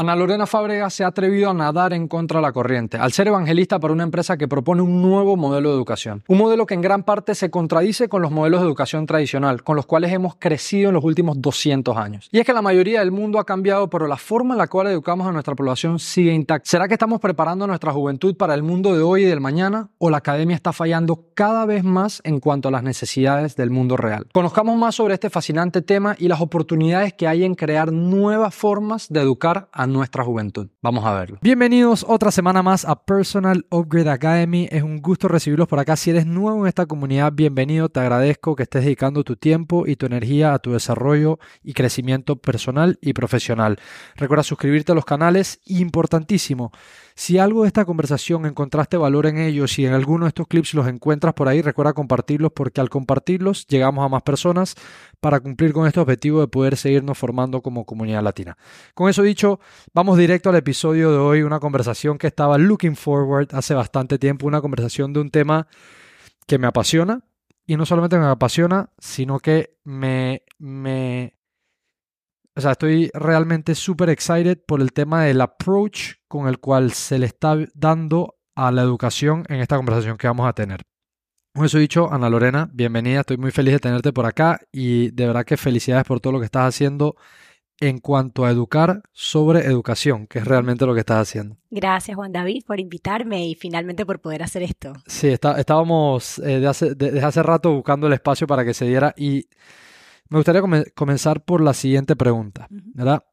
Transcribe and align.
Ana 0.00 0.16
Lorena 0.16 0.46
Fábrega 0.46 0.88
se 0.88 1.04
ha 1.04 1.08
atrevido 1.08 1.50
a 1.50 1.52
nadar 1.52 1.92
en 1.92 2.08
contra 2.08 2.38
de 2.38 2.46
la 2.46 2.52
corriente, 2.52 2.96
al 2.96 3.12
ser 3.12 3.28
evangelista 3.28 3.78
para 3.78 3.92
una 3.92 4.02
empresa 4.02 4.38
que 4.38 4.48
propone 4.48 4.80
un 4.80 5.02
nuevo 5.02 5.36
modelo 5.36 5.68
de 5.68 5.76
educación. 5.76 6.24
Un 6.26 6.38
modelo 6.38 6.64
que 6.64 6.72
en 6.72 6.80
gran 6.80 7.02
parte 7.02 7.34
se 7.34 7.50
contradice 7.50 8.08
con 8.08 8.22
los 8.22 8.30
modelos 8.30 8.62
de 8.62 8.66
educación 8.66 9.04
tradicional, 9.04 9.62
con 9.62 9.76
los 9.76 9.84
cuales 9.84 10.10
hemos 10.10 10.36
crecido 10.36 10.88
en 10.88 10.94
los 10.94 11.04
últimos 11.04 11.38
200 11.42 11.98
años. 11.98 12.30
Y 12.32 12.38
es 12.38 12.46
que 12.46 12.54
la 12.54 12.62
mayoría 12.62 13.00
del 13.00 13.12
mundo 13.12 13.38
ha 13.38 13.44
cambiado, 13.44 13.90
pero 13.90 14.06
la 14.06 14.16
forma 14.16 14.54
en 14.54 14.58
la 14.58 14.68
cual 14.68 14.86
educamos 14.86 15.26
a 15.26 15.32
nuestra 15.32 15.54
población 15.54 15.98
sigue 15.98 16.32
intacta. 16.32 16.70
¿Será 16.70 16.88
que 16.88 16.94
estamos 16.94 17.20
preparando 17.20 17.66
a 17.66 17.68
nuestra 17.68 17.92
juventud 17.92 18.34
para 18.38 18.54
el 18.54 18.62
mundo 18.62 18.94
de 18.94 19.02
hoy 19.02 19.24
y 19.24 19.26
del 19.26 19.42
mañana? 19.42 19.90
¿O 19.98 20.08
la 20.08 20.16
academia 20.16 20.56
está 20.56 20.72
fallando 20.72 21.26
cada 21.34 21.66
vez 21.66 21.84
más 21.84 22.22
en 22.24 22.40
cuanto 22.40 22.68
a 22.68 22.70
las 22.70 22.82
necesidades 22.82 23.54
del 23.54 23.68
mundo 23.68 23.98
real? 23.98 24.28
Conozcamos 24.32 24.78
más 24.78 24.94
sobre 24.94 25.12
este 25.12 25.28
fascinante 25.28 25.82
tema 25.82 26.16
y 26.18 26.28
las 26.28 26.40
oportunidades 26.40 27.12
que 27.12 27.28
hay 27.28 27.44
en 27.44 27.54
crear 27.54 27.92
nuevas 27.92 28.54
formas 28.54 29.06
de 29.10 29.20
educar 29.20 29.68
a 29.72 29.89
nuestra 29.90 30.24
juventud. 30.24 30.68
Vamos 30.82 31.04
a 31.04 31.12
verlo. 31.12 31.38
Bienvenidos 31.42 32.04
otra 32.08 32.30
semana 32.30 32.62
más 32.62 32.84
a 32.84 33.04
Personal 33.04 33.66
Upgrade 33.70 34.10
Academy. 34.10 34.68
Es 34.70 34.82
un 34.82 35.02
gusto 35.02 35.28
recibirlos 35.28 35.68
por 35.68 35.78
acá. 35.78 35.96
Si 35.96 36.10
eres 36.10 36.26
nuevo 36.26 36.62
en 36.62 36.68
esta 36.68 36.86
comunidad, 36.86 37.32
bienvenido. 37.32 37.88
Te 37.88 38.00
agradezco 38.00 38.56
que 38.56 38.62
estés 38.62 38.84
dedicando 38.84 39.24
tu 39.24 39.36
tiempo 39.36 39.86
y 39.86 39.96
tu 39.96 40.06
energía 40.06 40.54
a 40.54 40.58
tu 40.58 40.72
desarrollo 40.72 41.38
y 41.62 41.74
crecimiento 41.74 42.36
personal 42.36 42.98
y 43.00 43.12
profesional. 43.12 43.78
Recuerda 44.16 44.42
suscribirte 44.42 44.92
a 44.92 44.94
los 44.94 45.04
canales. 45.04 45.60
Importantísimo. 45.66 46.72
Si 47.14 47.38
algo 47.38 47.62
de 47.62 47.68
esta 47.68 47.84
conversación 47.84 48.46
encontraste 48.46 48.96
valor 48.96 49.26
en 49.26 49.38
ellos 49.38 49.78
y 49.78 49.86
en 49.86 49.92
alguno 49.92 50.24
de 50.24 50.28
estos 50.28 50.46
clips 50.46 50.74
los 50.74 50.86
encuentras 50.86 51.34
por 51.34 51.48
ahí, 51.48 51.62
recuerda 51.62 51.92
compartirlos 51.92 52.52
porque 52.52 52.80
al 52.80 52.88
compartirlos 52.88 53.66
llegamos 53.66 54.04
a 54.04 54.08
más 54.08 54.22
personas 54.22 54.74
para 55.20 55.40
cumplir 55.40 55.72
con 55.72 55.86
este 55.86 56.00
objetivo 56.00 56.40
de 56.40 56.48
poder 56.48 56.76
seguirnos 56.76 57.18
formando 57.18 57.60
como 57.62 57.84
comunidad 57.84 58.22
latina. 58.22 58.56
Con 58.94 59.08
eso 59.08 59.22
dicho, 59.22 59.60
vamos 59.92 60.18
directo 60.18 60.50
al 60.50 60.56
episodio 60.56 61.10
de 61.12 61.18
hoy, 61.18 61.42
una 61.42 61.60
conversación 61.60 62.18
que 62.18 62.26
estaba 62.26 62.58
looking 62.58 62.96
forward 62.96 63.48
hace 63.52 63.74
bastante 63.74 64.18
tiempo, 64.18 64.46
una 64.46 64.60
conversación 64.60 65.12
de 65.12 65.20
un 65.20 65.30
tema 65.30 65.66
que 66.46 66.58
me 66.58 66.66
apasiona 66.66 67.22
y 67.66 67.76
no 67.76 67.86
solamente 67.86 68.18
me 68.18 68.26
apasiona, 68.26 68.90
sino 68.98 69.38
que 69.38 69.76
me, 69.84 70.42
me 70.58 71.34
o 72.60 72.62
sea, 72.62 72.72
estoy 72.72 73.10
realmente 73.14 73.74
súper 73.74 74.10
excited 74.10 74.58
por 74.66 74.82
el 74.82 74.92
tema 74.92 75.24
del 75.24 75.40
approach 75.40 76.16
con 76.28 76.46
el 76.46 76.58
cual 76.58 76.92
se 76.92 77.18
le 77.18 77.24
está 77.24 77.56
dando 77.72 78.36
a 78.54 78.70
la 78.70 78.82
educación 78.82 79.46
en 79.48 79.60
esta 79.60 79.76
conversación 79.76 80.18
que 80.18 80.26
vamos 80.26 80.46
a 80.46 80.52
tener. 80.52 80.82
Con 81.54 81.64
eso 81.64 81.78
dicho, 81.78 82.12
Ana 82.12 82.28
Lorena, 82.28 82.68
bienvenida, 82.70 83.20
estoy 83.20 83.38
muy 83.38 83.50
feliz 83.50 83.72
de 83.72 83.78
tenerte 83.78 84.12
por 84.12 84.26
acá 84.26 84.60
y 84.70 85.10
de 85.12 85.26
verdad 85.26 85.46
que 85.46 85.56
felicidades 85.56 86.04
por 86.04 86.20
todo 86.20 86.34
lo 86.34 86.38
que 86.38 86.44
estás 86.44 86.68
haciendo 86.68 87.16
en 87.80 87.96
cuanto 87.96 88.44
a 88.44 88.50
educar 88.50 89.00
sobre 89.10 89.60
educación, 89.60 90.26
que 90.26 90.40
es 90.40 90.44
realmente 90.44 90.84
lo 90.84 90.92
que 90.92 91.00
estás 91.00 91.22
haciendo. 91.22 91.56
Gracias 91.70 92.14
Juan 92.14 92.30
David 92.30 92.64
por 92.66 92.78
invitarme 92.78 93.46
y 93.48 93.54
finalmente 93.54 94.04
por 94.04 94.20
poder 94.20 94.42
hacer 94.42 94.62
esto. 94.64 94.92
Sí, 95.06 95.28
estábamos 95.28 96.38
eh, 96.40 96.60
desde 96.60 97.22
hace 97.22 97.42
rato 97.42 97.72
buscando 97.72 98.06
el 98.06 98.12
espacio 98.12 98.46
para 98.46 98.66
que 98.66 98.74
se 98.74 98.84
diera 98.84 99.14
y 99.16 99.48
me 100.30 100.38
gustaría 100.38 100.62
comenzar 100.94 101.44
por 101.44 101.60
la 101.60 101.74
siguiente 101.74 102.14
pregunta, 102.14 102.68
¿verdad? 102.70 103.24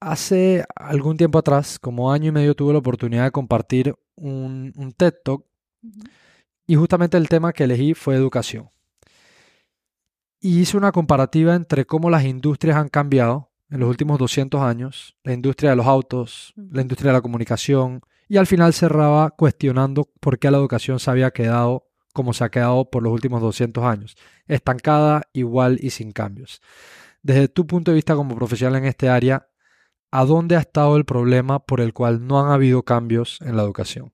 Hace 0.00 0.64
algún 0.76 1.16
tiempo 1.16 1.38
atrás, 1.38 1.80
como 1.80 2.12
año 2.12 2.28
y 2.28 2.32
medio, 2.32 2.54
tuve 2.54 2.72
la 2.72 2.78
oportunidad 2.78 3.24
de 3.24 3.32
compartir 3.32 3.96
un, 4.14 4.72
TED 4.96 5.14
Talk 5.24 5.44
y 6.66 6.76
justamente 6.76 7.16
el 7.16 7.28
tema 7.28 7.52
que 7.52 7.64
elegí 7.64 7.94
fue 7.94 8.14
educación. 8.14 8.70
Y 10.40 10.60
hice 10.60 10.76
una 10.76 10.92
comparativa 10.92 11.56
entre 11.56 11.84
cómo 11.84 12.08
las 12.08 12.24
industrias 12.24 12.76
han 12.76 12.88
cambiado 12.88 13.50
en 13.68 13.80
los 13.80 13.88
últimos 13.88 14.18
200 14.20 14.62
años, 14.62 15.16
la 15.24 15.32
industria 15.32 15.70
de 15.70 15.76
los 15.76 15.86
autos, 15.86 16.54
la 16.56 16.82
industria 16.82 17.10
de 17.10 17.18
la 17.18 17.22
comunicación, 17.22 18.02
y 18.28 18.36
al 18.36 18.46
final 18.46 18.72
cerraba 18.72 19.30
cuestionando 19.30 20.08
por 20.20 20.38
qué 20.38 20.52
la 20.52 20.58
educación 20.58 21.00
se 21.00 21.10
había 21.10 21.32
quedado 21.32 21.87
como 22.18 22.32
se 22.32 22.42
ha 22.42 22.50
quedado 22.50 22.90
por 22.90 23.04
los 23.04 23.12
últimos 23.12 23.40
200 23.40 23.84
años, 23.84 24.16
estancada, 24.48 25.28
igual 25.32 25.78
y 25.80 25.90
sin 25.90 26.10
cambios. 26.10 26.60
Desde 27.22 27.46
tu 27.46 27.64
punto 27.64 27.92
de 27.92 27.94
vista 27.94 28.16
como 28.16 28.34
profesional 28.34 28.74
en 28.82 28.86
este 28.86 29.08
área, 29.08 29.48
¿a 30.10 30.24
dónde 30.24 30.56
ha 30.56 30.58
estado 30.58 30.96
el 30.96 31.04
problema 31.04 31.60
por 31.64 31.80
el 31.80 31.92
cual 31.92 32.26
no 32.26 32.44
han 32.44 32.50
habido 32.50 32.82
cambios 32.82 33.38
en 33.42 33.56
la 33.56 33.62
educación? 33.62 34.12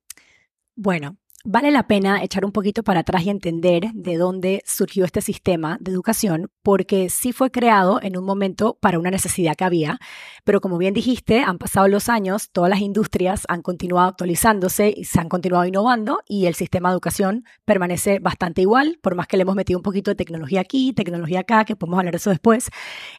Bueno, 0.76 1.16
Vale 1.46 1.70
la 1.70 1.86
pena 1.86 2.22
echar 2.24 2.46
un 2.46 2.52
poquito 2.52 2.82
para 2.82 3.00
atrás 3.00 3.24
y 3.24 3.28
entender 3.28 3.90
de 3.92 4.16
dónde 4.16 4.62
surgió 4.64 5.04
este 5.04 5.20
sistema 5.20 5.76
de 5.78 5.90
educación, 5.92 6.50
porque 6.62 7.10
sí 7.10 7.32
fue 7.32 7.50
creado 7.50 8.00
en 8.00 8.16
un 8.16 8.24
momento 8.24 8.78
para 8.80 8.98
una 8.98 9.10
necesidad 9.10 9.54
que 9.54 9.64
había, 9.64 9.98
pero 10.44 10.62
como 10.62 10.78
bien 10.78 10.94
dijiste, 10.94 11.40
han 11.40 11.58
pasado 11.58 11.86
los 11.88 12.08
años, 12.08 12.48
todas 12.50 12.70
las 12.70 12.80
industrias 12.80 13.42
han 13.46 13.60
continuado 13.60 14.08
actualizándose 14.08 14.94
y 14.96 15.04
se 15.04 15.20
han 15.20 15.28
continuado 15.28 15.66
innovando 15.66 16.22
y 16.26 16.46
el 16.46 16.54
sistema 16.54 16.88
de 16.88 16.94
educación 16.94 17.44
permanece 17.66 18.20
bastante 18.20 18.62
igual, 18.62 18.98
por 19.02 19.14
más 19.14 19.26
que 19.26 19.36
le 19.36 19.42
hemos 19.42 19.54
metido 19.54 19.78
un 19.78 19.82
poquito 19.82 20.10
de 20.12 20.14
tecnología 20.14 20.62
aquí, 20.62 20.94
tecnología 20.94 21.40
acá, 21.40 21.66
que 21.66 21.76
podemos 21.76 21.98
hablar 21.98 22.14
de 22.14 22.16
eso 22.16 22.30
después, 22.30 22.70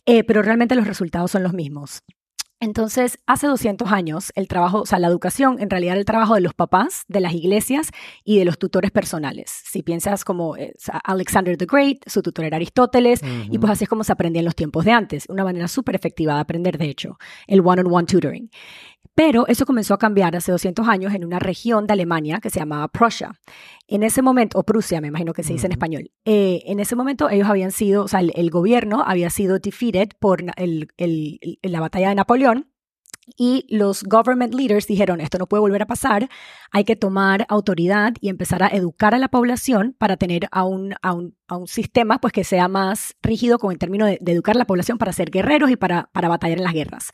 eh, 0.07 0.23
pero 0.23 0.41
realmente 0.41 0.73
los 0.73 0.87
resultados 0.87 1.29
son 1.29 1.43
los 1.43 1.53
mismos. 1.53 2.01
Entonces, 2.65 3.19
hace 3.27 3.45
200 3.45 3.91
años, 3.91 4.31
el 4.33 4.47
trabajo, 4.47 4.81
o 4.81 4.85
sea, 4.87 4.97
la 4.97 5.07
educación 5.07 5.57
en 5.59 5.69
realidad 5.69 5.93
era 5.93 5.99
el 5.99 6.05
trabajo 6.05 6.33
de 6.33 6.41
los 6.41 6.55
papás, 6.55 7.05
de 7.07 7.19
las 7.19 7.33
iglesias 7.33 7.91
y 8.23 8.39
de 8.39 8.45
los 8.45 8.57
tutores 8.57 8.89
personales. 8.89 9.51
Si 9.65 9.83
piensas 9.83 10.25
como 10.25 10.57
eh, 10.57 10.73
Alexander 11.03 11.57
the 11.57 11.67
Great, 11.67 11.99
su 12.07 12.23
tutor 12.23 12.45
era 12.45 12.55
Aristóteles, 12.55 13.21
y 13.51 13.59
pues 13.59 13.71
así 13.71 13.83
es 13.83 13.89
como 13.89 14.03
se 14.03 14.13
aprendía 14.13 14.39
en 14.39 14.45
los 14.45 14.55
tiempos 14.55 14.83
de 14.83 14.93
antes. 14.93 15.25
Una 15.29 15.43
manera 15.43 15.67
súper 15.67 15.93
efectiva 15.93 16.33
de 16.33 16.39
aprender, 16.39 16.79
de 16.79 16.85
hecho, 16.85 17.19
el 17.45 17.59
one-on-one 17.59 17.83
-on 17.83 18.01
-one 18.01 18.05
tutoring. 18.07 18.49
Pero 19.15 19.47
eso 19.47 19.65
comenzó 19.65 19.93
a 19.93 19.97
cambiar 19.97 20.35
hace 20.35 20.51
200 20.51 20.87
años 20.89 21.13
en 21.13 21.23
una 21.23 21.39
región 21.39 21.87
de 21.87 21.93
Alemania 21.93 22.39
que 22.41 22.49
se 22.49 22.59
llamaba 22.59 22.89
Prussia. 22.89 23.31
En 23.87 24.03
ese 24.03 24.21
momento, 24.21 24.59
o 24.59 24.63
Prusia, 24.63 24.99
me 24.99 25.07
imagino 25.07 25.33
que 25.33 25.43
se 25.43 25.53
dice 25.53 25.67
en 25.67 25.71
español, 25.71 26.11
eh, 26.25 26.63
en 26.65 26.81
ese 26.81 26.97
momento 26.97 27.29
ellos 27.29 27.49
habían 27.49 27.71
sido, 27.71 28.03
o 28.03 28.07
sea, 28.09 28.19
el, 28.19 28.49
gobierno 28.49 29.03
había 29.05 29.29
sido 29.29 29.57
defeated 29.59 30.09
por 30.19 30.43
el, 30.57 30.89
la 31.61 31.79
batalla 31.79 32.09
de 32.09 32.15
Napoleón 32.15 32.69
y 33.37 33.65
los 33.69 34.03
government 34.03 34.53
leaders 34.53 34.87
dijeron, 34.87 35.19
esto 35.19 35.37
no 35.37 35.47
puede 35.47 35.61
volver 35.61 35.81
a 35.81 35.87
pasar, 35.87 36.29
hay 36.71 36.83
que 36.83 36.95
tomar 36.95 37.45
autoridad 37.49 38.13
y 38.21 38.29
empezar 38.29 38.63
a 38.63 38.67
educar 38.67 39.15
a 39.15 39.19
la 39.19 39.29
población 39.29 39.95
para 39.97 40.17
tener 40.17 40.47
a 40.51 40.63
un, 40.63 40.95
a 41.01 41.13
un, 41.13 41.35
a 41.47 41.57
un 41.57 41.67
sistema 41.67 42.19
pues, 42.19 42.33
que 42.33 42.43
sea 42.43 42.67
más 42.67 43.15
rígido 43.21 43.59
con 43.59 43.71
el 43.71 43.77
término 43.77 44.05
de, 44.05 44.17
de, 44.21 44.31
educar 44.31 44.55
a 44.55 44.59
la 44.59 44.65
población 44.65 44.97
para 44.97 45.13
ser 45.13 45.29
guerreros 45.29 45.69
y 45.69 45.75
para, 45.75 46.09
para 46.11 46.29
batallar 46.29 46.57
en 46.57 46.63
las 46.63 46.73
guerras. 46.73 47.11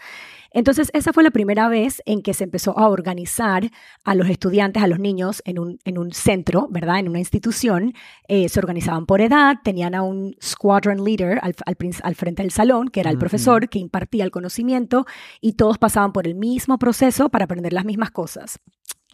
Entonces, 0.53 0.90
esa 0.94 1.14
fue 1.14 1.24
la 1.24 1.31
primera 1.31 1.69
vez 1.69 2.02
en 2.06 2.22
que 2.22 2.34
se 2.34 2.44
empezó 2.44 2.78
a 2.78 2.90
organizar 2.90 3.72
a 4.03 4.16
los 4.16 4.30
estudiantes, 4.30 4.84
a 4.84 4.88
los 4.88 5.00
niños 5.00 5.42
en 5.46 5.59
un, 5.59 5.80
en 5.86 5.97
un 5.97 6.12
centro, 6.12 6.68
¿verdad? 6.69 7.00
En 7.00 7.08
una 7.08 7.19
institución. 7.19 7.94
Eh, 8.28 8.50
se 8.50 8.59
organizaban 8.59 9.06
por 9.06 9.22
edad, 9.22 9.58
tenían 9.64 9.96
a 9.96 10.03
un 10.03 10.36
squadron 10.44 11.06
leader 11.06 11.40
al, 11.42 11.56
al, 12.03 12.16
frente 12.16 12.44
del 12.44 12.52
salón, 12.52 12.90
que 12.90 13.00
era 13.00 13.12
el 13.12 13.18
profesor 13.18 13.69
que 13.69 13.80
impartía 13.80 14.25
el 14.25 14.31
conocimiento, 14.31 15.06
y 15.40 15.53
todos 15.53 15.78
pasaban 15.78 16.12
por 16.12 16.28
el 16.28 16.36
mismo 16.36 16.78
proceso 16.78 17.30
para 17.30 17.46
aprender 17.46 17.72
las 17.72 17.86
mismas 17.86 18.12
cosas. 18.12 18.59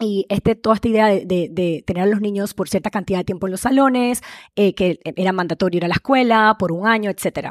Y 0.00 0.26
este, 0.28 0.54
toda 0.54 0.76
esta 0.76 0.88
idea 0.88 1.06
de, 1.06 1.82
tener 1.86 2.04
a 2.04 2.06
los 2.06 2.20
niños 2.20 2.54
por 2.54 2.68
cierta 2.68 2.90
cantidad 2.90 3.18
de 3.18 3.24
tiempo 3.24 3.46
en 3.46 3.52
los 3.52 3.62
salones, 3.62 4.22
eh, 4.54 4.74
que 4.74 5.00
era 5.04 5.32
mandatorio 5.32 5.78
ir 5.78 5.84
a 5.84 5.88
la 5.88 5.94
escuela 5.94 6.56
por 6.58 6.70
un 6.70 6.86
año, 6.86 7.10
etc. 7.10 7.50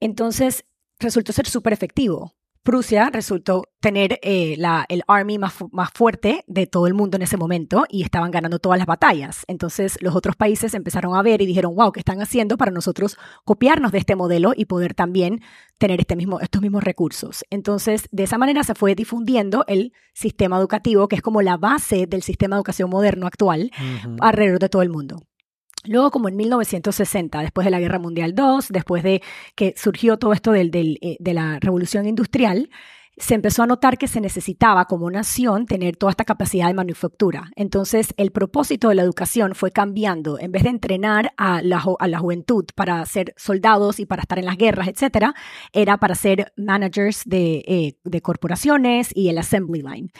Entonces, 0.00 0.64
resultó 0.98 1.32
ser 1.32 1.46
súper 1.46 1.72
efectivo. 1.72 2.32
Prusia 2.62 3.10
resultó 3.10 3.64
tener 3.80 4.20
eh, 4.22 4.54
la, 4.56 4.86
el 4.88 5.02
army 5.08 5.36
más, 5.36 5.54
más, 5.72 5.90
fuerte 5.92 6.44
de 6.46 6.68
todo 6.68 6.86
el 6.86 6.94
mundo 6.94 7.16
en 7.16 7.22
ese 7.22 7.36
momento 7.36 7.84
y 7.88 8.04
estaban 8.04 8.30
ganando 8.30 8.60
todas 8.60 8.78
las 8.78 8.86
batallas. 8.86 9.42
Entonces 9.48 9.98
los 10.00 10.14
otros 10.14 10.36
países 10.36 10.74
empezaron 10.74 11.16
a 11.16 11.22
ver 11.22 11.42
y 11.42 11.46
dijeron, 11.46 11.74
wow, 11.74 11.90
¿qué 11.90 11.98
están 11.98 12.22
haciendo 12.22 12.56
para 12.56 12.70
nosotros 12.70 13.18
copiarnos 13.44 13.90
de 13.90 13.98
este 13.98 14.14
modelo 14.14 14.52
y 14.56 14.66
poder 14.66 14.94
también 14.94 15.40
tener 15.78 15.98
este 15.98 16.14
mismo, 16.14 16.38
estos 16.38 16.62
mismos 16.62 16.84
recursos? 16.84 17.44
Entonces, 17.50 18.08
de 18.12 18.22
esa 18.22 18.38
manera 18.38 18.62
se 18.62 18.76
fue 18.76 18.94
difundiendo 18.94 19.64
el 19.66 19.92
sistema 20.14 20.56
educativo, 20.56 21.08
que 21.08 21.16
es 21.16 21.22
como 21.22 21.42
la 21.42 21.56
base 21.56 22.06
del 22.06 22.22
sistema 22.22 22.54
de 22.54 22.60
educación 22.60 22.90
moderno 22.90 23.26
actual, 23.26 23.72
alrededor 24.20 24.60
de 24.60 24.68
todo 24.68 24.82
el 24.82 24.90
mundo. 24.90 25.26
Luego, 25.84 26.10
como 26.10 26.28
en 26.28 26.36
1960, 26.36 27.40
después 27.40 27.64
de 27.64 27.70
la 27.70 27.80
Guerra 27.80 27.98
Mundial 27.98 28.34
II, 28.36 28.66
después 28.70 29.02
de 29.02 29.22
que 29.56 29.74
surgió 29.76 30.16
todo 30.16 30.32
esto 30.32 30.52
del, 30.52 30.70
eh, 31.00 31.16
de 31.18 31.34
la 31.34 31.58
revolución 31.60 32.06
industrial, 32.06 32.68
se 33.16 33.34
empezó 33.34 33.62
a 33.62 33.66
notar 33.66 33.98
que 33.98 34.08
se 34.08 34.20
necesitaba 34.20 34.86
como 34.86 35.10
nación 35.10 35.66
tener 35.66 35.96
toda 35.96 36.10
esta 36.10 36.24
capacidad 36.24 36.68
de 36.68 36.74
manufactura. 36.74 37.50
Entonces, 37.56 38.14
el 38.16 38.32
propósito 38.32 38.88
de 38.88 38.94
la 38.94 39.02
educación 39.02 39.54
fue 39.54 39.70
cambiando. 39.70 40.38
En 40.38 40.50
vez 40.50 40.62
de 40.62 40.70
entrenar 40.70 41.32
a 41.36 41.60
la, 41.62 41.84
a 41.98 42.08
la 42.08 42.18
juventud 42.18 42.64
para 42.74 43.04
ser 43.04 43.34
soldados 43.36 44.00
y 44.00 44.06
para 44.06 44.22
estar 44.22 44.38
en 44.38 44.46
las 44.46 44.56
guerras, 44.56 44.88
etcétera, 44.88 45.34
era 45.72 45.98
para 45.98 46.14
ser 46.14 46.52
managers 46.56 47.22
de, 47.26 47.64
eh, 47.66 47.98
de 48.02 48.22
corporaciones 48.22 49.10
y 49.14 49.28
el 49.28 49.38
assembly 49.38 49.82
line. 49.82 50.10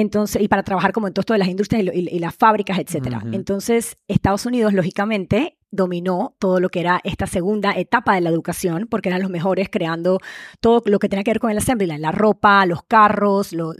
Entonces, 0.00 0.40
y 0.40 0.46
para 0.46 0.62
trabajar 0.62 0.92
como 0.92 1.08
en 1.08 1.12
todo 1.12 1.22
esto 1.22 1.32
de 1.32 1.40
las 1.40 1.48
industrias 1.48 1.82
y, 1.92 2.18
las 2.20 2.36
fábricas, 2.36 2.78
etcétera. 2.78 3.20
Entonces, 3.32 3.96
Estados 4.06 4.46
Unidos, 4.46 4.72
lógicamente, 4.72 5.58
dominó 5.72 6.36
todo 6.38 6.60
lo 6.60 6.68
que 6.68 6.78
era 6.78 7.00
esta 7.02 7.26
segunda 7.26 7.72
etapa 7.72 8.14
de 8.14 8.20
la 8.20 8.30
educación, 8.30 8.86
porque 8.88 9.08
eran 9.08 9.22
los 9.22 9.30
mejores 9.30 9.68
creando 9.68 10.20
todo 10.60 10.84
lo 10.86 11.00
que 11.00 11.08
tenía 11.08 11.24
que 11.24 11.32
ver 11.32 11.40
con 11.40 11.50
el 11.50 11.58
assembly 11.58 11.86
line, 11.86 11.98
la 11.98 12.12
ropa, 12.12 12.64
los 12.64 12.84
carros, 12.84 13.52
los, 13.52 13.74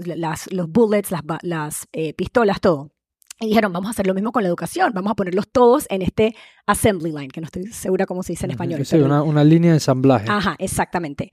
los 0.50 0.69
bullets, 0.69 1.12
las, 1.12 1.23
las 1.43 1.87
eh, 1.93 2.15
pistolas, 2.15 2.61
todo. 2.61 2.91
Y 3.40 3.46
dijeron, 3.46 3.73
vamos 3.73 3.87
a 3.87 3.90
hacer 3.90 4.06
lo 4.06 4.14
mismo 4.14 4.32
con 4.32 4.43
la 4.43 4.49
educación, 4.49 4.93
vamos 4.94 5.12
a 5.12 5.14
ponerlos 5.14 5.49
todos 5.49 5.87
en 5.90 6.02
este 6.02 6.35
assembly 6.67 7.12
line, 7.12 7.29
que 7.29 7.40
no 7.40 7.44
estoy 7.44 7.67
segura 7.69 8.05
cómo 8.05 8.25
se 8.25 8.32
dice 8.32 8.46
en 8.46 8.50
español. 8.50 8.85
Sí, 8.85 8.96
una, 8.96 9.23
una, 9.23 9.44
línea 9.44 9.70
de 9.70 9.76
ensamblaje. 9.76 10.26
Ajá, 10.29 10.56
exactamente. 10.58 11.31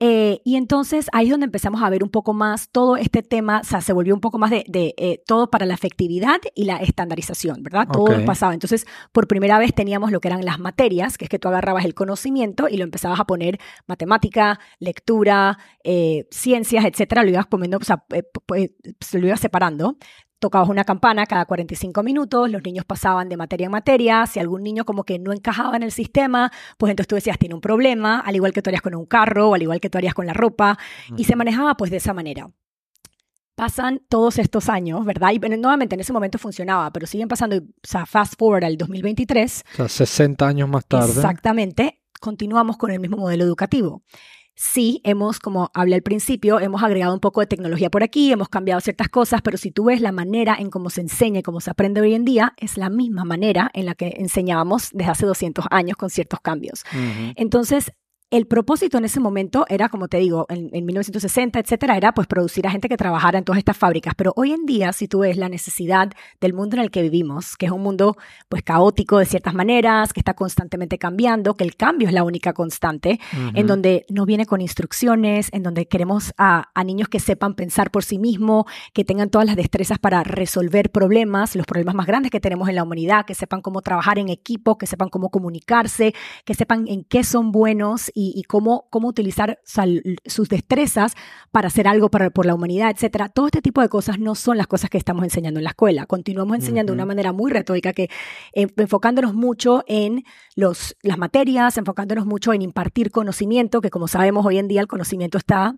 Eh, 0.00 0.40
y 0.44 0.54
entonces 0.54 1.08
ahí 1.12 1.26
es 1.26 1.30
donde 1.32 1.46
empezamos 1.46 1.82
a 1.82 1.90
ver 1.90 2.04
un 2.04 2.10
poco 2.10 2.32
más 2.32 2.70
todo 2.70 2.96
este 2.96 3.24
tema, 3.24 3.60
o 3.62 3.64
sea, 3.64 3.80
se 3.80 3.92
volvió 3.92 4.14
un 4.14 4.20
poco 4.20 4.38
más 4.38 4.50
de, 4.50 4.64
de 4.68 4.94
eh, 4.96 5.20
todo 5.26 5.50
para 5.50 5.66
la 5.66 5.74
efectividad 5.74 6.36
y 6.54 6.64
la 6.64 6.76
estandarización, 6.76 7.64
¿verdad? 7.64 7.88
Todo 7.92 8.04
okay. 8.04 8.24
pasaba. 8.24 8.54
Entonces, 8.54 8.86
por 9.10 9.26
primera 9.26 9.58
vez 9.58 9.74
teníamos 9.74 10.12
lo 10.12 10.20
que 10.20 10.28
eran 10.28 10.44
las 10.44 10.60
materias, 10.60 11.18
que 11.18 11.24
es 11.24 11.28
que 11.28 11.40
tú 11.40 11.48
agarrabas 11.48 11.84
el 11.84 11.94
conocimiento 11.94 12.68
y 12.68 12.76
lo 12.76 12.84
empezabas 12.84 13.18
a 13.18 13.24
poner 13.24 13.58
matemática, 13.88 14.60
lectura, 14.78 15.58
eh, 15.82 16.28
ciencias, 16.30 16.84
etcétera, 16.84 17.24
lo 17.24 17.30
ibas 17.30 17.48
poniendo, 17.48 17.78
o 17.78 17.84
sea, 17.84 18.04
lo 18.08 19.26
ibas 19.26 19.40
separando 19.40 19.96
tocabas 20.38 20.68
una 20.68 20.84
campana 20.84 21.26
cada 21.26 21.44
45 21.44 22.02
minutos, 22.02 22.50
los 22.50 22.62
niños 22.62 22.84
pasaban 22.84 23.28
de 23.28 23.36
materia 23.36 23.66
en 23.66 23.72
materia, 23.72 24.26
si 24.26 24.38
algún 24.38 24.62
niño 24.62 24.84
como 24.84 25.04
que 25.04 25.18
no 25.18 25.32
encajaba 25.32 25.76
en 25.76 25.82
el 25.82 25.92
sistema, 25.92 26.52
pues 26.76 26.90
entonces 26.90 27.08
tú 27.08 27.14
decías, 27.16 27.38
tiene 27.38 27.54
un 27.54 27.60
problema, 27.60 28.20
al 28.20 28.36
igual 28.36 28.52
que 28.52 28.62
tú 28.62 28.70
harías 28.70 28.82
con 28.82 28.94
un 28.94 29.06
carro, 29.06 29.50
o 29.50 29.54
al 29.54 29.62
igual 29.62 29.80
que 29.80 29.90
tú 29.90 29.98
harías 29.98 30.14
con 30.14 30.26
la 30.26 30.32
ropa, 30.32 30.78
y 31.16 31.24
se 31.24 31.36
manejaba 31.36 31.76
pues 31.76 31.90
de 31.90 31.98
esa 31.98 32.14
manera. 32.14 32.50
Pasan 33.54 34.00
todos 34.08 34.38
estos 34.38 34.68
años, 34.68 35.04
¿verdad? 35.04 35.32
Y 35.32 35.40
nuevamente 35.40 35.96
en 35.96 36.00
ese 36.00 36.12
momento 36.12 36.38
funcionaba, 36.38 36.92
pero 36.92 37.08
siguen 37.08 37.26
pasando, 37.26 37.56
o 37.56 37.60
sea, 37.82 38.06
fast 38.06 38.34
forward 38.38 38.62
al 38.62 38.76
2023. 38.76 39.64
O 39.72 39.76
sea, 39.76 39.88
60 39.88 40.46
años 40.46 40.68
más 40.68 40.86
tarde. 40.86 41.10
Exactamente, 41.10 42.00
continuamos 42.20 42.76
con 42.76 42.92
el 42.92 43.00
mismo 43.00 43.16
modelo 43.16 43.42
educativo 43.42 44.04
sí 44.58 45.00
hemos, 45.04 45.38
como 45.38 45.70
hablé 45.72 45.94
al 45.94 46.02
principio, 46.02 46.58
hemos 46.58 46.82
agregado 46.82 47.14
un 47.14 47.20
poco 47.20 47.40
de 47.40 47.46
tecnología 47.46 47.90
por 47.90 48.02
aquí, 48.02 48.32
hemos 48.32 48.48
cambiado 48.48 48.80
ciertas 48.80 49.08
cosas, 49.08 49.40
pero 49.40 49.56
si 49.56 49.70
tú 49.70 49.84
ves 49.84 50.00
la 50.00 50.10
manera 50.10 50.56
en 50.58 50.68
cómo 50.68 50.90
se 50.90 51.00
enseña 51.00 51.40
y 51.40 51.42
cómo 51.44 51.60
se 51.60 51.70
aprende 51.70 52.00
hoy 52.00 52.14
en 52.14 52.24
día, 52.24 52.54
es 52.56 52.76
la 52.76 52.90
misma 52.90 53.24
manera 53.24 53.70
en 53.72 53.86
la 53.86 53.94
que 53.94 54.16
enseñábamos 54.18 54.90
desde 54.92 55.12
hace 55.12 55.26
200 55.26 55.66
años 55.70 55.96
con 55.96 56.10
ciertos 56.10 56.40
cambios. 56.40 56.84
Uh 56.92 56.96
-huh. 56.96 57.32
Entonces, 57.36 57.92
el 58.30 58.46
propósito 58.46 58.98
en 58.98 59.06
ese 59.06 59.20
momento 59.20 59.64
era, 59.68 59.88
como 59.88 60.08
te 60.08 60.18
digo, 60.18 60.44
en, 60.50 60.68
en, 60.72 60.84
1960, 60.84 61.58
etcétera, 61.60 61.96
era 61.96 62.12
pues 62.12 62.26
producir 62.26 62.66
a 62.66 62.70
gente 62.70 62.88
que 62.88 62.98
trabajara 62.98 63.38
en 63.38 63.44
todas 63.44 63.58
estas 63.58 63.76
fábricas. 63.76 64.14
Pero 64.16 64.34
hoy 64.36 64.52
en 64.52 64.66
día, 64.66 64.92
si 64.92 65.08
tú 65.08 65.20
ves 65.20 65.38
la 65.38 65.48
necesidad 65.48 66.10
del 66.38 66.52
mundo 66.52 66.76
en 66.76 66.82
el 66.82 66.90
que 66.90 67.00
vivimos, 67.00 67.56
que 67.56 67.66
es 67.66 67.72
un 67.72 67.82
mundo 67.82 68.16
pues 68.50 68.62
caótico 68.62 69.18
de 69.18 69.24
ciertas 69.24 69.54
maneras, 69.54 70.12
que 70.12 70.20
está 70.20 70.34
constantemente 70.34 70.98
cambiando, 70.98 71.54
que 71.54 71.64
el 71.64 71.74
cambio 71.74 72.06
es 72.06 72.12
la 72.12 72.22
única 72.22 72.52
constante, 72.52 73.18
uh 73.32 73.36
-huh. 73.36 73.52
en 73.54 73.66
donde 73.66 74.04
no 74.10 74.26
viene 74.26 74.44
con 74.44 74.60
instrucciones, 74.60 75.48
en 75.52 75.62
donde 75.62 75.88
queremos 75.88 76.34
a, 76.36 76.68
a 76.74 76.84
niños 76.84 77.08
que 77.08 77.20
sepan 77.20 77.54
pensar 77.54 77.90
por 77.90 78.04
sí 78.04 78.18
mismos, 78.18 78.66
que 78.92 79.04
tengan 79.04 79.30
todas 79.30 79.46
las 79.46 79.56
destrezas 79.56 79.98
para 79.98 80.22
resolver 80.22 80.90
problemas, 80.90 81.56
los 81.56 81.66
problemas 81.66 81.94
más 81.94 82.06
grandes 82.06 82.30
que 82.30 82.40
tenemos 82.40 82.68
en 82.68 82.74
la 82.74 82.82
humanidad, 82.82 83.24
que 83.24 83.34
sepan 83.34 83.62
cómo 83.62 83.80
trabajar 83.80 84.18
en 84.18 84.28
equipo, 84.28 84.76
que 84.76 84.86
sepan 84.86 85.08
cómo 85.08 85.30
comunicarse, 85.30 86.14
que 86.44 86.52
sepan 86.52 86.86
en 86.88 87.04
qué 87.04 87.24
son 87.24 87.52
buenos 87.52 88.10
y, 88.18 88.32
y 88.34 88.42
cómo, 88.42 88.88
cómo 88.90 89.06
utilizar 89.06 89.60
sal, 89.62 90.02
sus 90.24 90.48
destrezas 90.48 91.14
para 91.52 91.68
hacer 91.68 91.86
algo 91.86 92.10
para, 92.10 92.30
por 92.30 92.46
la 92.46 92.54
humanidad, 92.54 92.90
etcétera. 92.90 93.28
Todo 93.28 93.46
este 93.46 93.62
tipo 93.62 93.80
de 93.80 93.88
cosas 93.88 94.18
no 94.18 94.34
son 94.34 94.56
las 94.56 94.66
cosas 94.66 94.90
que 94.90 94.98
estamos 94.98 95.22
enseñando 95.22 95.60
en 95.60 95.64
la 95.64 95.70
escuela. 95.70 96.06
Continuamos 96.06 96.56
enseñando 96.56 96.92
uh 96.92 96.94
-huh. 96.94 96.96
de 96.96 97.02
una 97.02 97.06
manera 97.06 97.32
muy 97.32 97.52
retórica, 97.52 97.92
que 97.92 98.10
eh, 98.54 98.66
enfocándonos 98.76 99.34
mucho 99.34 99.84
en 99.86 100.24
los, 100.56 100.96
las 101.02 101.16
materias, 101.16 101.78
enfocándonos 101.78 102.26
mucho 102.26 102.52
en 102.52 102.62
impartir 102.62 103.12
conocimiento, 103.12 103.80
que 103.80 103.90
como 103.90 104.08
sabemos 104.08 104.44
hoy 104.44 104.58
en 104.58 104.66
día 104.66 104.80
el 104.80 104.88
conocimiento 104.88 105.38
está 105.38 105.76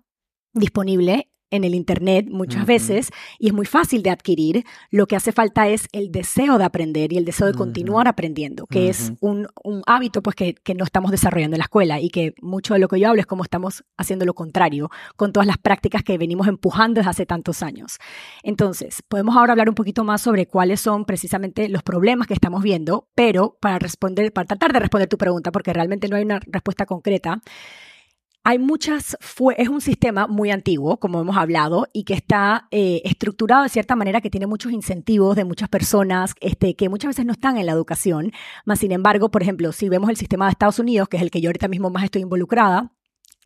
disponible 0.54 1.30
en 1.50 1.64
el 1.64 1.75
Internet 1.75 2.26
muchas 2.31 2.62
uh 2.62 2.64
-huh. 2.64 2.69
veces 2.69 3.11
y 3.38 3.49
es 3.49 3.52
muy 3.52 3.67
fácil 3.67 4.02
de 4.02 4.11
adquirir. 4.11 4.64
Lo 4.91 5.06
que 5.06 5.17
hace 5.17 5.32
falta 5.32 5.69
es 5.69 5.88
el 5.93 6.11
deseo 6.11 6.58
de 6.58 6.64
aprender 6.64 7.12
y 7.12 7.19
el 7.19 7.25
deseo 7.25 7.47
de 7.47 7.55
continuar 7.55 8.06
uh 8.06 8.08
-huh. 8.08 8.12
aprendiendo, 8.12 8.67
que 8.67 8.81
uh 8.81 8.82
-huh. 8.82 8.91
es 8.91 9.12
un, 9.20 9.49
un, 9.64 9.82
hábito 9.87 10.23
pues, 10.23 10.37
que, 10.37 10.55
que, 10.55 10.75
no 10.75 10.85
estamos 10.85 11.11
desarrollando 11.11 11.56
en 11.56 11.58
la 11.58 11.64
escuela 11.64 12.00
y 12.00 12.11
que 12.11 12.35
mucho 12.41 12.75
de 12.75 12.81
lo 12.81 12.88
que 12.88 13.00
yo 13.00 13.08
hablo 13.08 13.20
es 13.20 13.26
cómo 13.26 13.43
estamos 13.43 13.85
haciendo 13.97 14.25
lo 14.25 14.35
contrario 14.35 14.91
con 15.17 15.32
todas 15.32 15.47
las 15.47 15.58
prácticas 15.58 16.02
que 16.02 16.19
venimos 16.19 16.47
empujando 16.47 17.00
desde 17.00 17.11
hace 17.11 17.26
tantos 17.26 17.62
años. 17.62 17.99
Entonces, 18.43 19.02
podemos 19.08 19.37
ahora 19.37 19.52
hablar 19.52 19.69
un 19.69 19.75
poquito 19.75 20.05
más 20.05 20.23
sobre 20.23 20.47
cuáles 20.47 20.81
son 20.81 21.05
precisamente 21.05 21.69
los 21.69 21.82
problemas 21.82 22.26
que 22.26 22.35
estamos 22.35 22.62
viendo, 22.62 23.08
pero 23.14 23.56
para 23.61 23.79
responder, 23.79 24.32
para 24.32 24.47
tratar 24.47 24.73
de 24.73 24.81
responder 24.81 25.08
tu 25.08 25.19
pregunta, 25.19 25.52
porque 25.52 25.73
realmente 25.73 26.08
no 26.08 26.17
hay 26.17 26.25
una 26.25 26.41
respuesta 26.47 26.87
concreta, 26.87 27.41
hay 28.42 28.58
muchas, 28.58 29.16
es 29.56 29.69
un 29.69 29.81
sistema 29.81 30.26
muy 30.26 30.50
antiguo, 30.50 30.98
como 30.98 31.20
hemos 31.20 31.37
hablado, 31.37 31.87
y 31.92 32.04
que 32.04 32.14
está 32.14 32.69
eh, 32.70 33.02
estructurado 33.04 33.64
de 33.64 33.69
cierta 33.69 33.96
manera 33.96 34.20
que 34.20 34.31
tiene 34.31 34.46
muchos 34.46 34.72
incentivos 34.72 35.37
de 35.37 35.44
muchas 35.44 35.69
personas 35.69 36.34
este, 36.40 36.75
que 36.75 36.88
muchas 36.88 37.10
veces 37.10 37.26
no 37.26 37.32
están 37.32 37.58
en 37.58 37.66
la 37.66 37.72
educación. 37.72 38.32
Más 38.64 38.78
sin 38.78 38.92
embargo, 38.92 39.31
por 39.31 39.42
ejemplo, 39.42 39.72
si 39.72 39.88
vemos 39.88 40.08
el 40.10 40.16
sistema 40.16 40.46
de 40.46 40.52
Estados 40.52 40.78
Unidos, 40.78 41.08
que 41.08 41.19
es 41.19 41.22
el 41.22 41.31
que 41.31 41.40
yo 41.40 41.48
ahorita 41.48 41.69
mismo 41.69 41.90
más 41.90 42.04
estoy 42.04 42.22
involucrada, 42.22 42.92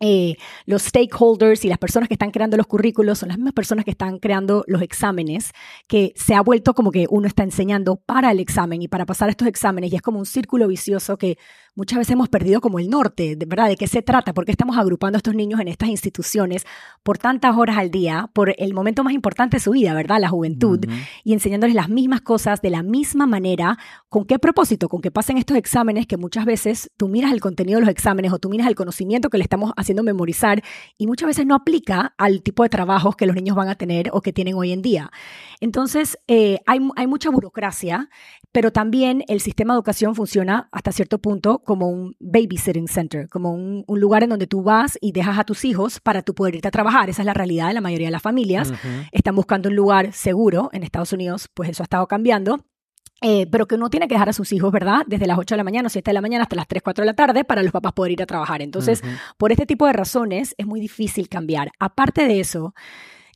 eh, 0.01 0.35
los 0.65 0.83
stakeholders 0.83 1.63
y 1.63 1.69
las 1.69 1.77
personas 1.77 2.09
que 2.09 2.15
están 2.15 2.31
creando 2.31 2.57
los 2.57 2.67
currículos 2.67 3.19
son 3.19 3.29
las 3.29 3.37
mismas 3.37 3.53
personas 3.53 3.85
que 3.85 3.91
están 3.91 4.19
creando 4.19 4.65
los 4.67 4.81
exámenes, 4.81 5.51
que 5.87 6.11
se 6.17 6.35
ha 6.35 6.41
vuelto 6.41 6.73
como 6.73 6.91
que 6.91 7.07
uno 7.09 7.27
está 7.27 7.43
enseñando 7.43 7.95
para 7.95 8.31
el 8.31 8.41
examen 8.41 8.81
y 8.81 8.89
para 8.89 9.05
pasar 9.05 9.29
estos 9.29 9.47
exámenes 9.47 9.93
y 9.93 9.95
es 9.95 10.01
como 10.01 10.19
un 10.19 10.25
círculo 10.25 10.67
vicioso 10.67 11.17
que 11.17 11.37
muchas 11.75 11.99
veces 11.99 12.13
hemos 12.13 12.29
perdido 12.29 12.61
como 12.61 12.79
el 12.79 12.89
norte, 12.89 13.35
de 13.35 13.45
verdad, 13.45 13.67
de 13.67 13.75
qué 13.75 13.87
se 13.87 14.01
trata, 14.01 14.33
por 14.33 14.45
qué 14.45 14.51
estamos 14.51 14.77
agrupando 14.77 15.17
a 15.17 15.19
estos 15.19 15.35
niños 15.35 15.59
en 15.59 15.67
estas 15.67 15.89
instituciones 15.89 16.65
por 17.03 17.17
tantas 17.17 17.55
horas 17.57 17.77
al 17.77 17.91
día, 17.91 18.29
por 18.33 18.55
el 18.57 18.73
momento 18.73 19.03
más 19.03 19.13
importante 19.13 19.57
de 19.57 19.61
su 19.61 19.71
vida, 19.71 19.93
¿verdad? 19.93 20.19
La 20.19 20.29
juventud, 20.29 20.79
uh 20.85 20.89
-huh. 20.89 21.07
y 21.23 21.33
enseñándoles 21.33 21.75
las 21.75 21.89
mismas 21.89 22.21
cosas 22.21 22.61
de 22.61 22.69
la 22.69 22.83
misma 22.83 23.27
manera, 23.27 23.77
¿con 24.09 24.25
qué 24.25 24.39
propósito? 24.39 24.89
Con 24.89 25.01
que 25.01 25.11
pasen 25.11 25.37
estos 25.37 25.57
exámenes 25.57 26.07
que 26.07 26.17
muchas 26.17 26.45
veces 26.45 26.89
tú 26.97 27.07
miras 27.07 27.31
el 27.31 27.41
contenido 27.41 27.79
de 27.79 27.85
los 27.85 27.91
exámenes 27.91 28.31
o 28.31 28.39
tú 28.39 28.49
miras 28.49 28.67
el 28.67 28.75
conocimiento 28.75 29.29
que 29.29 29.37
le 29.37 29.43
estamos 29.43 29.73
haciendo 29.75 30.03
memorizar 30.03 30.63
y 30.97 31.07
muchas 31.07 31.27
veces 31.27 31.45
no 31.45 31.55
aplica 31.55 32.13
al 32.17 32.41
tipo 32.41 32.63
de 32.63 32.69
trabajos 32.69 33.15
que 33.15 33.25
los 33.25 33.35
niños 33.35 33.55
van 33.55 33.69
a 33.69 33.75
tener 33.75 34.09
o 34.13 34.21
que 34.21 34.33
tienen 34.33 34.55
hoy 34.55 34.71
en 34.71 34.81
día. 34.81 35.11
Entonces, 35.59 36.17
eh, 36.27 36.59
hay, 36.65 36.79
hay 36.95 37.07
mucha 37.07 37.29
burocracia, 37.29 38.09
pero 38.55 38.71
también 38.71 39.25
el 39.27 39.41
sistema 39.41 39.73
de 39.73 39.79
educación 39.79 40.15
funciona 40.15 40.69
hasta 40.71 40.93
cierto 40.93 41.19
punto 41.19 41.59
como 41.59 41.89
un 41.89 42.15
babysitting 42.21 42.87
center, 42.87 43.27
como 43.27 43.51
un, 43.51 43.83
un, 43.85 43.99
lugar 43.99 44.23
en 44.23 44.29
donde 44.29 44.47
tú 44.47 44.63
vas 44.63 44.97
y 45.01 45.11
dejas 45.11 45.37
a 45.37 45.43
tus 45.43 45.65
hijos 45.65 45.99
para 45.99 46.21
tú 46.21 46.33
poder 46.33 46.55
irte 46.55 46.69
a 46.69 46.71
trabajar. 46.71 47.09
Esa 47.09 47.21
es 47.21 47.25
la 47.25 47.33
realidad 47.33 47.67
de 47.67 47.73
la 47.73 47.81
mayoría 47.81 48.07
de 48.07 48.13
las 48.13 48.21
familias. 48.21 48.69
Uh 48.69 48.75
-huh. 48.75 49.09
Están 49.11 49.35
buscando 49.35 49.67
un 49.67 49.75
lugar 49.75 50.13
seguro. 50.13 50.69
En 50.71 50.83
Estados 50.83 51.11
Unidos, 51.11 51.49
pues 51.53 51.69
eso 51.69 51.83
ha 51.83 51.87
estado 51.87 52.07
cambiando. 52.07 52.63
Eh, 53.21 53.45
pero 53.51 53.65
que 53.65 53.75
uno 53.75 53.89
tiene 53.89 54.07
que 54.07 54.15
dejar 54.15 54.29
a 54.29 54.33
sus 54.33 54.53
hijos, 54.53 54.71
¿verdad? 54.71 55.01
Desde 55.05 55.27
las 55.27 55.37
8 55.37 55.55
de 55.55 55.57
la 55.57 55.65
mañana 55.65 55.87
o 55.87 55.89
7 55.89 56.11
de 56.11 56.13
la 56.13 56.21
mañana 56.21 56.43
hasta 56.43 56.55
las 56.55 56.67
3, 56.67 56.81
4 56.81 57.01
de 57.01 57.07
la 57.07 57.13
tarde 57.13 57.43
para 57.43 57.61
los 57.61 57.73
papás 57.73 57.91
poder 57.91 58.13
ir 58.13 58.21
a 58.23 58.25
trabajar. 58.25 58.61
Entonces, 58.61 59.01
uh 59.03 59.07
-huh. 59.07 59.35
por 59.37 59.51
este 59.51 59.65
tipo 59.65 59.85
de 59.85 59.91
razones 59.91 60.55
es 60.57 60.65
muy 60.65 60.79
difícil 60.79 61.27
cambiar. 61.27 61.71
Aparte 61.77 62.25
de 62.25 62.39
eso, 62.39 62.73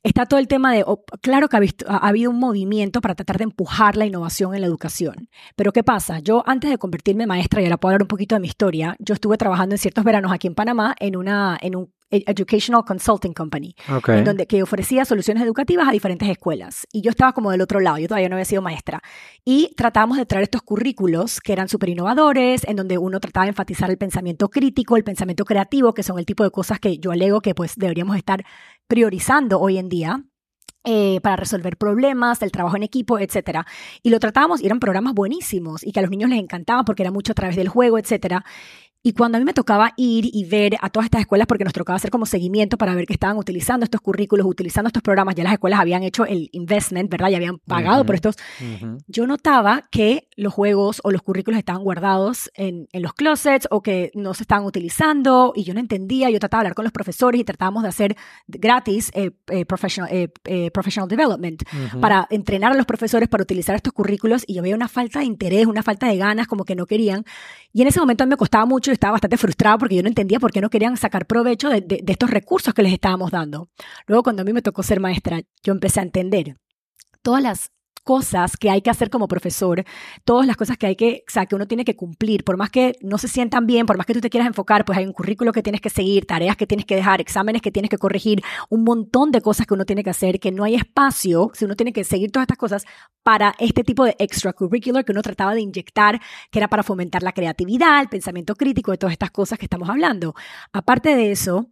está 0.02 0.26
todo 0.26 0.40
el 0.40 0.48
tema 0.48 0.72
de, 0.72 0.82
oh, 0.86 1.04
claro 1.20 1.48
que 1.48 1.56
ha, 1.56 1.60
visto, 1.60 1.84
ha, 1.88 1.96
habido 2.08 2.30
un 2.30 2.38
movimiento 2.38 3.00
para 3.00 3.14
tratar 3.14 3.38
de 3.38 3.44
empujar 3.44 3.96
la 3.96 4.06
innovación 4.06 4.54
en 4.54 4.62
la 4.62 4.66
educación. 4.66 5.28
Pero 5.56 5.72
¿qué 5.72 5.82
pasa? 5.82 6.20
Yo 6.20 6.42
antes 6.46 6.70
de 6.70 6.78
convertirme 6.78 7.24
en 7.24 7.28
maestra, 7.28 7.60
y 7.60 7.64
ahora 7.64 7.76
puedo 7.78 7.90
hablar 7.90 8.02
un 8.02 8.08
poquito 8.08 8.34
de 8.34 8.40
mi 8.40 8.48
historia, 8.48 8.96
yo 8.98 9.14
estuve 9.14 9.36
trabajando 9.36 9.74
en 9.74 9.78
ciertos 9.78 10.04
veranos 10.04 10.32
aquí 10.32 10.46
en 10.46 10.54
Panamá 10.54 10.94
en, 10.98 11.16
una, 11.16 11.58
en 11.60 11.76
un 11.76 11.92
Educational 12.10 12.84
Consulting 12.84 13.32
Company, 13.32 13.74
okay. 13.88 14.18
en 14.18 14.24
donde 14.24 14.46
que 14.46 14.62
ofrecía 14.62 15.04
soluciones 15.04 15.42
educativas 15.42 15.88
a 15.88 15.92
diferentes 15.92 16.28
escuelas. 16.28 16.86
Y 16.92 17.02
yo 17.02 17.10
estaba 17.10 17.32
como 17.32 17.50
del 17.50 17.60
otro 17.60 17.80
lado, 17.80 17.98
yo 17.98 18.08
todavía 18.08 18.28
no 18.28 18.36
había 18.36 18.44
sido 18.44 18.62
maestra. 18.62 19.00
Y 19.44 19.74
tratábamos 19.76 20.18
de 20.18 20.26
traer 20.26 20.44
estos 20.44 20.62
currículos 20.62 21.40
que 21.40 21.52
eran 21.52 21.68
súper 21.68 21.90
innovadores, 21.90 22.64
en 22.66 22.76
donde 22.76 22.98
uno 22.98 23.20
trataba 23.20 23.44
de 23.44 23.50
enfatizar 23.50 23.90
el 23.90 23.98
pensamiento 23.98 24.48
crítico, 24.48 24.96
el 24.96 25.04
pensamiento 25.04 25.44
creativo, 25.44 25.94
que 25.94 26.02
son 26.02 26.18
el 26.18 26.26
tipo 26.26 26.44
de 26.44 26.50
cosas 26.50 26.80
que 26.80 26.98
yo 26.98 27.12
alego 27.12 27.40
que 27.40 27.54
pues 27.54 27.76
deberíamos 27.76 28.16
estar 28.16 28.44
priorizando 28.88 29.60
hoy 29.60 29.78
en 29.78 29.88
día 29.88 30.24
eh, 30.82 31.20
para 31.20 31.36
resolver 31.36 31.76
problemas, 31.76 32.40
del 32.40 32.50
trabajo 32.50 32.74
en 32.74 32.82
equipo, 32.82 33.18
etcétera. 33.18 33.66
Y 34.02 34.08
lo 34.08 34.18
tratábamos 34.18 34.62
y 34.62 34.66
eran 34.66 34.80
programas 34.80 35.12
buenísimos 35.12 35.84
y 35.86 35.92
que 35.92 35.98
a 35.98 36.02
los 36.02 36.10
niños 36.10 36.30
les 36.30 36.38
encantaba 36.38 36.84
porque 36.84 37.02
era 37.02 37.10
mucho 37.10 37.32
a 37.32 37.34
través 37.34 37.56
del 37.56 37.68
juego, 37.68 37.98
etcétera. 37.98 38.46
Y 39.02 39.12
cuando 39.14 39.36
a 39.36 39.38
mí 39.38 39.46
me 39.46 39.54
tocaba 39.54 39.94
ir 39.96 40.28
y 40.30 40.44
ver 40.44 40.76
a 40.80 40.90
todas 40.90 41.06
estas 41.06 41.22
escuelas, 41.22 41.46
porque 41.46 41.64
nos 41.64 41.72
tocaba 41.72 41.96
hacer 41.96 42.10
como 42.10 42.26
seguimiento 42.26 42.76
para 42.76 42.94
ver 42.94 43.06
que 43.06 43.14
estaban 43.14 43.38
utilizando 43.38 43.84
estos 43.84 44.02
currículos, 44.02 44.46
utilizando 44.46 44.88
estos 44.88 45.02
programas, 45.02 45.34
ya 45.34 45.44
las 45.44 45.54
escuelas 45.54 45.80
habían 45.80 46.02
hecho 46.02 46.26
el 46.26 46.50
investment, 46.52 47.10
¿verdad? 47.10 47.30
Ya 47.30 47.38
habían 47.38 47.58
pagado 47.58 48.04
por 48.04 48.14
estos. 48.14 48.36
Yo 49.06 49.26
notaba 49.26 49.88
que 49.90 50.28
los 50.36 50.52
juegos 50.52 51.00
o 51.02 51.10
los 51.12 51.22
currículos 51.22 51.58
estaban 51.58 51.82
guardados 51.82 52.50
en, 52.54 52.88
en, 52.92 53.02
los 53.02 53.14
closets 53.14 53.66
o 53.70 53.82
que 53.82 54.10
no 54.14 54.34
se 54.34 54.42
estaban 54.42 54.66
utilizando 54.66 55.54
y 55.56 55.64
yo 55.64 55.72
no 55.72 55.80
entendía. 55.80 56.28
Yo 56.28 56.38
trataba 56.38 56.62
de 56.62 56.66
hablar 56.66 56.74
con 56.74 56.84
los 56.84 56.92
profesores 56.92 57.40
y 57.40 57.44
tratábamos 57.44 57.82
de 57.82 57.88
hacer 57.88 58.16
gratis 58.48 59.10
eh, 59.14 59.30
eh, 59.48 59.64
professional, 59.64 60.10
eh, 60.12 60.70
professional 60.72 61.08
development 61.08 61.62
para 62.00 62.26
entrenar 62.30 62.72
a 62.72 62.74
los 62.74 62.84
profesores 62.84 63.30
para 63.30 63.42
utilizar 63.42 63.74
estos 63.74 63.94
currículos 63.94 64.44
y 64.46 64.54
yo 64.54 64.62
veía 64.62 64.74
una 64.74 64.88
falta 64.88 65.20
de 65.20 65.24
interés, 65.24 65.66
una 65.66 65.82
falta 65.82 66.06
de 66.06 66.18
ganas, 66.18 66.46
como 66.46 66.64
que 66.64 66.74
no 66.74 66.84
querían. 66.84 67.24
Y 67.72 67.82
en 67.82 67.88
ese 67.88 68.00
momento 68.00 68.24
a 68.24 68.26
mí 68.26 68.30
me 68.30 68.36
costaba 68.36 68.66
mucho 68.66 68.89
estaba 68.92 69.12
bastante 69.12 69.36
frustrado 69.36 69.78
porque 69.78 69.96
yo 69.96 70.02
no 70.02 70.08
entendía 70.08 70.40
por 70.40 70.52
qué 70.52 70.60
no 70.60 70.70
querían 70.70 70.96
sacar 70.96 71.26
provecho 71.26 71.68
de, 71.68 71.80
de 71.80 72.04
estos 72.06 72.30
recursos 72.30 72.74
que 72.74 72.82
les 72.82 72.92
estábamos 72.92 73.30
dando. 73.30 73.68
Luego, 74.06 74.22
cuando 74.22 74.42
a 74.42 74.44
mí 74.44 74.52
me 74.52 74.62
tocó 74.62 74.82
ser 74.82 75.00
maestra, 75.00 75.40
yo 75.62 75.72
empecé 75.72 76.00
a 76.00 76.04
entender 76.04 76.56
todas 77.22 77.42
las 77.42 77.70
cosas 78.04 78.56
que 78.56 78.70
hay 78.70 78.82
que 78.82 78.90
hacer 78.90 79.10
como 79.10 79.28
profesor, 79.28 79.84
todas 80.24 80.46
las 80.46 80.56
cosas 80.56 80.76
que 80.76 80.86
hay 80.86 80.96
que, 80.96 81.24
o 81.28 81.30
sea, 81.30 81.46
que 81.46 81.54
uno 81.54 81.66
tiene 81.66 81.84
que 81.84 81.96
cumplir, 81.96 82.44
por 82.44 82.56
más 82.56 82.70
que 82.70 82.96
no 83.02 83.18
se 83.18 83.28
sientan 83.28 83.66
bien, 83.66 83.86
por 83.86 83.96
más 83.96 84.06
que 84.06 84.14
tú 84.14 84.20
te 84.20 84.30
quieras 84.30 84.48
enfocar, 84.48 84.84
pues 84.84 84.98
hay 84.98 85.06
un 85.06 85.12
currículo 85.12 85.52
que 85.52 85.62
tienes 85.62 85.80
que 85.80 85.90
seguir, 85.90 86.26
tareas 86.26 86.56
que 86.56 86.66
tienes 86.66 86.86
que 86.86 86.96
dejar, 86.96 87.20
exámenes 87.20 87.62
que 87.62 87.70
tienes 87.70 87.90
que 87.90 87.98
corregir, 87.98 88.42
un 88.68 88.84
montón 88.84 89.30
de 89.30 89.40
cosas 89.40 89.66
que 89.66 89.74
uno 89.74 89.84
tiene 89.84 90.02
que 90.04 90.10
hacer, 90.10 90.40
que 90.40 90.52
no 90.52 90.64
hay 90.64 90.74
espacio, 90.74 91.50
si 91.54 91.64
uno 91.64 91.76
tiene 91.76 91.92
que 91.92 92.04
seguir 92.04 92.30
todas 92.30 92.44
estas 92.44 92.58
cosas 92.58 92.84
para 93.22 93.54
este 93.58 93.84
tipo 93.84 94.04
de 94.04 94.16
extracurricular 94.18 95.04
que 95.04 95.12
uno 95.12 95.22
trataba 95.22 95.54
de 95.54 95.60
inyectar, 95.60 96.20
que 96.50 96.58
era 96.58 96.68
para 96.68 96.82
fomentar 96.82 97.22
la 97.22 97.32
creatividad, 97.32 98.00
el 98.00 98.08
pensamiento 98.08 98.54
crítico 98.54 98.90
de 98.90 98.98
todas 98.98 99.12
estas 99.12 99.30
cosas 99.30 99.58
que 99.58 99.66
estamos 99.66 99.88
hablando. 99.88 100.34
Aparte 100.72 101.14
de 101.14 101.32
eso, 101.32 101.68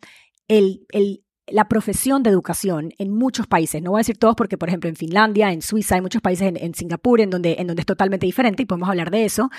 el, 0.48 0.86
el 0.90 1.24
la 1.52 1.68
profesión 1.68 2.22
de 2.22 2.30
educación 2.30 2.92
en 2.98 3.12
muchos 3.12 3.46
países, 3.46 3.82
no 3.82 3.90
voy 3.90 3.98
a 3.98 4.00
decir 4.00 4.18
todos 4.18 4.34
porque, 4.36 4.58
por 4.58 4.68
ejemplo, 4.68 4.88
en 4.88 4.96
Finlandia, 4.96 5.52
en 5.52 5.62
Suiza, 5.62 5.96
hay 5.96 6.00
muchos 6.00 6.22
países, 6.22 6.52
en, 6.54 6.74
Singapur, 6.74 7.20
en 7.20 7.30
donde, 7.30 7.56
en 7.58 7.66
donde 7.66 7.80
es 7.80 7.86
totalmente 7.86 8.26
diferente 8.26 8.62
y 8.62 8.66
podemos 8.66 8.88
hablar 8.88 9.10
de 9.10 9.24
eso, 9.24 9.50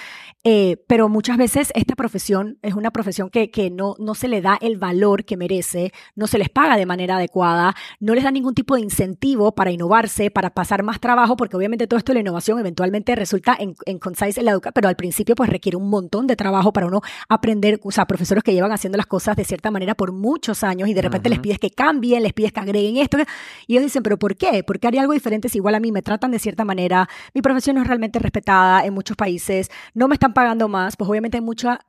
eh, 0.43 0.77
pero 0.87 1.09
muchas 1.09 1.37
veces 1.37 1.71
esta 1.75 1.95
profesión 1.95 2.57
es 2.61 2.73
una 2.73 2.91
profesión 2.91 3.29
que, 3.29 3.51
que 3.51 3.69
no, 3.69 3.95
no 3.99 4.15
se 4.15 4.27
le 4.27 4.41
da 4.41 4.57
el 4.61 4.77
valor 4.77 5.25
que 5.25 5.37
merece, 5.37 5.91
no 6.15 6.27
se 6.27 6.37
les 6.37 6.49
paga 6.49 6.77
de 6.77 6.85
manera 6.85 7.17
adecuada, 7.17 7.75
no 7.99 8.15
les 8.15 8.23
da 8.23 8.31
ningún 8.31 8.53
tipo 8.53 8.75
de 8.75 8.81
incentivo 8.81 9.53
para 9.53 9.71
innovarse, 9.71 10.31
para 10.31 10.51
pasar 10.51 10.83
más 10.83 10.99
trabajo, 10.99 11.35
porque 11.35 11.57
obviamente 11.57 11.87
todo 11.87 11.97
esto 11.97 12.11
de 12.11 12.15
la 12.15 12.21
innovación 12.21 12.59
eventualmente 12.59 13.15
resulta 13.15 13.55
en, 13.59 13.75
en 13.85 13.99
concise 13.99 14.39
en 14.39 14.45
la 14.45 14.51
educación, 14.51 14.73
pero 14.73 14.87
al 14.87 14.95
principio 14.95 15.35
pues 15.35 15.49
requiere 15.49 15.77
un 15.77 15.89
montón 15.89 16.27
de 16.27 16.35
trabajo 16.35 16.73
para 16.73 16.87
uno 16.87 17.01
aprender, 17.27 17.79
o 17.83 17.91
sea, 17.91 18.05
profesores 18.05 18.43
que 18.43 18.53
llevan 18.53 18.71
haciendo 18.71 18.97
las 18.97 19.07
cosas 19.07 19.35
de 19.35 19.45
cierta 19.45 19.71
manera 19.71 19.95
por 19.95 20.11
muchos 20.11 20.63
años 20.63 20.89
y 20.89 20.93
de 20.93 21.01
repente 21.01 21.29
les 21.29 21.39
pides 21.39 21.59
que 21.59 21.71
cambien, 21.79 22.21
les 22.23 22.33
pides 22.33 22.51
que 22.51 22.59
agreguen 22.59 22.97
esto. 22.97 23.17
Y 23.65 23.73
ellos 23.73 23.85
dicen, 23.85 24.03
pero 24.03 24.19
¿por 24.19 24.35
qué? 24.35 24.65
Porque 24.65 24.85
haría 24.85 24.99
algo 24.99 25.13
diferente 25.13 25.47
si 25.47 25.59
igual 25.59 25.75
a 25.75 25.79
mí 25.79 25.93
me 25.93 26.01
tratan 26.01 26.31
de 26.31 26.39
cierta 26.39 26.65
manera, 26.65 27.07
mi 27.33 27.41
profesión 27.41 27.77
no 27.77 27.81
es 27.81 27.87
realmente 27.87 28.19
respetada 28.19 28.85
en 28.85 28.93
muchos 28.93 29.15
países, 29.15 29.71
no 29.93 30.09
me 30.09 30.15
están 30.15 30.33
pagando 30.33 30.67
más, 30.67 30.97
pues 30.97 31.09
obviamente 31.09 31.37
hay 31.37 31.41
mucha 31.41 31.79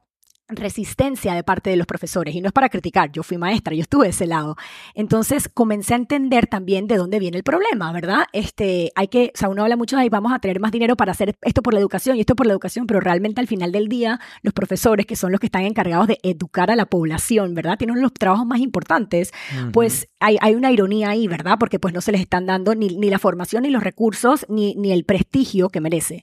resistencia 0.50 1.34
de 1.34 1.42
parte 1.42 1.70
de 1.70 1.76
los 1.76 1.86
profesores. 1.86 2.34
Y 2.34 2.40
no 2.40 2.48
es 2.48 2.52
para 2.52 2.68
criticar, 2.68 3.10
yo 3.12 3.22
fui 3.22 3.38
maestra, 3.38 3.74
yo 3.74 3.82
estuve 3.82 4.04
de 4.04 4.10
ese 4.10 4.26
lado. 4.26 4.56
Entonces 4.94 5.48
comencé 5.52 5.94
a 5.94 5.96
entender 5.96 6.46
también 6.46 6.86
de 6.86 6.96
dónde 6.96 7.18
viene 7.18 7.36
el 7.36 7.42
problema, 7.42 7.92
¿verdad? 7.92 8.24
Este, 8.32 8.92
hay 8.94 9.08
que, 9.08 9.32
o 9.34 9.38
sea, 9.38 9.48
uno 9.48 9.62
habla 9.62 9.76
mucho 9.76 9.96
de 9.96 10.02
ahí, 10.02 10.08
vamos 10.08 10.32
a 10.32 10.38
tener 10.38 10.60
más 10.60 10.72
dinero 10.72 10.96
para 10.96 11.12
hacer 11.12 11.36
esto 11.42 11.62
por 11.62 11.74
la 11.74 11.80
educación 11.80 12.16
y 12.16 12.20
esto 12.20 12.36
por 12.36 12.46
la 12.46 12.52
educación, 12.52 12.86
pero 12.86 13.00
realmente 13.00 13.40
al 13.40 13.46
final 13.46 13.72
del 13.72 13.88
día, 13.88 14.20
los 14.42 14.54
profesores, 14.54 15.06
que 15.06 15.16
son 15.16 15.32
los 15.32 15.40
que 15.40 15.46
están 15.46 15.62
encargados 15.62 16.06
de 16.06 16.18
educar 16.22 16.70
a 16.70 16.76
la 16.76 16.86
población, 16.86 17.54
¿verdad? 17.54 17.78
Tienen 17.78 18.00
los 18.00 18.12
trabajos 18.12 18.46
más 18.46 18.60
importantes, 18.60 19.32
pues 19.72 20.08
hay, 20.20 20.36
hay, 20.40 20.54
una 20.54 20.70
ironía 20.70 21.10
ahí, 21.10 21.26
¿verdad? 21.26 21.56
Porque 21.58 21.78
pues 21.78 21.94
no 21.94 22.00
se 22.00 22.12
les 22.12 22.20
están 22.20 22.46
dando 22.46 22.74
ni, 22.74 22.88
ni 22.88 23.10
la 23.10 23.18
formación, 23.18 23.62
ni 23.62 23.70
los 23.70 23.82
recursos, 23.82 24.46
ni, 24.48 24.74
ni 24.74 24.92
el 24.92 25.04
prestigio 25.04 25.70
que 25.70 25.80
merece. 25.80 26.22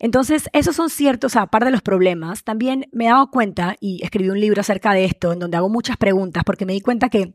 Entonces, 0.00 0.48
esos 0.52 0.74
son 0.74 0.90
ciertos, 0.90 1.36
aparte 1.36 1.66
de 1.66 1.72
los 1.72 1.82
problemas, 1.82 2.42
también 2.42 2.88
me 2.90 3.04
he 3.04 3.08
dado 3.08 3.30
cuenta, 3.30 3.76
y 3.80 4.02
escribí 4.02 4.30
un 4.30 4.40
libro 4.40 4.60
acerca 4.60 4.92
de 4.92 5.04
esto, 5.04 5.32
en 5.32 5.38
donde 5.38 5.58
hago 5.58 5.68
muchas 5.68 5.96
preguntas, 5.98 6.42
porque 6.44 6.66
me 6.66 6.72
di 6.72 6.80
cuenta 6.80 7.10
que 7.10 7.34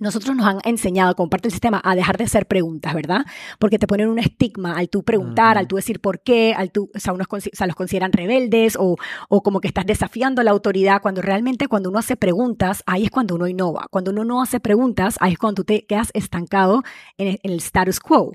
nosotros 0.00 0.34
nos 0.34 0.46
han 0.46 0.58
enseñado 0.64 1.14
como 1.14 1.30
parte 1.30 1.46
del 1.46 1.52
sistema 1.52 1.80
a 1.84 1.94
dejar 1.94 2.16
de 2.16 2.24
hacer 2.24 2.46
preguntas, 2.46 2.94
¿verdad? 2.94 3.24
Porque 3.60 3.78
te 3.78 3.86
ponen 3.86 4.08
un 4.08 4.18
estigma 4.18 4.76
al 4.76 4.88
tú 4.88 5.04
preguntar, 5.04 5.56
al 5.56 5.68
tú 5.68 5.76
decir 5.76 6.00
por 6.00 6.20
qué, 6.20 6.52
al 6.52 6.72
tú, 6.72 6.90
o 6.94 6.98
sea, 6.98 7.12
unos, 7.12 7.28
o 7.30 7.38
sea, 7.40 7.66
los 7.68 7.76
consideran 7.76 8.12
rebeldes 8.12 8.76
o, 8.76 8.96
o, 9.28 9.42
como 9.42 9.60
que 9.60 9.68
estás 9.68 9.86
desafiando 9.86 10.42
la 10.42 10.50
autoridad, 10.50 11.00
cuando 11.00 11.22
realmente 11.22 11.68
cuando 11.68 11.90
uno 11.90 12.00
hace 12.00 12.16
preguntas, 12.16 12.82
ahí 12.86 13.04
es 13.04 13.10
cuando 13.10 13.36
uno 13.36 13.46
innova. 13.46 13.86
Cuando 13.88 14.10
uno 14.10 14.24
no 14.24 14.42
hace 14.42 14.58
preguntas, 14.58 15.16
ahí 15.20 15.34
es 15.34 15.38
cuando 15.38 15.62
tú 15.62 15.64
te 15.64 15.86
quedas 15.86 16.10
estancado 16.12 16.82
en 17.16 17.38
el 17.42 17.54
status 17.58 18.00
quo. 18.00 18.32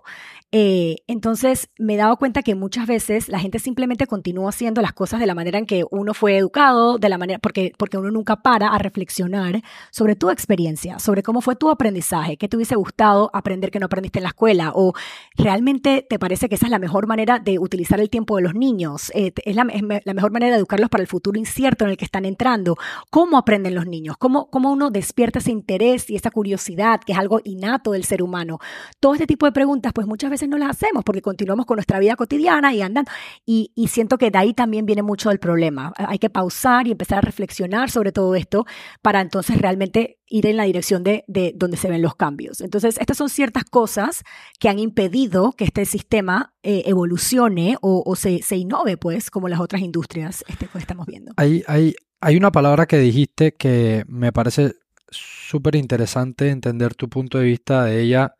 Eh, 0.51 1.03
entonces 1.06 1.70
me 1.77 1.94
he 1.94 1.98
dado 1.98 2.18
cuenta 2.18 2.41
que 2.41 2.56
muchas 2.56 2.88
veces 2.88 3.29
la 3.29 3.38
gente 3.38 3.60
simplemente 3.60 4.08
continúa 4.08 4.50
haciendo 4.50 4.82
las 4.82 4.94
cosas 4.94 5.20
de 5.20 5.27
la 5.27 5.36
manera 5.36 5.60
en 5.60 5.68
que 5.68 5.86
uno 5.91 6.15
fue 6.15 6.38
educado, 6.38 6.98
de 6.98 7.08
la 7.08 7.20
manera, 7.20 7.38
porque, 7.38 7.72
porque 7.77 8.00
uno 8.00 8.10
nunca 8.10 8.38
para 8.38 8.70
a 8.70 8.79
reflexionar 8.79 9.62
sobre 9.91 10.15
tu 10.15 10.32
experiencia, 10.32 10.98
sobre 10.98 11.22
cómo 11.22 11.41
fue 11.41 11.56
tu 11.56 11.70
aprendizaje, 11.70 12.38
qué 12.38 12.48
te 12.48 12.58
hubiese 12.58 12.75
gustado 12.75 13.29
aprender 13.32 13.70
que 13.70 13.79
no 13.79 13.86
aprendiste 13.86 14.18
en 14.18 14.24
la 14.24 14.29
escuela, 14.29 14.72
o 14.74 14.94
realmente 15.38 16.03
te 16.10 16.18
parece 16.18 16.50
que 16.50 16.56
esa 16.56 16.65
es 16.65 16.72
la 16.72 16.79
mejor 16.79 17.06
manera 17.06 17.38
de 17.38 17.60
utilizar 17.60 18.00
el 18.00 18.10
tiempo 18.10 18.38
de 18.38 18.41
los 18.41 18.56
niños, 18.56 19.12
eh, 19.13 19.32
es, 19.46 19.56
la, 19.56 19.68
la, 20.03 20.13
mejor 20.15 20.32
manera 20.32 20.53
de 20.53 20.58
educarlos 20.58 20.89
para 20.89 21.03
el 21.03 21.08
futuro 21.08 21.38
incierto 21.38 21.86
en 21.86 21.91
el 21.91 21.98
que 21.98 22.06
están 22.06 22.25
entrando, 22.25 22.75
cómo 23.12 23.38
aprenden 23.38 23.75
los 23.75 23.86
niños, 23.86 24.18
cómo, 24.18 24.50
cómo 24.50 24.72
uno 24.72 24.89
despierta 24.89 25.38
ese 25.38 25.51
interés 25.51 26.10
y 26.10 26.15
esa 26.15 26.32
curiosidad, 26.32 27.01
que 27.06 27.12
es 27.12 27.20
algo 27.20 27.39
innato 27.44 27.91
del 27.91 28.03
ser 28.03 28.24
humano. 28.24 28.58
Todo 29.00 29.13
este 29.13 29.27
tipo 29.27 29.46
de 29.46 29.51
preguntas, 29.51 29.94
pues 29.94 30.08
muchas 30.08 30.32
veces 30.32 30.38
no 30.48 30.58
las 30.58 30.72
hacemos 30.72 31.03
porque 31.03 31.22
continuamos 31.22 31.65
con 31.65 31.75
nuestra 31.75 32.00
vida 32.00 32.15
cotidiana 32.15 32.74
y 32.74 32.81
andando. 32.81 33.12
Y, 33.46 33.72
siento 33.89 34.17
que 34.17 34.29
de 34.29 34.38
ahí 34.38 34.53
también 34.53 34.86
viene 34.86 35.01
mucho 35.01 35.29
del 35.29 35.39
problema. 35.39 35.93
Hay 35.98 36.19
que 36.19 36.29
pausar 36.29 36.88
y 36.88 36.91
empezar 36.91 37.17
a 37.17 37.22
reflexionar 37.22 37.89
sobre 37.89 38.12
todo 38.12 38.36
esto 38.36 38.65
para 39.01 39.22
entonces 39.22 39.58
realmente 39.58 40.19
ir 40.27 40.46
en 40.46 40.58
la 40.58 40.63
dirección 40.63 41.03
de, 41.03 41.24
de 41.27 41.53
donde 41.55 41.75
se 41.75 41.89
ven 41.89 42.01
los 42.01 42.15
cambios. 42.15 42.62
Entonces, 42.62 42.98
estas 43.00 43.17
son 43.17 43.29
ciertas 43.29 43.63
cosas 43.63 44.24
que 44.60 44.69
han 44.69 44.77
impedido 44.77 45.53
que 45.53 45.63
este 45.63 45.86
sistema 45.86 46.53
eh, 46.62 46.84
evolucione 46.86 47.77
o, 47.81 48.15
se, 48.15 48.41
se, 48.43 48.58
innove, 48.58 48.98
pues, 48.98 49.31
como 49.31 49.50
las 49.50 49.60
otras 49.60 49.81
industrias 49.81 50.46
este, 50.48 50.67
que 50.67 50.77
estamos 50.77 51.08
viendo. 51.08 51.34
Hay, 51.38 51.63
hay, 51.67 51.96
hay 52.22 52.38
una 52.38 52.51
palabra 52.51 52.86
que 52.86 52.98
dijiste 52.98 53.53
que 53.53 54.03
me 54.08 54.31
parece 54.31 54.75
súper 55.12 55.75
interesante 55.75 56.50
entender 56.50 56.93
tu 56.96 57.10
punto 57.10 57.39
de 57.39 57.46
vista 57.46 57.86
de 57.86 58.01
ella. 58.01 58.36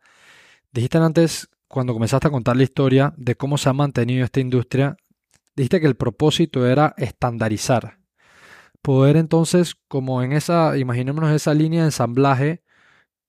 Dijiste 0.72 0.98
antes 0.98 1.48
cuando 1.70 1.92
comenzaste 1.92 2.26
a 2.26 2.32
contar 2.32 2.56
la 2.56 2.64
historia 2.64 3.14
de 3.16 3.36
cómo 3.36 3.56
se 3.56 3.68
ha 3.68 3.72
mantenido 3.72 4.24
esta 4.24 4.40
industria, 4.40 4.96
dijiste 5.54 5.80
que 5.80 5.86
el 5.86 5.94
propósito 5.94 6.66
era 6.66 6.94
estandarizar. 6.96 7.98
Poder 8.82 9.16
entonces, 9.16 9.76
como 9.86 10.20
en 10.24 10.32
esa, 10.32 10.76
imaginémonos 10.76 11.30
esa 11.30 11.54
línea 11.54 11.82
de 11.82 11.86
ensamblaje, 11.86 12.64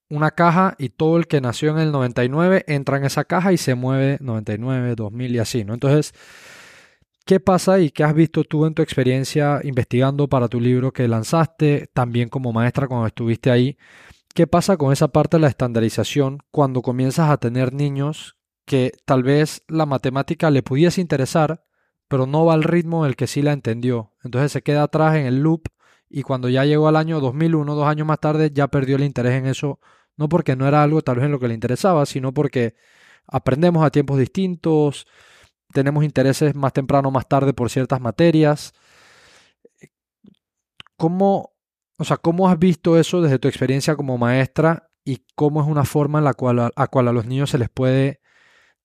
una 0.09 0.31
caja 0.31 0.75
y 0.79 0.89
todo 0.89 1.17
el 1.17 1.27
que 1.27 1.39
nació 1.39 1.69
en 1.69 1.77
el 1.77 1.91
99 1.91 2.65
entra 2.67 2.97
en 2.97 3.05
esa 3.05 3.25
caja 3.25 3.53
y 3.53 3.57
se 3.57 3.75
mueve 3.75 4.17
99, 4.21 4.95
2000 4.95 5.35
y 5.35 5.37
así, 5.37 5.63
¿no? 5.63 5.75
Entonces, 5.75 6.11
¿qué 7.25 7.39
pasa 7.39 7.79
y 7.79 7.91
qué 7.91 8.03
has 8.03 8.15
visto 8.15 8.43
tú 8.43 8.65
en 8.65 8.73
tu 8.73 8.81
experiencia 8.81 9.59
investigando 9.63 10.27
para 10.27 10.47
tu 10.47 10.59
libro 10.59 10.91
que 10.91 11.07
lanzaste, 11.07 11.91
también 11.93 12.27
como 12.27 12.51
maestra 12.51 12.87
cuando 12.87 13.05
estuviste 13.05 13.51
ahí? 13.51 13.77
¿Qué 14.33 14.47
pasa 14.47 14.77
con 14.77 14.93
esa 14.93 15.09
parte 15.09 15.37
de 15.37 15.41
la 15.41 15.49
estandarización 15.49 16.39
cuando 16.51 16.81
comienzas 16.81 17.29
a 17.29 17.37
tener 17.37 17.73
niños 17.73 18.37
que 18.65 18.93
tal 19.05 19.23
vez 19.23 19.63
la 19.67 19.85
matemática 19.85 20.49
le 20.51 20.63
pudiese 20.63 21.01
interesar, 21.01 21.65
pero 22.07 22.25
no 22.25 22.45
va 22.45 22.53
al 22.53 22.63
ritmo 22.63 23.03
del 23.03 23.17
que 23.17 23.27
sí 23.27 23.41
la 23.41 23.51
entendió? 23.51 24.13
Entonces 24.23 24.53
se 24.53 24.61
queda 24.61 24.83
atrás 24.83 25.15
en 25.17 25.25
el 25.25 25.41
loop 25.41 25.63
y 26.09 26.23
cuando 26.23 26.47
ya 26.47 26.63
llegó 26.63 26.87
al 26.87 26.95
año 26.95 27.19
2001, 27.19 27.75
dos 27.75 27.87
años 27.87 28.07
más 28.07 28.19
tarde, 28.19 28.51
ya 28.53 28.69
perdió 28.69 28.95
el 28.95 29.03
interés 29.03 29.33
en 29.33 29.47
eso, 29.47 29.79
no 30.15 30.29
porque 30.29 30.55
no 30.55 30.67
era 30.67 30.83
algo 30.83 31.01
tal 31.01 31.17
vez 31.17 31.25
en 31.25 31.31
lo 31.31 31.39
que 31.39 31.47
le 31.49 31.53
interesaba, 31.53 32.05
sino 32.05 32.33
porque 32.33 32.75
aprendemos 33.27 33.83
a 33.83 33.91
tiempos 33.91 34.17
distintos, 34.17 35.07
tenemos 35.73 36.03
intereses 36.03 36.55
más 36.55 36.73
temprano 36.73 37.09
o 37.09 37.11
más 37.11 37.27
tarde 37.27 37.53
por 37.53 37.69
ciertas 37.69 37.99
materias. 38.01 38.73
¿Cómo 40.97 41.53
o 42.01 42.03
sea, 42.03 42.17
¿cómo 42.17 42.49
has 42.49 42.57
visto 42.57 42.97
eso 42.97 43.21
desde 43.21 43.37
tu 43.37 43.47
experiencia 43.47 43.95
como 43.95 44.17
maestra 44.17 44.89
y 45.05 45.23
cómo 45.35 45.61
es 45.61 45.67
una 45.67 45.85
forma 45.85 46.17
en 46.17 46.25
la 46.25 46.33
cual 46.33 46.71
a, 46.75 46.87
cual 46.87 47.07
a 47.07 47.13
los 47.13 47.27
niños 47.27 47.51
se 47.51 47.59
les 47.59 47.69
puede 47.69 48.21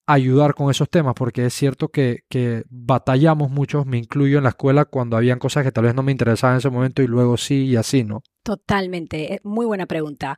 ayudar 0.07 0.55
con 0.55 0.71
esos 0.71 0.91
temas? 0.91 1.15
Porque 1.15 1.47
es 1.47 1.55
cierto 1.55 1.89
que, 1.89 2.25
que 2.29 2.65
batallamos 2.69 3.51
muchos, 3.51 3.87
me 3.87 3.97
incluyo 3.97 4.37
en 4.37 4.45
la 4.45 4.51
escuela, 4.51 4.85
cuando 4.85 5.17
habían 5.17 5.39
cosas 5.39 5.65
que 5.65 5.73
tal 5.73 5.85
vez 5.85 5.95
no 5.95 6.03
me 6.03 6.13
interesaban 6.13 6.57
en 6.57 6.59
ese 6.59 6.69
momento 6.69 7.01
y 7.01 7.07
luego 7.07 7.39
sí 7.39 7.65
y 7.65 7.77
así, 7.77 8.05
¿no? 8.05 8.23
Totalmente, 8.43 9.41
muy 9.45 9.65
buena 9.65 9.87
pregunta. 9.87 10.37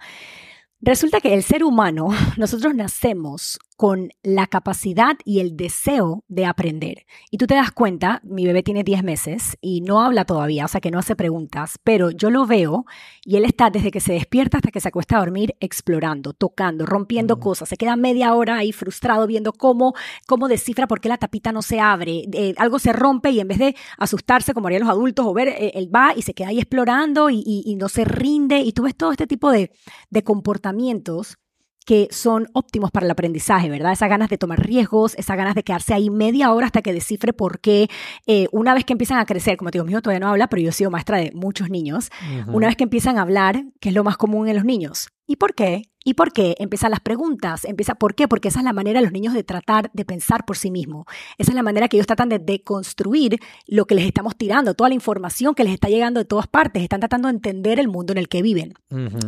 Resulta 0.80 1.20
que 1.20 1.34
el 1.34 1.42
ser 1.42 1.64
humano, 1.64 2.10
nosotros 2.36 2.76
nacemos 2.76 3.58
con 3.78 4.10
la 4.24 4.48
capacidad 4.48 5.16
y 5.24 5.38
el 5.38 5.56
deseo 5.56 6.24
de 6.26 6.46
aprender. 6.46 7.06
Y 7.30 7.38
tú 7.38 7.46
te 7.46 7.54
das 7.54 7.70
cuenta, 7.70 8.20
mi 8.24 8.44
bebé 8.44 8.64
tiene 8.64 8.82
10 8.82 9.04
meses 9.04 9.56
y 9.60 9.82
no 9.82 10.00
habla 10.00 10.24
todavía, 10.24 10.64
o 10.64 10.68
sea 10.68 10.80
que 10.80 10.90
no 10.90 10.98
hace 10.98 11.14
preguntas, 11.14 11.78
pero 11.84 12.10
yo 12.10 12.28
lo 12.30 12.44
veo 12.44 12.86
y 13.24 13.36
él 13.36 13.44
está 13.44 13.70
desde 13.70 13.92
que 13.92 14.00
se 14.00 14.14
despierta 14.14 14.56
hasta 14.56 14.72
que 14.72 14.80
se 14.80 14.88
acuesta 14.88 15.14
a 15.14 15.20
dormir 15.20 15.54
explorando, 15.60 16.32
tocando, 16.32 16.86
rompiendo 16.86 17.38
cosas. 17.38 17.68
Se 17.68 17.76
queda 17.76 17.94
media 17.94 18.34
hora 18.34 18.56
ahí 18.56 18.72
frustrado 18.72 19.28
viendo 19.28 19.52
cómo, 19.52 19.94
cómo 20.26 20.48
descifra 20.48 20.88
por 20.88 21.00
qué 21.00 21.08
la 21.08 21.18
tapita 21.18 21.52
no 21.52 21.62
se 21.62 21.78
abre. 21.78 22.24
Eh, 22.32 22.54
algo 22.56 22.80
se 22.80 22.92
rompe 22.92 23.30
y 23.30 23.38
en 23.38 23.46
vez 23.46 23.58
de 23.58 23.76
asustarse 23.96 24.54
como 24.54 24.66
harían 24.66 24.82
los 24.82 24.90
adultos 24.90 25.24
o 25.24 25.32
ver, 25.32 25.46
eh, 25.50 25.70
él 25.76 25.88
va 25.94 26.14
y 26.16 26.22
se 26.22 26.34
queda 26.34 26.48
ahí 26.48 26.58
explorando 26.58 27.30
y, 27.30 27.76
no 27.78 27.88
se 27.88 28.04
rinde. 28.04 28.58
Y 28.58 28.72
tú 28.72 28.82
ves 28.82 28.96
todo 28.96 29.12
este 29.12 29.28
tipo 29.28 29.52
de, 29.52 29.70
de 30.10 30.24
comportamientos 30.24 31.38
que 31.88 32.06
son 32.10 32.48
óptimos 32.52 32.90
para 32.90 33.06
el 33.06 33.10
aprendizaje, 33.10 33.70
¿verdad? 33.70 33.92
Esas 33.92 34.10
ganas 34.10 34.28
de 34.28 34.36
tomar 34.36 34.60
riesgos, 34.60 35.14
esas 35.14 35.38
ganas 35.38 35.54
de 35.54 35.62
quedarse 35.62 35.94
ahí 35.94 36.10
media 36.10 36.52
hora 36.52 36.66
hasta 36.66 36.82
que 36.82 36.92
descifre 36.92 37.32
por 37.32 37.60
qué, 37.60 37.88
eh, 38.26 38.46
una 38.52 38.74
vez 38.74 38.84
que 38.84 38.92
empiezan 38.92 39.16
a 39.16 39.24
crecer, 39.24 39.56
como 39.56 39.70
te 39.70 39.78
digo, 39.78 39.86
mi 39.86 39.92
hijo 39.92 40.02
todavía 40.02 40.20
no 40.20 40.28
habla, 40.28 40.48
pero 40.48 40.60
yo 40.60 40.68
he 40.68 40.72
sido 40.72 40.90
maestra 40.90 41.16
de 41.16 41.32
muchos 41.32 41.70
niños, 41.70 42.10
una 42.48 42.66
vez 42.66 42.76
que 42.76 42.84
empiezan 42.84 43.16
a 43.16 43.22
hablar, 43.22 43.64
que 43.80 43.88
es 43.88 43.94
lo 43.94 44.04
más 44.04 44.18
común 44.18 44.48
en 44.48 44.56
los 44.56 44.66
niños, 44.66 45.08
¿y 45.28 45.36
por 45.36 45.54
qué? 45.54 45.82
¿Y 46.04 46.14
por 46.14 46.32
qué? 46.32 46.54
Empiezan 46.58 46.90
las 46.90 47.00
preguntas. 47.00 47.66
Empieza, 47.66 47.94
¿Por 47.94 48.14
qué? 48.14 48.26
Porque 48.28 48.48
esa 48.48 48.60
es 48.60 48.64
la 48.64 48.72
manera 48.72 48.98
de 48.98 49.04
los 49.04 49.12
niños 49.12 49.34
de 49.34 49.44
tratar 49.44 49.90
de 49.92 50.06
pensar 50.06 50.46
por 50.46 50.56
sí 50.56 50.70
mismos. 50.70 51.04
Esa 51.36 51.50
es 51.50 51.54
la 51.54 51.62
manera 51.62 51.86
que 51.86 51.98
ellos 51.98 52.06
tratan 52.06 52.30
de 52.30 52.38
deconstruir 52.38 53.38
lo 53.66 53.84
que 53.84 53.94
les 53.94 54.06
estamos 54.06 54.34
tirando, 54.34 54.72
toda 54.72 54.88
la 54.88 54.94
información 54.94 55.54
que 55.54 55.64
les 55.64 55.74
está 55.74 55.88
llegando 55.88 56.18
de 56.18 56.24
todas 56.24 56.46
partes. 56.46 56.82
Están 56.82 57.00
tratando 57.00 57.28
de 57.28 57.34
entender 57.34 57.78
el 57.78 57.88
mundo 57.88 58.12
en 58.12 58.18
el 58.18 58.28
que 58.28 58.40
viven. 58.40 58.72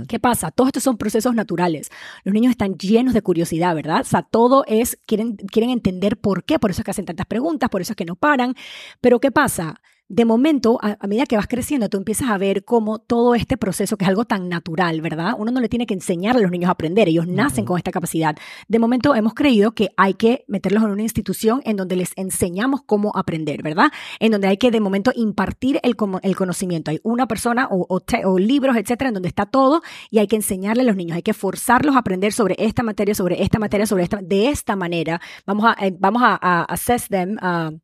¿Qué 0.09 0.19
pasa? 0.19 0.51
Todos 0.51 0.69
estos 0.69 0.83
son 0.83 0.97
procesos 0.97 1.35
naturales. 1.35 1.91
Los 2.25 2.33
niños 2.33 2.53
están 2.53 2.79
llenos 2.79 3.13
de 3.13 3.21
curiosidad, 3.21 3.75
¿verdad? 3.75 4.01
O 4.01 4.05
sea, 4.05 4.23
todo 4.23 4.65
es, 4.67 4.99
quieren, 5.05 5.37
quieren 5.37 5.69
entender 5.69 6.17
por 6.17 6.45
qué, 6.45 6.59
por 6.59 6.71
eso 6.71 6.81
es 6.81 6.87
que 6.87 6.93
hacen 6.93 7.05
tantas 7.05 7.27
preguntas, 7.27 7.69
por 7.69 7.83
eso 7.83 7.93
es 7.93 7.97
que 7.97 8.07
no 8.07 8.17
paran. 8.17 8.55
Pero 9.03 9.21
¿qué 9.21 9.31
pasa? 9.31 9.83
De 10.11 10.25
momento, 10.25 10.77
a, 10.83 11.07
medida 11.07 11.25
que 11.25 11.37
vas 11.37 11.47
creciendo, 11.47 11.89
tú 11.89 11.97
empiezas 11.97 12.31
a 12.31 12.37
ver 12.37 12.65
cómo 12.65 12.99
todo 12.99 13.37
este 13.37 13.57
proceso, 13.57 13.97
que 13.97 14.05
es 14.05 14.09
algo 14.09 14.25
tan 14.25 14.49
natural, 14.49 15.01
¿verdad? 15.01 15.35
Uno 15.39 15.53
no 15.53 15.61
le 15.61 15.69
tiene 15.69 15.87
que 15.87 15.95
enseñar 15.95 16.37
a 16.37 16.41
los 16.41 16.51
niños 16.51 16.67
a 16.69 16.73
aprender, 16.73 17.09
ellos 17.09 17.29
nacen 17.29 17.65
con 17.65 17.79
esta 17.79 17.93
capacidad. 17.93 18.37
De 18.67 18.81
momento 18.81 19.15
hemos 19.15 19.35
creído 19.35 19.71
que 19.71 19.91
hay 19.97 20.15
que 20.15 20.45
meterlos 20.49 20.83
en 20.83 20.91
una 20.91 21.03
institución 21.03 21.63
en 21.65 21.77
donde 21.77 21.95
les 21.95 22.11
enseñamos 22.17 22.81
cómo 22.85 23.13
aprender, 23.15 23.63
¿verdad? 23.63 23.93
En 24.19 24.33
donde 24.33 24.49
hay 24.49 24.57
que 24.57 24.73
de 24.73 24.81
momento 24.81 25.13
impartir 25.15 25.79
el, 25.85 25.95
el 26.23 26.37
conocimiento. 26.37 26.91
Hay 26.91 26.99
una 27.05 27.29
persona 27.29 27.69
o, 27.71 27.87
o, 27.89 28.39
libros, 28.41 28.77
etcétera, 28.77 29.09
en 29.09 29.15
donde 29.15 29.29
está 29.29 29.47
todo 29.47 29.81
y 30.11 30.19
hay 30.19 30.27
que 30.27 30.35
enseñarle 30.35 30.83
a 30.83 30.87
los 30.87 30.97
niños, 30.97 31.15
hay 31.15 31.23
que 31.23 31.35
forzarlos 31.35 31.95
a 31.95 32.01
aprender 32.01 32.33
sobre 32.33 32.57
esta 32.59 32.83
materia, 32.83 33.15
sobre 33.15 33.45
esta 33.45 33.61
materia, 33.61 33.87
sobre 33.87 34.03
esta, 34.03 34.17
de 34.21 34.49
esta 34.49 34.75
manera. 34.75 35.21
Vamos 35.47 35.67
a, 35.67 35.87
eh, 35.87 35.95
vamos 35.97 36.21
a, 36.25 36.37
a 36.43 36.65
assess 36.65 37.07
them, 37.07 37.37
uh, 37.41 37.79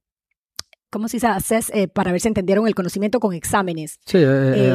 ¿cómo 0.97 1.09
se 1.09 1.19
dice? 1.19 1.29
Eh, 1.75 1.89
para 1.89 2.11
ver 2.11 2.23
si 2.23 2.29
entendieron 2.29 2.67
el 2.67 2.75
conocimiento 2.75 3.21
con 3.21 3.35
exámenes. 3.35 4.01
Sí, 4.07 4.17
eh, 4.17 4.23
eh, 4.25 4.73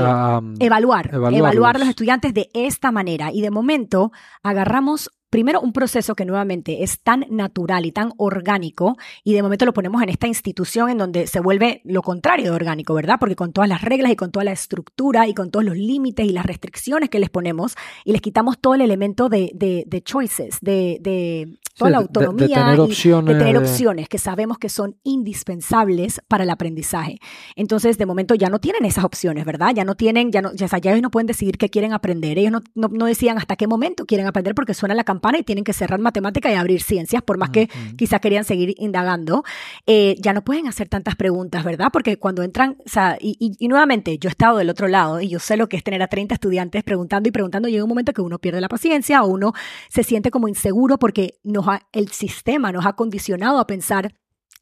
evaluar, 0.60 1.10
evaluar 1.12 1.78
a 1.78 1.80
los 1.80 1.88
estudiantes 1.88 2.32
de 2.36 2.48
esta 2.54 2.92
manera. 2.92 3.32
Y 3.32 3.42
de 3.42 3.50
momento 3.50 4.12
agarramos 4.44 5.10
primero 5.32 5.62
un 5.62 5.74
proceso 5.74 6.14
que 6.14 6.26
nuevamente 6.26 6.84
es 6.84 7.00
tan 7.02 7.26
natural 7.30 7.86
y 7.86 7.92
tan 7.92 8.12
orgánico 8.18 8.98
y 9.24 9.34
de 9.34 9.42
momento 9.42 9.66
lo 9.66 9.74
ponemos 9.74 10.04
en 10.04 10.10
esta 10.10 10.28
institución 10.28 10.90
en 10.90 10.98
donde 10.98 11.26
se 11.26 11.40
vuelve 11.40 11.82
lo 11.86 12.02
contrario 12.02 12.46
de 12.46 12.52
orgánico, 12.52 12.94
¿verdad? 12.94 13.16
Porque 13.20 13.36
con 13.36 13.54
todas 13.54 13.70
las 13.70 13.82
reglas 13.82 14.12
y 14.12 14.16
con 14.16 14.32
toda 14.32 14.44
la 14.44 14.52
estructura 14.52 15.28
y 15.28 15.34
con 15.34 15.50
todos 15.50 15.66
los 15.66 15.78
límites 15.78 16.26
y 16.26 16.32
las 16.32 16.46
restricciones 16.46 17.10
que 17.10 17.20
les 17.20 17.30
ponemos 17.30 17.76
y 18.04 18.12
les 18.12 18.22
quitamos 18.22 18.60
todo 18.60 18.76
el 18.76 18.82
elemento 18.82 19.30
de, 19.30 19.52
de, 19.56 20.04
choices, 20.04 20.58
de, 20.62 20.98
de 21.00 21.60
toda 21.78 21.92
la 21.92 21.98
autonomía 22.00 22.48
de, 22.48 22.56
tener 22.56 22.80
opciones, 22.82 23.34
de 23.34 23.40
tener 23.40 23.58
opciones 23.58 24.10
que 24.10 24.18
sabemos 24.18 24.58
que 24.58 24.68
son 24.68 24.98
indispensables 25.04 26.22
para 26.28 26.44
el 26.44 26.50
aprendizaje. 26.50 27.20
Entonces, 27.56 27.98
de 27.98 28.06
momento 28.06 28.36
ya 28.36 28.50
no 28.50 28.60
tienen 28.60 28.84
esas 28.84 29.06
opciones, 29.06 29.46
¿verdad? 29.46 29.72
Ya 29.74 29.86
no 29.86 29.96
tienen, 29.96 30.32
ya 30.32 30.42
no, 30.42 30.54
ya, 30.54 30.68
ya 30.68 30.92
ellos 30.92 31.02
no 31.02 31.10
pueden 31.10 31.28
decidir 31.28 31.58
qué 31.58 31.70
quieren 31.70 31.94
aprender. 31.94 32.38
Ellos 32.38 32.52
no, 32.52 32.62
no, 32.76 32.90
no 32.90 33.06
decían 33.06 33.38
hasta 33.38 33.56
qué 33.56 33.68
momento 33.68 34.06
quieren 34.06 34.28
aprender 34.28 34.56
porque 34.56 34.74
suena 34.74 34.94
la 34.94 35.06
y 35.40 35.44
tienen 35.44 35.64
que 35.64 35.74
cerrar 35.74 36.00
matemática 36.00 36.52
y 36.52 36.56
abrir 36.56 36.82
ciencias, 36.82 37.22
por 37.22 37.38
más 37.38 37.50
que 37.50 37.70
quizá 37.98 38.20
querían 38.20 38.44
seguir 38.44 38.76
indagando, 38.78 39.44
eh, 39.86 40.16
ya 40.20 40.34
no 40.34 40.44
pueden 40.44 40.68
hacer 40.68 40.90
tantas 40.90 41.16
preguntas, 41.16 41.64
¿verdad? 41.64 41.90
Porque 41.92 42.18
cuando 42.18 42.44
entran, 42.44 42.78
o 42.86 42.90
sea, 42.90 43.18
y, 43.20 43.56
nuevamente, 43.68 44.18
yo 44.18 44.30
he 44.30 44.32
estado 44.32 44.58
del 44.58 44.70
otro 44.70 44.88
lado 44.88 45.22
y 45.22 45.30
yo 45.30 45.40
sé 45.40 45.58
lo 45.58 45.70
que 45.70 45.78
es 45.78 45.84
tener 45.84 46.02
a 46.02 46.08
30 46.08 46.36
estudiantes 46.36 46.84
preguntando 46.84 47.30
y 47.30 47.32
preguntando, 47.32 47.70
llega 47.70 47.84
un 47.84 47.90
momento 47.90 48.14
que 48.14 48.22
uno 48.22 48.40
pierde 48.40 48.62
la 48.62 48.70
paciencia 48.70 49.24
o 49.24 49.28
uno 49.28 49.54
se 49.90 50.04
siente 50.04 50.32
como 50.32 50.48
inseguro 50.48 50.98
porque 50.98 51.40
nos 51.44 51.66
el 51.94 52.10
sistema 52.10 52.72
nos 52.72 52.86
ha 52.86 52.94
condicionado 52.94 53.60
a 53.60 53.68
pensar 53.68 54.14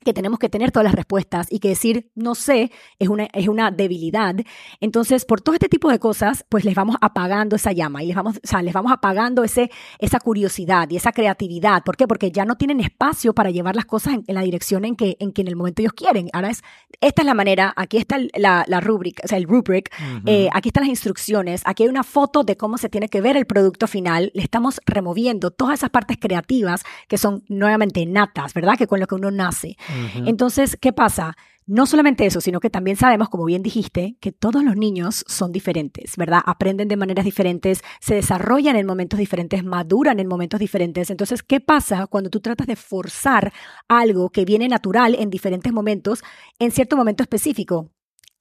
que 0.03 0.13
tenemos 0.13 0.39
que 0.39 0.49
tener 0.49 0.71
todas 0.71 0.85
las 0.85 0.95
respuestas 0.95 1.47
y 1.49 1.59
que 1.59 1.69
decir 1.69 2.09
no 2.15 2.35
sé 2.35 2.71
es 2.99 3.09
una, 3.09 3.25
es 3.33 3.47
una 3.47 3.71
debilidad. 3.71 4.35
Entonces, 4.79 5.25
por 5.25 5.41
todo 5.41 5.55
este 5.55 5.69
tipo 5.69 5.89
de 5.89 5.99
cosas, 5.99 6.45
pues 6.49 6.65
les 6.65 6.75
vamos 6.75 6.95
apagando 7.01 7.55
esa 7.55 7.71
llama 7.71 8.03
y 8.03 8.07
les 8.07 8.15
vamos, 8.15 8.37
o 8.37 8.47
sea, 8.47 8.61
les 8.61 8.73
vamos 8.73 8.91
apagando 8.91 9.43
ese, 9.43 9.69
esa 9.99 10.19
curiosidad 10.19 10.89
y 10.89 10.97
esa 10.97 11.11
creatividad. 11.11 11.83
¿Por 11.83 11.97
qué? 11.97 12.07
Porque 12.07 12.31
ya 12.31 12.45
no 12.45 12.55
tienen 12.55 12.79
espacio 12.79 13.33
para 13.33 13.49
llevar 13.51 13.75
las 13.75 13.85
cosas 13.85 14.13
en, 14.13 14.23
la 14.27 14.41
dirección 14.41 14.85
en 14.85 14.95
que, 14.95 15.17
en 15.19 15.31
que 15.31 15.41
en 15.41 15.47
el 15.47 15.55
momento 15.55 15.81
ellos 15.81 15.93
quieren. 15.93 16.29
Ahora 16.33 16.49
es, 16.49 16.63
esta 17.01 17.21
es 17.21 17.25
la 17.25 17.33
manera, 17.33 17.73
aquí 17.75 17.97
está 17.97 18.17
la, 18.35 18.63
la 18.67 18.79
rubric, 18.79 19.21
o 19.23 19.27
sea, 19.27 19.37
el 19.37 19.45
rubric, 19.45 19.91
eh, 20.25 20.49
aquí 20.53 20.69
están 20.69 20.83
las 20.83 20.89
instrucciones, 20.89 21.61
aquí 21.65 21.83
hay 21.83 21.89
una 21.89 22.03
foto 22.03 22.43
de 22.43 22.57
cómo 22.57 22.77
se 22.77 22.89
tiene 22.89 23.09
que 23.09 23.21
ver 23.21 23.37
el 23.37 23.45
producto 23.45 23.87
final. 23.87 24.31
Le 24.33 24.43
estamos 24.43 24.79
removiendo 24.85 25.51
todas 25.51 25.79
esas 25.79 25.89
partes 25.89 26.17
creativas 26.19 26.83
que 27.07 27.17
son 27.17 27.43
nuevamente 27.47 28.05
natas, 28.05 28.53
¿verdad? 28.53 28.77
Que 28.77 28.87
con 28.87 28.99
lo 28.99 29.07
que 29.07 29.15
uno 29.15 29.31
nace. 29.31 29.77
Entonces, 30.25 30.77
¿qué 30.79 30.93
pasa? 30.93 31.35
No 31.65 31.85
solamente 31.85 32.25
eso, 32.25 32.41
sino 32.41 32.59
que 32.59 32.71
también 32.71 32.97
sabemos, 32.97 33.29
como 33.29 33.45
bien 33.45 33.61
dijiste, 33.61 34.17
que 34.19 34.31
todos 34.31 34.63
los 34.63 34.75
niños 34.75 35.23
son 35.27 35.51
diferentes, 35.51 36.17
¿verdad? 36.17 36.41
Aprenden 36.45 36.87
de 36.87 36.97
maneras 36.97 37.25
diferentes, 37.25 37.83
se 38.01 38.15
desarrollan 38.15 38.75
en 38.75 38.87
momentos 38.87 39.19
diferentes, 39.19 39.63
maduran 39.63 40.19
en 40.19 40.27
momentos 40.27 40.59
diferentes. 40.59 41.11
Entonces, 41.11 41.43
¿qué 41.43 41.59
pasa 41.59 42.07
cuando 42.07 42.31
tú 42.31 42.39
tratas 42.39 42.65
de 42.65 42.75
forzar 42.75 43.53
algo 43.87 44.31
que 44.31 44.45
viene 44.45 44.67
natural 44.67 45.15
en 45.19 45.29
diferentes 45.29 45.71
momentos, 45.71 46.23
en 46.57 46.71
cierto 46.71 46.97
momento 46.97 47.21
específico? 47.21 47.91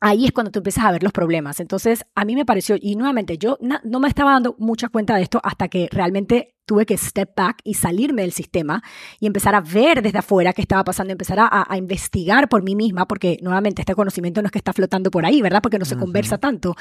ahí 0.01 0.27
es 0.27 0.33
cuando 0.33 0.53
tú 0.53 0.61
empiezas 0.61 0.85
a 0.85 0.93
ver 0.93 1.03
los 1.03 1.13
problemas. 1.13 1.61
Entonces, 1.61 2.05
a 2.15 2.25
mí 2.25 2.37
me 2.37 2.47
pareció, 2.47 2.77
y 2.81 2.95
nuevamente, 2.97 3.37
yo 3.37 3.59
no 3.61 4.01
me 4.01 4.09
estaba 4.09 4.33
dando 4.33 4.55
mucha 4.59 4.89
cuenta 4.89 5.17
de 5.17 5.23
esto 5.23 5.41
hasta 5.43 5.69
que 5.69 5.89
realmente 5.91 6.55
tuve 6.69 6.85
que 6.85 6.99
step 6.99 7.35
back 7.35 7.61
y 7.65 7.75
salirme 7.75 8.23
del 8.23 8.33
sistema 8.33 8.83
y 9.19 9.27
empezar 9.27 9.55
a 9.55 9.63
ver 9.63 10.03
desde 10.03 10.19
afuera 10.19 10.53
qué 10.53 10.61
estaba 10.61 10.85
pasando, 10.85 11.11
empezar 11.13 11.39
a, 11.41 11.67
investigar 11.77 12.49
por 12.49 12.63
mí 12.63 12.77
misma, 12.77 13.09
porque 13.09 13.39
nuevamente 13.41 13.81
este 13.83 13.95
conocimiento 13.95 14.43
no 14.43 14.47
es 14.47 14.53
que 14.53 14.59
está 14.59 14.75
flotando 14.75 15.11
por 15.11 15.25
ahí, 15.25 15.41
¿verdad? 15.41 15.63
Porque 15.63 15.79
no 15.79 15.87
se 15.87 15.97
conversa 15.97 16.37
tanto. 16.37 16.77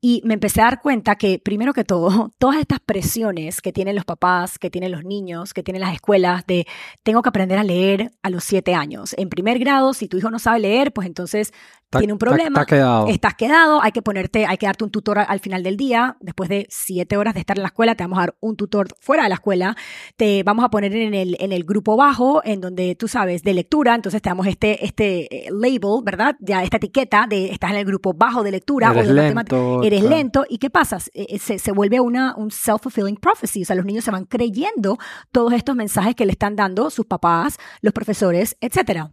Y 0.00 0.20
me 0.24 0.34
empecé 0.34 0.60
a 0.60 0.64
dar 0.64 0.82
cuenta 0.82 1.16
que, 1.16 1.38
primero 1.38 1.72
que 1.72 1.84
todo, 1.84 2.30
todas 2.38 2.58
estas 2.58 2.80
presiones 2.80 3.62
que 3.62 3.72
tienen 3.72 3.96
los 3.96 4.04
papás, 4.04 4.58
que 4.58 4.68
tienen 4.68 4.92
los 4.92 5.04
niños, 5.04 5.54
que 5.54 5.62
tienen 5.62 5.80
las 5.80 5.94
escuelas, 5.94 6.46
de 6.46 6.66
tengo 7.02 7.22
que 7.22 7.30
aprender 7.30 7.58
a 7.58 7.64
leer 7.64 8.12
a 8.22 8.28
los 8.28 8.44
siete 8.44 8.74
años. 8.74 9.14
En 9.16 9.30
primer 9.30 9.58
grado, 9.58 9.94
si 9.94 10.08
tu 10.08 10.18
hijo 10.18 10.30
no 10.30 10.38
sabe 10.38 10.60
leer, 10.60 10.92
pues 10.92 11.06
entonces 11.06 11.52
tiene 11.98 12.12
un 12.12 12.18
problema. 12.18 12.64
quedado. 12.64 13.06
Estás 13.08 13.34
quedado, 13.34 13.82
hay 13.82 13.92
que 13.92 14.02
ponerte, 14.02 14.46
hay 14.46 14.56
que 14.56 14.66
darte 14.66 14.84
un 14.84 14.90
tutor 14.90 15.18
al 15.18 15.40
final 15.40 15.62
del 15.62 15.76
día. 15.76 16.16
Después 16.20 16.48
de 16.48 16.66
siete 16.70 17.16
horas 17.16 17.34
de 17.34 17.40
estar 17.40 17.58
en 17.58 17.62
la 17.62 17.68
escuela, 17.68 17.94
te 17.94 18.04
vamos 18.04 18.18
a 18.18 18.22
dar 18.22 18.34
un 18.40 18.56
tutor 18.56 18.88
fuera 19.00 19.21
de 19.22 19.28
la 19.28 19.36
escuela, 19.36 19.76
te 20.16 20.42
vamos 20.42 20.64
a 20.64 20.68
poner 20.68 20.94
en 20.94 21.14
el, 21.14 21.36
en 21.40 21.52
el 21.52 21.64
grupo 21.64 21.96
bajo, 21.96 22.42
en 22.44 22.60
donde 22.60 22.94
tú 22.94 23.08
sabes, 23.08 23.42
de 23.42 23.54
lectura, 23.54 23.94
entonces 23.94 24.22
te 24.22 24.30
damos 24.30 24.46
este, 24.46 24.84
este 24.84 25.46
eh, 25.46 25.50
label, 25.50 26.02
¿verdad? 26.04 26.36
Ya 26.40 26.62
esta 26.62 26.76
etiqueta 26.76 27.26
de 27.28 27.50
estás 27.50 27.70
en 27.70 27.78
el 27.78 27.84
grupo 27.84 28.14
bajo 28.14 28.42
de 28.42 28.50
lectura 28.50 28.90
eres 28.92 29.10
o 29.10 29.14
de 29.14 29.34
lento, 29.34 29.82
eres 29.82 30.02
lento. 30.02 30.44
¿Y 30.48 30.58
qué 30.58 30.70
pasa? 30.70 30.98
Eh, 31.14 31.38
se, 31.38 31.58
se 31.58 31.72
vuelve 31.72 32.00
una, 32.00 32.34
un 32.36 32.50
self-fulfilling 32.50 33.18
prophecy, 33.18 33.62
o 33.62 33.64
sea, 33.64 33.76
los 33.76 33.84
niños 33.84 34.04
se 34.04 34.10
van 34.10 34.24
creyendo 34.24 34.98
todos 35.30 35.52
estos 35.52 35.76
mensajes 35.76 36.14
que 36.14 36.26
le 36.26 36.32
están 36.32 36.56
dando 36.56 36.90
sus 36.90 37.06
papás, 37.06 37.58
los 37.80 37.92
profesores, 37.92 38.56
etcétera. 38.60 39.12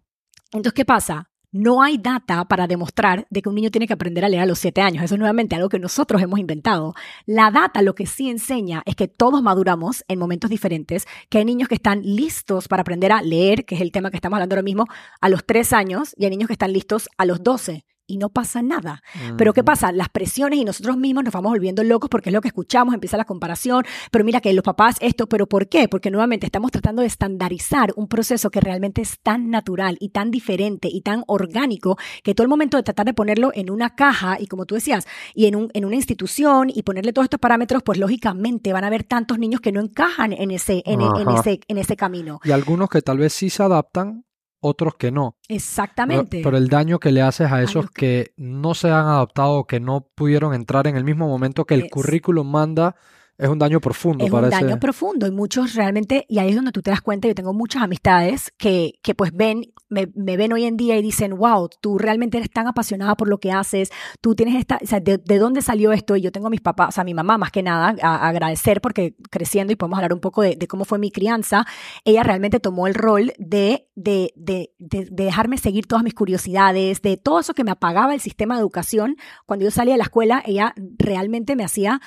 Entonces, 0.51 0.73
¿qué 0.73 0.85
pasa? 0.85 1.28
No 1.51 1.81
hay 1.81 1.97
data 1.97 2.45
para 2.45 2.67
demostrar 2.67 3.25
de 3.31 3.41
que 3.41 3.49
un 3.49 3.55
niño 3.55 3.71
tiene 3.71 3.87
que 3.87 3.93
aprender 3.93 4.23
a 4.23 4.29
leer 4.29 4.43
a 4.43 4.45
los 4.45 4.59
siete 4.59 4.81
años. 4.81 5.03
Eso 5.03 5.15
es 5.15 5.19
nuevamente 5.19 5.55
algo 5.55 5.67
que 5.67 5.79
nosotros 5.79 6.21
hemos 6.21 6.39
inventado. 6.39 6.93
La 7.25 7.49
data 7.49 7.81
lo 7.81 7.95
que 7.95 8.05
sí 8.05 8.29
enseña 8.29 8.83
es 8.85 8.95
que 8.95 9.07
todos 9.07 9.41
maduramos 9.41 10.03
en 10.07 10.19
momentos 10.19 10.51
diferentes, 10.51 11.07
que 11.27 11.39
hay 11.39 11.45
niños 11.45 11.67
que 11.67 11.73
están 11.73 12.03
listos 12.03 12.67
para 12.67 12.81
aprender 12.81 13.11
a 13.11 13.23
leer, 13.23 13.65
que 13.65 13.73
es 13.73 13.81
el 13.81 13.91
tema 13.91 14.11
que 14.11 14.17
estamos 14.17 14.37
hablando 14.37 14.53
ahora 14.53 14.61
mismo, 14.61 14.85
a 15.21 15.29
los 15.29 15.43
tres 15.43 15.73
años, 15.73 16.13
y 16.17 16.25
hay 16.25 16.29
niños 16.29 16.45
que 16.45 16.53
están 16.53 16.71
listos 16.71 17.09
a 17.17 17.25
los 17.25 17.41
doce 17.41 17.83
y 18.09 18.17
no 18.17 18.29
pasa 18.29 18.61
nada. 18.61 19.01
Pero 19.37 19.53
¿qué 19.53 19.63
pasa? 19.63 19.91
Las 19.91 20.09
presiones 20.09 20.59
y 20.59 20.65
nosotros 20.65 20.97
mismos 20.97 21.23
nos 21.23 21.33
vamos 21.33 21.51
volviendo 21.51 21.83
locos 21.83 22.09
porque 22.09 22.29
es 22.29 22.33
lo 22.33 22.41
que 22.41 22.47
escuchamos, 22.47 22.93
empieza 22.93 23.15
la 23.17 23.25
comparación, 23.25 23.85
pero 24.11 24.25
mira 24.25 24.41
que 24.41 24.51
los 24.53 24.63
papás 24.63 24.97
esto, 24.99 25.27
pero 25.27 25.47
¿por 25.47 25.69
qué? 25.69 25.87
Porque 25.87 26.11
nuevamente 26.11 26.45
estamos 26.45 26.71
tratando 26.71 27.01
de 27.01 27.07
estandarizar 27.07 27.93
un 27.95 28.07
proceso 28.07 28.49
que 28.49 28.59
realmente 28.59 29.01
es 29.01 29.19
tan 29.21 29.49
natural 29.49 29.97
y 29.99 30.09
tan 30.09 30.31
diferente 30.31 30.89
y 30.91 31.01
tan 31.01 31.23
orgánico 31.27 31.97
que 32.23 32.33
todo 32.33 32.43
el 32.43 32.49
momento 32.49 32.77
de 32.77 32.83
tratar 32.83 33.05
de 33.05 33.13
ponerlo 33.13 33.51
en 33.53 33.69
una 33.69 33.95
caja 33.95 34.37
y 34.39 34.47
como 34.47 34.65
tú 34.65 34.75
decías, 34.75 35.07
y 35.35 35.45
en, 35.45 35.55
un, 35.55 35.69
en 35.73 35.85
una 35.85 35.95
institución 35.95 36.69
y 36.73 36.83
ponerle 36.83 37.13
todos 37.13 37.25
estos 37.25 37.39
parámetros, 37.39 37.83
pues 37.83 37.99
lógicamente 37.99 38.73
van 38.73 38.83
a 38.83 38.87
haber 38.87 39.03
tantos 39.03 39.37
niños 39.37 39.61
que 39.61 39.71
no 39.71 39.79
encajan 39.79 40.33
en 40.33 40.51
ese, 40.51 40.81
en, 40.85 41.01
en 41.01 41.29
ese, 41.29 41.59
en 41.67 41.77
ese 41.77 41.95
camino. 41.95 42.39
Y 42.43 42.51
algunos 42.51 42.89
que 42.89 43.01
tal 43.01 43.19
vez 43.19 43.33
sí 43.33 43.49
se 43.49 43.63
adaptan, 43.63 44.25
otros 44.61 44.95
que 44.95 45.11
no. 45.11 45.35
Exactamente. 45.47 46.41
Pero, 46.43 46.57
el 46.57 46.67
daño 46.67 46.99
que 46.99 47.11
le 47.11 47.21
haces 47.21 47.51
a 47.51 47.61
esos 47.61 47.89
que... 47.91 48.33
no 48.37 48.73
se 48.73 48.89
han 48.89 49.05
adaptado, 49.05 49.65
que 49.65 49.79
no 49.79 50.07
pudieron 50.15 50.53
entrar 50.53 50.87
en 50.87 50.95
el 50.95 51.03
mismo 51.03 51.27
momento 51.27 51.65
que 51.65 51.75
el 51.75 51.89
currículum 51.89 52.49
manda, 52.49 52.95
es 53.39 53.47
un 53.47 53.57
daño 53.57 53.79
profundo. 53.79 54.25
Es 54.25 54.31
un 54.31 54.49
daño 54.49 54.79
profundo 54.79 55.25
y 55.25 55.31
muchos 55.31 55.73
realmente, 55.73 56.25
y 56.27 56.39
ahí 56.39 56.49
es 56.49 56.55
donde 56.55 56.73
tú 56.73 56.81
te 56.81 56.91
das 56.91 56.99
cuenta, 56.99 57.29
yo 57.29 57.33
tengo 57.33 57.53
muchas 57.53 57.81
amistades 57.81 58.51
que, 58.57 58.99
que 59.01 59.15
pues 59.15 59.31
ven, 59.33 59.71
me, 59.87 60.11
me 60.13 60.35
ven 60.35 60.51
hoy 60.51 60.65
en 60.65 60.75
día 60.75 60.97
y 60.97 61.01
dicen, 61.01 61.37
wow, 61.37 61.69
tú 61.79 61.97
realmente 61.97 62.37
eres 62.37 62.51
tan 62.51 62.67
apasionada 62.67 63.15
por 63.15 63.29
lo 63.29 63.39
que 63.39 63.53
haces, 63.53 63.91
tú 64.19 64.35
tienes 64.35 64.55
esta, 64.55 64.77
o 64.83 64.85
sea, 64.85 64.99
¿de, 64.99 65.17
dónde 65.39 65.61
salió 65.61 65.93
esto? 65.93 66.17
Y 66.17 66.21
yo 66.21 66.33
tengo 66.33 66.47
a 66.47 66.49
mis 66.49 66.59
papás, 66.59 66.89
o 66.89 66.91
sea, 66.91 67.03
a 67.03 67.05
mi 67.05 67.13
mamá 67.13 67.37
más 67.37 67.49
que 67.51 67.63
nada, 67.63 67.95
a, 68.01 68.27
agradecer 68.27 68.81
porque 68.81 69.15
creciendo 69.31 69.71
y 69.71 69.77
podemos 69.77 69.99
hablar 69.99 70.13
un 70.13 70.19
poco 70.19 70.41
de, 70.41 70.57
de, 70.57 70.67
cómo 70.67 70.83
fue 70.83 70.99
mi 70.99 71.09
crianza, 71.09 71.65
ella 72.03 72.23
realmente 72.23 72.59
tomó 72.59 72.87
el 72.87 72.93
rol 72.93 73.31
de, 73.37 73.87
de, 73.95 74.33
de, 74.35 74.73
de 74.79 75.07
dejarme 75.09 75.57
seguir 75.57 75.87
todas 75.87 76.03
mis 76.03 76.13
curiosidades, 76.13 77.01
de 77.01 77.15
todo 77.15 77.39
eso 77.39 77.53
que 77.53 77.63
me 77.63 77.71
apagaba 77.71 78.13
el 78.13 78.19
sistema 78.19 78.55
de 78.55 78.61
educación. 78.61 79.15
Cuando 79.45 79.63
yo 79.63 79.71
salía 79.71 79.93
de 79.93 79.99
la 79.99 80.03
escuela, 80.03 80.43
ella 80.45 80.73
realmente 80.97 81.55
me 81.55 81.63
hacía 81.63 82.01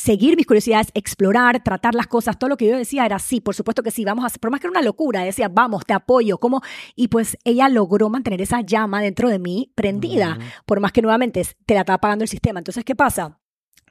seguir 0.00 0.36
mis 0.36 0.46
curiosidades, 0.46 0.88
explorar, 0.94 1.62
tratar 1.62 1.94
las 1.94 2.06
cosas, 2.06 2.38
todo 2.38 2.48
lo 2.48 2.56
que 2.56 2.66
yo 2.66 2.76
decía 2.76 3.06
era 3.06 3.18
sí, 3.18 3.40
por 3.40 3.54
supuesto 3.54 3.82
que 3.82 3.90
sí, 3.90 4.04
vamos 4.04 4.24
a 4.24 4.26
hacer, 4.26 4.40
por 4.40 4.50
más 4.50 4.60
que 4.60 4.66
era 4.66 4.72
una 4.72 4.82
locura, 4.82 5.22
decía, 5.22 5.48
vamos, 5.48 5.84
te 5.84 5.92
apoyo, 5.92 6.38
¿cómo? 6.38 6.62
Y 6.96 7.08
pues 7.08 7.36
ella 7.44 7.68
logró 7.68 8.08
mantener 8.08 8.40
esa 8.40 8.62
llama 8.62 9.02
dentro 9.02 9.28
de 9.28 9.38
mí 9.38 9.72
prendida, 9.74 10.38
por 10.66 10.80
más 10.80 10.92
que 10.92 11.02
nuevamente 11.02 11.46
te 11.66 11.74
la 11.74 11.80
estaba 11.80 11.96
apagando 11.96 12.24
el 12.24 12.28
sistema. 12.28 12.60
Entonces, 12.60 12.84
¿qué 12.84 12.96
pasa? 12.96 13.40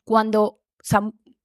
Cuando 0.03 0.61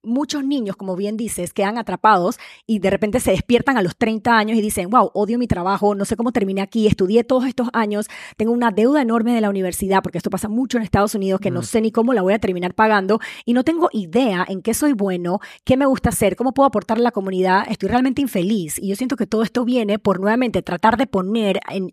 muchos 0.05 0.43
niños, 0.43 0.75
como 0.75 0.95
bien 0.95 1.17
dices, 1.17 1.53
quedan 1.53 1.77
atrapados 1.77 2.37
y 2.65 2.79
de 2.79 2.89
repente 2.89 3.19
se 3.19 3.31
despiertan 3.31 3.77
a 3.77 3.81
los 3.81 3.95
30 3.97 4.37
años 4.37 4.57
y 4.57 4.61
dicen, 4.61 4.89
wow, 4.89 5.11
odio 5.13 5.37
mi 5.37 5.47
trabajo, 5.47 5.95
no 5.95 6.05
sé 6.05 6.15
cómo 6.15 6.31
terminé 6.31 6.61
aquí, 6.61 6.87
estudié 6.87 7.23
todos 7.23 7.45
estos 7.45 7.69
años, 7.73 8.07
tengo 8.37 8.51
una 8.51 8.71
deuda 8.71 9.01
enorme 9.01 9.33
de 9.33 9.41
la 9.41 9.49
universidad, 9.49 10.01
porque 10.01 10.17
esto 10.17 10.29
pasa 10.29 10.47
mucho 10.47 10.77
en 10.77 10.83
Estados 10.83 11.15
Unidos, 11.15 11.39
que 11.39 11.51
no 11.51 11.61
sé 11.63 11.81
ni 11.81 11.91
cómo 11.91 12.13
la 12.13 12.21
voy 12.21 12.33
a 12.33 12.39
terminar 12.39 12.73
pagando 12.73 13.19
y 13.45 13.53
no 13.53 13.63
tengo 13.63 13.89
idea 13.91 14.45
en 14.47 14.61
qué 14.61 14.73
soy 14.73 14.93
bueno, 14.93 15.39
qué 15.63 15.77
me 15.77 15.85
gusta 15.85 16.09
hacer, 16.09 16.35
cómo 16.35 16.53
puedo 16.53 16.67
aportar 16.67 16.97
a 16.97 17.01
la 17.01 17.11
comunidad, 17.11 17.65
estoy 17.69 17.89
realmente 17.89 18.21
infeliz. 18.21 18.79
Y 18.79 18.89
yo 18.89 18.95
siento 18.95 19.15
que 19.15 19.27
todo 19.27 19.43
esto 19.43 19.65
viene 19.65 19.99
por 19.99 20.19
nuevamente 20.19 20.61
tratar 20.61 20.97
de 20.97 21.07
poner 21.07 21.59
en, 21.69 21.91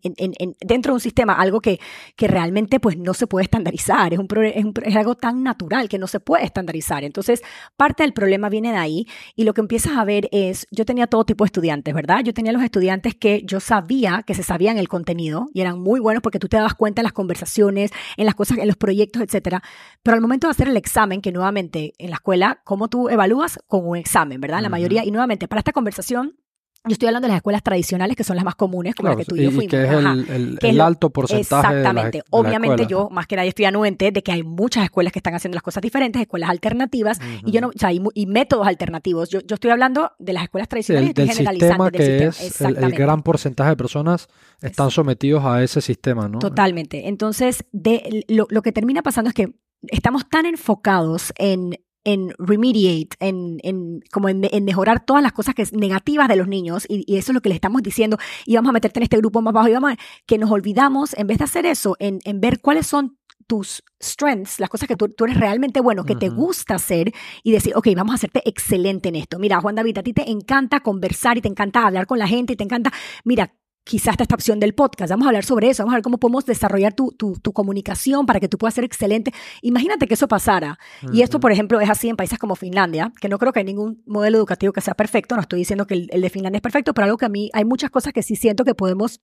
dentro 0.61 0.93
de 0.93 0.95
un 0.95 1.01
sistema 1.01 1.35
algo 1.35 1.61
que, 1.61 1.81
que 2.17 2.29
realmente 2.29 2.81
pues 2.81 2.97
no 2.97 3.15
se 3.15 3.27
puede 3.27 3.45
estandarizar, 3.45 4.13
es, 4.13 4.19
un, 4.19 4.29
es, 4.45 4.65
es 4.85 4.97
algo 4.97 5.15
tan 5.15 5.43
natural 5.43 5.89
que 5.89 5.99
no 5.99 6.07
se 6.07 6.21
puede 6.21 6.45
estandarizar. 6.45 7.05
Entonces, 7.05 7.43
parte 7.77 8.02
el 8.05 8.13
problema 8.13 8.49
viene 8.49 8.73
de 8.73 8.79
ahí 8.79 9.07
y 9.37 9.45
lo 9.45 9.55
que 9.55 9.61
empiezas 9.61 9.97
a 9.97 10.05
ver 10.05 10.29
es, 10.33 10.67
yo 10.71 10.85
tenía 10.85 11.07
todo 11.07 11.25
tipo 11.25 11.45
de 11.45 11.47
estudiantes, 11.47 11.95
¿verdad? 11.95 12.21
Yo 12.25 12.35
tenía 12.35 12.53
los 12.53 12.63
estudiantes 12.63 13.15
que 13.15 13.43
yo 13.45 13.61
sabía 13.61 14.23
que 14.27 14.35
se 14.35 14.43
sabían 14.43 14.79
el 14.79 14.89
contenido 14.89 15.49
y 15.53 15.61
eran 15.61 15.81
muy 15.81 16.01
buenos 16.01 16.23
porque 16.23 16.39
tú 16.39 16.49
te 16.49 16.57
dabas 16.57 16.75
cuenta 16.75 17.01
en 17.01 17.05
las 17.05 17.13
conversaciones, 17.13 17.91
en 18.17 18.27
las 18.27 18.35
cosas, 18.35 18.59
en 18.59 18.67
los 18.67 18.77
proyectos, 18.77 19.23
etcétera. 19.23 19.63
Pero 20.03 20.15
al 20.15 20.21
momento 20.21 20.47
de 20.47 20.53
hacer 20.53 20.69
el 20.69 20.77
examen, 20.77 21.21
que 21.21 21.33
nuevamente 21.33 21.93
en 21.99 22.11
la 22.11 22.17
escuela, 22.17 22.61
¿cómo 22.65 22.89
tú 22.89 23.09
evalúas? 23.09 23.59
Con 23.67 23.87
un 23.87 23.97
examen, 23.97 24.41
¿verdad? 24.41 24.61
La 24.61 24.69
mayoría, 24.69 25.05
y 25.05 25.11
nuevamente, 25.11 25.49
para 25.49 25.61
esta 25.61 25.73
conversación, 25.73 26.37
yo 26.85 26.95
estoy 26.95 27.07
hablando 27.07 27.27
de 27.27 27.31
las 27.31 27.37
escuelas 27.37 27.63
tradicionales, 27.63 28.17
que 28.17 28.25
son 28.25 28.35
las 28.35 28.45
más 28.45 28.57
comunes, 28.57 28.97
como 28.97 29.09
las 29.09 29.19
que 29.19 29.25
tú 29.25 29.37
y 29.37 29.45
yo 29.45 29.51
fuimos. 29.53 29.71
que 29.71 29.85
es 29.85 30.65
el, 30.65 30.81
alto 30.81 31.11
porcentaje 31.11 31.69
Exactamente. 31.69 32.23
Obviamente 32.31 32.87
yo, 32.89 33.09
más 33.09 33.29
que 33.29 33.37
nadie, 33.37 33.51
estoy 33.51 33.67
anuente 33.67 34.11
de 34.11 34.23
que 34.23 34.33
hay 34.33 34.43
muchas 34.43 34.85
escuelas 34.85 35.13
que 35.13 35.21
están 35.21 35.35
haciendo 35.35 35.55
las 35.55 35.63
cosas 35.63 35.81
diferentes, 35.81 36.21
escuelas 36.21 36.51
alternativas, 36.51 37.21
y 37.45 37.53
yo 37.53 37.61
no, 37.61 37.69
o 37.69 37.79
sea, 37.79 37.93
y, 37.93 38.27
métodos 38.27 38.67
alternativos. 38.67 39.29
Yo, 39.29 39.41
yo, 39.41 39.55
estoy 39.55 39.71
hablando 39.71 40.13
de 40.19 40.33
las 40.33 40.43
escuelas 40.45 40.69
tradicionales 40.69 41.09
y 41.09 41.11
estoy 41.11 41.29
generalizando. 41.29 41.85
Sistema 41.85 41.91
que 41.93 42.25
es 42.27 42.61
el, 42.61 42.93
gran 42.93 43.23
porcentaje 43.23 43.71
de 43.71 43.77
personas 43.77 44.29
están 44.61 44.91
sometidos 44.91 45.45
a 45.45 45.63
ese 45.63 45.81
sistema, 45.81 46.29
¿no? 46.29 46.41
Totalmente. 46.41 47.09
Entonces, 47.09 47.65
de, 47.71 48.25
lo, 48.27 48.47
lo 48.51 48.63
que 48.63 48.73
termina 48.73 49.03
pasando 49.03 49.29
es 49.29 49.35
que 49.35 49.55
estamos 49.89 50.29
tan 50.29 50.47
enfocados 50.47 51.33
en 51.37 51.79
en 52.05 52.35
remediate, 52.39 53.17
en, 53.21 53.59
en 53.63 54.01
como 54.11 54.29
en, 54.29 54.41
mejorar 54.65 55.05
todas 55.05 55.23
las 55.23 55.33
cosas 55.33 55.55
que 55.55 55.63
es 55.63 55.73
negativas 55.73 56.29
de 56.29 56.37
los 56.37 56.49
niños, 56.49 56.87
y, 56.89 57.17
eso 57.17 57.33
es 57.33 57.35
lo 57.35 57.41
que 57.41 57.49
le 57.49 57.55
estamos 57.55 57.83
diciendo, 57.83 58.19
y 58.45 58.57
vamos 58.57 58.71
a 58.71 58.73
meterte 58.73 59.01
en 59.01 59.05
este 59.05 59.19
grupo 59.19 59.43
más 59.43 59.55
bajo, 59.55 59.69
y 59.69 59.73
vamos 59.73 59.93
a, 59.93 59.97
que 60.27 60.39
nos 60.39 60.51
olvidamos, 60.51 61.15
en 61.15 61.27
vez 61.27 61.39
de 61.39 61.45
hacer 61.45 61.67
eso, 61.67 61.97
en, 61.99 62.19
en 62.25 62.41
ver 62.41 62.61
cuáles 62.61 62.87
son 62.87 63.19
tus 63.47 63.83
strengths, 64.03 64.61
las 64.61 64.71
cosas 64.71 64.89
que 64.89 64.97
tú, 64.97 65.09
tú 65.09 65.25
eres 65.25 65.39
realmente 65.39 65.81
bueno, 65.81 66.05
que 66.05 66.17
te 66.17 66.29
gusta 66.29 66.77
hacer, 66.77 67.13
y 67.43 67.53
decir, 67.53 67.73
ok, 67.77 67.89
vamos 67.95 68.13
a 68.13 68.15
hacerte 68.17 68.43
excelente 68.49 69.09
en 69.09 69.17
esto. 69.17 69.39
Mira, 69.39 69.61
Juan 69.61 69.75
David, 69.75 69.99
a 69.99 70.03
ti 70.03 70.13
te 70.13 70.31
encanta 70.31 70.81
conversar 70.81 71.39
y 71.39 71.41
te 71.41 71.49
encanta 71.49 71.87
hablar 71.87 72.07
con 72.07 72.19
la 72.19 72.27
gente 72.27 72.55
y 72.55 72.57
te 72.57 72.65
encanta, 72.65 72.93
mira, 73.25 73.55
quizás 73.85 74.17
esta 74.19 74.35
opción 74.35 74.61
del 74.61 74.75
podcast. 74.75 75.11
Vamos 75.11 75.27
a 75.27 75.31
hablar 75.31 75.45
sobre 75.45 75.69
eso, 75.69 75.83
vamos 75.83 75.95
a 75.95 75.97
ver 75.97 76.03
cómo 76.03 76.19
podemos 76.19 76.45
desarrollar 76.47 76.93
tu, 76.93 77.13
tu, 77.13 77.35
tu 77.35 77.53
comunicación 77.53 78.27
para 78.27 78.41
que 78.41 78.49
tú 78.49 78.59
puedas 78.59 78.75
ser 78.75 78.85
excelente. 78.85 79.33
Imagínate 79.61 80.07
que 80.07 80.15
eso 80.15 80.29
pasara. 80.29 80.79
Y 81.13 81.23
esto, 81.23 81.41
por 81.41 81.53
ejemplo, 81.53 81.81
es 81.81 81.91
así 81.91 82.09
en 82.09 82.17
países 82.17 82.39
como 82.39 82.57
Finlandia, 82.57 83.13
que 83.21 83.29
no 83.29 83.39
creo 83.39 83.53
que 83.53 83.61
hay 83.61 83.65
ningún 83.65 84.03
modelo 84.07 84.39
educativo 84.39 84.73
que 84.73 84.81
sea 84.81 84.95
perfecto, 84.95 85.35
no 85.35 85.43
estoy 85.43 85.61
diciendo 85.61 85.87
que 85.87 85.95
el, 85.95 86.09
el 86.13 86.21
de 86.21 86.31
Finlandia 86.31 86.59
es 86.59 86.63
perfecto, 86.63 86.95
pero 86.95 87.07
algo 87.07 87.17
que 87.17 87.27
a 87.27 87.31
mí 87.31 87.51
hay 87.53 87.65
muchas 87.65 87.91
cosas 87.91 88.13
que 88.13 88.23
sí 88.23 88.37
siento 88.37 88.65
que 88.65 88.75
podemos 88.75 89.21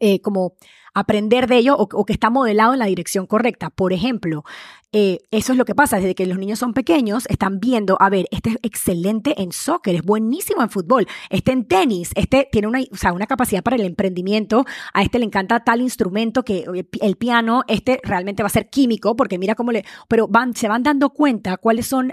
eh, 0.00 0.20
como 0.20 0.54
aprender 0.94 1.46
de 1.48 1.58
ello 1.58 1.76
o, 1.76 2.04
que 2.04 2.12
está 2.12 2.30
modelado 2.30 2.72
en 2.72 2.78
la 2.78 2.86
dirección 2.86 3.26
correcta. 3.26 3.70
Por 3.70 3.92
ejemplo, 3.92 4.44
eh, 4.96 5.18
eso 5.32 5.50
es 5.50 5.58
lo 5.58 5.64
que 5.64 5.74
pasa, 5.74 5.96
desde 5.96 6.14
que 6.14 6.24
los 6.24 6.38
niños 6.38 6.60
son 6.60 6.72
pequeños, 6.72 7.26
están 7.28 7.58
viendo, 7.58 7.96
a 7.98 8.08
ver, 8.10 8.28
este 8.30 8.50
es 8.50 8.58
excelente 8.62 9.42
en 9.42 9.50
soccer, 9.50 9.96
es 9.96 10.02
buenísimo 10.02 10.62
en 10.62 10.70
fútbol, 10.70 11.08
este 11.30 11.50
en 11.50 11.66
tenis, 11.66 12.12
este 12.14 12.48
tiene 12.52 12.68
una, 12.68 12.78
o 12.92 12.96
sea, 12.96 13.12
una 13.12 13.26
capacidad 13.26 13.64
para 13.64 13.74
el 13.74 13.82
emprendimiento, 13.82 14.64
a 14.92 15.02
este 15.02 15.18
le 15.18 15.24
encanta 15.24 15.64
tal 15.64 15.80
instrumento 15.80 16.44
que 16.44 16.58
eh, 16.58 16.86
el 17.00 17.16
piano, 17.16 17.64
este 17.66 17.98
realmente 18.04 18.44
va 18.44 18.46
a 18.46 18.50
ser 18.50 18.70
químico, 18.70 19.16
porque 19.16 19.36
mira 19.36 19.56
cómo 19.56 19.72
le, 19.72 19.84
pero 20.06 20.28
van, 20.28 20.54
se 20.54 20.68
van 20.68 20.84
dando 20.84 21.10
cuenta 21.10 21.56
cuáles 21.56 21.88
son, 21.88 22.12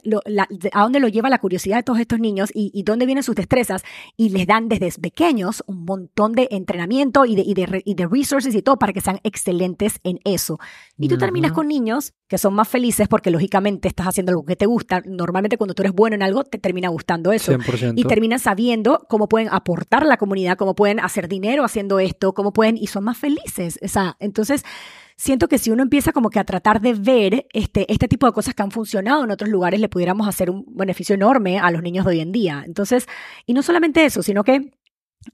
a 0.74 0.82
dónde 0.82 1.00
lo 1.00 1.08
lleva 1.08 1.30
la 1.30 1.38
curiosidad 1.38 1.78
de 1.78 1.84
todos 1.84 2.00
estos 2.00 2.20
niños 2.20 2.50
y, 2.52 2.82
dónde 2.82 3.06
vienen 3.06 3.24
sus 3.24 3.36
destrezas 3.36 3.84
y 4.18 4.30
les 4.30 4.48
dan 4.48 4.68
desde 4.68 4.92
pequeños 5.00 5.64
un 5.68 5.86
montón 5.86 6.34
de 6.34 6.48
entrenamiento 6.50 7.26
y 7.26 7.36
de, 7.36 7.44
y 7.44 7.54
de, 7.54 7.84
y 7.86 7.94
de 7.94 8.08
resources 8.08 8.56
y 8.56 8.64
todo 8.64 8.71
para 8.78 8.94
que 8.94 9.02
sean 9.02 9.20
excelentes 9.24 10.00
en 10.04 10.20
eso. 10.24 10.60
Y 10.98 11.08
tú 11.08 11.18
terminas 11.18 11.52
con 11.52 11.68
niños 11.68 12.14
que 12.28 12.38
son 12.38 12.54
más 12.54 12.68
felices 12.68 13.08
porque 13.08 13.32
lógicamente 13.32 13.88
estás 13.88 14.08
haciendo 14.08 14.32
algo 14.32 14.46
que 14.46 14.56
te 14.56 14.66
gusta. 14.66 15.02
Normalmente 15.06 15.58
cuando 15.58 15.74
tú 15.74 15.82
eres 15.82 15.94
bueno 15.94 16.16
en 16.16 16.24
algo 16.24 16.44
te 16.44 16.58
termina 16.58 16.90
gustando 16.90 17.32
eso. 17.32 17.54
Y 17.96 18.04
terminas 18.06 18.44
sabiendo 18.44 19.06
cómo 19.10 19.28
pueden 19.28 19.50
aportar 19.52 20.04
a 20.04 20.06
la 20.06 20.18
comunidad, 20.18 20.58
cómo 20.58 20.76
pueden 20.76 21.00
hacer 21.00 21.28
dinero 21.28 21.64
haciendo 21.64 22.00
esto, 22.00 22.34
cómo 22.34 22.54
pueden 22.54 22.78
y 22.78 22.88
son 22.88 23.04
más 23.04 23.18
felices. 23.18 23.80
O 23.84 23.88
sea, 23.88 24.16
entonces 24.20 24.64
siento 25.22 25.48
que 25.48 25.60
si 25.60 25.70
uno 25.70 25.84
empieza 25.84 26.12
como 26.14 26.30
que 26.30 26.40
a 26.40 26.44
tratar 26.44 26.82
de 26.82 26.94
ver 26.94 27.46
este, 27.54 27.92
este 27.92 28.08
tipo 28.08 28.26
de 28.26 28.32
cosas 28.32 28.56
que 28.56 28.64
han 28.64 28.72
funcionado 28.72 29.24
en 29.24 29.32
otros 29.32 29.50
lugares, 29.50 29.80
le 29.80 29.88
pudiéramos 29.88 30.28
hacer 30.28 30.50
un 30.50 30.66
beneficio 30.68 31.14
enorme 31.14 31.60
a 31.60 31.70
los 31.70 31.84
niños 31.84 32.06
de 32.06 32.12
hoy 32.12 32.20
en 32.22 32.32
día. 32.32 32.64
Entonces, 32.66 33.08
y 33.46 33.54
no 33.54 33.62
solamente 33.62 34.04
eso, 34.04 34.24
sino 34.24 34.44
que 34.44 34.72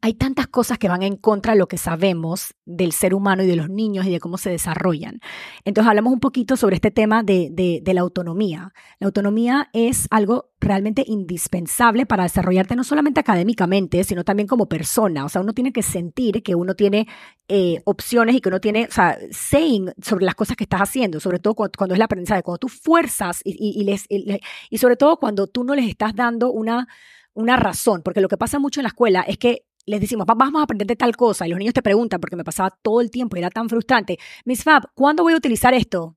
hay 0.02 0.14
tantas 0.14 0.48
cosas 0.48 0.78
que 0.78 0.90
van 0.90 1.02
en 1.02 1.16
contra 1.16 1.54
de 1.54 1.60
lo 1.60 1.68
que 1.68 1.78
sabemos 1.78 2.54
del 2.66 2.92
ser 2.92 3.14
humano 3.14 3.44
y 3.44 3.48
de 3.48 3.56
los 3.56 3.70
niños 3.70 4.06
y 4.06 4.12
de 4.12 4.20
cómo 4.20 4.38
se 4.38 4.50
desarrollan. 4.50 5.22
Entonces 5.64 5.90
hablamos 5.90 6.12
un 6.12 6.20
poquito 6.20 6.58
sobre 6.58 6.76
este 6.76 6.92
tema 6.92 7.24
de, 7.24 7.50
de, 7.52 7.94
la 7.94 8.02
autonomía. 8.02 8.74
La 9.00 9.06
autonomía 9.06 9.70
es 9.72 10.08
algo 10.12 10.52
realmente 10.60 11.06
indispensable 11.08 12.06
para 12.06 12.24
desarrollarte 12.24 12.76
no 12.76 12.84
solamente 12.84 13.22
académicamente, 13.22 14.04
sino 14.04 14.26
también 14.26 14.48
como 14.48 14.68
persona. 14.68 15.24
O 15.24 15.30
sea, 15.30 15.42
uno 15.42 15.54
tiene 15.54 15.72
que 15.72 15.84
sentir 15.84 16.44
que 16.44 16.54
uno 16.54 16.76
tiene 16.76 17.08
eh, 17.48 17.82
opciones 17.86 18.36
y 18.36 18.42
que 18.42 18.50
uno 18.50 18.60
tiene, 18.60 18.88
o 18.90 18.92
sea, 18.92 19.18
saying 19.32 19.94
sobre 20.02 20.26
las 20.26 20.36
cosas 20.36 20.58
que 20.58 20.66
estás 20.66 20.82
haciendo, 20.82 21.22
sobre 21.22 21.40
todo 21.40 21.56
cuando, 21.56 21.94
es 21.94 22.00
la 22.00 22.06
aprendizaje, 22.06 22.44
cuando 22.44 22.60
tú 22.60 22.68
fuerzas 22.68 23.40
y, 23.46 23.56
y, 23.58 23.84
les, 23.86 24.06
y, 24.10 24.78
sobre 24.78 24.98
todo 24.98 25.18
cuando 25.18 25.48
tú 25.48 25.64
no 25.64 25.76
les 25.76 25.88
estás 25.88 26.14
dando 26.14 26.52
una 26.52 26.88
una 27.34 27.56
razón, 27.56 28.02
porque 28.02 28.20
lo 28.20 28.30
que 28.30 28.38
pasa 28.38 28.58
mucho 28.58 28.80
en 28.80 28.86
la 28.86 28.88
escuela 28.88 29.22
es 29.22 29.38
que 29.38 29.68
les 29.88 30.02
decimos, 30.02 30.28
vamos 30.28 30.60
a 30.60 30.64
aprender 30.64 30.86
de 30.86 30.96
tal 30.96 31.16
cosa, 31.16 31.48
y 31.48 31.50
los 31.50 31.58
niños 31.58 31.74
te 31.74 31.82
preguntan, 31.82 32.20
porque 32.20 32.36
me 32.36 32.44
pasaba 32.44 32.70
todo 32.70 33.02
el 33.02 33.10
tiempo 33.10 33.36
y 33.36 33.40
era 33.40 33.50
tan 33.50 33.70
frustrante, 33.70 34.20
Miss 34.46 34.64
Fab, 34.64 34.84
¿cuándo 34.94 35.24
voy 35.24 35.34
a 35.34 35.38
utilizar 35.38 35.74
esto? 35.74 36.17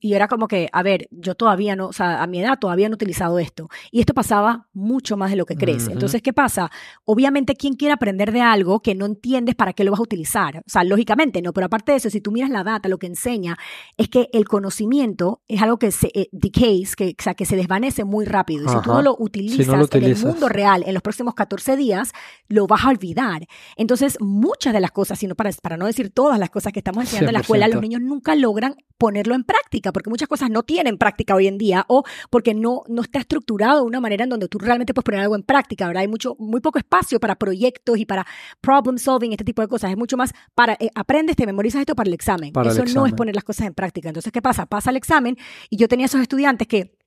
Y 0.00 0.14
era 0.14 0.28
como 0.28 0.48
que, 0.48 0.68
a 0.72 0.82
ver, 0.82 1.08
yo 1.10 1.34
todavía 1.34 1.76
no, 1.76 1.88
o 1.88 1.92
sea, 1.92 2.22
a 2.22 2.26
mi 2.26 2.40
edad 2.40 2.58
todavía 2.58 2.88
no 2.88 2.94
he 2.94 2.96
utilizado 2.96 3.38
esto. 3.38 3.68
Y 3.90 4.00
esto 4.00 4.14
pasaba 4.14 4.68
mucho 4.72 5.16
más 5.16 5.30
de 5.30 5.36
lo 5.36 5.46
que 5.46 5.56
crees. 5.56 5.88
Entonces, 5.88 6.22
¿qué 6.22 6.32
pasa? 6.32 6.70
Obviamente, 7.04 7.54
¿quién 7.54 7.74
quiere 7.74 7.92
aprender 7.92 8.32
de 8.32 8.40
algo 8.40 8.80
que 8.80 8.94
no 8.94 9.06
entiendes 9.06 9.54
para 9.54 9.72
qué 9.72 9.84
lo 9.84 9.90
vas 9.90 10.00
a 10.00 10.04
utilizar? 10.04 10.58
O 10.58 10.62
sea, 10.66 10.84
lógicamente 10.84 11.42
no, 11.42 11.52
pero 11.52 11.66
aparte 11.66 11.92
de 11.92 11.98
eso, 11.98 12.10
si 12.10 12.20
tú 12.20 12.32
miras 12.32 12.50
la 12.50 12.64
data, 12.64 12.88
lo 12.88 12.98
que 12.98 13.06
enseña 13.06 13.58
es 13.96 14.08
que 14.08 14.28
el 14.32 14.48
conocimiento 14.48 15.42
es 15.48 15.60
algo 15.60 15.78
que 15.78 15.90
se 15.90 16.10
eh, 16.14 16.28
decays, 16.32 16.96
que, 16.96 17.14
o 17.18 17.22
sea, 17.22 17.34
que 17.34 17.44
se 17.44 17.56
desvanece 17.56 18.04
muy 18.04 18.24
rápido. 18.24 18.64
Y 18.64 18.68
si 18.68 18.80
tú 18.82 18.92
no 18.92 19.02
lo 19.02 19.16
utilizas, 19.18 19.94
en 19.94 20.04
el 20.04 20.16
mundo 20.16 20.48
real 20.48 20.82
en 20.86 20.94
los 20.94 21.02
próximos 21.02 21.34
14 21.34 21.76
días, 21.76 22.12
lo 22.48 22.66
vas 22.66 22.84
a 22.84 22.88
olvidar. 22.88 23.46
Entonces, 23.76 24.16
muchas 24.20 24.72
de 24.72 24.80
las 24.80 24.90
cosas, 24.90 25.18
sino 25.18 25.34
para, 25.34 25.50
para 25.62 25.76
no 25.76 25.86
decir 25.86 26.10
todas 26.10 26.38
las 26.38 26.50
cosas 26.50 26.72
que 26.72 26.80
estamos 26.80 27.04
enseñando 27.04 27.30
en 27.30 27.34
la 27.34 27.40
escuela, 27.40 27.68
los 27.68 27.80
niños 27.80 28.00
nunca 28.00 28.34
logran 28.34 28.76
ponerlo 28.98 29.34
en 29.34 29.44
práctica, 29.44 29.89
porque 29.92 30.10
muchas 30.10 30.28
cosas 30.28 30.50
no 30.50 30.62
tienen 30.62 30.98
práctica 30.98 31.34
hoy 31.34 31.46
en 31.46 31.58
día 31.58 31.84
o 31.88 32.04
porque 32.30 32.54
no, 32.54 32.82
no 32.88 33.02
está 33.02 33.20
estructurado 33.20 33.80
de 33.80 33.86
una 33.86 34.00
manera 34.00 34.24
en 34.24 34.30
donde 34.30 34.48
tú 34.48 34.58
realmente 34.58 34.94
puedes 34.94 35.04
poner 35.04 35.20
algo 35.20 35.36
en 35.36 35.42
práctica, 35.42 35.86
¿verdad? 35.86 36.02
Hay 36.02 36.08
mucho, 36.08 36.36
muy 36.38 36.60
poco 36.60 36.78
espacio 36.78 37.20
para 37.20 37.36
proyectos 37.36 37.98
y 37.98 38.06
para 38.06 38.26
problem 38.60 38.98
solving, 38.98 39.32
este 39.32 39.44
tipo 39.44 39.62
de 39.62 39.68
cosas. 39.68 39.90
Es 39.90 39.96
mucho 39.96 40.16
más 40.16 40.32
para, 40.54 40.74
eh, 40.74 40.90
aprendes, 40.94 41.36
te 41.36 41.46
memorizas 41.46 41.80
esto 41.80 41.94
para 41.94 42.08
el 42.08 42.14
examen. 42.14 42.52
Eso 42.64 42.84
no 42.94 43.06
es 43.06 43.12
poner 43.12 43.34
las 43.34 43.44
cosas 43.44 43.66
en 43.66 43.74
práctica. 43.74 44.08
Entonces, 44.08 44.32
¿qué 44.32 44.42
pasa? 44.42 44.66
Pasa 44.66 44.90
el 44.90 44.96
examen 44.96 45.36
y 45.68 45.76
yo 45.76 45.88
tenía 45.88 46.06
esos 46.06 46.20
estudiantes 46.20 46.68
que 46.68 46.99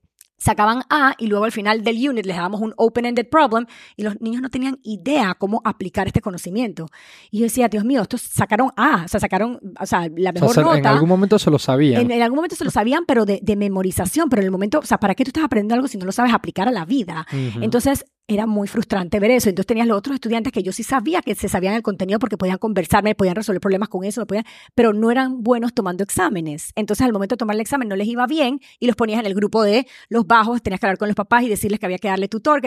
sacaban 0.43 0.84
A 0.89 1.15
y 1.17 1.27
luego 1.27 1.45
al 1.45 1.51
final 1.51 1.84
del 1.84 2.10
unit 2.10 2.25
les 2.25 2.36
dábamos 2.36 2.62
un 2.62 2.73
open-ended 2.75 3.29
problem 3.29 3.65
y 3.95 4.03
los 4.03 4.19
niños 4.19 4.41
no 4.41 4.49
tenían 4.49 4.79
idea 4.84 5.34
cómo 5.36 5.62
aplicar 5.63 6.08
este 6.08 6.21
conocimiento. 6.21 6.88
Y 7.32 7.39
yo 7.39 7.43
decía, 7.45 7.69
Dios 7.69 7.86
mío, 7.86 8.01
estos 8.01 8.21
sacaron 8.21 8.71
A, 8.75 9.03
o 9.06 9.08
sea, 9.08 9.19
sacaron, 9.19 9.60
o 9.79 9.86
sea, 9.86 10.10
la 10.15 10.32
mejor 10.34 10.58
nota. 10.58 10.77
En 10.77 10.86
algún 10.86 11.10
momento 11.10 11.39
se 11.39 11.49
lo 11.49 11.60
sabían. 11.60 12.12
En, 12.12 12.21
algún 12.21 12.36
momento 12.36 12.56
se 12.56 12.65
lo 12.65 12.71
sabían, 12.71 13.06
pero 13.06 13.25
de, 13.25 13.56
memorización, 13.56 14.29
pero 14.29 14.41
en 14.41 14.45
el 14.47 14.51
momento, 14.51 14.79
o 14.79 14.86
sea, 14.86 14.99
¿para 14.99 15.15
qué 15.15 15.23
tú 15.23 15.29
estás 15.29 15.43
aprendiendo 15.43 15.75
algo 15.75 15.88
si 15.88 15.97
no 15.97 16.06
lo 16.06 16.12
sabes 16.12 16.34
aplicar 16.34 16.67
a 16.67 16.71
la 16.71 16.86
vida? 16.86 17.25
Entonces, 17.62 18.06
era 18.27 18.45
muy 18.45 18.67
frustrante 18.67 19.19
ver 19.19 19.32
eso. 19.32 19.49
Entonces 19.49 19.67
tenías 19.67 19.88
los 19.88 19.97
otros 19.97 20.15
estudiantes 20.15 20.53
que 20.53 20.63
yo 20.63 20.71
sí 20.71 20.84
sabía 20.84 21.21
que 21.21 21.36
se 21.36 21.49
sabían 21.49 21.73
el 21.73 21.82
contenido 21.82 22.19
porque 22.19 22.38
podían 22.38 22.58
conversarme, 22.58 23.15
podían 23.15 23.36
resolver 23.36 23.60
problemas 23.60 23.89
con 23.89 24.03
eso, 24.03 24.25
podían, 24.25 24.45
pero 24.75 24.93
no 24.93 25.12
eran 25.12 25.43
buenos 25.43 25.73
tomando 25.73 26.03
exámenes. 26.03 26.71
Entonces 26.75 27.06
al 27.06 27.12
momento 27.12 27.34
de 27.34 27.38
tomar 27.38 27.56
el 27.56 27.62
examen 27.62 27.88
no 27.88 27.95
les 27.95 28.08
iba 28.08 28.25
bien 28.25 28.62
y 28.79 28.88
los 28.88 28.95
ponías 28.95 29.19
en 29.19 29.25
el 29.25 29.36
grupo 29.36 29.63
de 29.63 29.88
los 30.10 30.25
bajos, 30.34 30.63
tenías 30.63 30.80
que 30.80 30.88
hablar 30.88 30.98
con 30.98 31.08
los 31.08 31.15
papás 31.15 31.43
y 31.43 31.50
decirles 31.50 31.80
que 31.80 31.86
había 31.86 32.00
que 32.00 32.08
darle 32.08 32.28
tutor. 32.28 32.62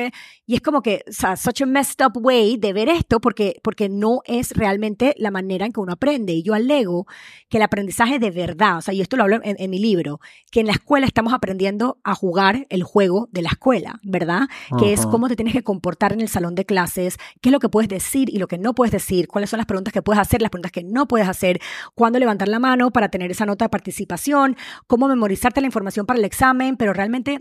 y 0.47 0.55
es 0.55 0.61
como 0.61 0.83
que, 0.83 1.03
o 1.09 1.13
sea, 1.13 1.37
such 1.37 1.63
a 1.63 1.67
messed 1.67 2.05
up 2.07 2.17
way 2.17 2.57
de 2.57 2.73
ver 2.73 2.89
esto 2.89 3.21
porque, 3.21 3.59
porque 3.63 3.89
no 3.89 4.21
es 4.25 4.53
realmente 4.53 5.15
la 5.19 5.31
manera 5.31 5.67
en 5.67 5.73
que 5.73 5.81
uno 5.81 5.93
aprende. 5.93 6.33
Y 6.33 6.43
yo 6.43 6.55
alego 6.55 7.07
que 7.49 7.57
el 7.57 7.63
aprendizaje 7.63 8.19
de 8.19 8.31
verdad, 8.31 8.79
o 8.79 8.81
sea, 8.83 8.95
y 8.95 9.01
esto 9.01 9.17
lo 9.17 9.25
hablo 9.25 9.41
en, 9.43 9.71
mi 9.71 9.79
libro, 9.81 10.21
que 10.53 10.61
en 10.61 10.67
la 10.67 10.73
escuela 10.73 11.07
estamos 11.07 11.33
aprendiendo 11.33 11.99
a 12.05 12.15
jugar 12.15 12.67
el 12.71 12.85
juego 12.85 13.29
de 13.33 13.43
la 13.43 13.49
escuela, 13.49 13.99
¿verdad? 14.05 14.43
Que 14.79 14.93
es 14.93 15.05
cómo 15.07 15.29
te 15.29 15.35
tienes 15.35 15.53
que 15.53 15.65
comportar 15.65 16.13
en 16.13 16.21
el 16.21 16.29
salón 16.29 16.55
de 16.55 16.65
clases, 16.65 17.17
qué 17.41 17.49
es 17.49 17.53
lo 17.53 17.59
que 17.59 17.69
puedes 17.69 17.89
decir 17.89 18.31
y 18.33 18.39
lo 18.39 18.47
que 18.47 18.59
no 18.59 18.75
puedes 18.75 18.93
decir, 18.93 19.27
cuáles 19.27 19.51
son 19.51 19.59
las 19.59 19.67
preguntas 19.67 19.93
que 19.93 20.03
puedes 20.03 20.21
hacer, 20.21 20.41
las 20.41 20.51
preguntas 20.51 20.73
que 20.73 20.85
no 20.85 21.09
puedes 21.09 21.29
hacer, 21.29 21.61
cuándo 21.95 22.19
levantar 22.19 22.49
la 22.49 22.61
mano 22.61 22.93
para 22.93 23.09
tener 23.09 23.31
esa 23.31 23.45
nota 23.45 23.65
de 23.65 23.71
participación, 23.71 24.57
cómo 24.87 25.09
memorizarte 25.09 25.61
la 25.61 25.67
información 25.67 26.07
para 26.07 26.19
el 26.19 26.25
examen, 26.25 26.77
pero 26.77 26.93
realmente 26.93 27.41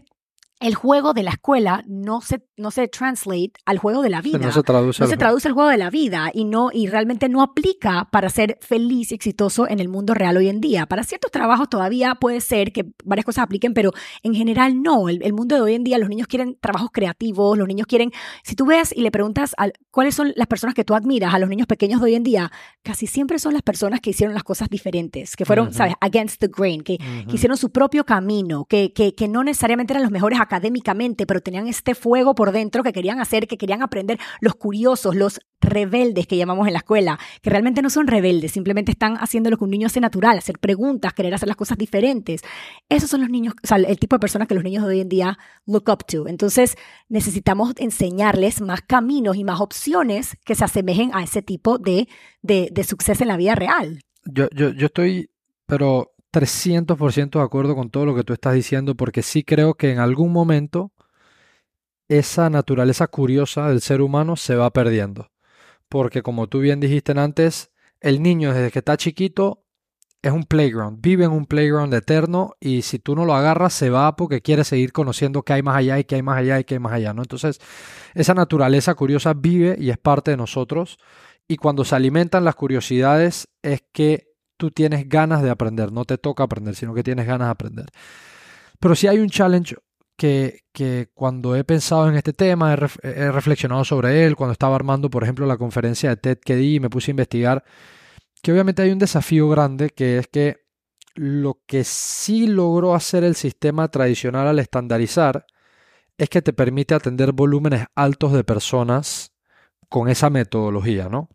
el 0.62 0.74
juego 0.74 1.14
de 1.14 1.24
la 1.24 1.32
escuela 1.32 1.84
no 1.86 2.22
se, 2.22 2.42
no 2.56 2.72
se 2.72 2.88
translate 2.88 3.54
al 3.66 3.78
juego 3.78 4.02
de 4.02 4.10
la 4.10 4.22
vida. 4.22 4.40
No 4.40 4.52
se 4.52 4.64
traduce. 4.64 5.04
No 5.04 5.10
se 5.10 5.18
traduce 5.18 5.48
al 5.50 5.54
juego 5.54 5.70
de 5.70 5.78
la 5.78 5.90
vida 5.90 6.32
y, 6.34 6.46
no, 6.46 6.70
y 6.72 6.88
realmente 6.88 7.28
no 7.28 7.42
aplica 7.42 8.08
para 8.10 8.30
ser 8.30 8.58
feliz 8.62 9.12
y 9.12 9.16
exitoso 9.16 9.68
en 9.68 9.80
el 9.82 9.90
mundo 9.90 10.14
real 10.14 10.38
hoy 10.38 10.48
en 10.48 10.62
día. 10.62 10.86
Para 10.86 11.04
ciertos 11.04 11.30
trabajos 11.32 11.70
todavía 11.70 12.16
puede 12.16 12.40
ser 12.40 12.72
que 12.72 12.86
varias 13.04 13.26
cosas 13.26 13.44
apliquen, 13.44 13.74
pero 13.74 13.92
en 14.24 14.34
general 14.34 14.82
no. 14.82 15.10
El, 15.10 15.34
mundo 15.34 15.56
de 15.56 15.62
hoy 15.62 15.74
en 15.74 15.84
día, 15.84 15.98
los 15.98 16.08
niños 16.08 16.28
quieren 16.28 16.58
trabajos 16.62 16.90
creativos, 16.94 17.58
los 17.58 17.68
niños 17.68 17.88
quieren, 17.88 18.12
si 18.44 18.56
tú 18.56 18.66
ves 18.66 18.94
y 18.96 19.02
le 19.02 19.12
preguntas 19.12 19.54
cuáles 19.92 20.16
son 20.16 20.32
las 20.38 20.48
personas 20.48 20.74
que 20.74 20.86
tú 20.86 20.96
admiras 20.96 21.34
a 21.34 21.40
los 21.40 21.50
niños 21.50 21.68
pequeños 21.68 22.00
de 22.00 22.06
hoy 22.06 22.16
en 22.16 22.24
día, 22.24 22.52
casi 22.82 23.08
siempre 23.08 23.40
son 23.40 23.54
las 23.54 23.62
personas 23.62 24.00
que 24.00 24.12
hicieron 24.12 24.34
las 24.34 24.44
cosas 24.44 24.70
diferentes, 24.70 25.36
que 25.36 25.44
fueron, 25.44 25.74
¿sabes?, 25.74 25.96
against 26.00 26.40
the 26.40 26.48
grain, 26.48 26.82
que, 26.82 26.98
hicieron 27.28 27.58
su 27.58 27.72
propio 27.72 28.06
camino, 28.06 28.64
que, 28.66 28.94
que, 28.94 29.14
que 29.14 29.28
no 29.28 29.44
necesariamente 29.44 29.92
eran 29.92 30.04
los 30.04 30.12
mejores 30.12 30.40
académicamente, 30.46 31.26
pero 31.26 31.42
tenían 31.42 31.68
este 31.68 31.96
fuego 31.96 32.36
por 32.36 32.52
dentro 32.52 32.84
que 32.84 32.94
querían 32.94 33.20
hacer, 33.20 33.48
que 33.48 33.58
querían 33.58 33.82
aprender, 33.82 34.20
los 34.40 34.56
curiosos, 34.56 35.16
los 35.16 35.40
rebeldes 35.60 36.28
que 36.28 36.38
llamamos 36.38 36.68
en 36.68 36.74
la 36.74 36.80
escuela, 36.80 37.20
que 37.42 37.50
realmente 37.50 37.82
no 37.82 37.90
son 37.90 38.08
rebeldes, 38.08 38.52
simplemente 38.52 38.92
están 38.92 39.18
haciendo 39.18 39.50
lo 39.50 39.58
que 39.58 39.64
un 39.64 39.72
niño 39.72 39.88
hace 39.88 40.00
natural, 40.00 40.38
hacer 40.38 40.60
preguntas, 40.60 41.14
querer 41.14 41.34
hacer 41.34 41.48
las 41.48 41.58
cosas 41.58 41.78
diferentes. 41.78 42.42
Esos 42.90 43.10
son 43.10 43.22
los 43.22 43.30
niños, 43.30 43.54
o 43.64 43.68
sea, 43.68 43.78
el 43.78 44.00
tipo 44.00 44.16
de 44.16 44.20
personas 44.20 44.48
que 44.48 44.56
los 44.56 44.64
niños 44.64 44.84
de 44.84 44.90
hoy 44.90 45.02
en 45.02 45.10
día 45.10 45.38
look 45.66 45.90
up 45.90 46.06
to. 46.06 46.28
Entonces, 46.28 46.78
necesitamos 47.10 47.74
enseñarles 47.78 48.62
más 48.62 48.82
caminos 48.82 49.36
y 49.38 49.44
más 49.44 49.60
opciones 49.60 50.38
que 50.46 50.56
se 50.56 50.64
asemejen 50.64 51.12
a 51.14 51.24
ese 51.24 51.42
tipo 51.42 51.78
de, 51.78 52.08
de, 52.42 52.70
de 52.72 52.84
suceso 52.84 53.24
en 53.24 53.28
la 53.30 53.38
vida 53.38 53.56
real. 53.56 54.00
Yo, 54.26 54.48
yo, 54.54 54.70
yo 54.72 54.88
estoy, 54.88 55.30
pero 55.66 56.15
300% 56.36 57.40
de 57.40 57.46
acuerdo 57.46 57.76
con 57.76 57.90
todo 57.90 58.06
lo 58.06 58.14
que 58.14 58.26
tú 58.26 58.34
estás 58.34 58.54
diciendo, 58.54 58.96
porque 58.96 59.24
sí 59.24 59.44
creo 59.44 59.76
que 59.76 59.92
en 59.92 60.00
algún 60.00 60.34
momento 60.34 60.92
esa 62.10 62.50
naturaleza 62.50 63.08
curiosa 63.08 63.70
del 63.70 63.80
ser 63.80 64.02
humano 64.02 64.36
se 64.36 64.56
va 64.56 64.70
perdiendo. 64.72 65.32
Porque 65.88 66.22
como 66.22 66.48
tú 66.48 66.60
bien 66.60 66.82
dijiste 66.82 67.14
antes, 67.14 67.72
el 68.02 68.22
niño 68.22 68.54
desde 68.54 68.70
que 68.70 68.80
está 68.80 68.98
chiquito 68.98 69.64
es 70.22 70.34
un 70.34 70.44
playground, 70.44 71.00
vive 71.02 71.24
en 71.24 71.32
un 71.32 71.46
playground 71.46 71.94
eterno 71.94 72.56
y 72.60 72.82
si 72.82 73.00
tú 73.00 73.16
no 73.16 73.24
lo 73.24 73.34
agarras 73.34 73.74
se 73.74 73.90
va 73.90 74.18
porque 74.18 74.42
quiere 74.42 74.66
seguir 74.66 74.92
conociendo 74.92 75.44
qué 75.44 75.54
hay 75.54 75.64
más 75.64 75.78
allá 75.78 76.00
y 76.00 76.04
qué 76.04 76.16
hay 76.16 76.24
más 76.24 76.38
allá 76.38 76.60
y 76.60 76.66
qué 76.66 76.76
hay 76.76 76.80
más 76.80 76.94
allá, 76.94 77.14
¿no? 77.14 77.22
Entonces, 77.22 77.62
esa 78.14 78.34
naturaleza 78.34 78.96
curiosa 78.96 79.34
vive 79.34 79.78
y 79.80 79.90
es 79.90 79.98
parte 80.00 80.32
de 80.32 80.38
nosotros 80.38 80.98
y 81.48 81.56
cuando 81.58 81.86
se 81.86 81.96
alimentan 81.96 82.44
las 82.44 82.56
curiosidades 82.56 83.48
es 83.62 83.84
que 83.94 84.35
tú 84.58 84.72
tienes 84.72 85.08
ganas 85.10 85.42
de 85.44 85.50
aprender, 85.50 85.92
no 85.92 86.06
te 86.06 86.18
toca 86.18 86.44
aprender, 86.44 86.76
sino 86.76 86.94
que 86.94 87.04
tienes 87.04 87.28
ganas 87.28 87.48
de 87.48 87.52
aprender. 87.52 87.86
Pero 88.80 88.96
si 88.96 89.08
hay 89.08 89.20
un 89.20 89.30
challenge 89.30 89.76
que, 90.18 90.62
que 90.72 91.10
cuando 91.14 91.56
he 91.56 91.64
pensado 91.64 92.10
en 92.10 92.16
este 92.16 92.34
tema, 92.34 92.74
he, 92.74 93.32
reflexionado 93.32 93.84
sobre 93.84 94.26
él, 94.26 94.36
cuando 94.36 94.54
estaba 94.54 94.76
armando, 94.76 95.10
por 95.10 95.24
ejemplo, 95.24 95.46
la 95.46 95.58
conferencia 95.58 96.10
de 96.10 96.18
TED 96.18 96.40
que 96.40 96.56
di 96.56 96.76
y 96.76 96.80
me 96.80 96.90
puse 96.90 97.12
a 97.12 97.14
investigar, 97.14 97.64
que 98.42 98.52
obviamente 98.52 98.82
hay 98.82 98.92
un 98.92 99.00
desafío 99.00 99.50
grande, 99.50 99.90
que 99.90 100.20
es 100.20 100.28
que 100.28 100.66
lo 101.16 101.62
que 101.66 101.84
sí 101.84 102.48
logró 102.48 102.94
hacer 102.94 103.24
el 103.24 103.36
sistema 103.36 103.88
tradicional 103.90 104.48
al 104.48 104.60
estandarizar 104.60 105.46
es 106.18 106.30
que 106.30 106.42
te 106.42 106.54
permite 106.54 106.94
atender 106.94 107.32
volúmenes 107.32 107.86
altos 107.96 108.34
de 108.34 108.44
personas 108.44 109.34
con 109.90 110.10
esa 110.10 110.30
metodología, 110.30 111.10
¿no? 111.10 111.30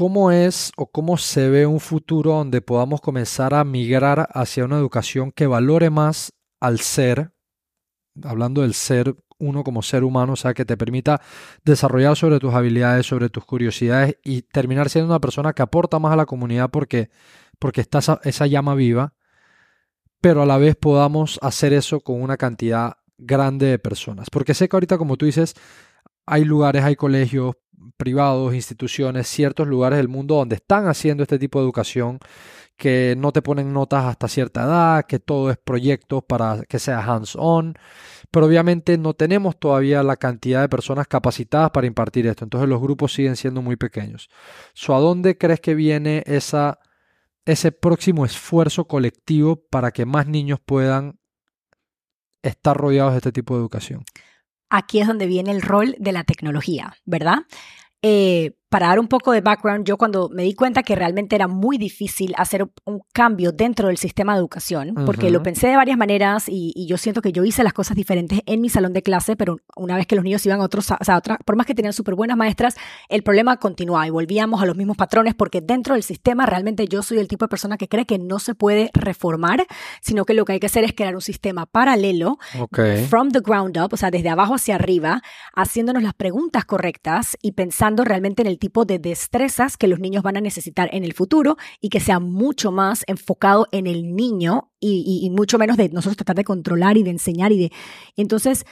¿Cómo 0.00 0.30
es 0.30 0.72
o 0.78 0.90
cómo 0.90 1.18
se 1.18 1.50
ve 1.50 1.66
un 1.66 1.78
futuro 1.78 2.32
donde 2.32 2.62
podamos 2.62 3.02
comenzar 3.02 3.52
a 3.52 3.64
migrar 3.64 4.30
hacia 4.32 4.64
una 4.64 4.78
educación 4.78 5.30
que 5.30 5.46
valore 5.46 5.90
más 5.90 6.32
al 6.58 6.78
ser, 6.80 7.34
hablando 8.24 8.62
del 8.62 8.72
ser 8.72 9.14
uno 9.38 9.62
como 9.62 9.82
ser 9.82 10.02
humano, 10.02 10.32
o 10.32 10.36
sea, 10.36 10.54
que 10.54 10.64
te 10.64 10.78
permita 10.78 11.20
desarrollar 11.66 12.16
sobre 12.16 12.38
tus 12.38 12.54
habilidades, 12.54 13.04
sobre 13.04 13.28
tus 13.28 13.44
curiosidades 13.44 14.16
y 14.24 14.40
terminar 14.40 14.88
siendo 14.88 15.10
una 15.10 15.20
persona 15.20 15.52
que 15.52 15.60
aporta 15.60 15.98
más 15.98 16.14
a 16.14 16.16
la 16.16 16.24
comunidad 16.24 16.70
porque, 16.70 17.10
porque 17.58 17.82
está 17.82 17.98
esa, 17.98 18.20
esa 18.24 18.46
llama 18.46 18.74
viva, 18.74 19.12
pero 20.22 20.40
a 20.40 20.46
la 20.46 20.56
vez 20.56 20.76
podamos 20.76 21.38
hacer 21.42 21.74
eso 21.74 22.00
con 22.00 22.22
una 22.22 22.38
cantidad 22.38 22.94
grande 23.18 23.66
de 23.66 23.78
personas. 23.78 24.30
Porque 24.30 24.54
sé 24.54 24.66
que 24.66 24.76
ahorita, 24.76 24.96
como 24.96 25.18
tú 25.18 25.26
dices, 25.26 25.52
hay 26.24 26.46
lugares, 26.46 26.84
hay 26.84 26.96
colegios, 26.96 27.56
privados, 27.96 28.54
instituciones, 28.54 29.26
ciertos 29.28 29.66
lugares 29.66 29.96
del 29.98 30.08
mundo 30.08 30.36
donde 30.36 30.56
están 30.56 30.88
haciendo 30.88 31.22
este 31.22 31.38
tipo 31.38 31.58
de 31.58 31.64
educación, 31.64 32.18
que 32.76 33.14
no 33.16 33.32
te 33.32 33.42
ponen 33.42 33.72
notas 33.72 34.06
hasta 34.06 34.26
cierta 34.26 34.62
edad, 34.62 35.04
que 35.06 35.18
todo 35.18 35.50
es 35.50 35.58
proyectos 35.58 36.24
para 36.24 36.62
que 36.68 36.78
sea 36.78 37.04
hands-on, 37.04 37.74
pero 38.30 38.46
obviamente 38.46 38.96
no 38.96 39.14
tenemos 39.14 39.58
todavía 39.58 40.02
la 40.02 40.16
cantidad 40.16 40.62
de 40.62 40.68
personas 40.68 41.06
capacitadas 41.06 41.70
para 41.72 41.86
impartir 41.86 42.26
esto, 42.26 42.44
entonces 42.44 42.68
los 42.68 42.80
grupos 42.80 43.12
siguen 43.12 43.36
siendo 43.36 43.60
muy 43.60 43.76
pequeños. 43.76 44.30
¿A 44.88 44.98
dónde 44.98 45.36
crees 45.36 45.60
que 45.60 45.74
viene 45.74 46.22
esa, 46.26 46.78
ese 47.44 47.70
próximo 47.70 48.24
esfuerzo 48.24 48.86
colectivo 48.86 49.62
para 49.70 49.90
que 49.90 50.06
más 50.06 50.26
niños 50.26 50.58
puedan 50.64 51.18
estar 52.42 52.76
rodeados 52.76 53.12
de 53.12 53.18
este 53.18 53.32
tipo 53.32 53.54
de 53.54 53.60
educación? 53.60 54.04
aquí 54.70 55.00
es 55.00 55.06
donde 55.06 55.26
viene 55.26 55.50
el 55.50 55.60
rol 55.60 55.96
de 55.98 56.12
la 56.12 56.24
tecnología, 56.24 56.94
¿verdad? 57.04 57.40
Eh, 58.02 58.54
para 58.70 58.86
dar 58.86 59.00
un 59.00 59.08
poco 59.08 59.32
de 59.32 59.40
background, 59.40 59.84
yo 59.84 59.98
cuando 59.98 60.28
me 60.32 60.44
di 60.44 60.54
cuenta 60.54 60.84
que 60.84 60.94
realmente 60.94 61.34
era 61.34 61.48
muy 61.48 61.76
difícil 61.76 62.32
hacer 62.36 62.70
un 62.84 63.02
cambio 63.12 63.50
dentro 63.50 63.88
del 63.88 63.96
sistema 63.96 64.32
de 64.32 64.38
educación, 64.38 64.94
porque 65.06 65.30
lo 65.30 65.42
pensé 65.42 65.66
de 65.66 65.76
varias 65.76 65.98
maneras 65.98 66.44
y, 66.46 66.70
yo 66.86 66.96
siento 66.96 67.20
que 67.20 67.32
yo 67.32 67.44
hice 67.44 67.62
las 67.64 67.72
cosas 67.72 67.96
diferentes 67.96 68.40
en 68.46 68.60
mi 68.60 68.68
salón 68.68 68.92
de 68.92 69.02
clase, 69.02 69.36
pero 69.36 69.58
una 69.76 69.96
vez 69.96 70.06
que 70.06 70.14
los 70.14 70.24
niños 70.24 70.46
iban 70.46 70.60
a 70.60 70.64
otros, 70.64 70.90
o 70.90 71.04
sea, 71.04 71.16
otra, 71.16 71.36
por 71.44 71.56
más 71.56 71.66
que 71.66 71.74
tenían 71.74 71.92
súper 71.92 72.14
buenas 72.14 72.36
maestras, 72.36 72.76
el 73.08 73.22
problema 73.22 73.56
continuaba 73.56 74.06
y 74.06 74.10
volvíamos 74.10 74.62
a 74.62 74.66
los 74.66 74.76
mismos 74.76 74.96
patrones, 74.96 75.34
porque 75.34 75.60
dentro 75.60 75.94
del 75.94 76.04
sistema 76.04 76.46
realmente 76.46 76.86
yo 76.86 77.02
soy 77.02 77.18
el 77.18 77.26
tipo 77.26 77.46
de 77.46 77.48
persona 77.48 77.76
que 77.76 77.88
cree 77.88 78.06
que 78.06 78.18
no 78.18 78.38
se 78.38 78.54
puede 78.54 78.90
reformar, 78.94 79.66
sino 80.00 80.24
que 80.24 80.34
lo 80.34 80.44
que 80.44 80.52
hay 80.52 80.60
que 80.60 80.66
hacer 80.66 80.84
es 80.84 80.92
crear 80.94 81.16
un 81.16 81.22
sistema 81.22 81.66
paralelo, 81.66 82.38
from 83.08 83.32
the 83.32 83.40
ground 83.40 83.76
up, 83.78 83.92
o 83.92 83.96
sea, 83.96 84.12
desde 84.12 84.28
abajo 84.28 84.54
hacia 84.54 84.76
arriba, 84.76 85.22
haciéndonos 85.54 86.04
las 86.04 86.14
preguntas 86.14 86.64
correctas 86.64 87.36
y 87.42 87.52
pensando 87.52 88.04
realmente 88.04 88.42
en 88.42 88.48
el 88.48 88.59
tipo 88.60 88.84
de 88.84 89.00
destrezas 89.00 89.76
que 89.76 89.88
los 89.88 89.98
niños 89.98 90.22
van 90.22 90.36
a 90.36 90.40
necesitar 90.40 90.88
en 90.92 91.02
el 91.02 91.12
futuro 91.12 91.56
y 91.80 91.88
que 91.88 91.98
sea 91.98 92.20
mucho 92.20 92.70
más 92.70 93.02
enfocado 93.08 93.66
en 93.72 93.88
el 93.88 94.14
niño 94.14 94.70
y, 94.78 95.28
mucho 95.32 95.58
menos 95.58 95.76
de 95.76 95.88
nosotros 95.88 96.16
tratar 96.16 96.36
de 96.36 96.44
controlar 96.44 96.96
y 96.96 97.02
de 97.02 97.10
enseñar 97.10 97.50
y 97.50 97.58
de... 97.58 97.72
Entonces, 98.16 98.64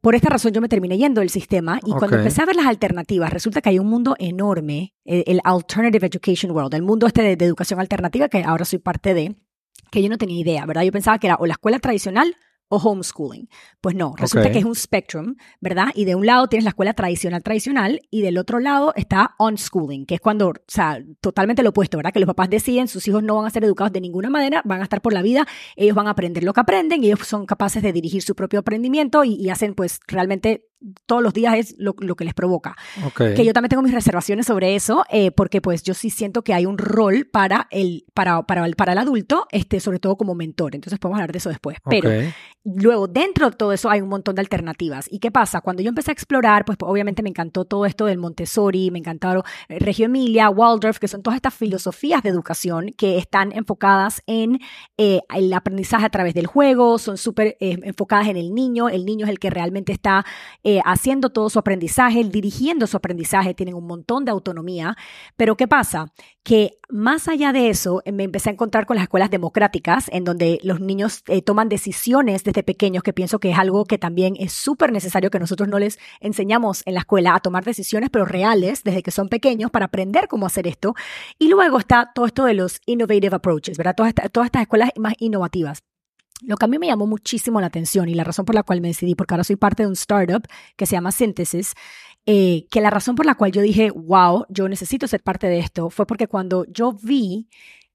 por 0.00 0.14
esta 0.14 0.28
razón 0.28 0.52
yo 0.52 0.60
me 0.60 0.68
terminé 0.68 0.96
yendo 0.96 1.20
del 1.20 1.30
sistema 1.30 1.80
y 1.84 1.90
cuando 1.90 2.18
empecé 2.18 2.42
a 2.42 2.46
ver 2.46 2.54
las 2.54 2.66
alternativas, 2.66 3.32
resulta 3.32 3.60
que 3.60 3.70
hay 3.70 3.80
un 3.80 3.88
mundo 3.88 4.14
enorme, 4.20 4.94
el, 5.04 5.40
Alternative 5.42 6.06
Education 6.06 6.52
World, 6.52 6.74
el 6.74 6.82
mundo 6.82 7.08
este 7.08 7.22
de, 7.22 7.36
de, 7.36 7.44
educación 7.44 7.80
alternativa 7.80 8.28
que 8.28 8.44
ahora 8.44 8.64
soy 8.64 8.78
parte 8.78 9.12
de, 9.12 9.36
que 9.90 10.02
yo 10.02 10.08
no 10.08 10.18
tenía 10.18 10.40
idea, 10.40 10.64
¿verdad? 10.66 10.82
Yo 10.82 10.92
pensaba 10.92 11.18
que 11.18 11.26
era 11.26 11.36
o 11.40 11.46
la 11.46 11.54
escuela 11.54 11.80
tradicional 11.80 12.36
o 12.70 12.76
homeschooling. 12.78 13.48
Pues 13.80 13.94
no, 13.94 14.14
resulta 14.16 14.50
que 14.50 14.58
es 14.58 14.64
un 14.64 14.74
spectrum, 14.74 15.36
¿verdad? 15.60 15.88
Y 15.94 16.04
de 16.04 16.14
un 16.14 16.24
lado 16.24 16.46
tienes 16.46 16.64
la 16.64 16.70
escuela 16.70 16.94
tradicional 16.94 17.42
tradicional 17.42 18.00
y 18.10 18.22
del 18.22 18.38
otro 18.38 18.60
lado 18.60 18.94
está 18.96 19.34
unschooling, 19.38 20.06
que 20.06 20.14
es 20.14 20.20
cuando, 20.20 20.50
o 20.50 20.54
sea, 20.66 21.02
totalmente 21.20 21.62
lo 21.62 21.70
opuesto, 21.70 21.98
¿verdad? 21.98 22.12
Que 22.12 22.20
los 22.20 22.28
papás 22.28 22.48
deciden, 22.48 22.88
sus 22.88 23.06
hijos 23.08 23.22
no 23.22 23.36
van 23.36 23.46
a 23.46 23.50
ser 23.50 23.64
educados 23.64 23.92
de 23.92 24.00
ninguna 24.00 24.30
manera, 24.30 24.62
van 24.64 24.80
a 24.80 24.84
estar 24.84 25.02
por 25.02 25.12
la 25.12 25.22
vida, 25.22 25.46
ellos 25.76 25.96
van 25.96 26.06
a 26.06 26.10
aprender 26.10 26.44
lo 26.44 26.52
que 26.52 26.60
aprenden 26.60 27.02
y 27.02 27.08
ellos 27.08 27.26
son 27.26 27.44
capaces 27.44 27.82
de 27.82 27.92
dirigir 27.92 28.22
su 28.22 28.34
propio 28.34 28.60
aprendimiento 28.60 29.24
y, 29.24 29.34
y 29.34 29.50
hacen 29.50 29.74
pues 29.74 30.00
realmente 30.06 30.69
todos 31.06 31.22
los 31.22 31.32
días 31.32 31.54
es 31.56 31.74
lo, 31.78 31.94
que 31.94 32.24
les 32.24 32.34
provoca. 32.34 32.76
Que 33.16 33.44
yo 33.44 33.52
también 33.52 33.68
tengo 33.68 33.82
mis 33.82 33.92
reservaciones 33.92 34.46
sobre 34.46 34.74
eso, 34.74 35.04
eh, 35.10 35.30
porque 35.30 35.60
pues 35.60 35.82
yo 35.82 35.94
sí 35.94 36.10
siento 36.10 36.42
que 36.42 36.54
hay 36.54 36.66
un 36.66 36.78
rol 36.78 37.28
para 37.30 37.68
el, 37.70 38.04
para, 38.14 38.42
para, 38.42 38.64
el, 38.64 38.76
para 38.76 38.92
el 38.92 38.98
adulto, 38.98 39.46
este, 39.50 39.80
sobre 39.80 39.98
todo 39.98 40.16
como 40.16 40.34
mentor. 40.34 40.74
Entonces 40.74 40.98
podemos 40.98 41.18
hablar 41.18 41.32
de 41.32 41.38
eso 41.38 41.50
después. 41.50 41.78
Pero 41.88 42.10
luego, 42.64 43.08
dentro 43.08 43.50
de 43.50 43.56
todo 43.56 43.72
eso 43.72 43.90
hay 43.90 44.00
un 44.00 44.08
montón 44.08 44.34
de 44.34 44.40
alternativas. 44.40 45.06
¿Y 45.10 45.18
qué 45.18 45.30
pasa? 45.30 45.60
Cuando 45.60 45.82
yo 45.82 45.90
empecé 45.90 46.10
a 46.10 46.14
explorar, 46.14 46.64
pues, 46.64 46.78
obviamente 46.80 47.22
me 47.22 47.28
encantó 47.28 47.64
todo 47.64 47.84
esto 47.84 48.06
del 48.06 48.18
Montessori, 48.18 48.90
me 48.90 48.98
encantaron 48.98 49.42
eh, 49.68 49.78
Reggio 49.78 50.06
Emilia, 50.06 50.48
Waldorf, 50.50 50.98
que 50.98 51.08
son 51.08 51.22
todas 51.22 51.36
estas 51.36 51.54
filosofías 51.54 52.22
de 52.22 52.30
educación 52.30 52.90
que 52.96 53.18
están 53.18 53.52
enfocadas 53.52 54.22
en 54.26 54.60
eh, 54.96 55.20
el 55.34 55.52
aprendizaje 55.52 56.06
a 56.06 56.10
través 56.10 56.34
del 56.34 56.46
juego, 56.46 56.98
son 56.98 57.18
súper 57.18 57.56
enfocadas 57.60 58.28
en 58.28 58.36
el 58.36 58.54
niño. 58.54 58.88
El 58.88 59.04
niño 59.04 59.26
es 59.26 59.30
el 59.30 59.38
que 59.38 59.50
realmente 59.50 59.92
está 59.92 60.24
eh, 60.70 60.80
haciendo 60.84 61.30
todo 61.30 61.50
su 61.50 61.58
aprendizaje, 61.58 62.22
dirigiendo 62.22 62.86
su 62.86 62.96
aprendizaje, 62.96 63.54
tienen 63.54 63.74
un 63.74 63.88
montón 63.88 64.24
de 64.24 64.30
autonomía. 64.30 64.96
Pero 65.36 65.56
¿qué 65.56 65.66
pasa? 65.66 66.12
Que 66.44 66.78
más 66.88 67.26
allá 67.26 67.52
de 67.52 67.70
eso, 67.70 68.02
eh, 68.04 68.12
me 68.12 68.22
empecé 68.22 68.50
a 68.50 68.52
encontrar 68.52 68.86
con 68.86 68.94
las 68.94 69.02
escuelas 69.02 69.30
democráticas, 69.30 70.08
en 70.12 70.22
donde 70.22 70.60
los 70.62 70.78
niños 70.78 71.24
eh, 71.26 71.42
toman 71.42 71.68
decisiones 71.68 72.44
desde 72.44 72.62
pequeños, 72.62 73.02
que 73.02 73.12
pienso 73.12 73.40
que 73.40 73.50
es 73.50 73.58
algo 73.58 73.84
que 73.84 73.98
también 73.98 74.36
es 74.38 74.52
súper 74.52 74.92
necesario 74.92 75.28
que 75.30 75.40
nosotros 75.40 75.68
no 75.68 75.80
les 75.80 75.98
enseñamos 76.20 76.82
en 76.86 76.94
la 76.94 77.00
escuela 77.00 77.34
a 77.34 77.40
tomar 77.40 77.64
decisiones, 77.64 78.08
pero 78.10 78.24
reales, 78.24 78.84
desde 78.84 79.02
que 79.02 79.10
son 79.10 79.28
pequeños, 79.28 79.72
para 79.72 79.86
aprender 79.86 80.28
cómo 80.28 80.46
hacer 80.46 80.68
esto. 80.68 80.94
Y 81.36 81.48
luego 81.48 81.80
está 81.80 82.12
todo 82.14 82.26
esto 82.26 82.44
de 82.44 82.54
los 82.54 82.80
innovative 82.86 83.34
approaches, 83.34 83.76
¿verdad? 83.76 83.96
Todas, 83.96 84.14
todas 84.30 84.46
estas 84.46 84.62
escuelas 84.62 84.90
más 84.96 85.14
innovativas. 85.18 85.82
Lo 86.42 86.56
que 86.56 86.64
a 86.64 86.68
mí 86.68 86.78
me 86.78 86.86
llamó 86.86 87.06
muchísimo 87.06 87.60
la 87.60 87.66
atención 87.66 88.08
y 88.08 88.14
la 88.14 88.24
razón 88.24 88.44
por 88.44 88.54
la 88.54 88.62
cual 88.62 88.80
me 88.80 88.88
decidí, 88.88 89.14
porque 89.14 89.34
ahora 89.34 89.44
soy 89.44 89.56
parte 89.56 89.82
de 89.82 89.88
un 89.88 89.94
startup 89.94 90.46
que 90.76 90.86
se 90.86 90.92
llama 90.92 91.12
Synthesis, 91.12 91.74
eh, 92.26 92.66
que 92.70 92.80
la 92.80 92.90
razón 92.90 93.14
por 93.14 93.26
la 93.26 93.34
cual 93.34 93.52
yo 93.52 93.62
dije, 93.62 93.90
wow, 93.90 94.44
yo 94.48 94.68
necesito 94.68 95.06
ser 95.08 95.22
parte 95.22 95.46
de 95.46 95.58
esto, 95.58 95.90
fue 95.90 96.06
porque 96.06 96.28
cuando 96.28 96.64
yo 96.66 96.92
vi 96.92 97.48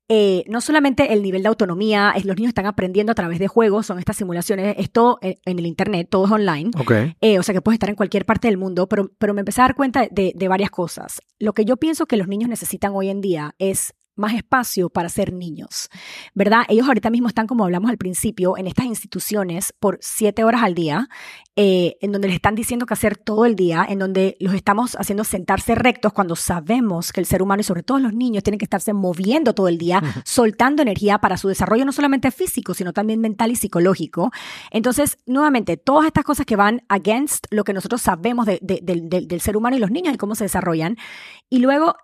eh, 0.08 0.44
no 0.48 0.62
solamente 0.62 1.14
el 1.14 1.24
nivel 1.24 1.42
de 1.42 1.48
autonomía, 1.48 2.14
es, 2.16 2.26
los 2.26 2.36
niños 2.36 2.50
están 2.50 2.68
aprendiendo 2.68 3.12
a 3.12 3.16
través 3.16 3.40
de 3.40 3.48
juegos, 3.48 3.88
son 3.88 3.98
estas 3.98 4.18
simulaciones, 4.18 4.76
es 4.78 4.92
todo 4.92 5.18
en, 5.22 5.60
el 5.60 5.66
Internet, 5.66 6.08
todo 6.12 6.26
es 6.26 6.32
online. 6.32 6.72
Eh, 7.22 7.40
o 7.40 7.44
sea 7.44 7.54
que 7.56 7.62
puedes 7.62 7.78
estar 7.78 7.90
en 7.90 7.96
cualquier 7.96 8.26
parte 8.26 8.48
del 8.48 8.58
mundo, 8.58 8.88
pero, 8.88 9.12
pero 9.18 9.34
me 9.34 9.42
empecé 9.42 9.62
a 9.62 9.66
dar 9.66 9.76
cuenta 9.76 10.08
de, 10.12 10.34
de 10.36 10.48
varias 10.48 10.70
cosas. 10.70 11.22
Lo 11.40 11.54
que 11.54 11.66
yo 11.66 11.78
pienso 11.78 12.06
que 12.06 12.18
los 12.18 12.28
niños 12.28 12.50
necesitan 12.50 12.92
hoy 12.94 13.10
en 13.10 13.20
día 13.22 13.56
es 13.58 13.96
más 14.16 14.34
espacio 14.34 14.90
para 14.90 15.10
ser 15.10 15.34
niños, 15.34 15.90
¿verdad? 16.34 16.64
Ellos 16.70 16.88
ahorita 16.88 17.10
mismo 17.10 17.28
están, 17.28 17.48
como 17.48 17.66
hablamos 17.66 17.90
al 17.90 17.98
principio, 17.98 18.58
en 18.58 18.68
estas 18.68 18.86
instituciones 18.86 19.74
por 19.80 19.98
siete 20.02 20.44
horas 20.44 20.64
al 20.64 20.76
día, 20.76 21.10
eh, 21.56 21.98
en 22.02 22.12
donde 22.12 22.28
les 22.28 22.36
están 22.36 22.56
diciendo 22.56 22.86
que 22.86 22.94
hacer 22.94 23.18
todo 23.18 23.46
el 23.46 23.56
día, 23.56 23.86
en 23.88 24.00
donde 24.00 24.38
los 24.40 24.54
estamos 24.54 24.96
haciendo 24.96 25.24
sentarse 25.24 25.74
rectos 25.76 26.14
cuando 26.14 26.36
sabemos 26.36 27.12
que 27.12 27.20
el 27.20 27.26
ser 27.26 27.42
humano 27.42 27.62
y 27.62 27.64
sobre 27.64 27.84
todo 27.84 27.98
los 28.00 28.14
niños 28.14 28.44
tienen 28.44 28.60
que 28.60 28.66
estarse 28.66 28.94
moviendo 28.94 29.54
todo 29.54 29.68
el 29.68 29.78
día, 29.78 30.02
soltando 30.26 30.82
energía 30.82 31.18
para 31.20 31.38
su 31.38 31.48
desarrollo 31.48 31.86
no 31.86 31.92
solamente 31.92 32.32
físico, 32.32 32.74
sino 32.74 32.94
también 32.94 33.22
mental 33.22 33.52
y 33.52 33.56
psicológico. 33.56 34.32
Entonces, 34.72 35.18
nuevamente, 35.26 35.78
todas 35.78 36.08
estas 36.08 36.24
cosas 36.24 36.46
que 36.46 36.56
van 36.56 36.84
against 36.90 37.48
lo 37.50 37.64
que 37.64 37.74
nosotros 37.74 38.02
sabemos 38.02 38.46
del 38.46 39.42
ser 39.42 39.58
humano 39.58 39.76
y 39.76 39.80
los 39.80 39.92
niños 39.92 40.14
y 40.14 40.18
cómo 40.18 40.36
se 40.36 40.46
desarrollan. 40.46 40.98
Y 41.50 41.60
luego, 41.60 41.96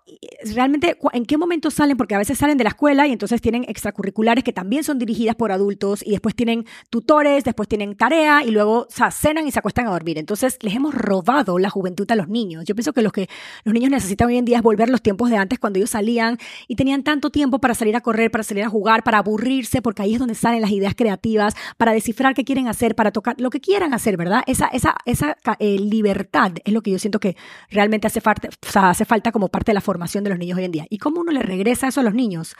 realmente, 0.54 0.98
¿en 1.12 1.26
qué 1.26 1.36
momento 1.36 1.70
salen? 1.70 1.92
porque 1.96 2.14
a 2.14 2.18
veces 2.18 2.38
salen 2.38 2.58
de 2.58 2.64
la 2.64 2.70
escuela 2.70 3.06
y 3.06 3.12
entonces 3.12 3.40
tienen 3.40 3.64
extracurriculares 3.68 4.44
que 4.44 4.52
también 4.52 4.84
son 4.84 4.98
dirigidas 4.98 5.36
por 5.36 5.52
adultos 5.52 6.02
y 6.04 6.12
después 6.12 6.34
tienen 6.34 6.64
tutores, 6.90 7.44
después 7.44 7.68
tienen 7.68 7.96
tarea 7.96 8.42
y 8.44 8.50
luego 8.50 8.72
o 8.72 9.10
cenan 9.10 9.41
y 9.46 9.50
se 9.50 9.58
acuestan 9.58 9.86
a 9.86 9.90
dormir. 9.90 10.18
Entonces 10.18 10.58
les 10.60 10.74
hemos 10.74 10.94
robado 10.94 11.58
la 11.58 11.70
juventud 11.70 12.10
a 12.10 12.16
los 12.16 12.28
niños. 12.28 12.64
Yo 12.64 12.74
pienso 12.74 12.92
que 12.92 13.02
lo 13.02 13.10
que 13.10 13.28
los 13.64 13.74
niños 13.74 13.90
necesitan 13.90 14.28
hoy 14.28 14.38
en 14.38 14.44
día 14.44 14.56
es 14.56 14.62
volver 14.62 14.88
los 14.88 15.02
tiempos 15.02 15.30
de 15.30 15.36
antes 15.36 15.58
cuando 15.58 15.78
ellos 15.78 15.90
salían 15.90 16.38
y 16.68 16.76
tenían 16.76 17.02
tanto 17.02 17.30
tiempo 17.30 17.58
para 17.58 17.74
salir 17.74 17.96
a 17.96 18.00
correr, 18.00 18.30
para 18.30 18.44
salir 18.44 18.64
a 18.64 18.68
jugar, 18.68 19.04
para 19.04 19.18
aburrirse, 19.18 19.82
porque 19.82 20.02
ahí 20.02 20.14
es 20.14 20.18
donde 20.18 20.34
salen 20.34 20.60
las 20.60 20.70
ideas 20.70 20.94
creativas, 20.96 21.54
para 21.76 21.92
descifrar 21.92 22.34
qué 22.34 22.44
quieren 22.44 22.68
hacer, 22.68 22.94
para 22.94 23.12
tocar 23.12 23.40
lo 23.40 23.50
que 23.50 23.60
quieran 23.60 23.94
hacer, 23.94 24.16
¿verdad? 24.16 24.42
Esa, 24.46 24.68
esa, 24.68 24.96
esa 25.06 25.36
eh, 25.58 25.78
libertad 25.78 26.52
es 26.64 26.72
lo 26.72 26.82
que 26.82 26.90
yo 26.90 26.98
siento 26.98 27.20
que 27.20 27.36
realmente 27.70 28.06
hace 28.06 28.20
falta, 28.20 28.48
hace 28.74 29.04
falta 29.04 29.32
como 29.32 29.48
parte 29.48 29.70
de 29.70 29.74
la 29.74 29.80
formación 29.80 30.24
de 30.24 30.30
los 30.30 30.38
niños 30.38 30.58
hoy 30.58 30.64
en 30.64 30.72
día. 30.72 30.86
¿Y 30.88 30.98
cómo 30.98 31.20
uno 31.20 31.32
le 31.32 31.42
regresa 31.42 31.82
a 32.00 32.02
los 32.02 32.14
niños, 32.14 32.54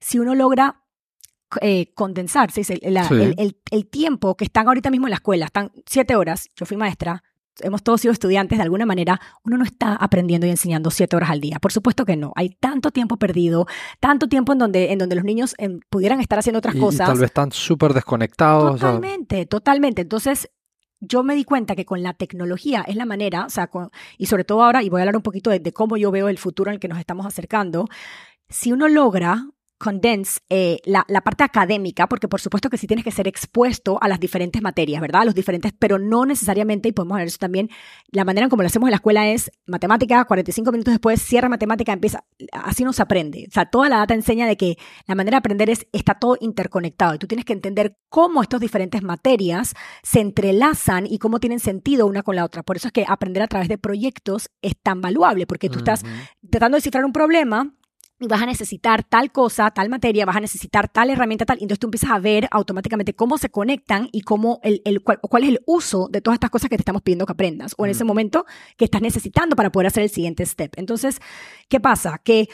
si 0.00 0.18
uno 0.18 0.34
logra 0.34 0.81
eh, 1.60 1.92
condensar 1.94 2.50
el, 2.56 3.86
tiempo 3.90 4.36
que 4.36 4.44
están 4.44 4.66
ahorita 4.68 4.90
mismo 4.90 5.06
en 5.06 5.10
la 5.10 5.16
escuela, 5.16 5.46
están 5.46 5.70
siete 5.86 6.16
horas, 6.16 6.50
yo 6.56 6.66
fui 6.66 6.76
maestra, 6.76 7.22
hemos 7.60 7.82
todos 7.82 8.00
sido 8.00 8.12
estudiantes 8.12 8.58
de 8.58 8.62
alguna 8.62 8.86
manera, 8.86 9.20
uno 9.44 9.58
no 9.58 9.64
está 9.64 9.94
aprendiendo 9.96 10.46
y 10.46 10.50
enseñando 10.50 10.90
siete 10.90 11.16
horas 11.16 11.30
al 11.30 11.40
día. 11.40 11.58
Por 11.60 11.72
supuesto 11.72 12.04
que 12.04 12.16
no. 12.16 12.32
Hay 12.34 12.50
tanto 12.50 12.90
tiempo 12.90 13.16
perdido, 13.16 13.66
tanto 14.00 14.28
tiempo 14.28 14.52
en 14.52 14.58
donde, 14.58 14.92
en 14.92 14.98
donde 14.98 15.16
los 15.16 15.24
niños 15.24 15.54
em, 15.58 15.80
pudieran 15.90 16.20
estar 16.20 16.38
haciendo 16.38 16.58
otras 16.58 16.74
cosas. 16.76 17.08
tal 17.08 17.18
vez 17.18 17.26
están 17.26 17.52
súper 17.52 17.92
desconectados. 17.92 18.80
Totalmente, 18.80 19.46
totalmente. 19.46 20.02
Entonces, 20.02 20.48
yo 21.02 21.24
me 21.24 21.34
di 21.34 21.44
cuenta 21.44 21.74
que 21.74 21.84
con 21.84 22.02
la 22.02 22.14
tecnología 22.14 22.84
es 22.86 22.96
la 22.96 23.04
manera, 23.04 23.46
o 23.46 23.50
sea, 23.50 23.68
y 24.18 24.26
sobre 24.26 24.44
todo 24.44 24.62
ahora, 24.62 24.82
y 24.82 24.88
voy 24.88 25.00
a 25.00 25.02
hablar 25.02 25.16
un 25.16 25.22
poquito 25.22 25.50
de, 25.50 25.72
cómo 25.72 25.96
yo 25.96 26.10
veo 26.12 26.28
el 26.28 26.38
futuro 26.38 26.70
en 26.70 26.74
el 26.74 26.80
que 26.80 26.88
nos 26.88 26.98
estamos 26.98 27.26
acercando, 27.26 27.86
si 28.48 28.72
uno 28.72 28.88
logra 28.88 29.48
condense 29.82 30.40
eh, 30.48 30.78
la, 30.84 31.04
parte 31.24 31.42
académica, 31.42 32.06
porque 32.06 32.28
por 32.28 32.40
supuesto 32.40 32.70
que 32.70 32.78
sí 32.78 32.86
tienes 32.86 33.04
que 33.04 33.10
ser 33.10 33.26
expuesto 33.26 33.98
a 34.00 34.06
las 34.06 34.20
diferentes 34.20 34.62
materias, 34.62 35.00
¿verdad? 35.00 35.22
A 35.22 35.24
los 35.24 35.34
diferentes, 35.34 35.72
pero 35.76 35.98
no 35.98 36.24
necesariamente, 36.24 36.88
y 36.88 36.92
podemos 36.92 37.18
ver 37.18 37.26
eso 37.26 37.38
también, 37.38 37.68
la 38.12 38.24
manera 38.24 38.44
en 38.44 38.50
como 38.50 38.62
lo 38.62 38.68
hacemos 38.68 38.86
en 38.86 38.92
la 38.92 38.98
escuela 38.98 39.28
es 39.28 39.50
matemática, 39.66 40.24
45 40.24 40.70
minutos 40.70 40.94
después 40.94 41.20
cierra 41.20 41.48
matemática, 41.48 41.92
empieza, 41.92 42.24
así 42.52 42.84
no 42.84 42.92
se 42.92 43.02
aprende. 43.02 43.46
O 43.48 43.52
sea, 43.52 43.66
toda 43.66 43.88
la 43.88 43.96
data 43.96 44.14
enseña 44.14 44.46
de 44.46 44.56
que 44.56 44.78
la 45.08 45.16
manera 45.16 45.34
de 45.34 45.38
aprender 45.40 45.68
es, 45.68 45.88
está 45.92 46.14
todo 46.14 46.36
interconectado 46.40 47.16
y 47.16 47.18
tú 47.18 47.26
tienes 47.26 47.44
que 47.44 47.52
entender 47.52 47.96
cómo 48.08 48.40
estas 48.40 48.60
diferentes 48.60 49.02
materias 49.02 49.74
se 50.04 50.20
entrelazan 50.20 51.08
y 51.08 51.18
cómo 51.18 51.40
tienen 51.40 51.58
sentido 51.58 52.06
una 52.06 52.22
con 52.22 52.36
la 52.36 52.44
otra. 52.44 52.62
Por 52.62 52.76
eso 52.76 52.86
es 52.86 52.92
que 52.92 53.04
aprender 53.08 53.42
a 53.42 53.48
través 53.48 53.68
de 53.68 53.78
proyectos 53.78 54.48
es 54.62 54.74
tan 54.80 55.00
valuable, 55.00 55.48
porque 55.48 55.68
tú 55.68 55.78
estás 55.78 56.04
tratando 56.50 56.76
de 56.76 56.78
descifrar 56.78 57.04
un 57.04 57.12
problema, 57.12 57.74
y 58.22 58.28
vas 58.28 58.42
a 58.42 58.46
necesitar 58.46 59.04
tal 59.04 59.32
cosa, 59.32 59.70
tal 59.70 59.88
materia, 59.88 60.24
vas 60.24 60.36
a 60.36 60.40
necesitar 60.40 60.88
tal 60.88 61.10
herramienta, 61.10 61.44
tal. 61.44 61.58
Y 61.58 61.64
entonces 61.64 61.80
tú 61.80 61.86
empiezas 61.88 62.10
a 62.10 62.18
ver 62.18 62.48
automáticamente 62.50 63.14
cómo 63.14 63.38
se 63.38 63.50
conectan 63.50 64.08
y 64.12 64.22
cómo 64.22 64.60
el, 64.62 64.82
el 64.84 65.02
cuál, 65.02 65.20
cuál, 65.20 65.44
es 65.44 65.50
el 65.50 65.60
uso 65.66 66.08
de 66.10 66.20
todas 66.20 66.36
estas 66.36 66.50
cosas 66.50 66.70
que 66.70 66.76
te 66.76 66.82
estamos 66.82 67.02
pidiendo 67.02 67.26
que 67.26 67.32
aprendas 67.32 67.74
o 67.78 67.84
en 67.84 67.90
ese 67.90 68.04
momento 68.04 68.46
que 68.76 68.84
estás 68.84 69.02
necesitando 69.02 69.56
para 69.56 69.70
poder 69.70 69.88
hacer 69.88 70.02
el 70.02 70.10
siguiente 70.10 70.44
step. 70.46 70.72
Entonces, 70.76 71.20
¿qué 71.68 71.80
pasa? 71.80 72.20
Que 72.22 72.48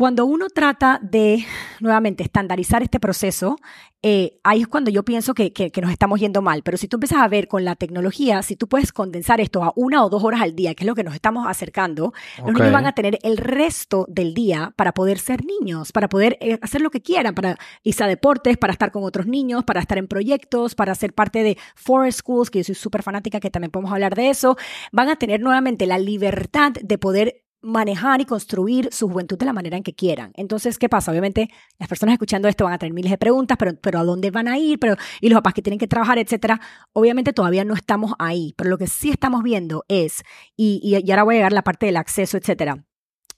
Cuando 0.00 0.24
uno 0.24 0.48
trata 0.48 0.98
de, 1.02 1.44
nuevamente, 1.80 2.22
estandarizar 2.22 2.82
este 2.82 2.98
proceso, 2.98 3.56
eh, 4.00 4.40
ahí 4.44 4.62
es 4.62 4.66
cuando 4.66 4.90
yo 4.90 5.04
pienso 5.04 5.34
que, 5.34 5.52
que, 5.52 5.70
nos 5.82 5.90
estamos 5.90 6.18
yendo 6.18 6.40
mal. 6.40 6.62
Pero 6.62 6.78
si 6.78 6.88
tú 6.88 6.96
empiezas 6.96 7.18
a 7.18 7.28
ver 7.28 7.48
con 7.48 7.66
la 7.66 7.76
tecnología, 7.76 8.40
si 8.40 8.56
tú 8.56 8.66
puedes 8.66 8.92
condensar 8.92 9.42
esto 9.42 9.62
a 9.62 9.74
una 9.76 10.02
o 10.02 10.08
dos 10.08 10.24
horas 10.24 10.40
al 10.40 10.56
día, 10.56 10.74
que 10.74 10.84
es 10.84 10.86
lo 10.86 10.94
que 10.94 11.04
nos 11.04 11.14
estamos 11.14 11.46
acercando, 11.46 12.14
los 12.38 12.54
niños 12.54 12.72
van 12.72 12.86
a 12.86 12.94
tener 12.94 13.18
el 13.22 13.36
resto 13.36 14.06
del 14.08 14.32
día 14.32 14.72
para 14.74 14.92
poder 14.92 15.18
ser 15.18 15.44
niños, 15.44 15.92
para 15.92 16.08
poder 16.08 16.38
eh, 16.40 16.58
hacer 16.62 16.80
lo 16.80 16.88
que 16.88 17.02
quieran, 17.02 17.34
para 17.34 17.58
irse 17.82 18.02
a 18.02 18.06
deportes, 18.06 18.56
para 18.56 18.72
estar 18.72 18.92
con 18.92 19.04
otros 19.04 19.26
niños, 19.26 19.64
para 19.64 19.80
estar 19.80 19.98
en 19.98 20.08
proyectos, 20.08 20.74
para 20.74 20.94
ser 20.94 21.12
parte 21.12 21.42
de 21.42 21.58
Forest 21.74 22.20
Schools, 22.20 22.50
que 22.50 22.60
yo 22.60 22.64
soy 22.64 22.74
súper 22.74 23.02
fanática, 23.02 23.38
que 23.38 23.50
también 23.50 23.70
podemos 23.70 23.92
hablar 23.92 24.14
de 24.14 24.30
eso. 24.30 24.56
Van 24.92 25.10
a 25.10 25.16
tener 25.16 25.42
nuevamente 25.42 25.84
la 25.84 25.98
libertad 25.98 26.72
de 26.72 26.96
poder 26.96 27.42
manejar 27.62 28.20
y 28.20 28.24
construir 28.24 28.88
su 28.92 29.08
juventud 29.08 29.38
de 29.38 29.46
la 29.46 29.52
manera 29.52 29.76
en 29.76 29.82
que 29.82 29.94
quieran. 29.94 30.32
Entonces, 30.34 30.78
¿qué 30.78 30.88
pasa? 30.88 31.10
Obviamente, 31.10 31.50
las 31.78 31.88
personas 31.88 32.14
escuchando 32.14 32.48
esto 32.48 32.64
van 32.64 32.74
a 32.74 32.78
tener 32.78 32.94
miles 32.94 33.10
de 33.10 33.18
preguntas, 33.18 33.56
pero, 33.58 33.74
pero 33.80 33.98
¿a 33.98 34.04
dónde 34.04 34.30
van 34.30 34.48
a 34.48 34.58
ir? 34.58 34.78
Pero, 34.78 34.96
y 35.20 35.28
los 35.28 35.36
papás 35.38 35.54
que 35.54 35.62
tienen 35.62 35.78
que 35.78 35.88
trabajar, 35.88 36.18
etcétera. 36.18 36.60
Obviamente 36.92 37.32
todavía 37.32 37.64
no 37.64 37.74
estamos 37.74 38.14
ahí, 38.18 38.54
pero 38.56 38.70
lo 38.70 38.78
que 38.78 38.86
sí 38.86 39.10
estamos 39.10 39.42
viendo 39.42 39.84
es, 39.88 40.22
y, 40.56 40.80
y, 40.82 41.10
ahora 41.10 41.24
voy 41.24 41.34
a 41.34 41.38
llegar 41.38 41.52
a 41.52 41.54
la 41.54 41.64
parte 41.64 41.86
del 41.86 41.96
acceso, 41.96 42.36
etcétera. 42.36 42.84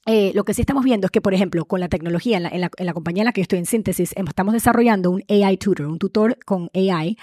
Eh, 0.05 0.33
lo 0.35 0.45
que 0.45 0.53
sí 0.53 0.63
estamos 0.63 0.83
viendo 0.85 1.07
es 1.07 1.11
que, 1.13 1.21
por 1.21 1.33
ejemplo, 1.33 1.65
con 1.65 1.79
la 1.79 1.89
tecnología, 1.89 2.37
en 2.39 2.43
la, 2.43 2.71
en 2.77 2.87
la, 2.87 2.93
compañía 2.93 3.23
en 3.23 3.27
la 3.27 3.33
que 3.33 3.41
yo 3.41 3.43
estoy 3.43 3.61
en 3.61 3.67
síntesis, 3.67 4.13
em, 4.17 4.27
estamos 4.27 4.53
desarrollando 4.53 5.13
un 5.13 5.23
AI 5.29 5.57
tutor, 5.59 5.87
un 5.87 5.99
tutor 5.99 6.39
con 6.45 6.71
AI, 6.75 7.17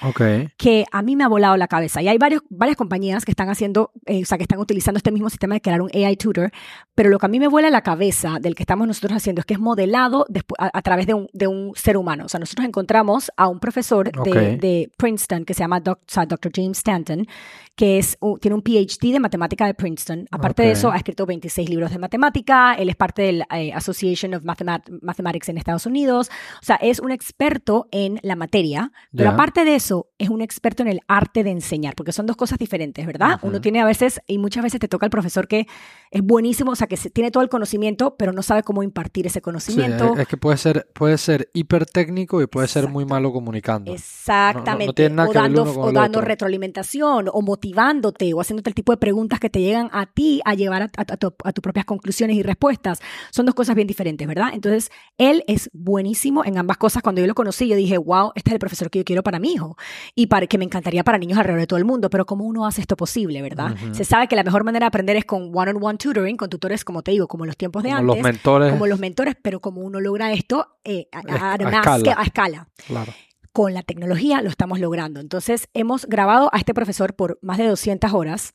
que 0.57 0.85
a 0.89 1.01
mí 1.01 1.17
me 1.17 1.25
ha 1.25 1.27
volado 1.27 1.57
la 1.57 1.67
cabeza. 1.67 2.01
Y 2.01 2.07
hay 2.07 2.17
varios, 2.17 2.41
varias 2.49 2.77
compañías 2.77 3.25
que 3.25 3.31
están 3.31 3.49
haciendo, 3.49 3.91
eh, 4.05 4.23
o 4.23 4.25
sea, 4.25 4.37
que 4.37 4.43
están 4.43 4.59
utilizando 4.59 4.97
este 4.97 5.11
mismo 5.11 5.29
sistema 5.29 5.55
de 5.55 5.61
crear 5.61 5.81
un 5.81 5.89
AI 5.93 6.15
tutor, 6.15 6.51
pero 6.95 7.09
lo 7.09 7.19
que 7.19 7.25
a 7.25 7.29
mí 7.29 7.39
me 7.39 7.49
vuela 7.49 7.69
la 7.69 7.81
cabeza 7.81 8.37
del 8.39 8.55
que 8.55 8.63
estamos 8.63 8.87
nosotros 8.87 9.11
haciendo 9.17 9.41
es 9.41 9.45
que 9.45 9.55
es 9.55 9.59
modelado 9.59 10.25
a, 10.57 10.81
través 10.81 11.05
de 11.05 11.13
un, 11.13 11.27
de 11.33 11.47
un, 11.47 11.73
ser 11.75 11.97
humano. 11.97 12.25
O 12.25 12.29
sea, 12.29 12.39
nosotros 12.39 12.65
encontramos 12.65 13.31
a 13.35 13.47
un 13.47 13.59
profesor 13.59 14.11
de, 14.23 14.57
de 14.57 14.91
Princeton 14.97 15.43
que 15.43 15.53
se 15.53 15.59
llama 15.59 15.81
Dr. 15.81 16.51
James 16.53 16.77
Stanton, 16.77 17.27
que 17.75 17.97
es, 17.97 18.17
tiene 18.41 18.55
un 18.55 18.61
PhD 18.61 19.13
de 19.13 19.19
matemática 19.19 19.65
de 19.65 19.73
Princeton. 19.73 20.27
Aparte 20.31 20.63
de 20.63 20.71
eso, 20.71 20.91
ha 20.91 20.97
escrito 20.97 21.25
26 21.25 21.69
libros 21.69 21.91
de 21.91 21.97
matemática 21.97 22.68
él 22.73 22.89
es 22.89 22.95
parte 22.95 23.21
del 23.21 23.45
eh, 23.53 23.73
Association 23.73 24.33
of 24.33 24.43
Mathematics 24.43 25.49
en 25.49 25.57
Estados 25.57 25.85
Unidos, 25.85 26.29
o 26.61 26.65
sea, 26.65 26.75
es 26.77 26.99
un 26.99 27.11
experto 27.11 27.87
en 27.91 28.19
la 28.23 28.35
materia, 28.35 28.91
pero 29.15 29.29
aparte 29.29 29.65
de 29.65 29.75
eso, 29.75 30.07
es 30.17 30.29
un 30.29 30.41
experto 30.41 30.83
en 30.83 30.89
el 30.89 31.01
arte 31.07 31.43
de 31.43 31.51
enseñar, 31.51 31.95
porque 31.95 32.11
son 32.11 32.25
dos 32.25 32.35
cosas 32.35 32.57
diferentes, 32.57 33.05
¿verdad? 33.05 33.39
Uno 33.41 33.61
tiene 33.61 33.81
a 33.81 33.85
veces, 33.85 34.21
y 34.27 34.37
muchas 34.37 34.63
veces 34.63 34.79
te 34.79 34.87
toca 34.87 35.05
el 35.05 35.09
profesor 35.09 35.47
que 35.47 35.67
es 36.11 36.21
buenísimo, 36.21 36.71
o 36.71 36.75
sea, 36.75 36.87
que 36.87 36.97
tiene 36.97 37.31
todo 37.31 37.43
el 37.43 37.49
conocimiento, 37.49 38.15
pero 38.17 38.31
no 38.31 38.43
sabe 38.43 38.63
cómo 38.63 38.83
impartir 38.83 39.27
ese 39.27 39.41
conocimiento. 39.41 40.13
Sí, 40.15 40.21
es 40.21 40.27
que 40.27 40.37
puede 40.37 40.57
ser, 40.57 40.87
puede 40.93 41.17
ser 41.17 41.49
hiper 41.53 41.85
técnico 41.85 42.41
y 42.41 42.47
puede 42.47 42.67
ser 42.67 42.87
muy 42.87 43.05
malo 43.05 43.31
comunicando. 43.31 43.93
Exactamente. 43.93 45.07
o 45.07 45.33
dando, 45.33 45.63
o 45.63 45.91
dando 45.91 46.21
retroalimentación, 46.21 47.29
o 47.31 47.41
motivándote, 47.41 48.33
o 48.33 48.41
haciéndote 48.41 48.69
el 48.69 48.75
tipo 48.75 48.91
de 48.91 48.97
preguntas 48.97 49.39
que 49.39 49.49
te 49.49 49.61
llegan 49.61 49.89
a 49.91 50.05
ti 50.05 50.41
a 50.45 50.53
llevar 50.53 50.83
a, 50.83 50.89
a 50.95 51.51
tus 51.53 51.61
propias 51.61 51.85
conclusiones 51.85 52.35
y 52.35 52.43
respuestas 52.43 52.58
respuestas. 52.59 52.99
Son 53.31 53.45
dos 53.45 53.55
cosas 53.55 53.75
bien 53.75 53.87
diferentes, 53.87 54.27
¿verdad? 54.27 54.49
Entonces, 54.53 54.91
él 55.17 55.43
es 55.47 55.69
buenísimo 55.73 56.43
en 56.43 56.57
ambas 56.57 56.77
cosas. 56.77 57.01
Cuando 57.01 57.21
yo 57.21 57.27
lo 57.27 57.35
conocí, 57.35 57.67
yo 57.67 57.75
dije, 57.75 57.97
wow, 57.97 58.31
este 58.35 58.51
es 58.51 58.53
el 58.53 58.59
profesor 58.59 58.89
que 58.89 58.99
yo 58.99 59.05
quiero 59.05 59.23
para 59.23 59.39
mi 59.39 59.53
hijo 59.53 59.77
y 60.13 60.27
para 60.27 60.45
que 60.47 60.57
me 60.57 60.65
encantaría 60.65 61.03
para 61.03 61.17
niños 61.17 61.37
alrededor 61.37 61.61
de 61.61 61.67
todo 61.67 61.79
el 61.79 61.85
mundo. 61.85 62.09
Pero 62.09 62.25
¿cómo 62.25 62.43
uno 62.45 62.65
hace 62.65 62.81
esto 62.81 62.97
posible, 62.97 63.41
verdad? 63.41 63.75
Se 63.93 64.03
sabe 64.03 64.27
que 64.27 64.35
la 64.35 64.43
mejor 64.43 64.63
manera 64.63 64.85
de 64.85 64.87
aprender 64.87 65.15
es 65.15 65.25
con 65.25 65.51
one-on-one 65.53 65.97
tutoring, 65.97 66.35
con 66.35 66.49
tutores, 66.49 66.83
como 66.83 67.01
te 67.01 67.11
digo, 67.11 67.27
como 67.27 67.45
en 67.45 67.47
los 67.47 67.57
tiempos 67.57 67.83
de 67.83 67.89
como 67.89 67.99
antes. 67.99 68.15
Los 68.17 68.23
mentores. 68.23 68.71
Como 68.71 68.87
los 68.87 68.99
mentores, 68.99 69.35
pero 69.41 69.61
como 69.61 69.81
uno 69.81 70.01
logra 70.01 70.33
esto 70.33 70.79
eh, 70.83 71.07
a, 71.13 71.19
escala. 71.55 72.15
a 72.17 72.23
escala. 72.23 72.67
Claro 72.87 73.13
con 73.59 73.73
la 73.73 73.83
tecnología 73.83 74.41
lo 74.41 74.47
estamos 74.47 74.79
logrando. 74.79 75.19
Entonces, 75.19 75.67
hemos 75.73 76.05
grabado 76.05 76.49
a 76.53 76.59
este 76.59 76.73
profesor 76.73 77.13
por 77.13 77.39
más 77.41 77.57
de 77.57 77.67
200 77.67 78.13
horas, 78.13 78.53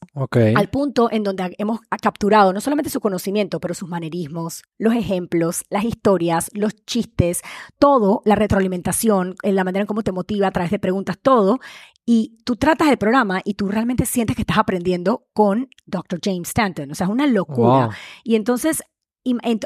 al 0.56 0.70
punto 0.70 1.10
en 1.12 1.22
donde 1.22 1.54
hemos 1.58 1.80
capturado 2.00 2.54
no 2.54 2.62
solamente 2.62 2.88
su 2.88 3.00
conocimiento, 3.00 3.60
pero 3.60 3.74
sus 3.74 3.86
manerismos, 3.86 4.62
los 4.78 4.94
ejemplos, 4.94 5.66
las 5.68 5.84
historias, 5.84 6.50
los 6.54 6.74
chistes, 6.86 7.42
todo, 7.78 8.22
la 8.24 8.34
retroalimentación, 8.34 9.34
en 9.42 9.56
la 9.56 9.64
manera 9.64 9.82
en 9.82 9.86
cómo 9.88 10.02
te 10.02 10.10
motiva 10.10 10.46
a 10.46 10.52
través 10.52 10.70
de 10.70 10.78
preguntas, 10.78 11.18
todo. 11.20 11.60
Y 12.06 12.38
tú 12.46 12.56
tratas 12.56 12.88
el 12.88 12.96
programa 12.96 13.42
y 13.44 13.54
tú 13.54 13.68
realmente 13.68 14.06
sientes 14.06 14.36
que 14.36 14.42
estás 14.42 14.56
aprendiendo 14.56 15.26
con 15.34 15.68
Dr. 15.84 16.18
James 16.24 16.48
Stanton. 16.48 16.90
O 16.90 16.94
sea, 16.94 17.08
es 17.08 17.12
una 17.12 17.26
locura. 17.26 17.90
Y 18.22 18.36
entonces 18.36 18.82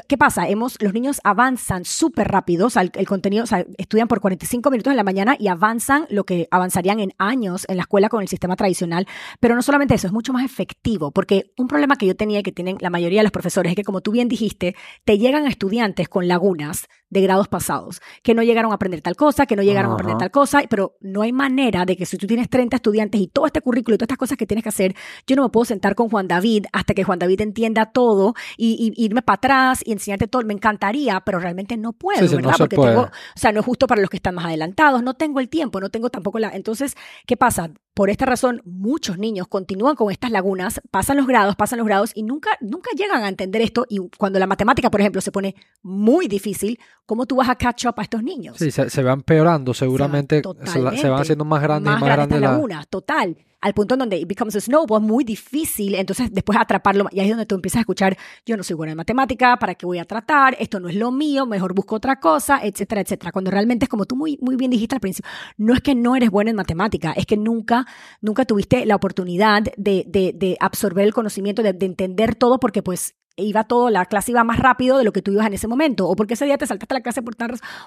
¿Qué 0.07 0.17
pasa? 0.17 0.47
Hemos, 0.47 0.81
los 0.81 0.93
niños 0.93 1.19
avanzan 1.25 1.83
súper 1.83 2.29
rápido, 2.29 2.67
o 2.67 2.79
el, 2.79 3.07
contenido, 3.07 3.43
o 3.43 3.47
sea, 3.47 3.65
estudian 3.77 4.07
por 4.07 4.21
45 4.21 4.71
minutos 4.71 4.91
en 4.91 4.95
la 4.95 5.03
mañana 5.03 5.35
y 5.37 5.49
avanzan 5.49 6.05
lo 6.09 6.23
que 6.23 6.47
avanzarían 6.49 7.01
en 7.01 7.13
años 7.17 7.65
en 7.67 7.75
la 7.75 7.83
escuela 7.83 8.07
con 8.07 8.21
el 8.21 8.29
sistema 8.29 8.55
tradicional. 8.55 9.05
Pero 9.41 9.55
no 9.55 9.61
solamente 9.61 9.95
eso, 9.95 10.07
es 10.07 10.13
mucho 10.13 10.31
más 10.31 10.45
efectivo, 10.45 11.11
porque 11.11 11.51
un 11.57 11.67
problema 11.67 11.97
que 11.97 12.05
yo 12.05 12.15
tenía 12.15 12.39
y 12.39 12.43
que 12.43 12.53
tienen 12.53 12.77
la 12.79 12.89
mayoría 12.89 13.19
de 13.19 13.23
los 13.23 13.33
profesores 13.33 13.71
es 13.71 13.75
que, 13.75 13.83
como 13.83 13.99
tú 13.99 14.11
bien 14.13 14.29
dijiste, 14.29 14.77
te 15.03 15.17
llegan 15.17 15.45
estudiantes 15.45 16.07
con 16.07 16.29
lagunas 16.29 16.87
de 17.09 17.21
grados 17.21 17.47
pasados, 17.47 18.01
que 18.23 18.33
no 18.33 18.43
llegaron 18.43 18.71
a 18.71 18.75
aprender 18.75 19.01
tal 19.01 19.15
cosa, 19.15 19.45
que 19.45 19.55
no 19.55 19.63
llegaron 19.63 19.91
a 19.91 19.93
aprender 19.95 20.17
tal 20.17 20.31
cosa, 20.31 20.61
pero 20.69 20.95
no 21.01 21.21
hay 21.21 21.31
manera 21.31 21.85
de 21.85 21.95
que 21.95 22.05
si 22.05 22.17
tú 22.17 22.27
tienes 22.27 22.49
30 22.49 22.75
estudiantes 22.75 23.19
y 23.19 23.27
todo 23.27 23.45
este 23.45 23.61
currículo 23.61 23.95
y 23.95 23.97
todas 23.97 24.07
estas 24.07 24.17
cosas 24.17 24.37
que 24.37 24.45
tienes 24.45 24.63
que 24.63 24.69
hacer, 24.69 24.95
yo 25.25 25.35
no 25.35 25.43
me 25.43 25.49
puedo 25.49 25.65
sentar 25.65 25.95
con 25.95 26.09
Juan 26.09 26.27
David 26.27 26.65
hasta 26.71 26.93
que 26.93 27.03
Juan 27.03 27.19
David 27.19 27.41
entienda 27.41 27.87
todo 27.87 28.35
y, 28.57 28.93
irme 28.97 29.21
para 29.21 29.35
atrás 29.35 29.81
y 29.85 29.91
enseñarte 29.91 30.27
todo. 30.27 30.43
Me 30.43 30.53
encantaría, 30.53 31.19
pero 31.21 31.39
realmente 31.39 31.77
no 31.77 31.93
puedo, 31.93 32.21
¿verdad? 32.21 32.55
Porque 32.57 32.75
tengo, 32.75 33.01
o 33.01 33.09
sea, 33.35 33.51
no 33.51 33.59
es 33.59 33.65
justo 33.65 33.87
para 33.87 34.01
los 34.01 34.09
que 34.09 34.17
están 34.17 34.35
más 34.35 34.45
adelantados, 34.45 35.03
no 35.03 35.15
tengo 35.15 35.39
el 35.39 35.49
tiempo, 35.49 35.79
no 35.79 35.89
tengo 35.89 36.09
tampoco 36.09 36.39
la... 36.39 36.49
Entonces, 36.49 36.95
¿qué 37.25 37.37
pasa? 37.37 37.71
Por 37.93 38.09
esta 38.09 38.25
razón, 38.25 38.61
muchos 38.65 39.17
niños 39.17 39.47
continúan 39.47 39.95
con 39.95 40.11
estas 40.11 40.31
lagunas, 40.31 40.81
pasan 40.89 41.17
los 41.17 41.27
grados, 41.27 41.55
pasan 41.55 41.79
los 41.79 41.87
grados 41.87 42.11
y 42.15 42.23
nunca, 42.23 42.51
nunca 42.61 42.91
llegan 42.95 43.23
a 43.23 43.29
entender 43.29 43.61
esto. 43.61 43.85
Y 43.89 43.99
cuando 44.17 44.39
la 44.39 44.47
matemática, 44.47 44.89
por 44.89 45.01
ejemplo, 45.01 45.21
se 45.21 45.31
pone 45.31 45.55
muy 45.81 46.27
difícil, 46.27 46.79
¿cómo 47.05 47.25
tú 47.25 47.35
vas 47.35 47.49
a 47.49 47.55
catch 47.55 47.85
up 47.85 47.95
a 47.97 48.03
estos 48.03 48.23
niños? 48.23 48.57
Sí, 48.57 48.71
se, 48.71 49.03
van 49.03 49.21
peorando, 49.21 49.73
seguramente 49.73 50.41
se, 50.65 50.81
van 50.81 51.21
haciendo 51.21 51.45
más 51.45 51.61
grandes 51.61 51.91
y 51.91 51.99
más 51.99 52.03
grandes. 52.03 52.39
Las 52.39 52.51
lagunas, 52.51 52.87
total 52.87 53.35
al 53.61 53.73
punto 53.73 53.95
en 53.95 53.99
donde 53.99 54.17
it 54.17 54.27
becomes 54.27 54.55
a 54.55 54.61
snowball, 54.61 55.01
muy 55.01 55.23
difícil, 55.23 55.95
entonces 55.95 56.31
después 56.31 56.57
atraparlo, 56.59 57.07
y 57.11 57.19
ahí 57.19 57.25
es 57.27 57.31
donde 57.31 57.45
tú 57.45 57.55
empiezas 57.55 57.77
a 57.77 57.81
escuchar, 57.81 58.17
yo 58.45 58.55
no 58.57 58.63
soy 58.63 58.75
buena 58.75 58.91
en 58.91 58.97
matemática, 58.97 59.57
¿para 59.57 59.75
qué 59.75 59.85
voy 59.85 59.99
a 59.99 60.05
tratar? 60.05 60.55
Esto 60.59 60.79
no 60.79 60.89
es 60.89 60.95
lo 60.95 61.11
mío, 61.11 61.45
mejor 61.45 61.73
busco 61.73 61.95
otra 61.95 62.19
cosa, 62.19 62.59
etcétera, 62.63 63.01
etcétera. 63.01 63.31
Cuando 63.31 63.51
realmente 63.51 63.85
es 63.85 63.89
como 63.89 64.05
tú 64.05 64.15
muy, 64.15 64.37
muy 64.41 64.55
bien 64.55 64.71
dijiste 64.71 64.95
al 64.95 65.01
principio, 65.01 65.29
no 65.57 65.73
es 65.73 65.81
que 65.81 65.95
no 65.95 66.15
eres 66.15 66.29
buena 66.29 66.51
en 66.51 66.55
matemática, 66.55 67.13
es 67.13 67.25
que 67.25 67.37
nunca, 67.37 67.85
nunca 68.21 68.45
tuviste 68.45 68.85
la 68.85 68.95
oportunidad 68.95 69.63
de, 69.77 70.05
de, 70.07 70.33
de 70.35 70.57
absorber 70.59 71.05
el 71.05 71.13
conocimiento, 71.13 71.63
de, 71.63 71.73
de 71.73 71.85
entender 71.85 72.35
todo, 72.35 72.59
porque 72.59 72.81
pues 72.81 73.15
iba 73.35 73.63
todo, 73.63 73.89
la 73.89 74.05
clase 74.05 74.31
iba 74.31 74.43
más 74.43 74.59
rápido 74.59 74.97
de 74.97 75.03
lo 75.03 75.11
que 75.11 75.21
tú 75.21 75.31
ibas 75.31 75.47
en 75.47 75.53
ese 75.53 75.67
momento, 75.67 76.07
o 76.07 76.15
porque 76.15 76.33
ese 76.33 76.45
día 76.45 76.57
te 76.57 76.67
saltaste 76.67 76.93
la 76.93 77.01
clase 77.01 77.21
por, 77.21 77.35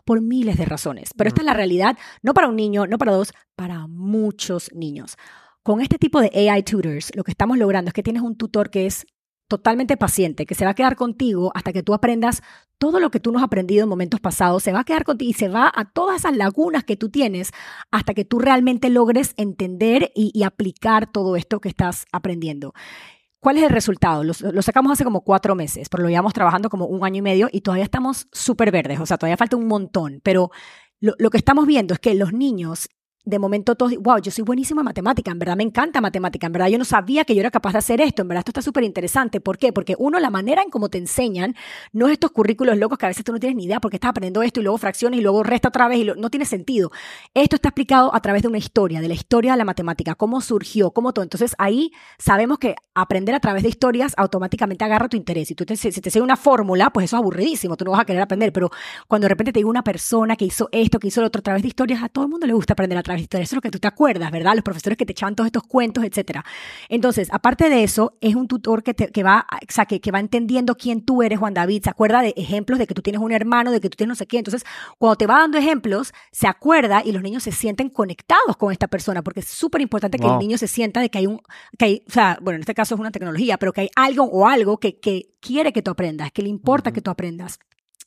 por 0.05 0.21
miles 0.21 0.57
de 0.57 0.65
razones. 0.65 1.11
Pero 1.17 1.29
esta 1.29 1.43
es 1.43 1.47
la 1.47 1.55
realidad, 1.55 1.97
no 2.23 2.35
para 2.35 2.49
un 2.49 2.57
niño, 2.57 2.87
no 2.87 2.99
para 2.99 3.13
dos, 3.13 3.33
para 3.55 3.87
muchos 3.87 4.71
niños. 4.75 5.17
Con 5.63 5.81
este 5.81 5.99
tipo 5.99 6.21
de 6.21 6.51
AI 6.51 6.65
tutors, 6.65 7.15
lo 7.15 7.23
que 7.23 7.31
estamos 7.31 7.57
logrando 7.57 7.89
es 7.89 7.93
que 7.93 8.03
tienes 8.03 8.23
un 8.23 8.37
tutor 8.37 8.71
que 8.71 8.87
es 8.87 9.07
totalmente 9.47 9.97
paciente, 9.97 10.47
que 10.47 10.55
se 10.55 10.65
va 10.65 10.71
a 10.71 10.75
quedar 10.75 10.97
contigo 10.97 11.53
hasta 11.55 11.73
que 11.73 11.83
tú 11.83 11.95
aprendas 11.95 12.43
todo 12.79 12.99
lo 12.99 13.11
que 13.11 13.21
tú 13.21 13.31
no 13.31 13.39
has 13.39 13.45
aprendido 13.45 13.85
en 13.85 13.89
momentos 13.89 14.19
pasados, 14.19 14.63
se 14.63 14.73
va 14.73 14.81
a 14.81 14.85
quedar 14.85 15.05
contigo 15.05 15.31
y 15.31 15.35
se 15.35 15.49
va 15.49 15.71
a 15.73 15.85
todas 15.85 16.21
esas 16.21 16.37
lagunas 16.37 16.85
que 16.85 16.97
tú 16.97 17.11
tienes 17.11 17.53
hasta 17.91 18.15
que 18.15 18.25
tú 18.25 18.39
realmente 18.39 18.89
logres 18.89 19.35
entender 19.37 20.11
y, 20.17 20.43
aplicar 20.43 21.13
todo 21.13 21.37
esto 21.37 21.61
que 21.61 21.69
estás 21.69 22.07
aprendiendo. 22.13 22.73
¿Cuál 23.39 23.59
es 23.59 23.65
el 23.65 23.71
resultado? 23.71 24.25
Lo, 24.25 24.63
sacamos 24.63 24.91
hace 24.91 25.05
como 25.05 25.21
cuatro 25.21 25.55
meses, 25.55 25.89
pero 25.89 26.03
lo 26.03 26.09
llevamos 26.09 26.33
trabajando 26.33 26.71
como 26.71 26.87
un 26.87 27.05
año 27.05 27.19
y 27.19 27.23
medio 27.23 27.49
y 27.53 27.61
todavía 27.61 27.85
estamos 27.85 28.27
súper 28.33 28.73
verdes, 28.73 29.01
o 29.01 29.07
sea, 29.07 29.19
todavía 29.19 29.37
falta 29.37 29.57
un 29.57 29.69
montón, 29.69 30.21
pero 30.25 30.51
lo, 30.99 31.31
que 31.31 31.39
estamos 31.39 31.67
viendo 31.67 31.95
es 31.95 32.01
que 32.01 32.15
los 32.15 32.33
niños 32.33 32.89
de 33.25 33.39
momento 33.39 33.77
todos, 33.77 33.97
wow, 33.99 34.21
yo 34.21 34.33
soy 34.33 34.43
buenísima 34.43 34.81
en 34.81 34.87
matemática, 34.87 35.31
en 35.31 35.39
verdad 35.39 35.57
me 35.57 35.63
encanta 35.63 36.01
matemática, 36.01 36.47
en 36.47 36.53
verdad 36.53 36.69
yo 36.69 36.79
no 36.79 36.85
sabía 36.85 37.25
que 37.25 37.35
yo 37.35 37.41
era 37.41 37.51
capaz 37.51 37.73
de 37.73 37.79
hacer 37.79 38.01
esto, 38.01 38.23
en 38.23 38.29
verdad 38.29 38.41
esto 38.41 38.51
está 38.51 38.63
súper 38.63 38.83
interesante. 38.85 39.41
¿Por 39.41 39.59
qué? 39.59 39.73
Porque 39.73 39.95
uno, 39.99 40.19
la 40.19 40.31
manera 40.31 40.63
en 40.63 40.71
cómo 40.71 40.89
te 40.89 40.99
enseñan, 40.99 41.55
no 41.93 42.07
es 42.07 42.15
estos 42.15 42.33
currículos 42.33 42.77
locos 42.79 42.99
que 42.99 43.07
a 43.07 43.09
veces 43.09 43.25
tú 43.25 43.33
no 43.33 43.39
tienes 43.39 43.57
ni 43.57 43.65
idea 43.65 43.81
porque 43.81 43.97
estás 43.97 44.11
aprendiendo 44.11 44.43
esto 44.43 44.61
y 44.61 44.65
luego 44.65 44.79
fracciones 44.79 45.21
y 45.21 45.23
luego 45.23 45.43
resta 45.43 45.69
otra 45.69 45.89
vez 45.89 45.99
y 45.99 46.05
no 46.17 46.31
tiene 46.31 46.45
sentido. 46.47 46.91
Esto 47.35 47.57
está 47.57 47.69
explicado 47.69 48.15
a 48.15 48.21
través 48.21 48.43
de 48.43 48.49
una 48.49 48.59
historia, 48.59 49.01
de 49.01 49.09
la 49.09 49.15
historia 49.15 49.53
de 49.53 49.59
la 49.59 49.65
matemática, 49.65 50.15
cómo 50.15 50.41
surgió, 50.41 50.91
cómo 50.91 51.13
todo. 51.13 51.23
Entonces 51.23 51.55
ahí 51.59 51.93
sabemos 52.19 52.59
que 52.59 52.75
aprender 52.95 53.35
a 53.35 53.41
través 53.41 53.63
de 53.63 53.69
historias 53.69 54.15
automáticamente 54.17 54.85
agarra 54.85 55.09
tu 55.09 55.17
interés. 55.17 55.49
Si 55.49 55.55
tú 55.55 55.65
te, 55.65 55.77
si 55.77 55.91
te 55.93 56.11
sigue 56.11 56.23
una 56.23 56.37
fórmula, 56.37 56.91
pues 56.91 57.05
eso 57.05 57.17
es 57.17 57.21
aburridísimo, 57.21 57.77
tú 57.77 57.85
no 57.85 57.93
vas 57.93 58.01
a 58.01 58.05
querer 58.05 58.23
aprender, 58.23 58.53
pero 58.53 58.71
cuando 59.07 59.27
de 59.27 59.29
repente 59.31 59.53
te 59.53 59.61
digo 59.61 59.71
una 59.71 59.85
persona 59.85 60.37
que 60.37 60.45
hizo 60.45 60.69
esto, 60.73 60.99
que 60.99 61.09
hizo 61.09 61.21
lo 61.21 61.29
otro 61.29 61.41
a 61.41 61.43
través 61.43 61.63
de 61.63 61.69
historias, 61.69 62.03
a 62.03 62.09
todo 62.09 62.25
el 62.25 62.31
mundo 62.31 62.47
le 62.47 62.53
gusta 62.53 62.73
aprender 62.73 62.99
a 62.99 63.03
través 63.03 63.12
través 63.13 63.21
de 63.21 63.25
historia. 63.25 63.45
Eso 63.45 63.55
es 63.55 63.57
lo 63.57 63.63
que 63.63 63.71
tú 63.71 63.79
te 63.79 63.89
acuerdas, 63.89 64.31
¿verdad? 64.31 64.55
Los 64.55 64.65
profesores 64.65 64.97
que 64.97 65.07
te 65.07 65.13
echaban 65.13 65.35
todos 65.35 65.47
estos 65.47 65.63
cuentos, 65.65 66.05
etcétera. 66.05 66.45
Entonces, 66.89 67.29
aparte 67.31 67.69
de 67.69 67.83
eso, 67.83 68.17
es 68.21 68.35
un 68.35 68.49
tutor 68.49 68.83
que, 68.83 68.95
te, 68.95 69.11
que 69.11 69.23
va, 69.23 69.47
o 69.51 69.73
sea, 69.73 69.87
que, 69.87 70.01
que 70.01 70.11
va 70.11 70.21
entendiendo 70.21 70.77
quién 70.77 71.03
tú 71.05 71.23
eres, 71.23 71.39
Juan 71.39 71.55
David. 71.55 71.83
Se 71.85 71.91
acuerda 71.91 72.23
de 72.23 72.35
ejemplos 72.37 72.79
de 72.79 72.87
que 72.87 72.95
tú 72.95 73.03
tienes 73.03 73.21
un 73.21 73.33
hermano, 73.33 73.71
de 73.71 73.81
que 73.81 73.91
tú 73.91 73.97
tienes 73.97 74.11
no 74.11 74.15
sé 74.15 74.27
qué. 74.27 74.39
Entonces, 74.39 74.65
cuando 74.99 75.17
te 75.17 75.27
va 75.27 75.39
dando 75.39 75.59
ejemplos, 75.59 76.13
se 76.31 76.47
acuerda 76.47 77.03
y 77.05 77.13
los 77.13 77.23
niños 77.23 77.43
se 77.43 77.53
sienten 77.53 77.89
conectados 77.89 78.57
con 78.57 78.73
esta 78.73 78.89
persona, 78.89 79.23
porque 79.23 79.41
es 79.41 79.49
súper 79.49 79.81
importante 79.81 80.19
que 80.19 80.27
el 80.27 80.39
niño 80.39 80.59
se 80.59 80.69
sienta 80.69 81.01
de 81.01 81.11
que 81.11 81.19
hay 81.19 81.27
un, 81.27 81.41
que 81.79 81.85
hay, 81.85 82.05
o 82.09 82.13
sea, 82.13 82.39
bueno, 82.41 82.57
en 82.57 82.63
este 82.63 82.75
caso 82.75 82.95
es 82.95 83.01
una 83.01 83.11
tecnología, 83.11 83.59
pero 83.59 83.73
que 83.73 83.83
hay 83.83 83.91
algo 83.97 84.25
o 84.25 84.47
algo 84.47 84.79
que, 84.79 84.99
que 84.99 85.35
quiere 85.41 85.73
que 85.73 85.83
tú 85.83 85.91
aprendas, 85.91 86.33
que 86.33 86.43
le 86.43 86.49
importa 86.49 86.93
que 86.93 87.01
tú 87.01 87.11
aprendas 87.11 87.59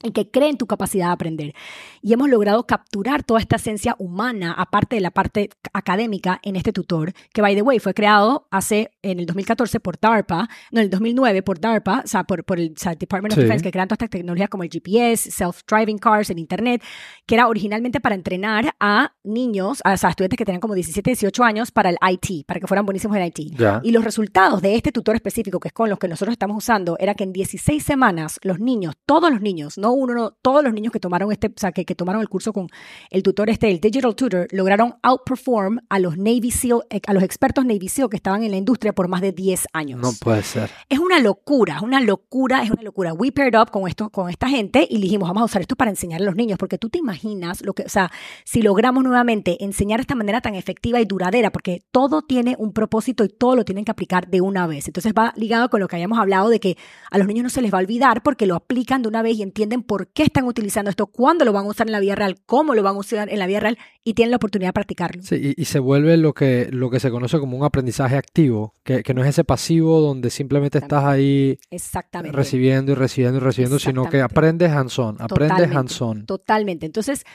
y 0.03 0.11
que 0.11 0.29
cree 0.29 0.49
en 0.49 0.57
tu 0.57 0.67
capacidad 0.67 1.07
de 1.07 1.13
aprender. 1.13 1.53
Y 2.01 2.13
hemos 2.13 2.29
logrado 2.29 2.65
capturar 2.65 3.23
toda 3.23 3.39
esta 3.39 3.55
esencia 3.55 3.95
humana, 3.97 4.53
aparte 4.57 4.95
de 4.95 5.01
la 5.01 5.11
parte 5.11 5.49
académica, 5.73 6.39
en 6.43 6.55
este 6.55 6.71
tutor, 6.71 7.13
que, 7.33 7.41
by 7.41 7.55
the 7.55 7.61
way, 7.61 7.79
fue 7.79 7.93
creado 7.93 8.47
hace, 8.51 8.91
en 9.01 9.19
el 9.19 9.25
2014 9.25 9.79
por 9.79 9.99
DARPA, 9.99 10.47
no, 10.71 10.79
en 10.79 10.85
el 10.85 10.89
2009 10.89 11.41
por 11.41 11.59
DARPA, 11.59 12.01
o 12.03 12.07
sea, 12.07 12.23
por, 12.23 12.43
por 12.43 12.59
el 12.59 12.73
Department 12.73 13.33
of 13.33 13.39
Defense, 13.39 13.63
que 13.63 13.71
crean 13.71 13.87
todas 13.87 13.97
estas 13.97 14.09
tecnologías 14.09 14.49
como 14.49 14.63
el 14.63 14.69
GPS, 14.69 15.31
self-driving 15.31 15.97
cars, 15.97 16.29
el 16.29 16.39
Internet, 16.39 16.83
que 17.25 17.35
era 17.35 17.47
originalmente 17.47 17.99
para 17.99 18.15
entrenar 18.15 18.75
a 18.79 19.13
niños, 19.23 19.81
a, 19.83 19.93
estudiantes 19.93 20.37
que 20.37 20.45
tenían 20.45 20.61
como 20.61 20.75
17, 20.75 21.11
18 21.11 21.43
años 21.43 21.71
para 21.71 21.89
el 21.89 21.97
IT, 22.11 22.45
para 22.45 22.59
que 22.59 22.67
fueran 22.67 22.85
buenísimos 22.85 23.17
en 23.17 23.23
IT. 23.23 23.59
Y 23.83 23.91
los 23.91 24.03
resultados 24.03 24.61
de 24.61 24.75
este 24.75 24.91
tutor 24.91 25.15
específico, 25.15 25.59
que 25.59 25.69
es 25.69 25.73
con 25.73 25.89
los 25.89 25.97
que 25.97 26.07
nosotros 26.07 26.33
estamos 26.33 26.57
usando, 26.57 26.97
era 26.99 27.15
que 27.15 27.23
en 27.23 27.33
16 27.33 27.83
semanas 27.83 28.39
los 28.43 28.59
niños, 28.59 28.95
todos 29.05 29.31
los 29.31 29.41
niños, 29.41 29.77
no 29.77 29.94
uno, 29.95 30.13
no, 30.13 30.31
todos 30.31 30.63
los 30.63 30.73
niños 30.73 30.91
que 30.91 30.99
tomaron 30.99 31.31
este, 31.31 31.47
o 31.47 31.53
sea, 31.55 31.71
que, 31.71 31.85
que 31.85 31.95
tomaron 31.95 32.21
el 32.21 32.29
curso 32.29 32.53
con 32.53 32.67
el 33.09 33.23
tutor 33.23 33.49
este, 33.49 33.69
el 33.69 33.79
Digital 33.79 34.15
Tutor, 34.15 34.47
lograron 34.51 34.95
outperform 35.01 35.79
a 35.89 35.99
los 35.99 36.17
Navy 36.17 36.51
SEAL, 36.51 36.81
eh, 36.89 37.01
a 37.07 37.13
los 37.13 37.23
expertos 37.23 37.65
Navy 37.65 37.89
SEAL 37.89 38.09
que 38.09 38.17
estaban 38.17 38.43
en 38.43 38.51
la 38.51 38.57
industria 38.57 38.93
por 38.93 39.07
más 39.07 39.21
de 39.21 39.31
10 39.31 39.67
años. 39.73 39.99
No 39.99 40.11
puede 40.19 40.43
ser. 40.43 40.69
Es 40.89 40.99
una 40.99 41.19
locura, 41.19 41.77
es 41.77 41.81
una 41.81 41.99
locura, 42.01 42.63
es 42.63 42.71
una 42.71 42.83
locura. 42.83 43.13
We 43.13 43.31
paired 43.31 43.59
up 43.59 43.71
con 43.71 43.87
esto, 43.87 44.09
con 44.09 44.29
esta 44.29 44.49
gente 44.49 44.87
y 44.89 44.99
dijimos, 44.99 45.27
vamos 45.29 45.41
a 45.41 45.45
usar 45.45 45.61
esto 45.61 45.75
para 45.75 45.91
enseñar 45.91 46.21
a 46.21 46.25
los 46.25 46.35
niños, 46.35 46.57
porque 46.57 46.77
tú 46.77 46.89
te 46.89 46.99
imaginas 46.99 47.61
lo 47.61 47.73
que, 47.73 47.83
o 47.83 47.89
sea, 47.89 48.11
si 48.43 48.61
logramos 48.61 49.03
nuevamente 49.03 49.63
enseñar 49.63 49.99
de 49.99 50.01
esta 50.01 50.15
manera 50.15 50.41
tan 50.41 50.55
efectiva 50.55 50.99
y 50.99 51.05
duradera, 51.05 51.51
porque 51.51 51.81
todo 51.91 52.21
tiene 52.21 52.55
un 52.59 52.73
propósito 52.73 53.23
y 53.23 53.29
todo 53.29 53.55
lo 53.55 53.65
tienen 53.65 53.85
que 53.85 53.91
aplicar 53.91 54.27
de 54.27 54.41
una 54.41 54.67
vez. 54.67 54.87
Entonces 54.87 55.13
va 55.17 55.33
ligado 55.35 55.69
con 55.69 55.79
lo 55.79 55.87
que 55.87 55.95
habíamos 55.95 56.19
hablado 56.19 56.49
de 56.49 56.59
que 56.59 56.77
a 57.11 57.17
los 57.17 57.27
niños 57.27 57.43
no 57.43 57.49
se 57.49 57.61
les 57.61 57.73
va 57.73 57.77
a 57.77 57.81
olvidar 57.81 58.23
porque 58.23 58.45
lo 58.45 58.55
aplican 58.55 59.01
de 59.01 59.09
una 59.09 59.21
vez 59.21 59.37
y 59.37 59.43
entienden 59.43 59.74
por 59.84 60.07
qué 60.07 60.23
están 60.23 60.45
utilizando 60.45 60.89
esto, 60.89 61.07
cuándo 61.07 61.45
lo 61.45 61.53
van 61.53 61.65
a 61.65 61.69
usar 61.69 61.88
en 61.88 61.93
la 61.93 61.99
vida 61.99 62.15
real, 62.15 62.38
cómo 62.45 62.76
lo 62.76 62.84
van 62.84 62.95
a 62.95 62.99
usar 62.99 63.30
en 63.30 63.39
la 63.39 63.47
vida 63.47 63.59
real 63.59 63.78
y 64.03 64.13
tienen 64.13 64.32
la 64.32 64.38
oportunidad 64.38 64.69
de 64.69 64.73
practicarlo. 64.73 65.23
Sí, 65.23 65.53
y, 65.57 65.65
se 65.65 65.80
vuelve 65.80 66.17
lo 66.17 66.34
que, 66.34 66.69
lo 66.71 66.89
que 66.89 66.99
se 66.99 67.09
conoce 67.09 67.39
como 67.39 67.57
un 67.57 67.65
aprendizaje 67.65 68.15
activo, 68.17 68.73
que, 68.84 69.03
que 69.03 69.13
no 69.13 69.23
es 69.23 69.30
ese 69.30 69.43
pasivo 69.43 70.01
donde 70.01 70.30
simplemente 70.30 70.78
estás 70.78 71.03
ahí 71.05 71.57
Exactamente. 71.71 72.36
recibiendo 72.36 72.91
y 72.91 72.95
recibiendo 72.95 73.38
y 73.38 73.41
recibiendo, 73.41 73.80
sino 73.80 74.09
que 74.09 74.21
aprendes 74.21 74.71
hands-on, 74.71 75.17
aprendes 75.19 75.71
hands-on. 75.71 76.26
Totalmente. 76.26 76.86
Entonces, 76.86 77.26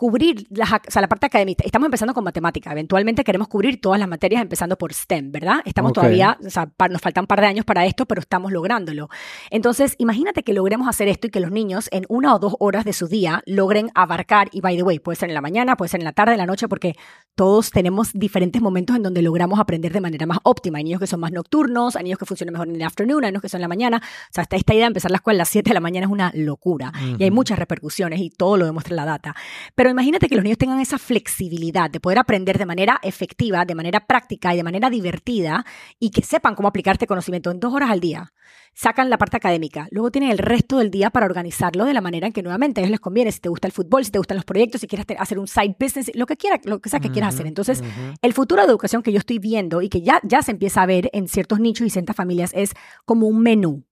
cubrir 0.00 0.46
la, 0.48 0.64
o 0.64 0.90
sea, 0.90 1.02
la 1.02 1.08
parte 1.08 1.26
académica. 1.26 1.62
Estamos 1.62 1.84
empezando 1.84 2.14
con 2.14 2.24
matemática. 2.24 2.72
Eventualmente 2.72 3.22
queremos 3.22 3.48
cubrir 3.48 3.82
todas 3.82 4.00
las 4.00 4.08
materias 4.08 4.40
empezando 4.40 4.78
por 4.78 4.94
STEM, 4.94 5.30
¿verdad? 5.30 5.56
Estamos 5.66 5.92
todavía, 5.92 6.38
o 6.42 6.48
sea, 6.48 6.72
nos 6.88 7.02
faltan 7.02 7.24
un 7.24 7.26
par 7.26 7.42
de 7.42 7.48
años 7.48 7.66
para 7.66 7.84
esto, 7.84 8.06
pero 8.06 8.22
estamos 8.22 8.50
lográndolo. 8.50 9.10
Entonces, 9.50 9.96
imagínate 9.98 10.42
que 10.42 10.54
logremos 10.54 10.88
hacer 10.88 11.08
esto 11.08 11.26
y 11.26 11.30
que 11.30 11.38
los 11.38 11.50
niños 11.50 11.90
en 11.92 12.06
una 12.08 12.34
o 12.34 12.38
dos 12.38 12.54
horas 12.60 12.86
de 12.86 12.94
su 12.94 13.08
día 13.08 13.42
logren 13.44 13.90
abarcar, 13.94 14.48
y 14.52 14.62
by 14.62 14.74
the 14.74 14.82
way, 14.82 15.00
puede 15.00 15.16
ser 15.16 15.28
en 15.28 15.34
la 15.34 15.42
mañana, 15.42 15.76
puede 15.76 15.90
ser 15.90 16.00
en 16.00 16.04
la 16.04 16.12
tarde, 16.12 16.32
en 16.32 16.38
la 16.38 16.46
noche, 16.46 16.66
porque 16.66 16.96
todos 17.34 17.70
tenemos 17.70 18.10
diferentes 18.14 18.62
momentos 18.62 18.96
en 18.96 19.02
donde 19.02 19.20
logramos 19.20 19.60
aprender 19.60 19.92
de 19.92 20.00
manera 20.00 20.24
más 20.24 20.38
óptima. 20.44 20.78
Hay 20.78 20.84
niños 20.84 21.00
que 21.00 21.08
son 21.08 21.20
más 21.20 21.30
nocturnos, 21.30 21.96
hay 21.96 22.04
niños 22.04 22.18
que 22.18 22.24
funcionan 22.24 22.54
mejor 22.54 22.68
en 22.68 22.76
el 22.76 22.82
afternoon, 22.82 23.24
hay 23.24 23.32
niños 23.32 23.42
que 23.42 23.50
son 23.50 23.58
en 23.58 23.62
la 23.62 23.68
mañana. 23.68 23.98
O 23.98 24.32
sea, 24.32 24.44
esta, 24.44 24.56
esta 24.56 24.72
idea 24.72 24.84
de 24.84 24.88
empezar 24.88 25.10
la 25.10 25.18
escuela 25.18 25.36
a 25.36 25.42
las 25.42 25.50
7 25.50 25.68
de 25.68 25.74
la 25.74 25.80
mañana 25.80 26.06
es 26.06 26.10
una 26.10 26.32
locura. 26.34 26.90
Y 27.18 27.22
hay 27.22 27.30
muchas 27.30 27.58
repercusiones 27.58 28.18
y 28.20 28.30
todo 28.30 28.56
lo 28.56 28.64
demuestra 28.64 28.96
la 28.96 29.04
data. 29.04 29.36
Pero 29.74 29.89
imagínate 29.90 30.28
que 30.28 30.34
los 30.34 30.44
niños 30.44 30.58
tengan 30.58 30.80
esa 30.80 30.98
flexibilidad 30.98 31.90
de 31.90 32.00
poder 32.00 32.18
aprender 32.18 32.58
de 32.58 32.66
manera 32.66 32.98
efectiva, 33.02 33.64
de 33.64 33.74
manera 33.74 34.06
práctica 34.06 34.52
y 34.52 34.56
de 34.56 34.62
manera 34.62 34.90
divertida 34.90 35.64
y 35.98 36.10
que 36.10 36.22
sepan 36.22 36.54
cómo 36.54 36.68
aplicar 36.68 36.94
este 36.94 37.06
conocimiento 37.06 37.50
en 37.50 37.60
dos 37.60 37.72
horas 37.74 37.90
al 37.90 38.00
día. 38.00 38.32
Sacan 38.72 39.10
la 39.10 39.18
parte 39.18 39.36
académica, 39.36 39.88
luego 39.90 40.10
tienen 40.10 40.30
el 40.30 40.38
resto 40.38 40.78
del 40.78 40.90
día 40.90 41.10
para 41.10 41.26
organizarlo 41.26 41.84
de 41.84 41.92
la 41.92 42.00
manera 42.00 42.26
en 42.26 42.32
que 42.32 42.42
nuevamente 42.42 42.80
a 42.80 42.82
ellos 42.82 42.92
les 42.92 43.00
conviene, 43.00 43.32
si 43.32 43.40
te 43.40 43.48
gusta 43.48 43.66
el 43.66 43.72
fútbol, 43.72 44.04
si 44.04 44.10
te 44.10 44.18
gustan 44.18 44.36
los 44.36 44.44
proyectos, 44.44 44.80
si 44.80 44.86
quieres 44.86 45.06
hacer 45.18 45.38
un 45.38 45.48
side 45.48 45.76
business, 45.78 46.10
lo 46.14 46.26
que 46.26 46.36
quiera, 46.36 46.60
lo 46.64 46.80
que 46.80 46.88
sea 46.88 47.00
que 47.00 47.10
quieras 47.10 47.34
hacer. 47.34 47.46
Entonces, 47.46 47.82
el 48.22 48.32
futuro 48.32 48.62
de 48.62 48.68
educación 48.68 49.02
que 49.02 49.12
yo 49.12 49.18
estoy 49.18 49.38
viendo 49.38 49.82
y 49.82 49.88
que 49.88 50.02
ya, 50.02 50.20
ya 50.22 50.42
se 50.42 50.52
empieza 50.52 50.82
a 50.82 50.86
ver 50.86 51.10
en 51.12 51.28
ciertos 51.28 51.60
nichos 51.60 51.86
y 51.86 51.90
ciertas 51.90 52.16
familias 52.16 52.52
es 52.54 52.72
como 53.04 53.26
un 53.26 53.40
menú 53.40 53.84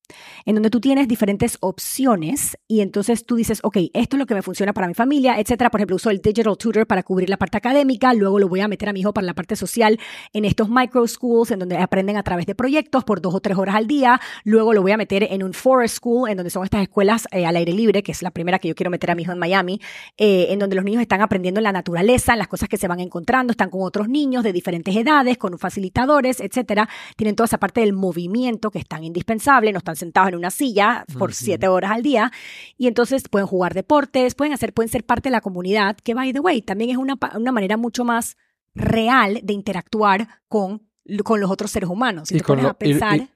en 0.45 0.55
donde 0.55 0.71
tú 0.71 0.81
tienes 0.81 1.09
diferentes 1.09 1.59
opciones 1.61 2.59
y 2.67 2.81
entonces 2.81 3.25
tú 3.25 3.37
dices, 3.37 3.61
ok, 3.63 3.77
esto 3.93 4.17
es 4.17 4.19
lo 4.19 4.27
que 4.27 4.35
me 4.35 4.43
funciona 4.43 4.73
para 4.73 4.87
mi 4.87 4.95
familia, 4.95 5.39
etcétera. 5.39 5.71
Por 5.71 5.81
ejemplo, 5.81 5.97
uso 5.97 6.11
el 6.11 6.21
Digital 6.21 6.57
Tutor 6.57 6.87
para 6.87 7.03
cubrir 7.03 7.29
la 7.29 7.37
parte 7.37 7.57
académica, 7.57 8.15
luego 8.15 8.39
lo 8.39 8.49
voy 8.49 8.61
a 8.61 8.69
meter 8.69 8.89
a 8.89 8.93
mi 8.93 9.01
hijo 9.01 9.13
para 9.13 9.27
la 9.27 9.35
parte 9.35 9.57
social 9.57 9.99
en 10.33 10.45
estos 10.45 10.69
micro 10.69 11.07
schools, 11.07 11.51
en 11.51 11.59
donde 11.59 11.77
aprenden 11.77 12.17
a 12.17 12.23
través 12.23 12.47
de 12.47 12.55
proyectos 12.55 13.05
por 13.05 13.21
dos 13.21 13.35
o 13.35 13.41
tres 13.41 13.57
horas 13.57 13.75
al 13.75 13.87
día, 13.87 14.21
luego 14.45 14.73
lo 14.73 14.83
voy 14.83 14.93
a 14.93 14.97
meter 14.97 15.25
en 15.31 15.43
un 15.43 15.53
forest 15.53 15.97
school, 15.97 16.31
en 16.31 16.37
donde 16.37 16.51
son 16.51 16.65
estas 16.65 16.83
escuelas 16.83 17.27
eh, 17.31 17.47
al 17.47 17.57
aire 17.57 17.73
libre, 17.73 18.03
que 18.03 18.13
es 18.13 18.23
la 18.23 18.31
primera 18.31 18.59
que 18.59 18.69
yo 18.69 18.75
quiero 18.75 18.91
meter 18.91 19.11
a 19.11 19.15
mi 19.15 19.23
hijo 19.23 19.33
en 19.33 19.39
Miami, 19.39 19.81
eh, 20.17 20.47
en 20.51 20.59
donde 20.59 20.77
los 20.77 20.85
niños 20.85 21.03
están 21.03 21.21
aprendiendo 21.21 21.61
en 21.61 21.65
la 21.65 21.73
naturaleza, 21.73 22.33
en 22.33 22.39
las 22.39 22.49
cosas 22.49 22.69
que 22.69 22.77
se 22.77 22.89
van 22.89 23.01
encontrando, 23.01 23.51
están 23.51 23.71
con 23.71 23.83
otros 23.83 24.09
niños 24.09 24.43
de 24.43 24.53
diferentes 24.53 24.95
edades, 24.97 25.39
con 25.39 25.59
facilitadores, 25.59 26.41
etcétera. 26.41 26.89
Tienen 27.17 27.37
toda 27.37 27.47
esa 27.47 27.59
parte 27.59 27.81
del 27.81 27.93
movimiento 27.93 28.71
que 28.71 28.79
es 28.79 28.87
tan 28.87 29.05
indispensable, 29.05 29.73
no 29.73 29.79
están 29.79 29.97
sentados 29.99 30.31
en 30.31 30.37
una 30.37 30.51
silla 30.51 31.05
por 31.19 31.35
siete 31.35 31.69
horas 31.69 31.91
al 31.91 32.03
día 32.03 32.33
y 32.77 32.87
entonces 32.87 33.25
pueden 33.29 33.47
jugar 33.47 33.75
deportes, 33.75 34.35
pueden 34.35 34.53
hacer, 34.53 34.73
pueden 34.73 34.89
ser 34.89 35.05
parte 35.05 35.29
de 35.29 35.33
la 35.33 35.41
comunidad, 35.41 35.97
que 35.97 36.15
by 36.15 36.33
the 36.33 36.41
way, 36.41 36.63
también 36.63 36.91
es 36.91 36.97
una, 36.97 37.19
una 37.35 37.53
manera 37.53 37.77
mucho 37.77 38.05
más 38.05 38.37
real 38.75 39.41
de 39.43 39.53
interactuar 39.53 40.29
con 40.49 40.89
con 41.25 41.41
los 41.41 41.51
otros 41.51 41.71
seres 41.71 41.89
humanos. 41.89 42.31
y, 42.31 42.41
con 42.41 42.63
lo, 42.63 42.77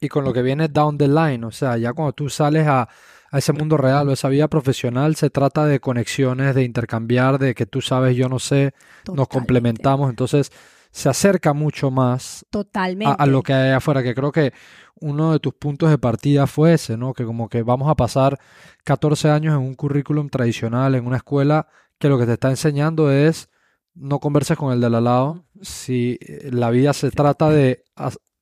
y, 0.00 0.08
con 0.08 0.24
lo 0.24 0.32
que 0.32 0.42
viene 0.42 0.68
down 0.68 0.98
the 0.98 1.08
line, 1.08 1.44
o 1.44 1.50
sea, 1.50 1.78
ya 1.78 1.92
cuando 1.92 2.12
tú 2.12 2.28
sales 2.28 2.66
a, 2.66 2.88
a, 3.30 3.38
ese 3.38 3.52
mundo 3.52 3.78
real 3.78 4.08
o 4.08 4.12
esa 4.12 4.28
vida 4.28 4.48
profesional, 4.48 5.16
se 5.16 5.30
trata 5.30 5.64
de 5.64 5.80
conexiones, 5.80 6.54
de 6.54 6.64
intercambiar, 6.64 7.38
de 7.38 7.54
que 7.54 7.64
tú 7.64 7.80
sabes, 7.80 8.14
yo 8.14 8.28
no 8.28 8.38
sé, 8.38 8.74
nos 9.12 9.28
complementamos, 9.28 10.10
entonces 10.10 10.52
se 10.93 11.09
acerca 11.09 11.55
mucho 11.55 11.90
más 11.90 12.47
Totalmente. 12.51 13.16
A, 13.18 13.26
lo 13.26 13.43
que 13.43 13.55
hay 13.55 13.70
afuera, 13.72 14.03
que 14.03 14.14
creo 14.14 14.30
que 14.30 14.53
uno 15.01 15.32
de 15.32 15.40
tus 15.40 15.55
puntos 15.55 15.90
de 15.90 15.99
partida 15.99 16.47
fue 16.47 16.74
ese, 16.74 16.97
¿no? 16.97 17.14
Que 17.14 17.24
como 17.24 17.49
que 17.49 17.62
vamos 17.62 17.90
a 17.90 17.97
pasar 17.97 18.38
14 18.84 19.30
años 19.30 19.55
en 19.55 19.61
un 19.61 19.74
currículum 19.74 20.28
tradicional, 20.28 20.95
en 20.95 21.07
una 21.07 21.16
escuela, 21.16 21.66
que 21.99 22.09
lo 22.09 22.18
que 22.18 22.26
te 22.26 22.34
está 22.34 22.51
enseñando 22.51 23.11
es 23.11 23.49
no 23.95 24.20
converses 24.20 24.57
con 24.57 24.72
el 24.72 24.80
de 24.80 24.86
al 24.86 25.05
lado. 25.05 25.45
Si 25.62 26.18
eh, 26.20 26.51
la 26.53 26.70
vida 26.70 26.93
se 26.93 27.11
trata 27.11 27.49
de 27.51 27.84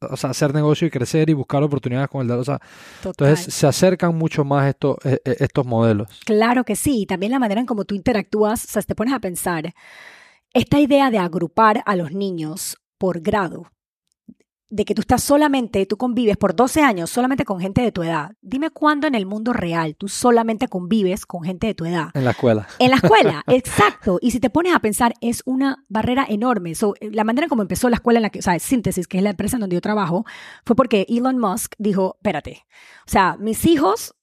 hacer 0.01 0.53
negocio 0.53 0.87
y 0.89 0.91
crecer 0.91 1.31
y 1.31 1.35
buscar 1.35 1.63
oportunidades 1.63 2.09
con 2.09 2.23
el 2.23 2.29
de 2.29 2.35
al 2.35 2.41
lado. 2.41 2.61
entonces 3.05 3.55
se 3.55 3.67
acercan 3.67 4.17
mucho 4.17 4.45
más 4.45 4.69
estos, 4.69 4.97
e, 5.05 5.21
e, 5.25 5.37
estos 5.39 5.65
modelos. 5.65 6.09
Claro 6.25 6.65
que 6.65 6.75
sí. 6.75 7.07
También 7.07 7.31
la 7.33 7.39
manera 7.39 7.61
en 7.61 7.67
cómo 7.67 7.85
tú 7.85 7.95
interactúas, 7.95 8.65
o 8.65 8.69
sea, 8.69 8.83
te 8.83 8.97
pones 8.97 9.15
a 9.15 9.21
pensar 9.21 9.73
esta 10.53 10.81
idea 10.81 11.11
de 11.11 11.19
agrupar 11.19 11.83
a 11.87 11.97
los 11.97 12.13
niños 12.13 12.77
por 12.99 13.21
grado, 13.21 13.71
de 14.71 14.85
que 14.85 14.95
tú 14.95 15.01
estás 15.01 15.23
solamente, 15.23 15.85
tú 15.85 15.97
convives 15.97 16.37
por 16.37 16.55
12 16.55 16.83
años 16.83 17.11
solamente 17.11 17.45
con 17.45 17.61
gente 17.61 17.83
de 17.83 17.91
tu 17.91 18.05
edad. 18.05 18.31
Dime 18.41 18.71
cuándo 18.71 19.09
en 19.09 19.17
el 19.17 19.27
mundo 19.27 19.53
real 19.53 19.97
tú 19.97 20.07
solamente 20.07 20.69
convives 20.69 21.27
con 21.27 21.43
gente 21.43 21.67
de 21.67 21.75
tu 21.75 21.85
edad. 21.85 22.11
En 22.15 22.25
la 22.25 22.31
escuela. 22.31 22.69
En 22.79 22.91
la 22.91 22.97
escuela, 22.97 23.43
exacto. 23.49 24.19
Y 24.23 24.31
si 24.31 24.39
te 24.39 24.49
pones 24.49 24.75
a 24.75 24.79
pensar, 24.79 25.15
es 25.21 25.43
una 25.45 25.85
barrera 25.89 26.25
enorme. 26.29 26.73
la 27.01 27.25
manera 27.25 27.49
como 27.49 27.63
empezó 27.63 27.89
la 27.89 27.97
escuela 27.97 28.19
en 28.19 28.23
la 28.23 28.31
que, 28.31 28.39
o 28.39 28.43
sea, 28.43 28.59
Síntesis, 28.61 29.09
que 29.09 29.19
es 29.19 29.25
la 29.25 29.31
empresa 29.31 29.57
en 29.57 29.61
donde 29.61 29.75
yo 29.75 29.81
trabajo, 29.81 30.25
fue 30.65 30.77
porque 30.77 31.05
Elon 31.09 31.39
Musk 31.39 31.75
dijo, 31.79 32.17
espérate, 32.19 32.65
o 33.07 33.11
sea, 33.11 33.37
mis 33.41 33.67
hijos 33.67 34.15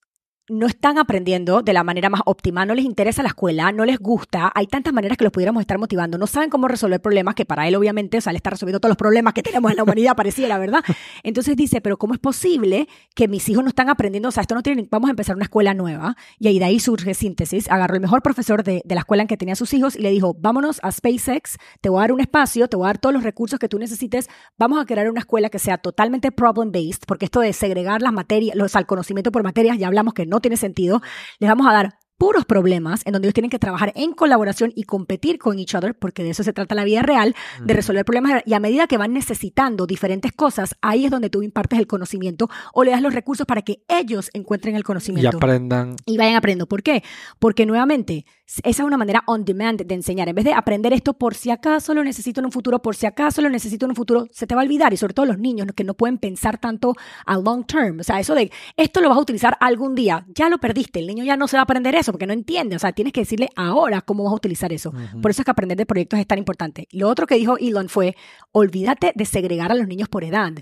no 0.50 0.68
están 0.68 0.98
aprendiendo 0.98 1.62
de 1.62 1.74
la 1.74 1.84
manera 1.84 2.10
más 2.10 2.22
óptima, 2.26 2.66
no 2.66 2.74
les 2.74 2.86
interesa 2.86 3.22
la 3.22 3.30
escuela, 3.30 3.72
no 3.72 3.86
les 3.86 4.00
gusta, 4.00 4.52
hay 4.56 4.68
tantas 4.68 4.93
maneras 4.93 5.18
que 5.18 5.26
los 5.26 5.34
pudiéramos 5.34 5.62
estar 5.62 5.78
motivando, 5.78 6.18
no 6.18 6.28
saben 6.28 6.50
cómo 6.50 6.68
resolver 6.68 7.02
problemas, 7.02 7.36
que 7.36 7.45
para 7.45 7.68
él 7.68 7.76
obviamente, 7.76 8.18
o 8.18 8.22
sea, 8.22 8.32
le 8.32 8.38
está 8.38 8.52
resolviendo 8.52 8.80
todos 8.80 8.91
los 8.91 8.98
problemas 8.98 9.34
que 9.34 9.43
tenemos 9.43 9.72
en 9.72 9.78
la 9.78 9.84
humanidad, 9.84 10.16
pareciera, 10.16 10.58
¿verdad? 10.58 10.84
Entonces 11.24 11.56
dice, 11.56 11.82
pero 11.82 11.98
¿cómo 11.98 12.14
es 12.14 12.20
posible 12.20 12.88
que 13.14 13.28
mis 13.28 13.48
hijos 13.50 13.64
no 13.64 13.70
están 13.70 13.89
aprendiendo? 13.89 14.30
O 14.30 14.32
sea, 14.32 14.41
esto 14.41 14.56
no 14.56 14.64
tiene, 14.64 14.88
vamos 14.89 15.10
a 15.10 15.12
empezar 15.12 15.36
una 15.36 15.45
escuela 15.45 15.74
nueva, 15.74 16.16
y 16.39 16.48
ahí 16.48 16.60
de 16.60 16.66
ahí 16.66 16.80
surge 16.80 17.14
síntesis, 17.14 17.70
agarró 17.70 17.95
el 17.95 18.02
mejor 18.02 18.22
profesor 18.22 18.64
de, 18.64 18.82
de 18.86 18.95
la 18.95 19.02
escuela 19.02 19.24
en 19.24 19.28
que 19.28 19.38
tenía 19.38 19.56
sus 19.56 19.74
hijos 19.74 19.95
y 19.95 20.02
le 20.02 20.12
dijo, 20.12 20.34
vámonos 20.39 20.80
a 20.82 20.91
SpaceX, 20.91 21.58
te 21.82 21.89
voy 21.89 22.00
a 22.00 22.02
dar 22.02 22.14
un 22.14 22.22
espacio, 22.22 22.70
te 22.70 22.78
voy 22.78 22.86
a 22.86 22.88
dar 22.88 23.00
todos 23.00 23.14
los 23.14 23.24
recursos 23.24 23.60
que 23.60 23.68
tú 23.68 23.80
necesites, 23.80 24.30
vamos 24.58 24.82
a 24.82 24.86
crear 24.86 25.10
una 25.10 25.20
escuela 25.20 25.50
que 25.50 25.60
sea 25.60 25.78
totalmente 25.78 26.32
problem-based, 26.32 27.04
porque 27.06 27.26
esto 27.26 27.41
de 27.41 27.52
segregar 27.52 28.02
las 28.02 28.14
materias, 28.14 28.56
los, 28.56 28.76
al 28.78 28.86
conocimiento 28.86 29.32
por 29.32 29.43
materias, 29.43 29.78
ya 29.78 29.88
hablamos 29.88 30.14
que 30.14 30.26
no 30.26 30.37
tiene 30.40 30.58
sentido, 30.58 31.02
les 31.40 31.50
vamos 31.50 31.68
a 31.68 31.74
dar 31.74 32.00
puros 32.18 32.45
problemas 32.45 33.01
en 33.05 33.13
donde 33.13 33.28
ellos 33.28 33.34
tienen 33.34 33.49
que 33.49 33.59
trabajar 33.59 33.93
en 33.95 34.13
colaboración 34.13 34.72
y 34.76 34.84
competir 34.84 35.38
con 35.38 35.59
each 35.59 35.76
other, 35.76 35.95
porque 35.95 36.24
de 36.24 36.32
eso 36.32 36.43
se 36.43 36.53
trata 36.53 36.76
la 36.76 36.84
vida 36.84 37.01
real, 37.03 37.36
de 37.63 37.74
resolver 37.74 38.03
problemas. 38.05 38.41
Y 38.45 38.53
a 38.53 38.59
medida 38.59 38.88
que 38.88 38.97
van 38.97 39.13
necesitando 39.13 39.86
diferentes 39.86 40.32
cosas, 40.34 40.76
ahí 40.82 41.05
es 41.05 41.11
donde 41.11 41.30
tú 41.30 41.43
impartes 41.43 41.80
el 41.80 41.88
conocimiento 41.88 42.49
o 42.74 42.84
le 42.84 42.91
das 42.91 43.01
los 43.01 43.13
recursos 43.13 43.45
para 43.45 43.61
que 43.61 43.84
ellos 43.88 44.30
encuentren 44.34 44.76
el 44.76 44.84
conocimiento. 44.84 45.32
Y 45.32 45.38
aprendan. 45.38 45.95
Y 46.05 46.18
vayan 46.18 46.36
aprendiendo. 46.36 46.68
¿Por 46.68 46.84
qué? 46.84 47.03
Porque 47.39 47.65
nuevamente, 47.65 48.26
esa 48.45 48.63
es 48.63 48.80
una 48.80 48.97
manera 48.97 49.24
on 49.28 49.45
demand 49.45 49.82
de 49.82 49.95
enseñar. 49.95 50.28
En 50.30 50.36
vez 50.36 50.45
de 50.45 50.53
aprender 50.53 50.93
esto 50.93 51.13
por 51.13 51.36
si 51.36 51.51
acaso 51.51 51.93
lo 51.93 52.03
necesito 52.03 52.41
en 52.41 52.45
un 52.45 52.51
futuro, 52.51 52.82
por 52.82 52.95
si 52.95 53.05
acaso 53.05 53.41
lo 53.41 53.49
necesito 53.49 53.86
en 53.86 53.91
un 53.91 53.95
futuro, 53.95 54.28
se 54.32 54.47
te 54.47 54.55
va 54.55 54.61
a 54.61 54.63
olvidar. 54.63 54.93
Y 54.93 54.97
sobre 54.97 55.13
todo 55.13 55.26
los 55.26 55.38
niños 55.38 55.68
que 55.76 55.84
no 55.84 55.93
pueden 55.93 56.18
pensar 56.18 56.57
tanto 56.57 56.95
a 57.26 57.38
long 57.38 57.65
term. 57.65 57.99
O 57.99 58.03
sea, 58.03 58.20
eso 58.20 58.34
de 58.34 58.51
esto 58.76 59.01
lo 59.01 59.09
vas 59.09 59.18
a 59.18 59.22
utilizar 59.22 59.57
algún 59.59 59.93
día, 59.93 60.26
ya 60.34 60.49
lo 60.49 60.57
perdiste. 60.57 60.99
El 60.99 61.07
niño 61.07 61.24
ya 61.24 61.38
no 61.38 61.47
se 61.47 61.57
va 61.57 61.61
a 61.61 61.63
aprender 61.63 61.93
eso 61.95 62.07
porque 62.12 62.28
no 62.28 62.34
entiende. 62.34 62.76
O 62.76 62.80
sea, 62.80 62.91
tienes 62.91 63.14
que 63.14 63.22
decirle 63.22 63.49
ahora 63.55 64.01
cómo 64.01 64.24
vas 64.24 64.34
a 64.34 64.36
utilizar 64.36 64.72
eso. 64.74 64.91
Por 65.22 65.32
eso 65.32 65.41
es 65.41 65.45
que 65.45 65.51
aprender 65.51 65.78
de 65.78 65.86
proyectos 65.86 66.20
es 66.20 66.28
tan 66.28 66.38
importante. 66.38 66.88
Lo 66.91 67.10
otro 67.10 67.28
que 67.28 67.36
dijo 67.36 67.58
Elon 67.58 67.89
fue, 67.89 68.16
olvídate 68.51 69.12
de 69.16 69.26
segregar 69.26 69.72
a 69.72 69.76
los 69.76 69.88
niños 69.88 70.10
por 70.10 70.24
edad 70.24 70.53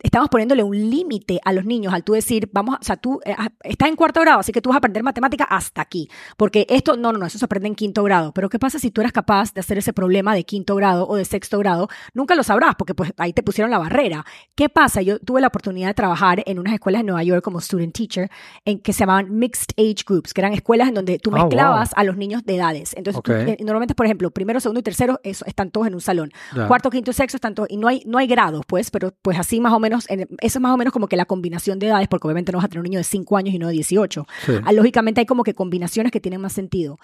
estamos 0.00 0.28
poniéndole 0.28 0.62
un 0.62 0.76
límite 0.76 1.40
a 1.44 1.52
los 1.52 1.64
niños 1.64 1.92
al 1.92 2.04
tú 2.04 2.12
decir, 2.12 2.48
vamos, 2.52 2.76
o 2.80 2.84
sea, 2.84 2.96
tú 2.96 3.20
eh, 3.24 3.34
ah, 3.36 3.50
estás 3.62 3.88
en 3.88 3.96
cuarto 3.96 4.20
grado, 4.20 4.40
así 4.40 4.52
que 4.52 4.60
tú 4.60 4.70
vas 4.70 4.76
a 4.76 4.78
aprender 4.78 5.02
matemática 5.02 5.44
hasta 5.44 5.82
aquí, 5.82 6.08
porque 6.36 6.66
esto, 6.68 6.96
no, 6.96 7.12
no, 7.12 7.18
no, 7.18 7.26
eso 7.26 7.38
se 7.38 7.44
aprende 7.44 7.68
en 7.68 7.74
quinto 7.74 8.02
grado, 8.04 8.32
pero 8.32 8.48
¿qué 8.48 8.58
pasa 8.58 8.78
si 8.78 8.90
tú 8.90 9.00
eres 9.00 9.12
capaz 9.12 9.52
de 9.54 9.60
hacer 9.60 9.78
ese 9.78 9.92
problema 9.92 10.34
de 10.34 10.44
quinto 10.44 10.74
grado 10.76 11.06
o 11.08 11.16
de 11.16 11.24
sexto 11.24 11.58
grado? 11.58 11.88
Nunca 12.14 12.34
lo 12.34 12.42
sabrás, 12.42 12.74
porque 12.76 12.94
pues 12.94 13.12
ahí 13.18 13.32
te 13.32 13.42
pusieron 13.42 13.70
la 13.70 13.78
barrera. 13.78 14.24
¿Qué 14.54 14.68
pasa? 14.68 15.02
Yo 15.02 15.18
tuve 15.18 15.40
la 15.40 15.48
oportunidad 15.48 15.88
de 15.88 15.94
trabajar 15.94 16.42
en 16.46 16.58
unas 16.58 16.74
escuelas 16.74 17.00
en 17.00 17.06
Nueva 17.06 17.22
York 17.22 17.42
como 17.42 17.60
student 17.60 17.94
teacher, 17.94 18.30
en 18.64 18.80
que 18.80 18.92
se 18.92 19.00
llamaban 19.00 19.36
mixed 19.36 19.70
age 19.76 20.04
groups, 20.06 20.32
que 20.32 20.40
eran 20.40 20.52
escuelas 20.52 20.88
en 20.88 20.94
donde 20.94 21.18
tú 21.18 21.30
ah, 21.32 21.40
mezclabas 21.40 21.90
a 21.96 22.04
los 22.04 22.16
niños 22.16 22.44
de 22.44 22.56
edades. 22.56 22.94
Entonces, 22.96 23.22
eh, 23.28 23.56
normalmente, 23.60 23.94
por 23.94 24.06
ejemplo, 24.06 24.30
primero, 24.30 24.60
segundo 24.60 24.80
y 24.80 24.82
tercero 24.82 25.20
eso, 25.22 25.44
están 25.46 25.70
todos 25.70 25.86
en 25.86 25.94
un 25.94 26.00
salón. 26.00 26.30
Cuarto, 26.66 26.90
quinto 26.90 27.10
y 27.10 27.14
sexto 27.14 27.36
están 27.36 27.54
todos, 27.54 27.68
y 27.70 27.76
no 27.76 27.88
hay, 27.88 28.02
no 28.06 28.18
hay 28.18 28.26
grados, 28.26 28.62
pues, 28.66 28.90
pero 28.90 29.12
pues 29.22 29.38
así 29.38 29.60
más 29.60 29.72
o 29.72 29.80
menos, 29.80 29.87
en, 30.08 30.28
eso 30.40 30.60
más 30.60 30.72
o 30.72 30.76
menos 30.76 30.92
como 30.92 31.08
que 31.08 31.16
la 31.16 31.24
combinación 31.24 31.78
de 31.78 31.88
edades, 31.88 32.08
porque 32.08 32.26
obviamente 32.26 32.52
no 32.52 32.58
vas 32.58 32.66
a 32.66 32.68
tener 32.68 32.80
un 32.80 32.84
niño 32.84 32.98
de 32.98 33.04
5 33.04 33.36
años 33.36 33.54
y 33.54 33.58
no 33.58 33.68
de 33.68 33.74
18. 33.74 34.26
Ah, 34.64 34.72
lógicamente 34.72 35.20
hay 35.20 35.26
como 35.26 35.44
que 35.44 35.54
combinaciones 35.54 36.12
que 36.12 36.20
tienen 36.20 36.40
más 36.40 36.52
sentido. 36.52 36.98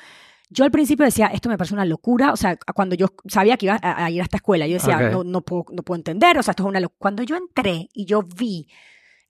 Yo 0.51 0.65
al 0.65 0.71
principio 0.71 1.05
decía, 1.05 1.27
esto 1.29 1.49
me 1.49 1.57
parece 1.57 1.75
una 1.75 1.85
locura, 1.85 2.33
o 2.33 2.37
sea, 2.37 2.57
cuando 2.75 2.95
yo 2.95 3.09
sabía 3.27 3.57
que 3.57 3.67
iba 3.67 3.79
a, 3.83 4.11
ir 4.11 4.21
a 4.21 4.25
esta 4.25 4.37
escuela, 4.37 4.67
yo 4.67 4.75
decía, 4.75 5.11
no, 5.11 5.25
no, 5.25 5.41
puedo, 5.41 5.65
no 5.73 5.83
puedo 5.83 5.97
entender, 5.97 6.39
o 6.39 6.43
sea, 6.43 6.53
esto 6.53 6.65
es 6.65 6.69
una 6.69 6.81
locura. 6.81 6.99
Cuando 6.99 7.23
yo 7.23 7.37
entré 7.37 7.89
y 7.93 8.05
yo 8.05 8.23
vi, 8.23 8.69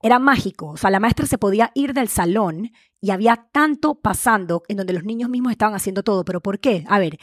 era 0.03 0.19
mágico, 0.19 0.71
o 0.71 0.77
sea, 0.77 0.91
la 0.91 1.01
maestra 1.01 1.27
se 1.27 1.39
podía 1.39 1.71
ir 1.75 1.95
del 1.95 2.09
salón 2.09 2.73
y 3.01 3.11
había 3.11 3.47
tanto 3.53 3.95
pasando 3.95 4.63
en 4.69 4.79
donde 4.79 4.93
los 4.93 5.05
niños 5.05 5.31
mismos 5.31 5.53
estaban 5.53 5.75
haciendo 5.75 6.03
todo, 6.03 6.25
pero 6.25 6.41
¿por 6.41 6.59
qué? 6.59 6.85
A 6.89 6.99
ver, 6.99 7.19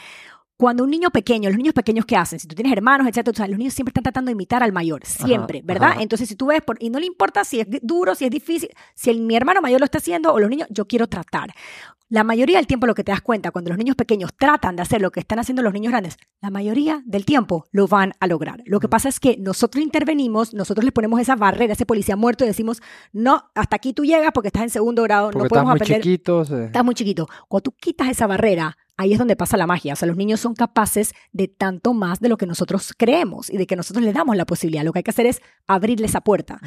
cuando 0.62 0.84
un 0.84 0.92
niño 0.92 1.10
pequeño, 1.10 1.50
los 1.50 1.58
niños 1.58 1.74
pequeños 1.74 2.06
que 2.06 2.16
hacen, 2.16 2.40
si 2.40 2.48
tú 2.48 2.54
tienes 2.54 2.72
hermanos, 2.72 3.08
etcétera, 3.08 3.48
los 3.48 3.58
niños 3.58 3.74
siempre 3.74 3.90
están 3.90 4.04
tratando 4.04 4.30
de 4.30 4.34
imitar 4.34 4.62
al 4.62 4.72
mayor, 4.72 5.04
siempre, 5.04 5.64
¿verdad? 5.64 5.96
Entonces, 6.00 6.30
si 6.30 6.36
tú 6.36 6.46
ves, 6.46 6.62
por, 6.62 6.78
y 6.80 6.92
no 6.92 7.00
le 7.00 7.08
importa 7.08 7.44
si 7.44 7.62
es 7.62 7.68
duro, 7.82 8.14
si 8.14 8.26
es 8.26 8.30
difícil, 8.30 8.70
si 8.94 9.10
el, 9.10 9.22
mi 9.22 9.36
hermano 9.36 9.60
mayor 9.60 9.80
lo 9.80 9.86
está 9.86 9.98
haciendo 9.98 10.32
o 10.32 10.40
los 10.40 10.52
niños, 10.52 10.68
yo 10.70 10.86
quiero 10.86 11.08
tratar. 11.08 11.52
La 12.12 12.26
mayoría 12.26 12.58
del 12.58 12.68
tiempo 12.68 12.88
lo 12.88 12.94
que 12.94 13.06
te 13.06 13.14
das 13.14 13.22
cuenta 13.22 13.52
cuando 13.52 13.70
los 13.70 13.78
niños 13.78 13.96
pequeños 13.96 14.32
tratan 14.38 14.76
de 14.76 14.82
hacer 14.82 15.02
lo 15.02 15.12
que 15.12 15.22
están 15.22 15.40
haciendo 15.40 15.62
los 15.62 15.72
niños 15.72 15.92
grandes, 15.92 16.18
la 16.42 16.50
mayoría 16.50 17.02
del 17.06 17.24
tiempo 17.24 17.68
lo 17.72 17.88
van 17.88 18.12
a 18.20 18.28
lograr. 18.28 18.62
Lo 18.66 18.82
que 18.82 18.90
pasa 18.90 19.08
es 19.08 19.22
que 19.22 19.38
nosotros 19.38 19.82
intervenimos, 19.82 20.54
nosotros 20.54 20.84
les 20.84 20.92
ponemos 20.92 21.22
esa 21.22 21.38
barrera, 21.38 21.72
ese 21.72 21.86
policía 21.86 22.18
muerto 22.18 22.44
y 22.44 22.48
decimos, 22.48 22.82
no, 23.14 23.50
hasta 23.56 23.78
aquí 23.78 23.94
tú 23.94 24.04
llegas 24.04 24.32
porque 24.34 24.50
estás 24.50 24.64
en 24.64 24.72
segundo 24.72 25.04
grado, 25.04 25.32
no 25.32 25.46
podemos 25.46 25.76
estás 25.76 25.88
muy 25.88 26.02
Chiquito, 26.02 26.42
Estás 26.42 26.84
muy 26.84 26.96
chiquito. 26.96 27.30
Cuando 27.48 27.64
tú 27.64 27.72
quitas 27.80 28.10
esa 28.10 28.28
barrera, 28.28 28.76
ahí 29.02 29.14
es 29.14 29.20
donde 29.20 29.36
pasa 29.36 29.58
la 29.58 29.68
magia. 29.68 29.94
O 29.94 29.96
sea, 29.96 30.08
los 30.08 30.18
niños 30.18 30.40
son 30.40 30.54
capaces 30.54 31.14
de 31.32 31.48
tanto 31.48 31.94
más 31.94 32.20
de 32.20 32.30
lo 32.30 32.38
que 32.38 32.46
nosotros 32.46 32.94
creemos 32.98 33.50
y 33.50 33.58
de 33.58 33.66
que 33.66 33.76
nosotros 33.76 34.06
les 34.06 34.14
damos 34.14 34.36
la 34.36 34.46
posibilidad. 34.46 34.84
Lo 34.84 34.94
que 34.94 35.00
hay 35.00 35.04
que 35.04 35.12
hacer 35.12 35.26
es 35.26 35.42
abrirle 35.68 36.06
esa 36.06 36.22
puerta. 36.22 36.60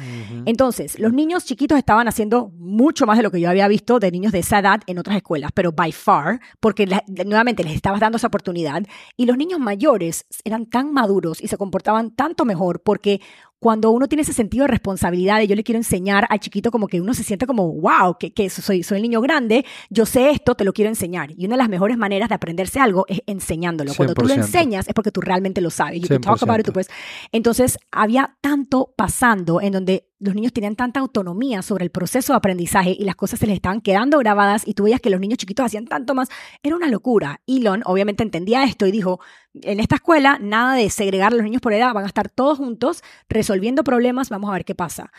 Entonces, 0.45 0.99
los 0.99 1.13
niños 1.13 1.45
chiquitos 1.45 1.77
estaban 1.77 2.07
haciendo 2.07 2.49
mucho 2.57 3.05
más 3.05 3.17
de 3.17 3.23
lo 3.23 3.31
que 3.31 3.39
yo 3.39 3.49
había 3.49 3.67
visto 3.67 3.99
de 3.99 4.11
niños 4.11 4.31
de 4.31 4.39
esa 4.39 4.59
edad 4.59 4.81
en 4.87 4.99
otras 4.99 5.15
escuelas, 5.15 5.34
pero 5.53 5.71
by 5.71 5.91
far, 5.91 6.39
porque 6.59 6.87
nuevamente 7.25 7.63
les 7.63 7.75
estabas 7.75 7.99
dando 7.99 8.17
esa 8.17 8.27
oportunidad. 8.27 8.83
Y 9.17 9.25
los 9.25 9.37
niños 9.37 9.59
mayores 9.59 10.25
eran 10.43 10.65
tan 10.65 10.91
maduros 10.91 11.41
y 11.41 11.47
se 11.47 11.57
comportaban 11.57 12.11
tanto 12.11 12.45
mejor 12.45 12.81
porque 12.83 13.21
cuando 13.59 13.89
uno 13.89 14.07
tiene 14.07 14.21
ese 14.21 14.33
sentido 14.33 14.65
de 14.65 14.67
responsabilidad 14.67 15.41
y 15.41 15.47
yo 15.47 15.55
le 15.55 15.63
quiero 15.63 15.79
enseñar 15.79 16.27
al 16.29 16.39
chiquito 16.39 16.69
como 16.69 16.87
que 16.87 17.01
uno 17.01 17.13
se 17.15 17.23
siente 17.23 17.47
como, 17.47 17.71
wow, 17.73 18.15
que, 18.19 18.31
que 18.31 18.49
soy, 18.49 18.83
soy 18.83 18.97
el 18.97 19.01
niño 19.01 19.21
grande, 19.21 19.65
yo 19.89 20.05
sé 20.05 20.29
esto, 20.29 20.53
te 20.53 20.63
lo 20.63 20.71
quiero 20.71 20.89
enseñar. 20.89 21.31
Y 21.35 21.45
una 21.45 21.55
de 21.55 21.63
las 21.63 21.69
mejores 21.69 21.97
maneras 21.97 22.29
de 22.29 22.35
aprenderse 22.35 22.79
algo 22.79 23.05
es 23.07 23.21
enseñándolo. 23.25 23.93
Cuando 23.95 24.13
tú 24.13 24.27
lo 24.27 24.35
enseñas 24.35 24.87
es 24.87 24.93
porque 24.93 25.11
tú 25.11 25.21
realmente 25.21 25.61
lo 25.61 25.71
sabes. 25.71 26.01
You 26.01 26.19
talk 26.19 26.43
about 26.43 26.59
it, 26.59 26.71
pues. 26.73 26.89
Entonces, 27.31 27.79
había 27.91 28.37
tanto 28.41 28.93
pasando 28.95 29.61
en 29.61 29.73
donde 29.73 30.09
los 30.19 30.33
niños 30.33 30.53
tenían 30.53 30.75
tanta 30.75 30.99
autonomía 30.99 31.61
sobre 31.61 31.83
el 31.83 31.91
proceso 31.91 32.33
de 32.33 32.37
aprendizaje 32.37 32.95
y 32.97 33.03
las 33.03 33.15
cosas 33.15 33.39
se 33.39 33.47
les 33.47 33.55
estaban 33.55 33.81
quedando 33.81 34.17
grabadas 34.19 34.63
y 34.65 34.73
tú 34.73 34.83
veías 34.83 35.01
que 35.01 35.09
los 35.09 35.19
niños 35.19 35.37
chiquitos 35.37 35.65
hacían 35.65 35.87
tanto 35.87 36.15
más. 36.15 36.29
Era 36.63 36.75
una 36.75 36.87
locura. 36.87 37.41
Elon 37.47 37.81
obviamente 37.85 38.23
entendía 38.23 38.63
esto 38.63 38.87
y 38.87 38.91
dijo, 38.91 39.19
en 39.53 39.79
esta 39.79 39.95
escuela 39.95 40.39
nada 40.41 40.75
de 40.75 40.89
segregar 40.89 41.33
a 41.33 41.35
los 41.35 41.43
niños 41.43 41.61
por 41.61 41.73
edad, 41.73 41.93
van 41.93 42.05
a 42.05 42.07
estar 42.07 42.29
todos 42.29 42.57
juntos 42.57 43.03
resolviendo 43.27 43.83
problemas, 43.83 44.29
vamos 44.29 44.49
a 44.49 44.53
ver 44.53 44.65
qué 44.65 44.75
pasa. 44.75 45.11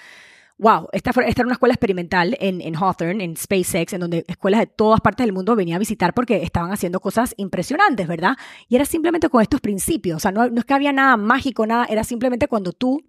Wow, 0.59 0.89
esta, 0.93 1.11
esta 1.11 1.43
era 1.43 1.45
una 1.45 1.53
escuela 1.53 1.75
experimental 1.75 2.35
en, 2.41 2.63
en 2.63 2.75
Hawthorne, 2.77 3.23
en 3.23 3.37
SpaceX, 3.37 3.93
en 3.93 4.01
donde 4.01 4.25
escuelas 4.27 4.61
de 4.61 4.67
todas 4.67 5.03
partes 5.03 5.27
del 5.27 5.35
mundo 5.35 5.55
venían 5.55 5.77
a 5.77 5.79
visitar 5.81 6.15
porque 6.15 6.43
estaban 6.43 6.73
haciendo 6.73 6.99
cosas 7.01 7.35
impresionantes, 7.37 8.09
¿verdad? 8.09 8.37
Y 8.67 8.77
era 8.77 8.87
simplemente 8.87 9.29
con 9.29 9.43
estos 9.43 9.61
principios, 9.61 10.17
o 10.17 10.21
sea, 10.21 10.33
no, 10.33 10.49
no 10.49 10.61
es 10.61 10.65
que 10.65 10.73
había 10.73 10.95
nada 10.95 11.19
mágico, 11.19 11.67
nada, 11.67 11.85
era 11.85 12.05
simplemente 12.05 12.49
cuando 12.49 12.73
tú 12.73 13.05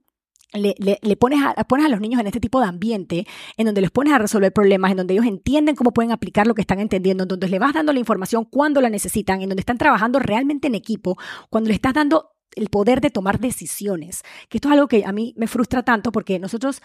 le, 0.54 0.76
le, 1.02 1.16
pones, 1.18 1.40
a, 1.44 1.64
pones 1.66 1.86
a 1.86 1.90
los 1.90 2.00
niños 2.00 2.20
en 2.22 2.28
este 2.28 2.40
tipo 2.40 2.60
de 2.60 2.68
ambiente, 2.68 3.28
en 3.58 3.66
donde 3.66 3.82
les 3.82 3.92
pones 3.92 4.14
a 4.14 4.18
resolver 4.18 4.54
problemas, 4.54 4.92
en 4.92 4.98
donde 4.98 5.14
ellos 5.14 5.26
entienden 5.26 5.76
cómo 5.76 5.92
pueden 5.92 6.12
aplicar 6.12 6.48
lo 6.48 6.56
que 6.56 6.62
están 6.62 6.80
entendiendo, 6.80 7.24
en 7.24 7.28
donde 7.28 7.50
les 7.50 7.60
vas 7.60 7.74
dando 7.74 7.94
la 7.94 8.00
información 8.00 8.46
cuando 8.46 8.82
la 8.82 8.90
necesitan, 8.90 9.42
en 9.42 9.50
donde 9.50 9.62
están 9.62 9.78
trabajando 9.78 10.20
realmente 10.20 10.68
en 10.68 10.76
equipo, 10.76 11.18
cuando 11.50 11.68
le 11.70 11.76
estás 11.76 11.94
dando 11.94 12.32
el 12.56 12.70
poder 12.70 13.02
de 13.02 13.10
tomar 13.10 13.40
decisiones, 13.40 14.24
que 14.50 14.58
esto 14.58 14.70
es 14.70 14.74
algo 14.74 14.88
que 14.88 15.06
a 15.06 15.12
mí 15.12 15.34
me 15.38 15.48
frustra 15.48 15.84
tanto 15.84 16.12
porque 16.12 16.40
nosotros 16.40 16.82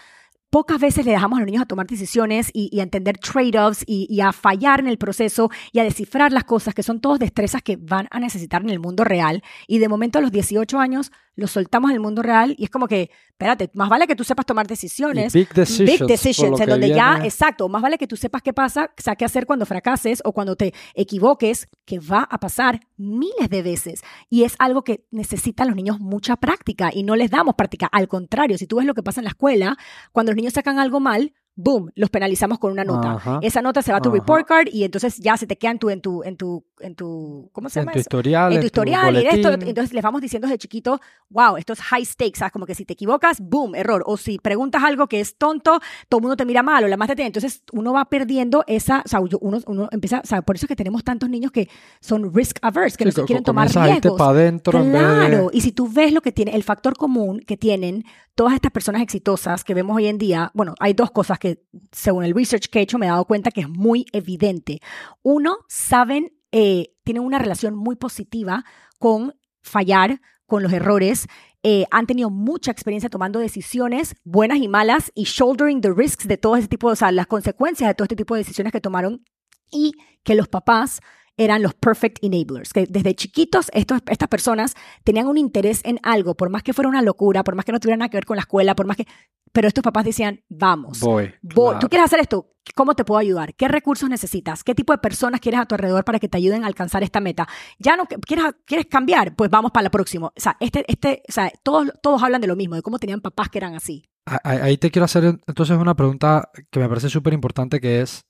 pocas 0.53 0.79
veces 0.79 1.07
le 1.07 1.13
dejamos 1.13 1.39
a 1.39 1.41
los 1.41 1.47
niños 1.47 1.63
a 1.63 1.67
tomar 1.67 1.87
decisiones 1.87 2.51
y, 2.53 2.79
a 2.79 2.83
entender 2.83 3.17
trade-offs 3.17 3.85
y, 3.87 4.07
y, 4.11 4.21
a 4.21 4.33
fallar 4.33 4.81
en 4.81 4.87
el 4.87 4.99
proceso 4.99 5.51
y 5.73 5.79
a 5.79 5.83
descifrar 5.83 6.31
las 6.31 6.45
cosas, 6.45 6.75
que 6.75 6.83
son 6.83 7.01
todas 7.01 7.19
destrezas 7.19 7.63
que 7.63 7.77
van 7.77 8.07
a 8.11 8.21
necesitar 8.21 8.61
en 8.61 8.69
el 8.69 8.79
mundo 8.79 9.03
real. 9.03 9.43
Y 9.67 9.79
de 9.79 9.89
momento 9.89 10.19
a 10.19 10.23
los 10.23 10.31
18 10.31 10.79
años 10.79 11.11
lo 11.35 11.47
soltamos 11.47 11.91
en 11.91 11.95
el 11.95 12.01
mundo 12.01 12.23
real 12.23 12.55
y 12.59 12.65
es 12.65 12.71
como 12.71 12.87
que, 12.87 13.11
espérate, 13.29 13.71
más 13.75 13.89
vale 13.89 14.07
que 14.07 14.15
tú 14.15 14.23
sepas 14.23 14.45
tomar 14.45 14.67
decisiones. 14.67 15.33
big 15.33 15.49
decisions. 15.49 16.01
Big 16.01 16.07
decisions, 16.07 16.61
en 16.61 16.69
donde 16.69 16.89
ya, 16.91 17.21
exacto, 17.25 17.69
más 17.69 17.81
vale 17.81 17.97
que 17.97 18.07
tú 18.07 18.17
sepas 18.17 18.43
qué 18.43 18.53
pasa, 18.53 18.93
o 18.97 19.03
sea, 19.03 19.17
qué 19.17 19.25
hacer 19.25 19.47
cuando 19.47 19.65
fracases 19.65 20.21
o 20.25 20.33
cuando 20.33 20.57
te 20.57 20.75
equivoques, 20.95 21.69
que 21.87 21.99
va 21.99 22.29
a 22.31 22.39
pasar 22.39 22.81
miles 22.97 23.49
de 23.49 23.63
veces. 23.63 24.03
Y 24.29 24.45
es 24.45 24.55
algo 24.59 24.85
que 24.85 25.07
necesitan 25.11 25.69
los 25.69 25.77
niños 25.77 26.01
mucha 26.01 26.37
práctica 26.37 26.91
y 26.93 27.03
no 27.03 27.17
les 27.17 27.31
damos 27.31 27.55
práctica. 27.55 27.87
Al 27.87 28.09
contrario, 28.09 28.59
si 28.59 28.67
tú 28.67 28.77
ves 28.77 28.87
lo 28.87 28.95
que 28.95 29.03
pasa 29.03 29.21
en 29.21 29.25
la 29.25 29.31
escuela, 29.31 29.77
cuando 30.13 30.33
los 30.33 30.37
niños 30.43 30.55
sacan 30.55 30.81
algo 30.81 30.99
mal, 30.99 31.33
boom, 31.55 31.91
los 31.95 32.11
penalizamos 32.11 32.59
con 32.59 32.73
una 32.73 32.85
nota. 32.85 33.41
Esa 33.43 33.63
nota 33.63 33.83
se 33.83 33.93
va 33.93 33.99
a 33.99 34.01
tu 34.01 34.11
report 34.11 34.47
card 34.47 34.69
y 34.73 34.85
entonces 34.85 35.19
ya 35.19 35.37
se 35.37 35.47
te 35.47 35.57
queda 35.57 35.73
en 35.73 35.79
tu, 35.79 35.91
en 35.91 36.01
tu, 36.01 36.23
en 36.23 36.37
tu, 36.37 36.65
en 36.81 36.95
tu 36.95 37.51
¿cómo 37.53 37.69
se 37.69 37.81
llama? 37.81 37.93
En 37.93 37.95
tu 37.95 38.01
historial. 38.01 38.53
En 38.53 38.61
tu 38.61 38.67
historial 38.67 39.17
y 39.17 39.27
esto. 39.27 39.53
Entonces 39.53 39.93
les 39.93 40.03
vamos 40.03 40.21
diciendo 40.21 40.49
desde 40.49 40.59
chiquito, 40.59 41.01
wow, 41.31 41.57
esto 41.57 41.73
es 41.75 41.81
high 41.81 42.05
stakes, 42.05 42.39
¿sabes? 42.39 42.53
Como 42.53 42.67
que 42.67 42.75
si 42.75 42.85
te 42.85 42.95
equivocas, 42.95 43.41
boom, 43.41 43.75
error. 43.75 44.03
O 44.07 44.17
si 44.17 44.39
preguntas 44.39 44.83
algo 44.83 45.07
que 45.07 45.21
es 45.21 45.37
tonto, 45.37 45.81
todo 46.09 46.19
el 46.19 46.23
mundo 46.23 46.37
te 46.37 46.45
mira 46.45 46.63
mal 46.63 46.85
o 46.85 46.89
la 46.89 46.97
más 46.97 47.09
te 47.09 47.17
tiene. 47.17 47.29
Entonces 47.29 47.63
uno 47.73 47.93
va 47.93 48.05
perdiendo 48.07 48.65
esa, 48.67 49.03
o 49.05 49.09
sea, 49.09 49.21
uno, 49.21 49.61
uno 49.67 49.89
empieza, 49.91 50.21
o 50.21 50.27
sea, 50.27 50.43
por 50.43 50.57
eso 50.57 50.67
es 50.67 50.69
que 50.69 50.77
tenemos 50.77 51.05
tantos 51.05 51.29
niños 51.29 51.53
que 51.53 51.69
son 52.01 52.33
risk 52.35 52.59
averse, 52.63 52.97
que 52.97 53.05
no 53.05 53.13
se 53.13 53.25
quieren 53.25 53.45
tomar 53.45 53.69
riesgos. 53.69 54.19
Para 54.19 54.31
adentro 54.31 54.83
claro, 54.83 55.51
y 55.53 55.61
si 55.61 55.73
tú 55.73 55.89
ves 55.89 56.13
lo 56.13 56.21
que 56.21 56.33
tiene, 56.33 56.55
el 56.55 56.63
factor 56.63 56.97
común 56.97 57.41
que 57.41 57.57
tienen 57.57 58.05
todas 58.35 58.55
estas 58.55 58.73
personas 58.73 59.03
exitosas 59.03 59.65
que 59.65 59.75
vemos 59.75 59.97
hoy 59.97 60.07
en 60.07 60.19
día, 60.19 60.51
bueno, 60.55 60.75
hay 60.81 60.95
dos 60.95 61.11
cosas 61.11 61.39
que 61.43 61.61
según 61.91 62.23
el 62.23 62.37
research 62.37 62.69
que 62.69 62.79
he 62.79 62.83
hecho 62.83 62.99
me 62.99 63.07
he 63.07 63.09
dado 63.09 63.25
cuenta 63.25 63.51
que 63.51 63.63
es 63.63 63.69
muy 63.69 64.07
evidente. 64.13 64.81
Uno, 65.23 65.57
saben, 65.69 66.33
eh, 66.53 66.95
tienen 67.03 67.25
una 67.25 67.41
relación 67.41 67.75
muy 67.75 67.97
positiva 67.97 68.65
con 69.01 69.35
fallar, 69.61 70.21
con 70.47 70.63
los 70.63 70.73
errores, 70.73 71.27
eh, 71.65 71.85
han 71.91 72.07
tenido 72.07 72.31
mucha 72.31 72.71
experiencia 72.71 73.11
tomando 73.11 73.41
decisiones 73.41 74.15
buenas 74.23 74.59
y 74.59 74.69
malas 74.69 75.11
y 75.17 75.25
shouldering 75.25 75.81
the 75.81 75.93
risks 75.93 76.29
de 76.29 76.37
todo 76.37 76.57
ese 76.57 76.69
tipo, 76.69 76.87
o 76.87 76.95
sea, 76.95 77.11
las 77.11 77.27
consecuencias 77.27 77.89
de 77.89 77.95
todo 77.95 78.05
este 78.05 78.15
tipo 78.15 78.35
de 78.35 78.43
decisiones 78.43 78.73
que 78.73 78.81
tomaron 78.81 79.25
y 79.73 79.95
que 80.23 80.37
los 80.37 80.47
papás 80.47 81.01
eran 81.37 81.61
los 81.61 81.75
perfect 81.75 82.23
enablers, 82.23 82.73
que 82.73 82.87
desde 82.87 83.17
chiquitos 83.17 83.69
estos, 83.73 84.01
estas 84.07 84.29
personas 84.29 84.75
tenían 85.03 85.27
un 85.27 85.39
interés 85.39 85.81
en 85.85 85.99
algo, 86.05 86.37
por 86.37 86.51
más 86.51 86.63
que 86.63 86.73
fuera 86.73 86.89
una 86.89 87.03
locura, 87.03 87.43
por 87.43 87.57
más 87.57 87.65
que 87.65 87.73
no 87.73 87.81
tuviera 87.81 87.97
nada 87.97 88.11
que 88.11 88.19
ver 88.19 88.27
con 88.27 88.37
la 88.37 88.43
escuela, 88.43 88.77
por 88.77 88.87
más 88.87 88.97
que... 88.97 89.07
Pero 89.53 89.69
estos 89.69 89.85
papás 89.85 90.05
decían, 90.05 90.43
vamos, 90.49 91.01
voy, 91.01 91.35
tú 91.81 91.89
quieres 91.89 92.07
hacer 92.07 92.21
esto, 92.21 92.53
¿Cómo 92.75 92.95
te 92.95 93.05
puedo 93.05 93.19
ayudar? 93.19 93.55
¿Qué 93.55 93.69
recursos 93.69 94.09
necesitas? 94.09 94.63
¿Qué 94.63 94.75
tipo 94.75 94.93
de 94.93 94.99
personas 94.99 95.41
quieres 95.41 95.61
a 95.61 95.67
tu 95.67 95.75
alrededor 95.75 96.05
para 96.05 96.19
que 96.19 96.29
te 96.29 96.39
ayuden 96.39 96.63
a 96.63 96.69
alcanzar 96.69 97.03
esta 97.03 97.21
meta? 97.21 97.49
¿Ya 97.79 97.97
no 97.97 98.07
quieres, 98.07 98.47
quieres 98.65 98.87
cambiar? 98.87 99.35
Pues 99.35 99.51
vamos 99.51 99.73
para 99.73 99.85
la 99.85 99.91
próxima. 99.91 100.29
O 100.29 100.33
sea, 100.37 100.57
este, 100.61 100.85
este, 100.87 101.23
o 101.29 101.33
sea, 101.33 101.51
todos, 101.63 101.93
todos 102.03 102.23
hablan 102.23 102.41
de 102.41 102.47
lo 102.47 102.57
mismo, 102.57 102.77
de 102.77 102.83
cómo 102.83 102.99
tenían 102.99 103.21
papás 103.21 103.49
que 103.49 103.59
eran 103.59 103.75
así. 103.75 104.05
Ahí 104.45 104.79
te 104.79 104.93
quiero 104.93 105.05
hacer 105.05 105.25
entonces 105.25 105.77
una 105.77 105.97
pregunta 105.97 106.51
que 106.71 106.79
me 106.79 106.89
parece 106.89 107.09
súper 107.09 107.33
importante, 107.33 107.81
que 107.81 108.01
es, 108.01 108.25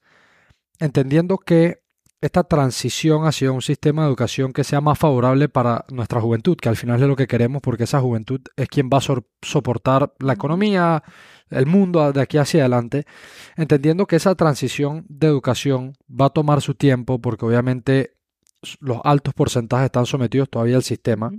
entendiendo 0.78 1.36
que 1.36 1.81
esta 2.22 2.44
transición 2.44 3.26
hacia 3.26 3.50
un 3.50 3.62
sistema 3.62 4.02
de 4.02 4.08
educación 4.08 4.52
que 4.52 4.62
sea 4.62 4.80
más 4.80 4.96
favorable 4.96 5.48
para 5.48 5.84
nuestra 5.90 6.20
juventud, 6.20 6.56
que 6.56 6.68
al 6.68 6.76
final 6.76 7.02
es 7.02 7.08
lo 7.08 7.16
que 7.16 7.26
queremos 7.26 7.60
porque 7.60 7.82
esa 7.82 8.00
juventud 8.00 8.40
es 8.56 8.68
quien 8.68 8.88
va 8.88 8.98
a 8.98 9.22
soportar 9.42 10.14
la 10.20 10.32
economía, 10.32 11.02
el 11.50 11.66
mundo 11.66 12.12
de 12.12 12.22
aquí 12.22 12.38
hacia 12.38 12.60
adelante, 12.62 13.06
entendiendo 13.56 14.06
que 14.06 14.16
esa 14.16 14.36
transición 14.36 15.04
de 15.08 15.26
educación 15.26 15.94
va 16.08 16.26
a 16.26 16.30
tomar 16.30 16.62
su 16.62 16.74
tiempo 16.74 17.20
porque 17.20 17.44
obviamente 17.44 18.14
los 18.78 19.00
altos 19.02 19.34
porcentajes 19.34 19.86
están 19.86 20.06
sometidos 20.06 20.48
todavía 20.48 20.76
al 20.76 20.84
sistema. 20.84 21.32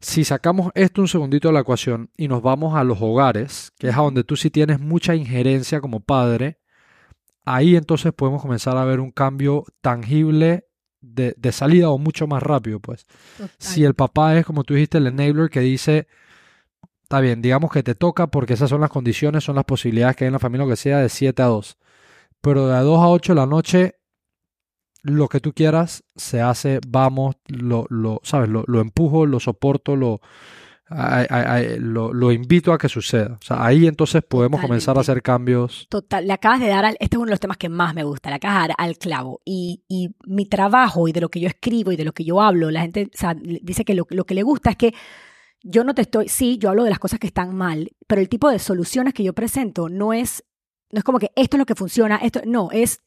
Si 0.00 0.22
sacamos 0.24 0.70
esto 0.74 1.00
un 1.00 1.08
segundito 1.08 1.48
de 1.48 1.54
la 1.54 1.60
ecuación 1.60 2.10
y 2.14 2.28
nos 2.28 2.42
vamos 2.42 2.74
a 2.76 2.84
los 2.84 2.98
hogares, 3.00 3.72
que 3.78 3.88
es 3.88 3.96
a 3.96 4.02
donde 4.02 4.22
tú 4.22 4.36
sí 4.36 4.50
tienes 4.50 4.80
mucha 4.80 5.14
injerencia 5.14 5.80
como 5.80 6.00
padre, 6.00 6.58
ahí 7.44 7.76
entonces 7.76 8.12
podemos 8.12 8.42
comenzar 8.42 8.76
a 8.76 8.84
ver 8.84 9.00
un 9.00 9.10
cambio 9.10 9.64
tangible 9.80 10.66
de, 11.00 11.52
salida 11.52 11.90
o 11.90 11.98
mucho 11.98 12.26
más 12.26 12.42
rápido, 12.42 12.80
pues. 12.80 13.06
Si 13.58 13.84
el 13.84 13.94
papá 13.94 14.36
es, 14.36 14.46
como 14.46 14.64
tú 14.64 14.74
dijiste, 14.74 14.98
el 14.98 15.06
enabler 15.06 15.50
que 15.50 15.60
dice, 15.60 16.06
está 17.02 17.20
bien, 17.20 17.42
digamos 17.42 17.70
que 17.70 17.82
te 17.82 17.94
toca 17.94 18.28
porque 18.28 18.54
esas 18.54 18.70
son 18.70 18.80
las 18.80 18.90
condiciones, 18.90 19.44
son 19.44 19.56
las 19.56 19.64
posibilidades 19.64 20.16
que 20.16 20.24
hay 20.24 20.28
en 20.28 20.32
la 20.32 20.38
familia, 20.38 20.66
que 20.66 20.76
sea 20.76 20.98
de 20.98 21.08
7 21.08 21.42
a 21.42 21.46
2. 21.46 21.78
Pero 22.40 22.68
de 22.68 22.80
2 22.80 23.00
a 23.00 23.08
8 23.08 23.34
de 23.34 23.40
la 23.40 23.46
noche, 23.46 23.96
lo 25.02 25.28
que 25.28 25.40
tú 25.40 25.52
quieras 25.52 26.04
se 26.16 26.40
hace, 26.40 26.80
vamos, 26.88 27.36
lo, 27.46 27.86
lo 27.90 28.20
¿sabes? 28.22 28.48
Lo, 28.48 28.64
lo 28.66 28.80
empujo, 28.80 29.26
lo 29.26 29.40
soporto, 29.40 29.96
lo, 29.96 30.20
lo, 30.90 32.32
invito 32.32 32.72
a 32.72 32.78
que 32.78 32.88
suceda. 32.88 33.38
O 33.40 33.44
sea, 33.44 33.64
ahí 33.64 33.86
entonces 33.86 34.22
podemos 34.22 34.60
comenzar 34.60 34.96
a 34.96 35.00
hacer 35.00 35.22
cambios. 35.22 35.86
Total, 35.88 36.26
le 36.26 36.32
acabas 36.32 36.60
de 36.60 36.68
dar 36.68 36.84
al, 36.84 36.96
este 37.00 37.16
es 37.16 37.18
uno 37.18 37.26
de 37.26 37.32
los 37.32 37.40
temas 37.40 37.56
que 37.56 37.68
más 37.68 37.94
me 37.94 38.04
gusta, 38.04 38.30
le 38.30 38.36
acabas 38.36 38.62
de 38.62 38.68
dar 38.68 38.76
al 38.78 38.98
clavo. 38.98 39.40
Y, 39.44 39.82
y 39.88 40.14
mi 40.26 40.46
trabajo 40.46 41.08
y 41.08 41.12
de 41.12 41.20
lo 41.20 41.28
que 41.28 41.40
yo 41.40 41.48
escribo 41.48 41.92
y 41.92 41.96
de 41.96 42.04
lo 42.04 42.12
que 42.12 42.24
yo 42.24 42.40
hablo, 42.40 42.70
la 42.70 42.82
gente 42.82 43.10
dice 43.62 43.84
que 43.84 43.94
lo, 43.94 44.06
lo 44.10 44.24
que 44.24 44.34
le 44.34 44.42
gusta 44.42 44.70
es 44.70 44.76
que 44.76 44.94
yo 45.62 45.82
no 45.82 45.94
te 45.94 46.02
estoy, 46.02 46.28
sí, 46.28 46.58
yo 46.58 46.68
hablo 46.68 46.84
de 46.84 46.90
las 46.90 46.98
cosas 46.98 47.18
que 47.18 47.26
están 47.26 47.56
mal, 47.56 47.90
pero 48.06 48.20
el 48.20 48.28
tipo 48.28 48.50
de 48.50 48.58
soluciones 48.58 49.14
que 49.14 49.24
yo 49.24 49.32
presento 49.32 49.88
no 49.88 50.12
es, 50.12 50.44
no 50.92 50.98
es 50.98 51.04
como 51.04 51.18
que 51.18 51.32
esto 51.36 51.56
es 51.56 51.58
lo 51.58 51.66
que 51.66 51.74
funciona, 51.74 52.16
esto, 52.16 52.42
no, 52.44 52.68
es 52.70 53.00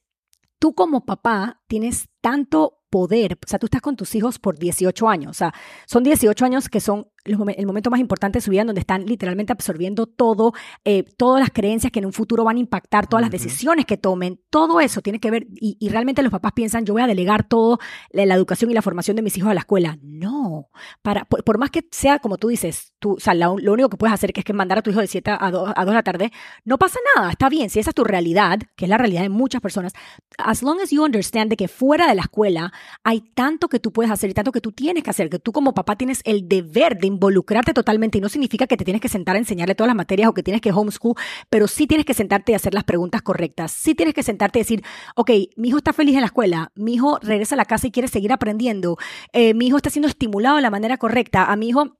tú 0.59 0.73
como 0.73 1.05
papá 1.05 1.61
tienes 1.67 2.09
tanto 2.21 2.79
poder, 2.89 3.33
o 3.33 3.47
sea, 3.47 3.59
tú 3.59 3.65
estás 3.65 3.81
con 3.81 3.95
tus 3.95 4.15
hijos 4.15 4.39
por 4.39 4.57
18 4.57 5.09
años, 5.09 5.31
o 5.31 5.33
sea, 5.33 5.53
son 5.85 6.03
18 6.03 6.45
años 6.45 6.69
que 6.69 6.79
son 6.79 7.07
el 7.27 7.65
momento 7.65 7.89
más 7.89 7.99
importante 7.99 8.37
de 8.37 8.41
su 8.41 8.51
vida, 8.51 8.61
en 8.61 8.67
donde 8.67 8.79
están 8.81 9.05
literalmente 9.05 9.51
absorbiendo 9.51 10.05
todo, 10.07 10.53
eh, 10.85 11.03
todas 11.17 11.41
las 11.41 11.49
creencias 11.51 11.91
que 11.91 11.99
en 11.99 12.05
un 12.05 12.13
futuro 12.13 12.43
van 12.43 12.57
a 12.57 12.59
impactar, 12.59 13.07
todas 13.07 13.21
las 13.21 13.31
decisiones 13.31 13.85
que 13.85 13.97
tomen, 13.97 14.39
todo 14.49 14.79
eso 14.79 15.01
tiene 15.01 15.19
que 15.19 15.31
ver, 15.31 15.47
y, 15.49 15.89
realmente 15.89 16.21
los 16.21 16.31
papás 16.31 16.53
piensan, 16.53 16.85
yo 16.85 16.93
voy 16.93 17.01
a 17.01 17.07
delegar 17.07 17.47
todo, 17.47 17.79
la, 18.11 18.23
educación 18.33 18.71
y 18.71 18.73
la 18.73 18.81
formación 18.81 19.15
de 19.15 19.23
mis 19.23 19.37
hijos 19.37 19.49
a 19.49 19.53
la 19.53 19.61
escuela. 19.61 19.97
No, 20.01 20.69
para, 21.01 21.25
por, 21.25 21.57
más 21.57 21.71
que 21.71 21.87
sea 21.91 22.19
como 22.19 22.37
tú 22.37 22.49
dices, 22.49 22.93
tú, 22.99 23.13
o 23.13 23.19
sea, 23.19 23.33
lo, 23.33 23.53
único 23.53 23.89
que 23.89 23.97
puedes 23.97 24.13
hacer 24.13 24.31
es 24.33 24.43
que 24.43 24.53
mandar 24.53 24.77
a 24.77 24.81
tu 24.81 24.91
hijo 24.91 25.01
de 25.01 25.07
7 25.07 25.31
a 25.37 25.51
2, 25.51 25.73
a 25.75 25.85
2 25.85 25.87
de 25.87 25.93
la 25.93 26.03
tarde, 26.03 26.31
no 26.65 26.77
pasa 26.77 26.99
nada, 27.15 27.31
está 27.31 27.49
bien, 27.49 27.69
si 27.69 27.79
esa 27.79 27.89
es 27.89 27.95
tu 27.95 28.03
realidad, 28.03 28.59
que 28.75 28.85
es 28.85 28.89
la 28.89 28.97
realidad 28.97 29.23
de 29.23 29.29
muchas 29.29 29.61
personas, 29.61 29.93
as 30.37 30.63
long 30.63 30.79
as 30.81 30.91
you 30.91 31.03
understand 31.03 31.49
de 31.49 31.57
que 31.57 31.67
fuera 31.67 32.07
de 32.07 32.15
la 32.17 32.23
escuela 32.23 32.73
hay 33.03 33.21
tanto 33.21 33.69
que 33.69 33.79
tú 33.79 33.93
puedes 33.93 34.11
hacer 34.11 34.29
y 34.29 34.33
tanto 34.33 34.51
que 34.51 34.61
tú 34.61 34.71
tienes 34.71 35.03
que 35.03 35.09
hacer, 35.09 35.29
que 35.29 35.39
tú 35.39 35.51
como 35.51 35.73
papá 35.73 35.95
tienes 35.95 36.21
el 36.25 36.47
deber 36.47 36.97
de 36.97 37.07
involucrarte 37.07 37.73
totalmente 37.73 38.17
y 38.17 38.21
no 38.21 38.29
significa 38.29 38.67
que 38.67 38.77
te 38.77 38.83
tienes 38.83 39.01
que 39.01 39.09
sentar 39.09 39.35
a 39.35 39.39
enseñarle 39.39 39.75
todas 39.75 39.87
las 39.87 39.95
materias 39.95 40.29
o 40.29 40.33
que 40.33 40.43
tienes 40.43 40.61
que 40.61 40.71
homeschool, 40.71 41.15
pero 41.49 41.67
sí 41.67 41.87
tienes 41.87 42.05
que 42.05 42.13
sentarte 42.13 42.51
y 42.51 42.55
hacer 42.55 42.73
las 42.73 42.83
preguntas 42.83 43.21
correctas. 43.21 43.71
Sí 43.71 43.95
tienes 43.95 44.13
que 44.13 44.23
sentarte 44.23 44.59
y 44.59 44.61
decir, 44.63 44.83
ok, 45.15 45.31
mi 45.55 45.69
hijo 45.69 45.77
está 45.77 45.93
feliz 45.93 46.15
en 46.15 46.21
la 46.21 46.27
escuela, 46.27 46.71
mi 46.75 46.95
hijo 46.95 47.19
regresa 47.21 47.55
a 47.55 47.57
la 47.57 47.65
casa 47.65 47.87
y 47.87 47.91
quiere 47.91 48.07
seguir 48.07 48.31
aprendiendo, 48.31 48.97
eh, 49.33 49.53
mi 49.53 49.67
hijo 49.67 49.77
está 49.77 49.89
siendo 49.89 50.07
estimulado 50.07 50.57
de 50.57 50.61
la 50.61 50.71
manera 50.71 50.97
correcta, 50.97 51.45
a 51.45 51.55
mi 51.55 51.69
hijo 51.69 51.97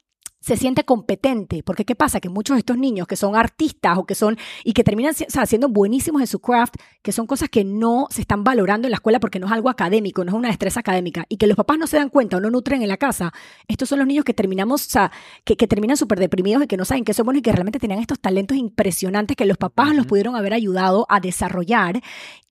se 0.47 0.55
siente 0.55 0.85
competente, 0.85 1.61
porque 1.61 1.83
¿qué 1.83 1.93
pasa? 1.93 2.21
Que 2.21 2.29
muchos 2.29 2.55
de 2.55 2.59
estos 2.59 2.77
niños 2.77 3.05
que 3.05 3.17
son 3.17 3.35
artistas 3.35 3.97
o 3.97 4.05
que 4.05 4.15
son 4.15 4.37
y 4.63 4.71
que 4.71 4.85
terminan 4.85 5.13
siendo 5.13 5.67
buenísimos 5.67 6.21
en 6.21 6.27
su 6.27 6.39
craft, 6.39 6.75
que 7.01 7.11
son 7.11 7.27
cosas 7.27 7.49
que 7.49 7.65
no 7.65 8.07
se 8.09 8.21
están 8.21 8.45
valorando 8.45 8.87
en 8.87 8.91
la 8.91 8.95
escuela 8.95 9.19
porque 9.19 9.39
no 9.39 9.47
es 9.47 9.51
algo 9.51 9.69
académico, 9.69 10.23
no 10.23 10.31
es 10.31 10.37
una 10.37 10.47
destreza 10.47 10.79
académica 10.79 11.25
y 11.27 11.35
que 11.35 11.47
los 11.47 11.57
papás 11.57 11.77
no 11.77 11.85
se 11.85 11.97
dan 11.97 12.07
cuenta 12.07 12.37
o 12.37 12.39
no 12.39 12.49
nutren 12.49 12.81
en 12.81 12.87
la 12.87 12.95
casa, 12.95 13.33
estos 13.67 13.89
son 13.89 13.99
los 13.99 14.07
niños 14.07 14.23
que 14.23 14.33
terminamos, 14.33 14.87
o 14.87 14.89
sea, 14.89 15.11
que, 15.43 15.57
terminan 15.67 15.97
súper 15.97 16.17
deprimidos 16.17 16.63
y 16.63 16.67
que 16.67 16.77
no 16.77 16.85
saben 16.85 17.03
qué 17.03 17.13
somos 17.13 17.35
y 17.35 17.41
que 17.41 17.51
realmente 17.51 17.77
tenían 17.77 17.99
estos 17.99 18.21
talentos 18.21 18.55
impresionantes 18.55 19.35
que 19.35 19.45
los 19.45 19.57
papás 19.57 19.93
los 19.93 20.05
pudieron 20.05 20.37
haber 20.37 20.53
ayudado 20.53 21.05
a 21.09 21.19
desarrollar 21.19 22.01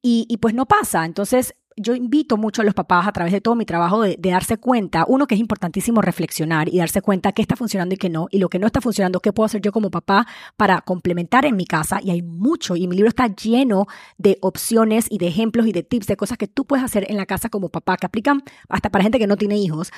y, 0.03 0.27
y 0.29 0.37
pues 0.37 0.53
no 0.53 0.67
pasa. 0.67 1.07
Entonces, 1.07 1.55
yo 1.77 1.95
invito 1.95 2.39
mucho 2.39 2.63
a 2.63 2.65
los 2.65 2.75
papás 2.75 3.07
a 3.07 3.13
través 3.13 3.33
de 3.33 3.43
todo 3.43 3.55
mi 3.55 3.67
trabajo 3.67 4.03
de, 4.03 4.17
darse 4.19 4.57
cuenta, 4.57 5.05
uno 5.07 5.27
que 5.27 5.35
es 5.35 5.41
importantísimo 5.41 6.01
reflexionar 6.01 6.69
y 6.69 6.79
darse 6.79 7.03
cuenta 7.03 7.33
qué 7.33 7.43
está 7.43 7.55
funcionando 7.55 7.95
y 7.95 7.99
qué 7.99 8.09
no, 8.09 8.29
y 8.31 8.39
lo 8.39 8.49
que 8.49 8.59
no 8.59 8.67
está 8.67 8.81
funcionando, 8.81 9.21
qué 9.21 9.33
puedo 9.33 9.45
hacer 9.45 9.61
yo 9.61 9.73
como 9.73 9.91
papá 9.91 10.27
para 10.57 10.81
complementar 10.81 11.45
en 11.45 11.55
mi 11.55 11.67
casa. 11.67 12.01
Y 12.03 12.11
hay 12.11 12.23
mucho, 12.23 12.77
y 12.77 12.89
mi 12.89 12.97
libro 12.97 13.09
está 13.09 13.27
lleno 13.29 13.87
de 14.17 14.39
opciones 14.41 15.07
y 15.11 15.19
de 15.19 15.29
ejemplos 15.29 15.67
y 15.67 15.73
de 15.73 15.83
tips 15.83 16.07
de 16.07 16.17
cosas 16.17 16.39
que 16.39 16.49
tú 16.49 16.67
puedes 16.67 16.85
hacer 16.85 17.07
en 17.11 17.19
la 17.19 17.27
casa 17.27 17.51
como 17.51 17.69
papá, 17.69 17.99
que 17.99 18.07
aplican 18.07 18.43
hasta 18.69 18.91
para 18.91 19.03
gente 19.03 19.19
que 19.19 19.27
no 19.27 19.37
tiene 19.37 19.59
hijos, 19.59 19.93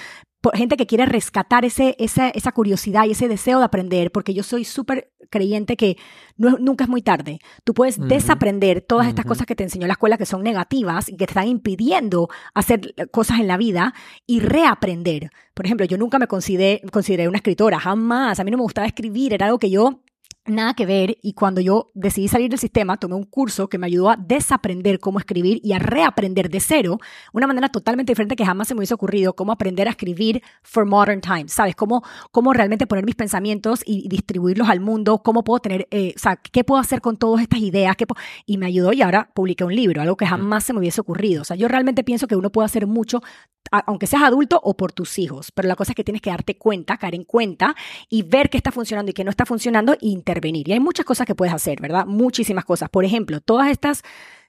gente 0.54 0.76
que 0.76 0.86
quiere 0.86 1.06
rescatar 1.06 1.64
ese, 1.64 1.94
esa, 1.98 2.28
esa 2.30 2.52
curiosidad 2.52 3.04
y 3.06 3.12
ese 3.12 3.28
deseo 3.28 3.60
de 3.60 3.64
aprender, 3.64 4.10
porque 4.10 4.34
yo 4.34 4.42
soy 4.42 4.64
súper 4.64 5.12
creyente 5.30 5.76
que 5.76 5.96
nunca 6.36 6.84
es 6.84 6.90
muy 6.90 7.02
tarde. 7.02 7.38
Tú 7.64 7.74
puedes 7.74 7.98
desaprender 7.98 8.80
todas 8.80 9.08
estas 9.08 9.24
cosas 9.24 9.46
que 9.46 9.54
te 9.54 9.64
enseñó 9.64 9.86
la 9.86 9.94
escuela 9.94 10.18
que 10.18 10.26
son 10.26 10.42
negativas 10.42 11.08
y 11.08 11.12
que 11.12 11.26
te 11.26 11.32
están 11.32 11.48
impidiendo 11.48 12.28
hacer 12.54 12.94
cosas 13.10 13.40
en 13.40 13.48
la 13.48 13.56
vida 13.56 13.94
y 14.26 14.40
reaprender. 14.40 15.30
Por 15.54 15.66
ejemplo, 15.66 15.86
yo 15.86 15.98
nunca 15.98 16.18
me 16.18 16.26
consideré, 16.26 16.80
consideré 16.92 17.28
una 17.28 17.38
escritora, 17.38 17.80
jamás. 17.80 18.40
A 18.40 18.44
mí 18.44 18.50
no 18.50 18.56
me 18.56 18.62
gustaba 18.62 18.86
escribir, 18.86 19.34
era 19.34 19.46
algo 19.46 19.58
que 19.58 19.70
yo 19.70 20.00
nada 20.50 20.74
que 20.74 20.86
ver 20.86 21.16
y 21.22 21.32
cuando 21.32 21.60
yo 21.60 21.90
decidí 21.94 22.28
salir 22.28 22.50
del 22.50 22.58
sistema 22.58 22.96
tomé 22.96 23.14
un 23.14 23.24
curso 23.24 23.68
que 23.68 23.78
me 23.78 23.86
ayudó 23.86 24.10
a 24.10 24.16
desaprender 24.16 24.98
cómo 24.98 25.18
escribir 25.18 25.60
y 25.62 25.72
a 25.72 25.78
reaprender 25.78 26.50
de 26.50 26.60
cero 26.60 26.98
una 27.32 27.46
manera 27.46 27.68
totalmente 27.68 28.12
diferente 28.12 28.36
que 28.36 28.44
jamás 28.44 28.68
se 28.68 28.74
me 28.74 28.78
hubiese 28.78 28.94
ocurrido 28.94 29.34
cómo 29.34 29.52
aprender 29.52 29.88
a 29.88 29.90
escribir 29.90 30.42
for 30.62 30.84
modern 30.84 31.20
times 31.20 31.52
sabes 31.52 31.76
cómo 31.76 32.02
cómo 32.30 32.52
realmente 32.52 32.86
poner 32.86 33.04
mis 33.04 33.14
pensamientos 33.14 33.82
y 33.84 34.08
distribuirlos 34.08 34.68
al 34.68 34.80
mundo 34.80 35.22
cómo 35.22 35.44
puedo 35.44 35.60
tener 35.60 35.88
eh, 35.90 36.14
o 36.16 36.18
sea 36.18 36.36
qué 36.36 36.64
puedo 36.64 36.80
hacer 36.80 37.00
con 37.00 37.16
todas 37.16 37.42
estas 37.42 37.60
ideas 37.60 37.96
¿Qué 37.96 38.06
y 38.46 38.58
me 38.58 38.66
ayudó 38.66 38.92
y 38.92 39.02
ahora 39.02 39.30
publiqué 39.34 39.64
un 39.64 39.74
libro 39.74 40.02
algo 40.02 40.16
que 40.16 40.26
jamás 40.26 40.64
se 40.64 40.72
me 40.72 40.78
hubiese 40.80 41.00
ocurrido. 41.00 41.42
O 41.42 41.44
sea 41.44 41.56
yo 41.56 41.68
realmente 41.68 42.04
pienso 42.04 42.26
que 42.26 42.36
uno 42.36 42.50
puede 42.50 42.66
hacer 42.66 42.86
mucho 42.86 43.22
aunque 43.70 44.06
seas 44.06 44.22
adulto 44.22 44.58
o 44.62 44.76
por 44.76 44.92
tus 44.92 45.18
hijos 45.18 45.52
pero 45.52 45.68
la 45.68 45.76
cosa 45.76 45.92
es 45.92 45.96
que 45.96 46.04
tienes 46.04 46.22
que 46.22 46.30
darte 46.30 46.56
cuenta 46.56 46.96
caer 46.96 47.14
en 47.14 47.24
cuenta 47.24 47.74
y 48.08 48.22
ver 48.22 48.48
qué 48.48 48.56
está 48.56 48.72
funcionando 48.72 49.10
y 49.10 49.14
qué 49.14 49.24
no 49.24 49.30
está 49.30 49.44
funcionando 49.44 49.92
e 49.92 49.98
Y 50.44 50.72
hay 50.72 50.80
muchas 50.80 51.04
cosas 51.04 51.26
que 51.26 51.34
puedes 51.34 51.54
hacer, 51.54 51.80
¿verdad? 51.80 52.06
Muchísimas 52.06 52.64
cosas. 52.64 52.88
Por 52.88 53.04
ejemplo, 53.04 53.40
todas 53.40 53.70
estas 53.70 54.02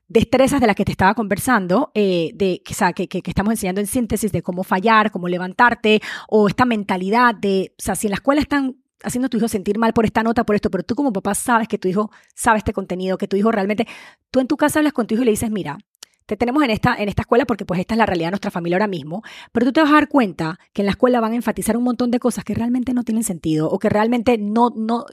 destrezas 0.08 0.60
de 0.60 0.68
las 0.68 0.76
que 0.76 0.86
te 0.86 0.92
estaba 0.92 1.14
conversando, 1.14 1.92
eh, 1.94 2.32
de, 2.34 2.62
que, 2.64 3.08
que, 3.08 3.22
que, 3.22 3.30
estamos 3.30 3.52
enseñando 3.52 3.80
en 3.80 3.88
síntesis 3.88 4.32
de 4.32 4.42
cómo 4.42 4.64
fallar, 4.64 5.12
cómo 5.12 5.28
levantarte, 5.28 6.02
o 6.28 6.48
esta 6.48 6.66
mentalidad 6.66 7.36
de, 7.36 7.74
o 7.78 7.82
sea, 7.82 7.96
si 7.96 8.08
en 8.08 8.12
la 8.12 8.16
escuela 8.16 8.42
están 8.42 8.78
haciendo 9.04 9.28
a 9.28 9.30
tu 9.30 9.38
hijo 9.38 9.48
sentir 9.48 9.78
mal 9.78 9.94
por 9.94 10.06
esta 10.06 10.24
nota, 10.24 10.44
por 10.44 10.56
esto, 10.56 10.70
pero 10.70 10.84
tú 10.84 10.96
como 10.96 11.14
papá 11.14 11.36
sabes 11.36 11.68
que 11.68 11.78
tu 11.78 11.88
hijo 11.88 12.12
sabe 12.36 12.58
este 12.58 12.74
contenido, 12.74 13.18
que 13.18 13.28
tu 13.28 13.38
hijo 13.38 13.52
realmente, 13.52 13.88
tú 14.32 14.40
en 14.40 14.48
tu 14.48 14.58
casa 14.58 14.80
hablas 14.80 14.94
con 14.94 15.08
tu 15.08 15.14
hijo 15.14 15.22
y 15.22 15.26
le 15.26 15.32
dices, 15.32 15.52
mira, 15.52 15.78
te 16.30 16.38
tenemos 16.38 16.62
en 16.64 16.70
esta, 16.70 16.96
en 16.96 17.10
esta 17.10 17.24
escuela 17.24 17.46
porque 17.46 17.66
pues 17.66 17.80
esta 17.80 17.96
es 17.96 17.98
la 17.98 18.06
realidad 18.06 18.28
de 18.28 18.32
nuestra 18.32 18.52
familia 18.52 18.78
ahora 18.78 18.88
mismo, 18.88 19.24
pero 19.52 19.66
tú 19.66 19.74
te 19.74 19.82
vas 19.82 19.90
a 19.90 19.96
dar 19.96 20.08
cuenta 20.08 20.60
que 20.74 20.84
en 20.84 20.86
la 20.86 20.92
escuela 20.92 21.20
van 21.20 21.32
a 21.32 21.36
enfatizar 21.36 21.76
un 21.76 21.84
montón 21.84 22.12
de 22.12 22.20
cosas 22.20 22.44
que 22.44 22.54
realmente 22.54 22.94
no 22.94 23.04
tienen 23.04 23.24
sentido 23.24 23.68
o 23.70 23.80
que 23.80 23.90
realmente 23.90 24.38
no, 24.38 24.72
no, 24.76 25.06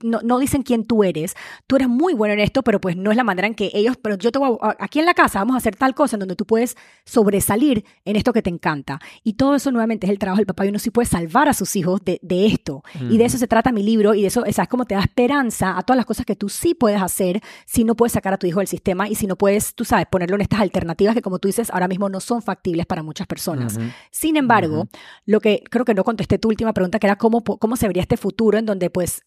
no, 0.00 0.38
dicen 0.38 0.62
quién 0.62 0.84
tú 0.84 1.02
eres. 1.02 1.34
Tú 1.66 1.76
eres 1.76 1.88
muy 1.88 2.14
bueno 2.14 2.34
en 2.34 2.40
esto, 2.40 2.62
pero 2.62 2.80
pues 2.80 2.96
no 2.96 3.10
es 3.10 3.16
la 3.16 3.24
manera 3.24 3.48
en 3.48 3.54
que 3.54 3.70
ellos, 3.74 3.96
pero 4.00 4.16
yo 4.16 4.30
te 4.30 4.38
voy 4.38 4.56
a, 4.62 4.76
aquí 4.78 5.00
en 5.00 5.06
la 5.06 5.14
casa 5.14 5.40
vamos 5.40 5.54
a 5.54 5.58
hacer 5.58 5.74
tal 5.74 5.94
cosa 5.94 6.14
en 6.16 6.20
donde 6.20 6.36
tú 6.36 6.46
puedes 6.46 6.76
sobresalir 7.04 7.84
en 8.04 8.14
esto 8.14 8.32
que 8.32 8.42
te 8.42 8.50
encanta. 8.50 9.00
Y 9.24 9.32
todo 9.32 9.56
eso 9.56 9.72
nuevamente 9.72 10.06
es 10.06 10.12
el 10.12 10.18
trabajo 10.18 10.38
del 10.38 10.46
papá 10.46 10.64
y 10.64 10.68
uno 10.68 10.78
sí 10.78 10.90
puede 10.90 11.06
salvar 11.06 11.48
a 11.48 11.54
sus 11.54 11.74
hijos 11.74 12.04
de, 12.04 12.20
de 12.22 12.46
esto. 12.46 12.82
Y 13.10 13.18
de 13.18 13.24
eso 13.24 13.36
se 13.36 13.48
trata 13.48 13.72
mi 13.72 13.82
libro 13.82 14.14
y 14.14 14.22
de 14.22 14.28
eso, 14.28 14.44
es 14.44 14.56
como 14.68 14.84
te 14.84 14.94
da 14.94 15.00
esperanza 15.00 15.76
a 15.76 15.82
todas 15.82 15.96
las 15.96 16.06
cosas 16.06 16.24
que 16.24 16.36
tú 16.36 16.48
sí 16.48 16.74
puedes 16.74 17.02
hacer 17.02 17.40
si 17.66 17.84
no 17.84 17.96
puedes 17.96 18.12
sacar 18.12 18.32
a 18.32 18.36
tu 18.36 18.46
hijo 18.46 18.60
del 18.60 18.68
sistema 18.68 19.08
y 19.08 19.16
si 19.16 19.26
no 19.26 19.36
puedes, 19.36 19.74
tú 19.74 19.84
sabes, 19.84 20.06
ponerlo 20.06 20.36
en 20.36 20.42
estas 20.52 20.60
alternativas 20.60 21.14
que, 21.14 21.22
como 21.22 21.38
tú 21.38 21.48
dices, 21.48 21.70
ahora 21.70 21.88
mismo 21.88 22.08
no 22.08 22.20
son 22.20 22.42
factibles 22.42 22.86
para 22.86 23.02
muchas 23.02 23.26
personas. 23.26 23.78
Sin 24.10 24.36
embargo, 24.36 24.88
lo 25.24 25.40
que 25.40 25.64
creo 25.70 25.84
que 25.84 25.94
no 25.94 26.04
contesté 26.04 26.38
tu 26.38 26.48
última 26.48 26.72
pregunta, 26.72 26.98
que 26.98 27.06
era 27.06 27.16
cómo, 27.16 27.42
cómo 27.42 27.76
se 27.76 27.86
vería 27.86 28.02
este 28.02 28.16
futuro 28.16 28.58
en 28.58 28.66
donde, 28.66 28.90
pues, 28.90 29.22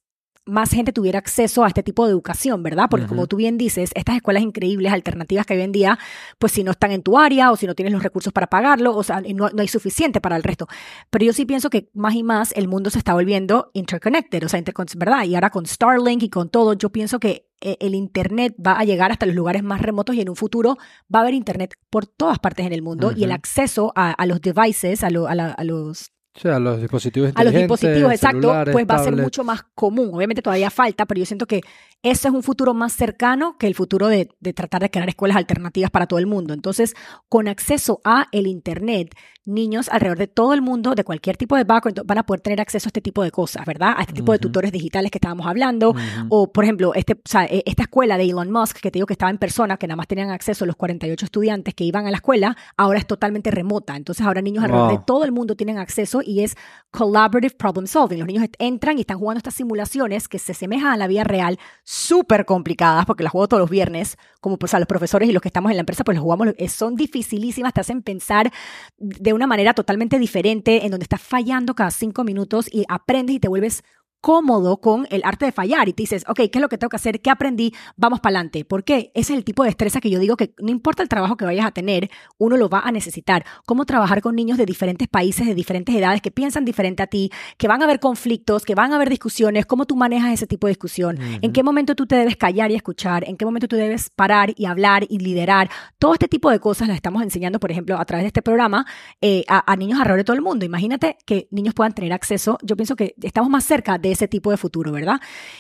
más 0.48 0.70
gente 0.70 0.94
tuviera 0.94 1.18
acceso 1.18 1.64
a 1.64 1.68
este 1.68 1.82
tipo 1.82 2.06
de 2.06 2.12
educación, 2.12 2.62
¿verdad? 2.62 2.86
Porque 2.88 3.08
como 3.08 3.26
tú 3.26 3.38
bien 3.38 3.58
dices, 3.58 3.90
estas 3.96 4.18
escuelas 4.18 4.44
increíbles, 4.44 4.94
alternativas 4.94 5.48
que 5.48 5.56
hoy 5.56 5.62
en 5.62 5.72
día, 5.72 5.98
pues 6.38 6.52
si 6.52 6.64
no 6.64 6.70
están 6.70 6.92
en 6.92 7.02
tu 7.02 7.18
área 7.18 7.52
o 7.52 7.56
si 7.56 7.66
no 7.66 7.74
tienes 7.74 7.92
los 7.92 8.04
recursos 8.04 8.32
para 8.32 8.46
pagarlo, 8.46 8.96
o 8.96 9.02
sea, 9.02 9.22
no, 9.22 9.50
no 9.50 9.62
hay 9.62 9.68
suficiente 9.68 10.22
para 10.22 10.36
el 10.36 10.44
resto. 10.44 10.68
Pero 11.10 11.26
yo 11.26 11.34
sí 11.34 11.46
pienso 11.46 11.72
que 11.72 11.90
más 11.94 12.14
y 12.14 12.22
más 12.22 12.52
el 12.56 12.68
mundo 12.68 12.92
se 12.92 13.00
está 13.00 13.16
volviendo 13.16 13.72
interconnected, 13.74 14.44
o 14.44 14.50
sea, 14.50 14.62
¿verdad? 14.98 15.24
Y 15.24 15.34
ahora 15.34 15.50
con 15.50 15.66
Starlink 15.66 16.22
y 16.22 16.30
con 16.30 16.50
todo, 16.50 16.74
yo 16.74 16.92
pienso 16.92 17.20
que 17.20 17.45
el 17.62 17.96
Internet 17.96 18.56
va 18.66 18.74
a 18.74 18.84
llegar 18.84 19.12
hasta 19.12 19.26
los 19.26 19.36
lugares 19.36 19.64
más 19.64 19.82
remotos 19.82 20.16
y 20.16 20.22
en 20.22 20.30
un 20.30 20.36
futuro 20.36 20.78
va 21.14 21.20
a 21.20 21.22
haber 21.22 21.34
Internet 21.34 21.76
por 21.90 22.06
todas 22.06 22.40
partes 22.40 22.66
en 22.66 22.74
el 22.74 22.82
mundo 22.82 23.12
y 23.16 23.24
el 23.24 23.32
acceso 23.32 23.92
a, 23.96 24.26
los 24.26 24.42
devices, 24.42 25.04
a, 25.04 25.08
a 25.08 25.64
los 25.64 26.12
o 26.36 26.40
sea, 26.40 26.58
a 26.58 26.60
los 26.60 26.82
dispositivos 26.82 27.32
A 27.34 27.44
los 27.46 27.54
dispositivos, 27.54 28.12
exacto, 28.12 28.54
pues 28.72 28.86
va 28.86 28.96
a 28.96 29.04
ser 29.04 29.16
mucho 29.16 29.44
más 29.44 29.64
común. 29.74 30.10
Obviamente 30.14 30.42
todavía 30.42 30.70
falta, 30.70 31.06
pero 31.06 31.20
yo 31.20 31.26
siento 31.26 31.46
que 31.46 31.62
ese 32.04 32.28
es 32.28 32.34
un 32.34 32.44
futuro 32.44 32.74
más 32.74 32.94
cercano 32.94 33.58
que 33.58 33.68
el 33.68 33.76
futuro 33.76 34.08
de, 34.08 34.30
de, 34.40 34.54
tratar 34.54 34.82
de 34.82 34.92
crear 34.92 35.08
escuelas 35.08 35.38
alternativas 35.38 35.92
para 35.92 36.08
todo 36.08 36.20
el 36.20 36.28
mundo. 36.28 36.54
Entonces, 36.54 36.94
con 37.30 37.48
acceso 37.48 38.02
a 38.04 38.28
el 38.32 38.48
Internet, 38.48 39.16
niños 39.46 39.90
alrededor 39.90 40.18
de 40.18 40.28
todo 40.28 40.54
el 40.54 40.62
mundo, 40.62 40.96
de 40.96 41.04
cualquier 41.04 41.38
tipo 41.38 41.56
de 41.56 41.64
background, 41.64 42.02
van 42.06 42.18
a 42.18 42.26
poder 42.26 42.42
tener 42.42 42.60
acceso 42.60 42.88
a 42.88 42.90
este 42.90 43.02
tipo 43.02 43.24
de 43.24 43.32
cosas, 43.32 43.66
¿verdad? 43.66 43.94
A 43.98 44.02
este 44.02 44.14
tipo 44.14 44.32
de 44.32 44.40
tutores 44.40 44.72
digitales 44.72 45.12
que 45.12 45.18
estábamos 45.18 45.46
hablando. 45.46 45.96
O, 46.30 46.52
por 46.52 46.64
ejemplo, 46.64 46.94
este, 46.96 47.14
o 47.14 47.18
sea, 47.26 47.46
e, 47.46 47.64
esta 47.66 47.84
escuela 47.84 48.18
de 48.18 48.26
Elon 48.26 48.52
Musk, 48.52 48.78
que 48.78 48.92
te 48.92 48.98
digo 48.98 49.06
que 49.06 49.14
estaba 49.14 49.30
en 49.30 49.38
persona, 49.38 49.78
que 49.78 49.88
nada 49.88 49.96
más 49.96 50.08
tenían 50.08 50.32
acceso 50.32 50.66
los 50.66 50.76
48 50.76 51.26
estudiantes 51.26 51.74
que 51.76 51.84
iban 51.84 52.08
a 52.08 52.12
la 52.12 52.18
escuela, 52.18 52.58
ahora 52.76 53.00
es 53.00 53.08
totalmente 53.08 53.52
remota. 53.52 53.96
Entonces, 53.96 54.26
ahora 54.26 54.42
niños 54.42 54.64
alrededor 54.64 54.92
de 54.92 55.04
todo 55.06 55.24
el 55.26 55.32
mundo 55.32 55.56
tienen 55.56 55.78
acceso 55.78 56.22
y 56.26 56.44
es 56.44 56.56
collaborative 56.92 57.56
problem 57.56 57.88
solving. 57.88 58.20
Los 58.20 58.28
niños 58.28 58.48
entran 58.60 58.98
y 58.98 59.02
están 59.02 59.20
jugando 59.20 59.38
estas 59.38 59.54
simulaciones 59.54 60.28
que 60.28 60.40
se 60.40 60.54
asemejan 60.54 60.94
a 60.94 60.98
la 60.98 61.08
vida 61.08 61.24
real, 61.24 61.60
súper 61.84 62.46
complicadas, 62.46 63.06
porque 63.06 63.24
las 63.24 63.32
juego 63.32 63.48
todos 63.48 63.62
los 63.62 63.70
viernes, 63.70 64.18
como 64.42 64.58
pues 64.58 64.74
a 64.74 64.80
los 64.80 64.88
profesores 64.88 65.30
y 65.30 65.32
los 65.32 65.42
que 65.42 65.50
estamos 65.50 65.72
en 65.72 65.78
la 65.78 65.82
empresa, 65.82 66.04
pues 66.04 66.16
las 66.16 66.24
jugamos, 66.24 66.50
eh, 66.58 66.70
son 66.70 66.96
dificilísimas, 66.96 67.74
te 67.74 67.82
hacen 67.82 68.02
pensar 68.02 68.52
de 68.98 69.34
una 69.34 69.48
manera 69.48 69.74
totalmente 69.74 70.20
diferente, 70.20 70.86
en 70.86 70.92
donde 70.92 71.04
estás 71.04 71.22
fallando 71.22 71.76
cada 71.76 71.92
cinco 71.92 72.24
minutos 72.24 72.68
y 72.72 72.86
aprendes 72.88 73.36
y 73.36 73.40
te 73.40 73.48
vuelves 73.48 73.84
cómodo 74.26 74.78
con 74.78 75.06
el 75.12 75.22
arte 75.24 75.46
de 75.46 75.52
fallar 75.52 75.88
y 75.88 75.94
te 75.94 76.02
dices, 76.02 76.26
ok, 76.28 76.38
¿qué 76.38 76.50
es 76.56 76.60
lo 76.60 76.68
que 76.68 76.80
tengo 76.80 76.90
que 76.90 76.96
hacer? 76.96 77.22
¿Qué 77.22 77.30
aprendí? 77.30 77.76
Vamos 77.96 78.22
para 78.22 78.40
adelante. 78.40 78.66
¿Por 78.66 78.84
qué? 78.84 79.12
Ese 79.14 79.34
es 79.34 79.38
el 79.38 79.44
tipo 79.44 79.62
de 79.62 79.68
destreza 79.68 80.02
que 80.02 80.10
yo 80.10 80.18
digo 80.18 80.36
que 80.36 80.56
no 80.58 80.72
importa 80.72 81.04
el 81.04 81.10
trabajo 81.10 81.38
que 81.38 81.46
vayas 81.46 81.64
a 81.64 81.70
tener, 81.70 82.10
uno 82.40 82.58
lo 82.58 82.68
va 82.68 82.80
a 82.80 82.92
necesitar. 82.92 83.46
Cómo 83.68 83.86
trabajar 83.86 84.22
con 84.22 84.36
niños 84.36 84.58
de 84.58 84.66
diferentes 84.66 85.08
países, 85.08 85.46
de 85.46 85.54
diferentes 85.54 85.94
edades, 85.94 86.24
que 86.24 86.32
piensan 86.32 86.66
diferente 86.66 87.04
a 87.04 87.06
ti, 87.06 87.30
que 87.60 87.68
van 87.68 87.84
a 87.84 87.86
haber 87.86 88.00
conflictos, 88.00 88.66
que 88.66 88.74
van 88.74 88.94
a 88.94 88.96
haber 88.96 89.12
discusiones, 89.12 89.68
cómo 89.68 89.86
tú 89.86 89.96
manejas 89.96 90.34
ese 90.34 90.48
tipo 90.48 90.66
de 90.66 90.72
discusión, 90.72 91.20
en 91.22 91.54
qué 91.54 91.62
momento 91.62 91.94
tú 91.94 92.08
te 92.08 92.16
debes 92.16 92.36
callar 92.36 92.72
y 92.72 92.76
escuchar, 92.76 93.30
en 93.30 93.38
qué 93.38 93.46
momento 93.46 93.68
tú 93.68 93.76
debes 93.76 94.10
parar 94.10 94.56
y 94.58 94.66
hablar 94.66 95.06
y 95.08 95.20
liderar. 95.20 95.70
Todo 96.00 96.14
este 96.14 96.28
tipo 96.28 96.50
de 96.50 96.60
cosas 96.60 96.88
las 96.88 96.96
estamos 96.96 97.22
enseñando, 97.22 97.60
por 97.60 97.70
ejemplo, 97.70 98.00
a 98.00 98.06
través 98.06 98.24
de 98.24 98.28
este 98.30 98.42
programa 98.42 98.88
eh, 99.22 99.44
a, 99.48 99.72
a 99.72 99.76
niños 99.76 100.00
alrededor 100.00 100.18
de 100.18 100.24
todo 100.24 100.36
el 100.36 100.42
mundo. 100.42 100.66
Imagínate 100.66 101.16
que 101.28 101.48
niños 101.52 101.76
puedan 101.76 101.94
tener 101.94 102.12
acceso. 102.12 102.58
Yo 102.64 102.76
pienso 102.76 102.96
que 102.96 103.14
estamos 103.22 103.52
más 103.52 103.64
cerca 103.64 104.00
de 104.00 104.15
ese 104.16 104.28
tipo 104.28 104.52
de 104.52 104.58
futuro, 104.58 104.92
¿verdad? 104.92 105.20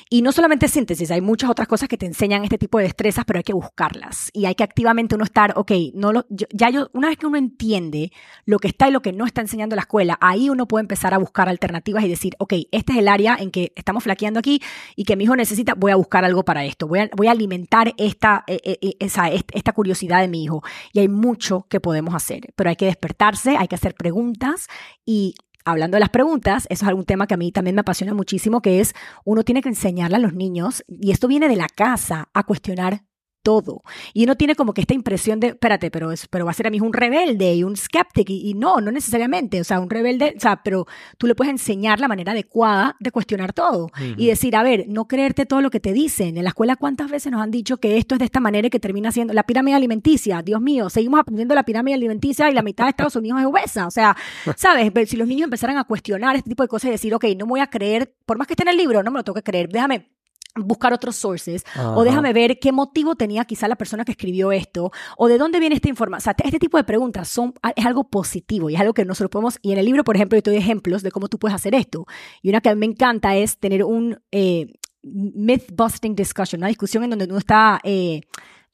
Y 0.09 0.21
no 0.21 0.31
solamente 0.31 0.67
síntesis, 0.67 1.11
hay 1.11 1.21
muchas 1.21 1.49
otras 1.49 1.67
cosas 1.67 1.87
que 1.87 1.97
te 1.97 2.05
enseñan 2.05 2.43
este 2.43 2.57
tipo 2.57 2.77
de 2.77 2.85
destrezas, 2.85 3.25
pero 3.25 3.37
hay 3.37 3.43
que 3.43 3.53
buscarlas 3.53 4.29
y 4.33 4.45
hay 4.45 4.55
que 4.55 4.63
activamente 4.63 5.15
uno 5.15 5.23
estar, 5.23 5.53
ok, 5.55 5.71
no 5.93 6.11
lo, 6.11 6.25
ya 6.29 6.69
yo, 6.69 6.89
una 6.93 7.09
vez 7.09 7.17
que 7.17 7.27
uno 7.27 7.37
entiende 7.37 8.11
lo 8.45 8.59
que 8.59 8.67
está 8.67 8.87
y 8.87 8.91
lo 8.91 9.01
que 9.01 9.13
no 9.13 9.25
está 9.25 9.41
enseñando 9.41 9.75
la 9.75 9.83
escuela, 9.83 10.17
ahí 10.21 10.49
uno 10.49 10.67
puede 10.67 10.81
empezar 10.81 11.13
a 11.13 11.17
buscar 11.17 11.47
alternativas 11.49 12.03
y 12.03 12.09
decir, 12.09 12.35
ok, 12.39 12.53
este 12.71 12.93
es 12.93 12.97
el 12.99 13.07
área 13.07 13.35
en 13.39 13.51
que 13.51 13.71
estamos 13.75 14.03
flaqueando 14.03 14.39
aquí 14.39 14.61
y 14.95 15.03
que 15.03 15.15
mi 15.15 15.25
hijo 15.25 15.35
necesita, 15.35 15.73
voy 15.75 15.91
a 15.91 15.95
buscar 15.95 16.25
algo 16.25 16.43
para 16.43 16.65
esto, 16.65 16.87
voy 16.87 16.99
a, 16.99 17.09
voy 17.15 17.27
a 17.27 17.31
alimentar 17.31 17.93
esta, 17.97 18.43
eh, 18.47 18.59
eh, 18.63 18.77
eh, 18.81 18.95
esa, 18.99 19.29
esta 19.29 19.71
curiosidad 19.73 20.21
de 20.21 20.27
mi 20.27 20.43
hijo. 20.43 20.63
Y 20.93 20.99
hay 20.99 21.07
mucho 21.07 21.65
que 21.69 21.79
podemos 21.79 22.15
hacer, 22.15 22.53
pero 22.55 22.69
hay 22.69 22.75
que 22.75 22.85
despertarse, 22.85 23.57
hay 23.57 23.67
que 23.67 23.75
hacer 23.75 23.95
preguntas 23.95 24.67
y 25.05 25.35
hablando 25.65 25.95
de 25.95 25.99
las 25.99 26.09
preguntas, 26.09 26.67
eso 26.69 26.85
es 26.85 26.87
algún 26.87 27.05
tema 27.05 27.27
que 27.27 27.33
a 27.33 27.37
mí 27.37 27.51
también 27.51 27.75
me 27.75 27.81
apasiona 27.81 28.13
muchísimo, 28.13 28.61
que 28.61 28.79
es 28.79 28.93
uno 29.25 29.43
tiene 29.43 29.61
que 29.61 29.69
enseñarle 29.69 30.15
a 30.17 30.19
los 30.19 30.33
niños, 30.33 30.83
y 30.87 31.11
esto 31.11 31.27
viene 31.27 31.49
de 31.49 31.55
la 31.55 31.67
casa, 31.67 32.29
a 32.33 32.43
cuestionar 32.43 33.03
todo. 33.45 33.83
Y 34.11 34.23
uno 34.23 34.35
tiene 34.35 34.55
como 34.55 34.73
que 34.73 34.81
esta 34.81 34.95
impresión 34.95 35.39
de, 35.39 35.49
espérate, 35.49 35.91
pero, 35.91 36.09
pero 36.31 36.45
va 36.45 36.51
a 36.51 36.53
ser 36.55 36.65
a 36.65 36.71
mí 36.71 36.81
un 36.81 36.91
rebelde 36.91 37.53
y 37.53 37.63
un 37.63 37.77
skeptic. 37.77 38.27
Y, 38.31 38.55
no, 38.55 38.81
no 38.81 38.91
necesariamente. 38.91 39.61
O 39.61 39.63
sea, 39.63 39.79
un 39.79 39.89
rebelde, 39.89 40.33
o 40.35 40.39
sea, 40.39 40.63
pero 40.63 40.87
tú 41.19 41.27
le 41.27 41.35
puedes 41.35 41.51
enseñar 41.51 41.99
la 41.99 42.07
manera 42.07 42.31
adecuada 42.31 42.95
de 42.99 43.11
cuestionar 43.11 43.53
todo. 43.53 43.91
Y 44.17 44.27
decir, 44.27 44.55
a 44.55 44.63
ver, 44.63 44.85
no 44.87 45.07
creerte 45.07 45.45
todo 45.45 45.61
lo 45.61 45.69
que 45.69 45.79
te 45.79 45.93
dicen. 45.93 46.37
En 46.37 46.43
la 46.43 46.49
escuela, 46.49 46.75
¿cuántas 46.75 47.11
veces 47.11 47.31
nos 47.31 47.39
han 47.39 47.51
dicho 47.51 47.77
que 47.77 47.97
esto 47.97 48.15
es 48.15 48.19
de 48.19 48.25
esta 48.25 48.39
manera 48.39 48.67
y 48.67 48.71
que 48.71 48.79
termina 48.79 49.11
siendo 49.11 49.33
la 49.33 49.43
pirámide 49.43 49.75
alimenticia? 49.75 50.41
Dios 50.41 50.59
mío, 50.59 50.89
seguimos 50.89 51.19
aprendiendo 51.19 51.53
la 51.53 51.63
pirámide 51.63 51.93
alimenticia 51.93 52.49
y 52.49 52.53
la 52.55 52.63
mitad 52.63 52.85
de 52.85 52.89
Estados 52.89 53.15
Unidos 53.21 53.41
es 53.41 53.45
obesa. 53.45 53.85
O 53.85 53.91
sea, 53.91 54.17
¿sabes? 54.57 54.91
Si 55.07 55.17
los 55.17 55.27
niños 55.27 55.43
empezaran 55.45 55.77
a 55.77 55.83
cuestionar 55.83 56.35
este 56.35 56.49
tipo 56.49 56.63
de 56.63 56.69
cosas 56.69 56.87
y 56.87 56.91
decir, 56.91 57.13
ok, 57.13 57.25
no 57.37 57.45
me 57.45 57.51
voy 57.51 57.59
a 57.59 57.67
creer, 57.67 58.15
por 58.25 58.39
más 58.39 58.47
que 58.47 58.53
esté 58.53 58.63
en 58.63 58.69
el 58.69 58.77
libro, 58.77 59.03
no 59.03 59.11
me 59.11 59.19
lo 59.19 59.23
tengo 59.23 59.35
que 59.35 59.43
creer, 59.43 59.69
déjame 59.69 60.14
buscar 60.55 60.93
otros 60.93 61.15
sources 61.15 61.63
o 61.95 62.03
déjame 62.03 62.33
ver 62.33 62.59
qué 62.59 62.71
motivo 62.71 63.15
tenía 63.15 63.45
quizá 63.45 63.67
la 63.67 63.75
persona 63.75 64.05
que 64.05 64.11
escribió 64.11 64.51
esto 64.51 64.91
o 65.17 65.27
de 65.27 65.37
dónde 65.37 65.59
viene 65.59 65.75
esta 65.75 65.89
información. 65.89 66.17
O 66.17 66.23
sea, 66.23 66.35
este 66.45 66.59
tipo 66.59 66.77
de 66.77 66.83
preguntas 66.83 67.27
son, 67.27 67.53
es 67.75 67.85
algo 67.85 68.05
positivo 68.05 68.69
y 68.69 68.75
es 68.75 68.81
algo 68.81 68.93
que 68.93 69.05
nosotros 69.05 69.29
podemos, 69.29 69.59
y 69.61 69.73
en 69.73 69.79
el 69.79 69.85
libro, 69.85 70.03
por 70.03 70.15
ejemplo, 70.15 70.37
yo 70.37 70.43
te 70.43 70.51
doy 70.51 70.59
ejemplos 70.59 71.03
de 71.03 71.11
cómo 71.11 71.27
tú 71.27 71.37
puedes 71.37 71.55
hacer 71.55 71.75
esto. 71.75 72.05
Y 72.41 72.49
una 72.49 72.61
que 72.61 72.69
a 72.69 72.75
mí 72.75 72.79
me 72.79 72.85
encanta 72.85 73.35
es 73.35 73.57
tener 73.57 73.83
un 73.83 74.19
eh, 74.31 74.73
myth-busting 75.03 76.15
discussion, 76.15 76.61
una 76.61 76.67
discusión 76.67 77.03
en 77.03 77.11
donde 77.11 77.25
uno 77.25 77.37
está... 77.37 77.79
Eh, 77.83 78.21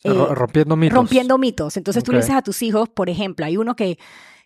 eh, 0.03 0.09
rompiendo 0.11 0.75
mitos. 0.75 0.95
Rompiendo 0.95 1.37
mitos. 1.37 1.77
Entonces 1.77 2.03
tú 2.03 2.11
le 2.11 2.19
dices 2.19 2.33
a 2.33 2.41
tus 2.41 2.61
hijos, 2.63 2.89
por 2.89 3.09
ejemplo, 3.09 3.45
hay 3.45 3.57
uno 3.57 3.75
que 3.75 3.99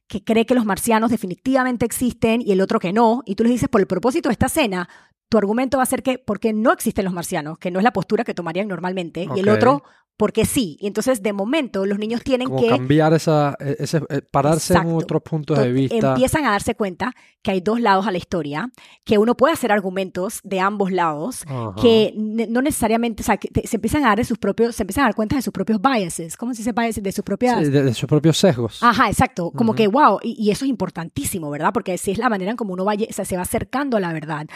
que 0.08 0.24
cree 0.24 0.46
que 0.46 0.56
los 0.56 0.66
marcianos 0.66 1.12
definitivamente 1.12 1.86
existen 1.86 2.42
y 2.42 2.52
el 2.52 2.62
otro 2.62 2.80
que 2.80 2.94
no, 2.94 3.24
y 3.26 3.36
tú 3.36 3.44
les 3.44 3.54
dices, 3.54 3.70
por 3.70 3.82
el 3.82 3.88
propósito 3.88 4.30
de 4.30 4.34
esta 4.34 4.50
cena, 4.50 4.88
tu 5.30 5.38
argumento 5.38 5.78
va 5.78 5.84
a 5.84 5.88
ser 5.88 6.04
que 6.04 6.20
porque 6.20 6.54
no 6.54 6.72
existen 6.72 7.06
los 7.06 7.14
marcianos, 7.14 7.58
que 7.58 7.72
no 7.72 7.80
es 7.80 7.84
la 7.84 7.94
postura 7.94 8.24
que 8.24 8.34
tomarían 8.34 8.68
normalmente, 8.68 9.28
y 9.36 9.40
el 9.40 9.50
otro 9.50 9.84
porque 10.18 10.46
sí. 10.46 10.78
Y 10.80 10.88
entonces, 10.88 11.22
de 11.22 11.34
momento, 11.34 11.86
los 11.86 12.00
niños 12.00 12.22
tienen 12.24 12.56
que... 12.56 12.68
cambiar 12.68 13.14
esa, 13.14 13.56
e, 13.60 13.76
ese, 13.80 14.02
eh, 14.10 14.22
pararse 14.32 14.74
en 14.74 14.94
otros 14.94 15.22
puntos 15.22 15.58
de 15.60 15.72
vista. 15.72 16.12
Empiezan 16.12 16.46
a 16.46 16.52
darse 16.52 16.76
cuenta 16.76 17.14
que 17.42 17.52
hay 17.52 17.62
dos 17.62 17.80
lados 17.80 18.08
a 18.08 18.12
la 18.12 18.18
historia, 18.18 18.72
que 19.04 19.18
uno 19.18 19.36
puede 19.36 19.54
hacer 19.54 19.72
argumentos 19.72 20.40
de 20.44 20.60
ambos 20.60 20.92
lados, 20.92 21.44
que 21.80 22.14
no 22.16 22.62
necesariamente, 22.62 23.22
o 23.22 23.26
sea, 23.26 23.38
que 23.38 23.68
se 23.68 23.78
empiezan 23.78 24.04
a 24.04 24.08
dar 24.08 24.18
de 24.18 24.26
sus 24.26 24.40
propios, 24.40 24.76
se 24.76 24.84
empiezan 24.84 25.04
a 25.04 25.08
dar 25.08 25.16
cuenta 25.16 25.36
de 25.36 25.44
sus 25.44 25.54
propios 25.54 25.80
biases. 25.80 26.38
¿Cómo 26.38 26.54
se 26.54 26.60
dice 26.60 26.72
biases? 26.72 27.04
De 27.04 27.12
sus 27.12 27.24
propias... 27.24 27.72
de, 27.72 27.94
sus 27.94 28.08
propios 28.08 28.38
sesgos. 28.38 28.82
Ajá, 28.82 29.10
exacto. 29.10 29.52
Como 29.52 29.76
que, 29.76 29.88
wow, 29.88 30.20
y, 30.24 30.50
eso 30.50 30.66
es 30.66 30.70
importantísimo, 30.70 31.52
¿verdad? 31.52 31.72
Porque 31.72 31.94
así 31.94 32.12
es 32.12 32.18
la 32.18 32.30
manera 32.30 32.52
en 32.52 32.58
como 32.58 32.74
uno 32.74 32.84
vaya, 32.84 33.06
o 33.10 33.14
sea, 33.14 33.26
se 33.26 33.36
va 33.36 33.44
acercando 33.44 33.98
a 33.98 34.00
la 34.00 34.12
verdad. 34.12 34.48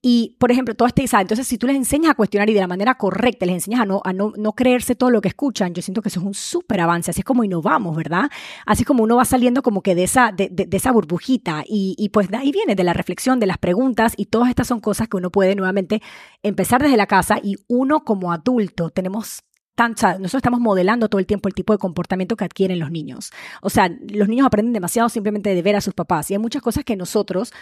Y, 0.00 0.36
por 0.38 0.52
ejemplo, 0.52 0.74
todo 0.74 0.86
este, 0.86 1.04
entonces, 1.20 1.46
si 1.46 1.58
tú 1.58 1.66
les 1.66 1.76
enseñas 1.76 2.10
a 2.12 2.14
cuestionar 2.14 2.50
y 2.50 2.54
de 2.54 2.60
la 2.60 2.66
manera 2.66 2.96
correcta, 2.96 3.46
les 3.46 3.54
enseñas 3.56 3.80
a 3.80 3.86
no, 3.86 4.00
a 4.04 4.12
no, 4.12 4.32
no 4.36 4.52
creerse 4.52 4.94
todo 4.94 5.05
lo 5.10 5.20
que 5.20 5.28
escuchan, 5.28 5.74
yo 5.74 5.82
siento 5.82 6.02
que 6.02 6.08
eso 6.08 6.20
es 6.20 6.26
un 6.26 6.34
súper 6.34 6.80
avance, 6.80 7.10
así 7.10 7.20
es 7.20 7.24
como 7.24 7.44
innovamos, 7.44 7.96
¿verdad? 7.96 8.30
Así 8.64 8.84
como 8.84 9.02
uno 9.02 9.16
va 9.16 9.24
saliendo 9.24 9.62
como 9.62 9.82
que 9.82 9.94
de 9.94 10.04
esa, 10.04 10.32
de, 10.32 10.48
de, 10.50 10.76
esa 10.76 10.92
burbujita 10.92 11.64
y, 11.66 11.94
y, 11.98 12.10
pues 12.10 12.28
de 12.28 12.36
ahí 12.36 12.52
viene, 12.52 12.74
de 12.74 12.84
la 12.84 12.92
reflexión, 12.92 13.40
de 13.40 13.46
las 13.46 13.58
preguntas 13.58 14.14
y 14.16 14.26
todas 14.26 14.48
estas 14.48 14.66
son 14.66 14.80
cosas 14.80 15.08
que 15.08 15.16
uno 15.16 15.30
puede 15.30 15.54
nuevamente 15.54 16.02
empezar 16.42 16.82
desde 16.82 16.96
la 16.96 17.06
casa 17.06 17.38
y 17.42 17.56
uno 17.68 18.04
como 18.04 18.32
adulto 18.32 18.90
tenemos 18.90 19.42
nosotros 19.78 20.34
estamos 20.34 20.60
modelando 20.60 21.08
todo 21.08 21.18
el 21.18 21.26
tiempo 21.26 21.48
el 21.48 21.54
tipo 21.54 21.72
de 21.72 21.78
comportamiento 21.78 22.36
que 22.36 22.44
adquieren 22.44 22.78
los 22.78 22.90
niños. 22.90 23.30
O 23.60 23.70
sea, 23.70 23.90
los 24.10 24.28
niños 24.28 24.46
aprenden 24.46 24.72
demasiado 24.72 25.08
simplemente 25.08 25.54
de 25.54 25.62
ver 25.62 25.76
a 25.76 25.80
sus 25.80 25.94
papás 25.94 26.30
y 26.30 26.34
hay 26.34 26.38
muchas 26.38 26.62
cosas 26.62 26.84
que 26.84 26.96
nosotros 26.96 27.52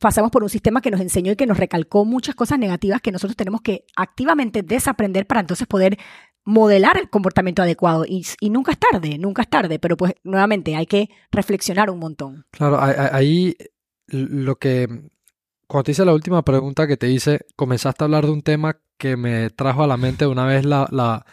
pasamos 0.00 0.30
por 0.30 0.42
un 0.42 0.48
sistema 0.48 0.80
que 0.80 0.90
nos 0.90 1.00
enseñó 1.00 1.32
y 1.32 1.36
que 1.36 1.46
nos 1.46 1.58
recalcó 1.58 2.04
muchas 2.04 2.34
cosas 2.34 2.58
negativas 2.58 3.00
que 3.00 3.12
nosotros 3.12 3.36
tenemos 3.36 3.60
que 3.60 3.84
activamente 3.96 4.62
desaprender 4.62 5.26
para 5.26 5.40
entonces 5.40 5.66
poder 5.66 5.98
modelar 6.44 6.98
el 6.98 7.08
comportamiento 7.08 7.62
adecuado 7.62 8.04
y, 8.06 8.24
nunca 8.50 8.72
es 8.72 8.78
tarde, 8.78 9.18
nunca 9.18 9.42
es 9.42 9.48
tarde, 9.48 9.78
pero 9.78 9.96
pues 9.96 10.14
nuevamente 10.24 10.76
hay 10.76 10.86
que 10.86 11.08
reflexionar 11.30 11.90
un 11.90 11.98
montón. 11.98 12.46
Claro, 12.50 12.78
ahí 12.80 13.56
lo 14.08 14.56
que, 14.56 14.86
cuando 15.66 15.84
te 15.84 15.92
hice 15.92 16.04
la 16.04 16.14
última 16.14 16.42
pregunta 16.42 16.86
que 16.86 16.96
te 16.96 17.10
hice, 17.10 17.40
comenzaste 17.56 18.04
a 18.04 18.06
hablar 18.06 18.26
de 18.26 18.32
un 18.32 18.42
tema 18.42 18.78
que 18.98 19.16
me 19.16 19.50
trajo 19.50 19.82
a 19.82 19.86
la 19.86 19.96
mente 19.96 20.26
una 20.26 20.46
vez 20.46 20.64
la, 20.64 20.86
la 20.90 21.24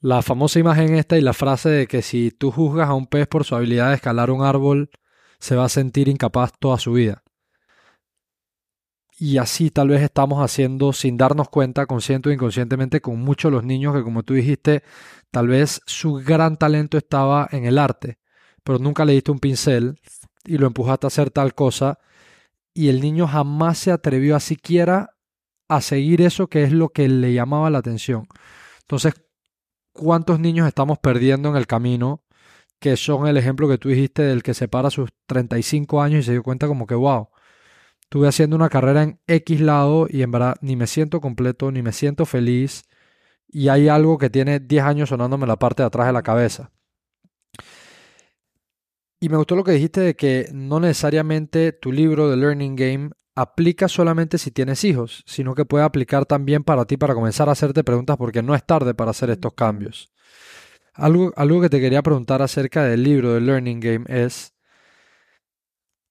la 0.00 0.22
famosa 0.22 0.58
imagen 0.58 0.94
esta 0.94 1.18
y 1.18 1.20
la 1.20 1.32
frase 1.32 1.68
de 1.68 1.86
que 1.86 2.02
si 2.02 2.30
tú 2.30 2.50
juzgas 2.50 2.88
a 2.88 2.94
un 2.94 3.06
pez 3.06 3.26
por 3.26 3.44
su 3.44 3.56
habilidad 3.56 3.88
de 3.88 3.96
escalar 3.96 4.30
un 4.30 4.42
árbol, 4.42 4.90
se 5.40 5.56
va 5.56 5.64
a 5.64 5.68
sentir 5.68 6.08
incapaz 6.08 6.52
toda 6.58 6.78
su 6.78 6.92
vida. 6.92 7.22
Y 9.18 9.38
así 9.38 9.70
tal 9.70 9.88
vez 9.88 10.02
estamos 10.02 10.42
haciendo 10.42 10.92
sin 10.92 11.16
darnos 11.16 11.48
cuenta, 11.48 11.86
consciente 11.86 12.28
o 12.28 12.32
inconscientemente, 12.32 13.00
con 13.00 13.18
muchos 13.20 13.50
los 13.50 13.64
niños 13.64 13.94
que, 13.94 14.04
como 14.04 14.22
tú 14.22 14.34
dijiste, 14.34 14.84
tal 15.32 15.48
vez 15.48 15.80
su 15.86 16.14
gran 16.14 16.56
talento 16.56 16.96
estaba 16.96 17.48
en 17.50 17.64
el 17.64 17.78
arte, 17.78 18.18
pero 18.62 18.78
nunca 18.78 19.04
le 19.04 19.14
diste 19.14 19.32
un 19.32 19.40
pincel 19.40 20.00
y 20.44 20.58
lo 20.58 20.68
empujaste 20.68 21.06
a 21.06 21.08
hacer 21.08 21.30
tal 21.30 21.54
cosa, 21.54 21.98
y 22.72 22.88
el 22.88 23.00
niño 23.00 23.26
jamás 23.26 23.78
se 23.78 23.90
atrevió 23.90 24.36
a 24.36 24.40
siquiera 24.40 25.16
a 25.68 25.80
seguir 25.80 26.22
eso 26.22 26.46
que 26.46 26.62
es 26.62 26.72
lo 26.72 26.90
que 26.90 27.08
le 27.08 27.34
llamaba 27.34 27.70
la 27.70 27.78
atención. 27.78 28.28
Entonces, 28.82 29.14
¿cuántos 29.92 30.38
niños 30.38 30.68
estamos 30.68 30.98
perdiendo 30.98 31.48
en 31.48 31.56
el 31.56 31.66
camino 31.66 32.22
que 32.78 32.96
son 32.96 33.26
el 33.26 33.36
ejemplo 33.36 33.68
que 33.68 33.78
tú 33.78 33.88
dijiste 33.88 34.22
del 34.22 34.44
que 34.44 34.54
se 34.54 34.68
para 34.68 34.90
sus 34.90 35.10
35 35.26 36.00
años 36.00 36.20
y 36.20 36.22
se 36.22 36.32
dio 36.32 36.44
cuenta 36.44 36.68
como 36.68 36.86
que, 36.86 36.94
wow, 36.94 37.28
estuve 38.08 38.26
haciendo 38.26 38.56
una 38.56 38.70
carrera 38.70 39.02
en 39.02 39.20
X 39.26 39.60
lado 39.60 40.06
y 40.08 40.22
en 40.22 40.30
verdad 40.30 40.56
ni 40.62 40.76
me 40.76 40.86
siento 40.86 41.20
completo, 41.20 41.70
ni 41.70 41.82
me 41.82 41.92
siento 41.92 42.24
feliz 42.24 42.84
y 43.46 43.68
hay 43.68 43.88
algo 43.88 44.16
que 44.16 44.30
tiene 44.30 44.60
10 44.60 44.82
años 44.82 45.08
sonándome 45.10 45.46
la 45.46 45.58
parte 45.58 45.82
de 45.82 45.88
atrás 45.88 46.06
de 46.06 46.14
la 46.14 46.22
cabeza. 46.22 46.70
Y 49.20 49.28
me 49.28 49.36
gustó 49.36 49.56
lo 49.56 49.64
que 49.64 49.72
dijiste 49.72 50.00
de 50.00 50.16
que 50.16 50.48
no 50.54 50.80
necesariamente 50.80 51.72
tu 51.72 51.92
libro 51.92 52.30
de 52.30 52.38
Learning 52.38 52.76
Game 52.76 53.10
aplica 53.34 53.88
solamente 53.88 54.38
si 54.38 54.52
tienes 54.52 54.84
hijos, 54.84 55.22
sino 55.26 55.54
que 55.54 55.66
puede 55.66 55.84
aplicar 55.84 56.24
también 56.24 56.64
para 56.64 56.86
ti 56.86 56.96
para 56.96 57.14
comenzar 57.14 57.50
a 57.50 57.52
hacerte 57.52 57.84
preguntas 57.84 58.16
porque 58.16 58.42
no 58.42 58.54
es 58.54 58.64
tarde 58.64 58.94
para 58.94 59.10
hacer 59.10 59.28
estos 59.28 59.52
cambios. 59.52 60.10
Algo, 60.94 61.30
algo 61.36 61.60
que 61.60 61.68
te 61.68 61.78
quería 61.78 62.02
preguntar 62.02 62.40
acerca 62.40 62.84
del 62.84 63.02
libro 63.02 63.34
de 63.34 63.42
Learning 63.42 63.80
Game 63.80 64.04
es, 64.08 64.54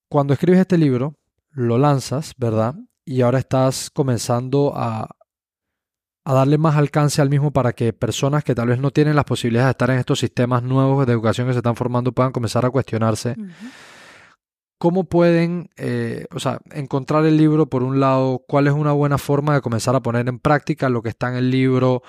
cuando 0.10 0.34
escribes 0.34 0.60
este 0.60 0.78
libro, 0.78 1.18
lo 1.58 1.80
lanzas, 1.80 2.34
¿verdad? 2.38 2.76
Y 3.04 3.22
ahora 3.22 3.40
estás 3.40 3.90
comenzando 3.90 4.74
a, 4.76 5.10
a 6.24 6.34
darle 6.34 6.60
más 6.60 6.76
alcance 6.76 7.20
al 7.20 7.32
mismo 7.32 7.52
para 7.52 7.74
que 7.74 7.94
personas 7.94 8.44
que 8.44 8.54
tal 8.54 8.68
vez 8.68 8.80
no 8.80 8.92
tienen 8.92 9.16
las 9.16 9.26
posibilidades 9.26 9.70
de 9.70 9.72
estar 9.72 9.90
en 9.90 9.98
estos 9.98 10.20
sistemas 10.20 10.62
nuevos 10.62 11.08
de 11.08 11.14
educación 11.14 11.48
que 11.48 11.54
se 11.54 11.60
están 11.60 11.76
formando 11.76 12.12
puedan 12.12 12.32
comenzar 12.32 12.64
a 12.64 12.70
cuestionarse. 12.70 13.36
¿Cómo 14.78 15.06
pueden, 15.06 15.72
eh, 15.78 16.28
o 16.32 16.40
sea, 16.40 16.60
encontrar 16.72 17.26
el 17.26 17.38
libro 17.38 17.68
por 17.68 17.82
un 17.82 18.00
lado? 18.00 18.44
¿Cuál 18.48 18.68
es 18.68 18.74
una 18.74 18.92
buena 18.92 19.18
forma 19.18 19.56
de 19.56 19.62
comenzar 19.62 19.96
a 19.96 20.02
poner 20.02 20.30
en 20.30 20.38
práctica 20.38 20.88
lo 20.88 21.02
que 21.02 21.10
está 21.10 21.30
en 21.30 21.38
el 21.38 21.50
libro? 21.50 22.04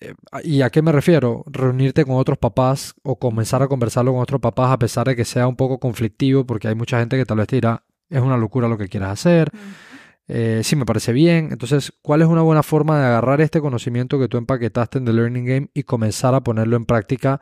Eh, 0.00 0.14
¿Y 0.44 0.62
a 0.62 0.70
qué 0.70 0.80
me 0.80 0.92
refiero? 0.92 1.44
Reunirte 1.46 2.06
con 2.06 2.16
otros 2.16 2.38
papás 2.38 2.94
o 3.02 3.18
comenzar 3.18 3.62
a 3.62 3.68
conversarlo 3.68 4.12
con 4.12 4.22
otros 4.22 4.40
papás 4.40 4.72
a 4.72 4.78
pesar 4.78 5.06
de 5.08 5.16
que 5.16 5.26
sea 5.26 5.46
un 5.46 5.56
poco 5.56 5.78
conflictivo, 5.78 6.46
porque 6.46 6.68
hay 6.68 6.74
mucha 6.74 6.98
gente 6.98 7.18
que 7.18 7.26
tal 7.26 7.36
vez 7.36 7.48
te 7.48 7.56
dirá, 7.56 7.84
es 8.10 8.20
una 8.20 8.36
locura 8.36 8.68
lo 8.68 8.78
que 8.78 8.88
quieras 8.88 9.12
hacer. 9.12 9.50
Eh, 10.28 10.60
sí, 10.62 10.76
me 10.76 10.84
parece 10.84 11.12
bien. 11.12 11.48
Entonces, 11.52 11.92
¿cuál 12.02 12.20
es 12.22 12.28
una 12.28 12.42
buena 12.42 12.62
forma 12.62 12.98
de 13.00 13.06
agarrar 13.06 13.40
este 13.40 13.60
conocimiento 13.60 14.18
que 14.18 14.28
tú 14.28 14.36
empaquetaste 14.36 14.98
en 14.98 15.06
The 15.06 15.12
Learning 15.12 15.44
Game 15.46 15.68
y 15.72 15.84
comenzar 15.84 16.34
a 16.34 16.42
ponerlo 16.42 16.76
en 16.76 16.84
práctica 16.84 17.40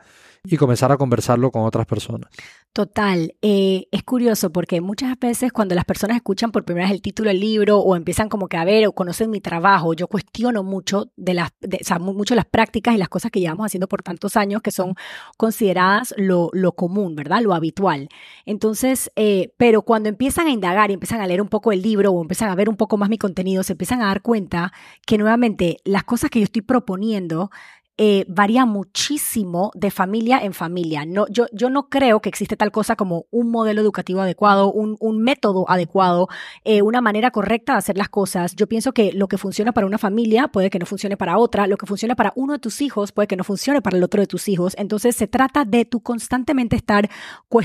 y 0.49 0.57
comenzar 0.57 0.91
a 0.91 0.97
conversarlo 0.97 1.51
con 1.51 1.63
otras 1.63 1.85
personas? 1.85 2.29
Total, 2.73 3.33
eh, 3.41 3.87
es 3.91 4.03
curioso 4.03 4.51
porque 4.51 4.81
muchas 4.81 5.17
veces 5.17 5.51
cuando 5.51 5.73
las 5.73 5.83
personas 5.83 6.17
escuchan 6.17 6.51
por 6.51 6.63
primera 6.63 6.85
vez 6.85 6.93
el 6.93 7.01
título 7.01 7.29
del 7.29 7.39
libro 7.39 7.79
o 7.79 7.95
empiezan 7.95 8.29
como 8.29 8.47
que 8.47 8.57
a 8.57 8.65
ver 8.65 8.87
o 8.87 8.91
conocen 8.91 9.31
mi 9.31 9.41
trabajo, 9.41 9.95
yo 9.95 10.07
cuestiono 10.07 10.61
mucho 10.61 11.11
de 11.15 11.33
las, 11.33 11.49
o 11.49 11.83
sea, 11.83 11.97
mucho 11.97 12.35
las 12.35 12.45
prácticas 12.45 12.93
y 12.93 12.99
las 12.99 13.09
cosas 13.09 13.31
que 13.31 13.39
llevamos 13.39 13.65
haciendo 13.65 13.87
por 13.87 14.03
tantos 14.03 14.37
años 14.37 14.61
que 14.61 14.69
son 14.69 14.93
consideradas 15.37 16.13
lo, 16.17 16.49
lo 16.53 16.73
común, 16.73 17.15
¿verdad? 17.15 17.41
Lo 17.41 17.55
habitual. 17.55 18.09
Entonces, 18.45 19.11
eh, 19.15 19.53
pero 19.57 19.81
cuando 19.81 20.09
empiezan 20.09 20.45
a 20.45 20.51
indagar 20.51 20.91
y 20.91 20.93
empiezan 20.93 21.21
a 21.21 21.25
leer 21.25 21.41
un 21.41 21.49
poco 21.49 21.71
el 21.71 21.81
libro 21.81 22.11
o 22.11 22.21
empiezan 22.21 22.49
a 22.49 22.55
ver 22.55 22.69
un 22.69 22.77
poco 22.77 22.97
más 22.97 23.09
mi 23.09 23.17
contenido, 23.17 23.63
se 23.63 23.73
empiezan 23.73 24.03
a 24.03 24.05
dar 24.05 24.21
cuenta 24.21 24.71
que 25.05 25.17
nuevamente 25.17 25.77
las 25.83 26.03
cosas 26.03 26.29
que 26.29 26.41
yo 26.41 26.43
estoy 26.43 26.61
proponiendo 26.61 27.49
eh, 27.97 28.25
varía 28.27 28.65
muchísimo 28.65 29.71
de 29.73 29.91
familia 29.91 30.39
en 30.39 30.53
familia. 30.53 31.05
No, 31.05 31.27
yo, 31.29 31.47
yo 31.51 31.69
no 31.69 31.89
creo 31.89 32.21
que 32.21 32.29
existe 32.29 32.55
tal 32.55 32.71
cosa 32.71 32.95
como 32.95 33.25
un 33.31 33.49
modelo 33.49 33.81
educativo 33.81 34.21
adecuado, 34.21 34.71
un, 34.71 34.97
un 34.99 35.21
método 35.21 35.69
adecuado, 35.69 36.27
eh, 36.63 36.81
una 36.81 37.01
manera 37.01 37.31
correcta 37.31 37.73
de 37.73 37.79
hacer 37.79 37.97
las 37.97 38.09
cosas. 38.09 38.55
Yo 38.55 38.67
pienso 38.67 38.93
que 38.93 39.11
lo 39.13 39.27
que 39.27 39.37
funciona 39.37 39.71
para 39.71 39.87
una 39.87 39.97
familia 39.97 40.47
puede 40.47 40.69
que 40.69 40.79
no 40.79 40.85
funcione 40.85 41.17
para 41.17 41.37
otra, 41.37 41.67
lo 41.67 41.77
que 41.77 41.85
funciona 41.85 42.15
para 42.15 42.33
uno 42.35 42.53
de 42.53 42.59
tus 42.59 42.81
hijos 42.81 43.11
puede 43.11 43.27
que 43.27 43.35
no 43.35 43.43
funcione 43.43 43.81
para 43.81 43.97
el 43.97 44.03
otro 44.03 44.21
de 44.21 44.27
tus 44.27 44.47
hijos. 44.47 44.75
Entonces 44.77 45.15
se 45.15 45.27
trata 45.27 45.65
de 45.65 45.85
tú 45.85 46.01
constantemente 46.01 46.75
estar 46.75 47.09
o 47.49 47.61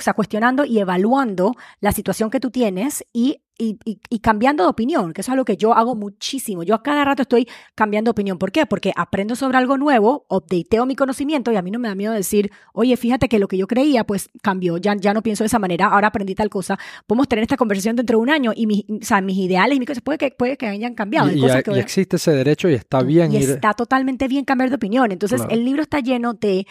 sea, 0.00 0.14
cuestionando 0.14 0.64
y 0.64 0.78
evaluando 0.78 1.54
la 1.80 1.92
situación 1.92 2.30
que 2.30 2.40
tú 2.40 2.50
tienes 2.50 3.04
y 3.12 3.42
y, 3.58 3.78
y, 3.84 4.18
cambiando 4.18 4.64
de 4.64 4.70
opinión, 4.70 5.12
que 5.12 5.22
eso 5.22 5.30
es 5.30 5.32
algo 5.32 5.44
que 5.44 5.56
yo 5.56 5.74
hago 5.74 5.94
muchísimo. 5.94 6.62
Yo 6.62 6.74
a 6.74 6.82
cada 6.82 7.04
rato 7.04 7.22
estoy 7.22 7.48
cambiando 7.74 8.08
de 8.08 8.12
opinión. 8.12 8.38
¿Por 8.38 8.52
qué? 8.52 8.66
Porque 8.66 8.92
aprendo 8.96 9.34
sobre 9.34 9.58
algo 9.58 9.78
nuevo, 9.78 10.26
updateo 10.28 10.84
mi 10.86 10.94
conocimiento 10.96 11.52
y 11.52 11.56
a 11.56 11.62
mí 11.62 11.70
no 11.70 11.78
me 11.78 11.88
da 11.88 11.94
miedo 11.94 12.12
decir, 12.12 12.50
oye, 12.72 12.96
fíjate 12.96 13.28
que 13.28 13.38
lo 13.38 13.48
que 13.48 13.56
yo 13.56 13.66
creía, 13.66 14.04
pues 14.04 14.28
cambió, 14.42 14.76
ya, 14.76 14.94
ya 14.96 15.14
no 15.14 15.22
pienso 15.22 15.44
de 15.44 15.46
esa 15.46 15.58
manera, 15.58 15.86
ahora 15.86 16.08
aprendí 16.08 16.34
tal 16.34 16.50
cosa. 16.50 16.78
Podemos 17.06 17.28
tener 17.28 17.42
esta 17.42 17.56
conversación 17.56 17.96
dentro 17.96 18.18
de 18.18 18.22
un 18.22 18.30
año 18.30 18.52
y 18.54 18.86
o 18.92 19.04
sea, 19.04 19.20
mis 19.20 19.38
ideales 19.38 19.76
y 19.76 19.80
mis 19.80 19.88
cosas 19.88 20.02
puede 20.02 20.18
que, 20.18 20.30
puede 20.30 20.56
que 20.56 20.66
hayan 20.66 20.94
cambiado. 20.94 21.30
Y, 21.30 21.44
existe 21.78 22.16
ese 22.16 22.32
derecho 22.32 22.68
y 22.68 22.74
está 22.74 23.02
bien. 23.02 23.32
Y 23.32 23.38
está 23.38 23.72
totalmente 23.74 24.28
bien 24.28 24.44
cambiar 24.44 24.70
de 24.70 24.76
opinión. 24.76 25.12
Entonces, 25.12 25.42
el 25.48 25.64
libro 25.64 25.82
está 25.82 26.00
lleno 26.00 26.34
de 26.34 26.66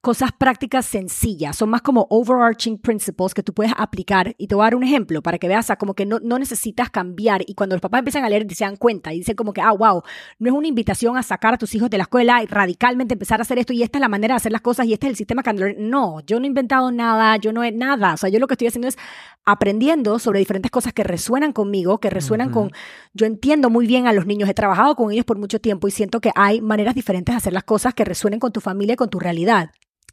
cosas 0.00 0.30
prácticas 0.32 0.86
sencillas, 0.86 1.56
son 1.56 1.70
más 1.70 1.82
como 1.82 2.06
overarching 2.10 2.78
principles 2.78 3.34
que 3.34 3.42
tú 3.42 3.52
puedes 3.52 3.72
aplicar. 3.76 4.34
Y 4.38 4.46
te 4.46 4.54
voy 4.54 4.62
a 4.62 4.66
dar 4.66 4.76
un 4.76 4.84
ejemplo 4.84 5.22
para 5.22 5.38
que 5.38 5.48
veas, 5.48 5.70
como 5.78 5.94
que 5.94 6.06
no, 6.06 6.18
no 6.22 6.38
necesitas 6.38 6.90
cambiar. 6.90 7.42
Y 7.46 7.54
cuando 7.54 7.74
los 7.74 7.80
papás 7.80 7.98
empiezan 7.98 8.24
a 8.24 8.28
leer, 8.28 8.46
se 8.54 8.64
dan 8.64 8.76
cuenta 8.76 9.12
y 9.12 9.18
dicen 9.18 9.36
como 9.36 9.52
que, 9.52 9.60
ah, 9.60 9.72
wow, 9.72 10.02
no 10.38 10.48
es 10.48 10.54
una 10.54 10.68
invitación 10.68 11.16
a 11.16 11.22
sacar 11.22 11.54
a 11.54 11.58
tus 11.58 11.74
hijos 11.74 11.90
de 11.90 11.98
la 11.98 12.04
escuela 12.04 12.42
y 12.42 12.46
radicalmente 12.46 13.14
empezar 13.14 13.40
a 13.40 13.42
hacer 13.42 13.58
esto 13.58 13.72
y 13.72 13.82
esta 13.82 13.98
es 13.98 14.00
la 14.00 14.08
manera 14.08 14.34
de 14.34 14.36
hacer 14.36 14.52
las 14.52 14.60
cosas 14.60 14.86
y 14.86 14.92
este 14.92 15.06
es 15.06 15.10
el 15.10 15.16
sistema 15.16 15.42
que 15.42 15.52
No, 15.78 16.20
yo 16.20 16.38
no 16.38 16.44
he 16.44 16.48
inventado 16.48 16.90
nada, 16.92 17.36
yo 17.36 17.52
no 17.52 17.64
he 17.64 17.72
nada. 17.72 18.14
O 18.14 18.16
sea, 18.16 18.30
yo 18.30 18.38
lo 18.38 18.46
que 18.46 18.54
estoy 18.54 18.68
haciendo 18.68 18.88
es 18.88 18.96
aprendiendo 19.44 20.18
sobre 20.18 20.40
diferentes 20.40 20.70
cosas 20.70 20.92
que 20.92 21.04
resuenan 21.04 21.52
conmigo, 21.52 21.98
que 21.98 22.10
resuenan 22.10 22.50
con, 22.50 22.70
yo 23.14 23.26
entiendo 23.26 23.70
muy 23.70 23.86
bien 23.86 24.06
a 24.06 24.12
los 24.12 24.26
niños, 24.26 24.48
he 24.48 24.54
trabajado 24.54 24.94
con 24.94 25.10
ellos 25.10 25.24
por 25.24 25.38
mucho 25.38 25.58
tiempo 25.58 25.88
y 25.88 25.90
siento 25.90 26.20
que 26.20 26.32
hay 26.34 26.60
maneras 26.60 26.94
diferentes 26.94 27.32
de 27.32 27.36
hacer 27.38 27.52
las 27.54 27.64
cosas 27.64 27.94
que 27.94 28.04
resuenen 28.04 28.40
con 28.40 28.52
tu 28.52 28.60
familia 28.60 28.92
y 28.92 28.96
con 28.96 29.08
tu 29.08 29.18
realidad. 29.18 29.70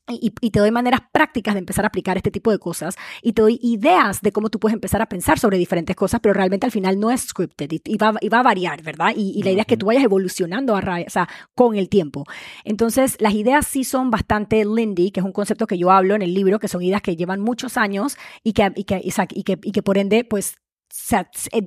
Y, 0.08 0.30
te 0.30 0.60
doy 0.60 0.70
maneras 0.70 1.02
prácticas 1.12 1.56
de 1.56 1.60
empezar 1.60 1.84
a 1.84 1.88
aplicar 1.88 2.16
este 2.16 2.30
tipo 2.30 2.52
de 2.52 2.60
cosas 2.60 2.96
y 3.24 3.34
te 3.34 3.42
doy 3.42 3.60
ideas 3.64 4.22
de 4.22 4.32
cómo 4.32 4.50
tú 4.52 4.60
puedes 4.60 4.76
empezar 4.76 5.02
a 5.02 5.08
pensar 5.08 5.40
sobre 5.40 5.58
diferentes 5.58 5.96
cosas, 5.96 6.20
pero 6.22 6.34
realmente 6.34 6.68
al 6.68 6.72
final 6.72 7.00
no 7.00 7.10
es 7.10 7.22
scripted 7.22 7.72
y, 7.72 7.98
va, 7.98 8.12
va, 8.12 8.40
a 8.40 8.44
variar, 8.44 8.84
¿verdad? 8.84 9.14
Y, 9.16 9.42
la 9.42 9.50
idea 9.50 9.62
es 9.62 9.68
que 9.68 9.78
tú 9.78 9.88
vayas 9.88 10.04
evolucionando 10.04 10.76
a 10.76 10.80
o 10.80 11.10
sea, 11.10 11.28
con 11.56 11.76
el 11.76 11.90
tiempo. 11.90 12.24
Entonces, 12.64 13.18
las 13.20 13.34
ideas 13.34 13.66
sí 13.66 13.84
son 13.84 14.12
bastante 14.12 14.64
Lindy, 14.64 15.10
que 15.10 15.22
es 15.22 15.26
un 15.26 15.32
concepto 15.32 15.66
que 15.66 15.80
yo 15.80 15.90
hablo 15.90 16.14
en 16.14 16.22
el 16.22 16.36
libro, 16.36 16.60
que 16.60 16.68
son 16.68 16.84
ideas 16.84 17.02
que 17.02 17.16
llevan 17.16 17.42
muchos 17.42 17.76
años 17.76 18.16
y 18.44 18.54
que, 18.54 18.72
y 18.76 18.84
que, 18.84 19.02
y 19.04 19.44
que, 19.44 19.60
y 19.64 19.72
que 19.72 19.82
por 19.82 19.98
ende, 19.98 20.24
pues 20.24 20.56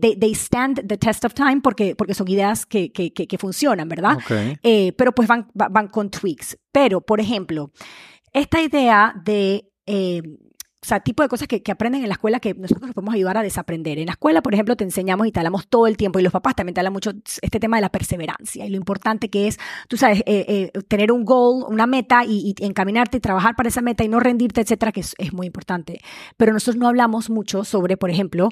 they, 0.01 0.34
stand 0.34 0.86
the 0.86 0.97
test 0.97 1.24
of 1.24 1.34
time 1.34 1.61
porque, 1.61 1.95
porque 1.95 2.14
son 2.14 2.28
ideas 2.28 2.66
que, 2.66 2.93
que, 2.93 3.12
que, 3.12 3.39
funcionan, 3.39 3.89
¿verdad? 3.89 4.18
Eh, 4.62 4.93
pero 4.97 5.12
pues 5.12 5.28
van, 5.28 5.49
van 5.55 5.89
con 5.89 6.11
tweaks. 6.11 6.59
Pero, 6.72 7.01
por 7.01 7.20
ejemplo, 7.20 7.72
esta 8.33 8.62
idea 8.62 9.14
de... 9.24 9.70
Eh, 9.87 10.22
o 10.81 10.87
sea, 10.87 11.01
tipo 11.01 11.24
de 11.24 11.29
cosas 11.29 11.49
que, 11.49 11.61
aprenden 11.72 12.03
en 12.03 12.09
la 12.09 12.14
escuela 12.14 12.39
que 12.39 12.55
nosotros 12.55 12.87
nos 12.87 12.95
podemos 12.95 13.14
ayudar 13.14 13.37
a 13.37 13.43
desaprender. 13.43 13.99
En 13.99 14.07
la 14.07 14.12
escuela, 14.12 14.43
por 14.43 14.55
ejemplo, 14.55 14.76
te 14.76 14.85
enseñamos 14.85 15.26
y 15.26 15.33
te 15.33 15.41
hablamos 15.41 15.66
todo 15.68 15.89
el 15.89 15.97
tiempo, 15.97 16.20
y 16.20 16.22
los 16.22 16.33
papás 16.33 16.55
también 16.55 16.74
te 16.74 16.81
hablan 16.81 16.93
mucho 16.93 17.11
este 17.43 17.59
tema 17.59 17.76
de 17.79 17.81
la 17.81 17.91
perseverancia 17.91 18.64
y 18.64 18.70
lo 18.70 18.76
importante 18.76 19.29
que 19.29 19.49
es, 19.49 19.59
tú 19.89 19.97
sabes, 19.97 20.20
eh, 20.20 20.47
eh, 20.49 20.72
tener 20.87 21.11
un 21.11 21.24
goal, 21.24 21.64
una 21.68 21.87
meta 21.87 22.24
y, 22.24 22.55
y, 22.57 22.64
encaminarte 22.64 23.16
y 23.16 23.20
trabajar 23.20 23.57
para 23.57 23.68
esa 23.68 23.83
meta 23.83 24.05
y 24.05 24.09
no 24.09 24.20
rendirte, 24.20 24.61
etcétera, 24.61 24.93
que 24.93 25.01
es, 25.01 25.14
es 25.18 25.33
muy 25.33 25.49
importante. 25.49 26.01
Pero 26.37 26.53
nosotros 26.53 26.76
no 26.76 26.87
hablamos 26.87 27.29
mucho 27.29 27.64
sobre, 27.64 27.97
por 27.97 28.11
ejemplo, 28.11 28.49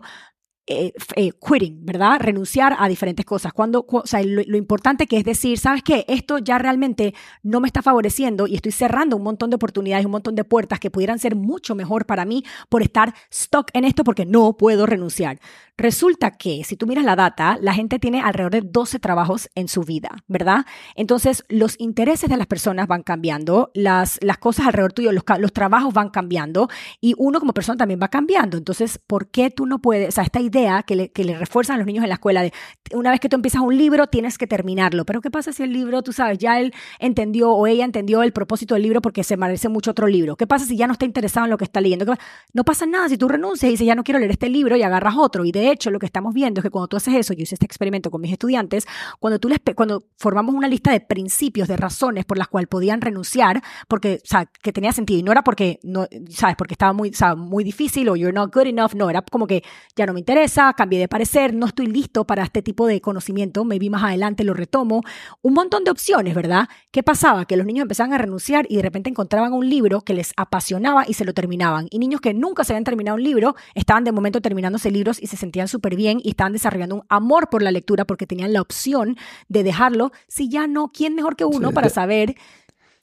eh, 0.69 0.93
eh, 1.15 1.31
quitting, 1.33 1.87
¿verdad? 1.87 2.19
Renunciar 2.19 2.75
a 2.77 2.89
diferentes 2.89 3.25
cosas. 3.25 3.53
Cuando, 3.53 3.87
o 3.89 4.07
sea, 4.07 4.21
lo, 4.25 4.57
importante 4.57 5.07
que 5.07 5.19
es 5.19 5.25
decir, 5.25 5.59
¿sabes 5.59 5.85
qué? 5.85 6.05
Esto 6.09 6.39
ya 6.39 6.59
realmente 6.59 7.15
no 7.45 7.61
me 7.61 7.69
está 7.69 7.83
favoreciendo 7.83 8.49
y 8.49 8.57
estoy 8.57 8.73
cerrando 8.73 9.17
un 9.17 9.23
montón 9.23 9.51
de 9.51 9.57
oportunidades, 9.57 10.05
un 10.07 10.13
montón 10.13 10.35
de 10.35 10.43
puertas 10.43 10.81
que 10.81 10.91
pudieran 10.91 11.21
ser 11.21 11.37
mucho 11.37 11.77
mejor 11.77 12.05
para 12.05 12.25
mí 12.25 12.43
por 12.69 12.83
estar 12.83 13.15
stuck 13.33 13.71
en 13.75 13.85
esto 13.85 14.03
porque 14.03 14.27
no 14.27 14.57
puedo 14.57 14.87
renunciar. 14.87 15.39
Resulta 15.79 16.31
que 16.31 16.65
si 16.65 16.77
tú 16.77 16.87
miras 16.87 17.05
la 17.05 17.17
data, 17.17 17.59
la 17.61 17.75
gente 17.75 17.99
tiene 17.99 18.21
alrededor 18.21 18.53
de 18.53 18.63
12 18.63 18.99
trabajos 18.99 19.51
en 19.55 19.69
su 19.69 19.83
vida, 19.83 20.11
¿verdad? 20.27 20.65
Entonces, 20.95 21.45
los 21.49 21.77
intereses 21.79 22.31
de 22.31 22.37
las 22.39 22.47
personas 22.47 22.87
van 22.87 23.03
cambiando, 23.03 23.71
las, 23.75 24.19
las 24.23 24.39
cosas 24.39 24.67
alrededor 24.67 24.95
tuyo, 24.95 25.13
los, 25.13 25.25
los 25.39 25.53
trabajos 25.53 25.93
van 25.93 26.09
cambiando 26.09 26.69
y 27.01 27.15
uno 27.19 27.41
como 27.41 27.53
persona 27.53 27.77
también 27.77 28.01
va 28.03 28.09
cambiando. 28.09 28.57
Entonces, 28.57 29.01
¿por 29.07 29.29
qué 29.29 29.51
tú 29.51 29.67
no 29.67 29.81
puedes, 29.81 30.09
o 30.09 30.13
sea, 30.13 30.25
esta 30.25 30.41
idea 30.41 30.83
que 30.83 30.97
le, 30.97 31.13
que 31.13 31.25
le 31.25 31.37
refuerzan 31.37 31.79
los 31.79 31.87
niños 31.87 32.05
en 32.05 32.09
la 32.09 32.15
escuela 32.15 32.43
de 32.43 32.53
una 32.95 33.11
vez 33.11 33.21
que 33.21 33.29
tú 33.29 33.37
empiezas 33.37 33.61
un 33.61 33.77
libro, 33.77 34.07
tienes 34.07 34.39
que 34.39 34.47
terminarlo. 34.47 35.05
Pero 35.05 35.21
¿qué 35.21 35.31
pasa 35.31 35.53
si 35.53 35.63
el 35.63 35.73
libro, 35.73 36.03
tú 36.03 36.13
sabes, 36.13 36.39
ya 36.39 36.59
él 36.61 36.73
entendió 36.99 37.51
o 37.51 37.67
ella 37.67 37.85
entendió 37.85 38.23
el 38.23 38.33
propósito 38.33 38.75
del 38.75 38.83
libro 38.83 39.03
porque 39.03 39.25
se 39.25 39.37
merece 39.37 39.69
mucho 39.69 39.91
otro 39.91 40.07
libro? 40.07 40.37
¿Qué 40.37 40.47
pasa 40.47 40.65
si 40.65 40.77
ya 40.77 40.87
no 40.87 40.95
está 40.95 41.05
interesado 41.05 41.45
en 41.47 41.51
lo 41.51 41.59
que 41.59 41.65
está 41.65 41.81
leyendo? 41.81 42.07
No 42.55 42.65
pasa 42.65 42.87
nada 42.87 43.09
si 43.09 43.19
tú 43.19 43.29
renuncias 43.29 43.69
y 43.69 43.73
dices, 43.73 43.87
ya 43.87 43.95
no 43.95 44.05
quiero 44.05 44.19
leer 44.19 44.31
este 44.31 44.49
libro 44.49 44.77
y 44.77 44.83
agarras 44.83 45.17
otro. 45.17 45.45
Y 45.45 45.53
de 45.53 45.66
hecho 45.71 45.91
lo 45.91 45.99
que 45.99 46.07
estamos 46.07 46.35
viendo 46.35 46.61
es 46.61 46.63
que 46.63 46.71
cuando 46.71 46.89
tú 46.89 46.97
haces 46.97 47.15
eso, 47.15 47.33
yo 47.33 47.43
hice 47.43 47.55
este 47.55 47.67
experimento 47.67 48.11
con 48.11 48.21
mis 48.21 48.33
estudiantes, 48.33 48.87
cuando 49.21 49.39
tú 49.39 49.49
les 49.49 49.61
cuando 49.75 50.05
formamos 50.17 50.55
una 50.55 50.69
lista 50.69 50.91
de 50.93 51.01
principios, 51.01 51.69
de 51.69 51.77
razones 51.77 52.25
por 52.25 52.39
las 52.39 52.49
cuales 52.49 52.69
podían 52.69 53.01
renunciar, 53.01 53.63
porque, 53.89 54.21
o 54.23 54.27
sea, 54.27 54.47
que 54.47 54.73
tenía 54.73 54.93
sentido 54.93 55.21
y 55.21 55.23
no 55.23 55.33
era 55.33 55.43
porque 55.43 55.81
no, 55.83 56.07
sabes, 56.29 56.57
porque 56.57 56.75
estaba 56.75 56.93
muy, 56.93 57.11
o 57.11 57.15
sea, 57.15 57.35
muy 57.35 57.65
difícil 57.65 58.09
o 58.09 58.17
you're 58.17 58.33
not 58.33 58.55
good 58.55 58.67
enough, 58.67 58.95
no, 58.95 59.11
era 59.11 59.23
como 59.23 59.47
que 59.47 59.63
ya 59.97 60.07
no 60.07 60.13
me 60.13 60.21
interesa, 60.21 60.73
cambié 60.75 60.99
de 60.99 61.09
parecer, 61.09 61.55
no 61.55 61.67
estoy 61.67 61.87
listo 61.87 62.25
para 62.27 62.45
este 62.45 62.63
tipo 62.63 62.87
de 62.87 63.01
conocimiento, 63.01 63.65
vi 63.65 63.91
más 63.91 64.05
adelante 64.05 64.45
lo 64.45 64.55
retomo, 64.55 65.03
un 65.43 65.55
montón 65.55 65.85
de 65.85 65.91
opciones, 65.91 66.35
¿verdad? 66.35 66.69
¿Qué 66.91 67.03
pasaba? 67.03 67.45
Que 67.45 67.57
los 67.57 67.67
niños 67.67 67.83
empezaban 67.83 68.13
a 68.13 68.19
renunciar 68.19 68.67
y 68.69 68.77
de 68.77 68.83
repente 68.83 69.11
encontraban 69.11 69.53
un 69.53 69.69
libro 69.69 70.01
que 70.01 70.15
les 70.15 70.33
apasionaba 70.37 71.05
y 71.07 71.15
se 71.15 71.25
lo 71.25 71.35
terminaban. 71.35 71.89
Y 71.91 71.99
niños 71.99 72.21
que 72.21 72.35
nunca 72.35 72.65
se 72.65 72.73
habían 72.73 72.85
terminado 72.85 73.17
un 73.17 73.23
libro, 73.23 73.57
estaban 73.75 74.05
de 74.05 74.13
momento 74.13 74.41
terminándose 74.41 74.91
libros 74.91 75.23
y 75.23 75.27
se 75.27 75.37
sentían 75.37 75.56
súper 75.67 75.97
bien 75.97 76.21
y 76.23 76.31
estaban 76.31 76.53
desarrollando 76.53 76.97
un 76.97 77.03
amor 77.09 77.49
por 77.49 77.63
la 77.63 77.71
lectura 77.71 78.05
porque 78.05 78.27
tenían 78.27 78.53
la 78.53 78.61
opción 78.61 79.17
de 79.49 79.63
dejarlo. 79.63 80.13
Si 80.29 80.49
ya 80.49 80.67
no, 80.67 80.93
¿quién 80.93 81.15
mejor 81.15 81.37
que 81.37 81.45
uno 81.45 81.73
para 81.73 81.89
saber 81.89 82.37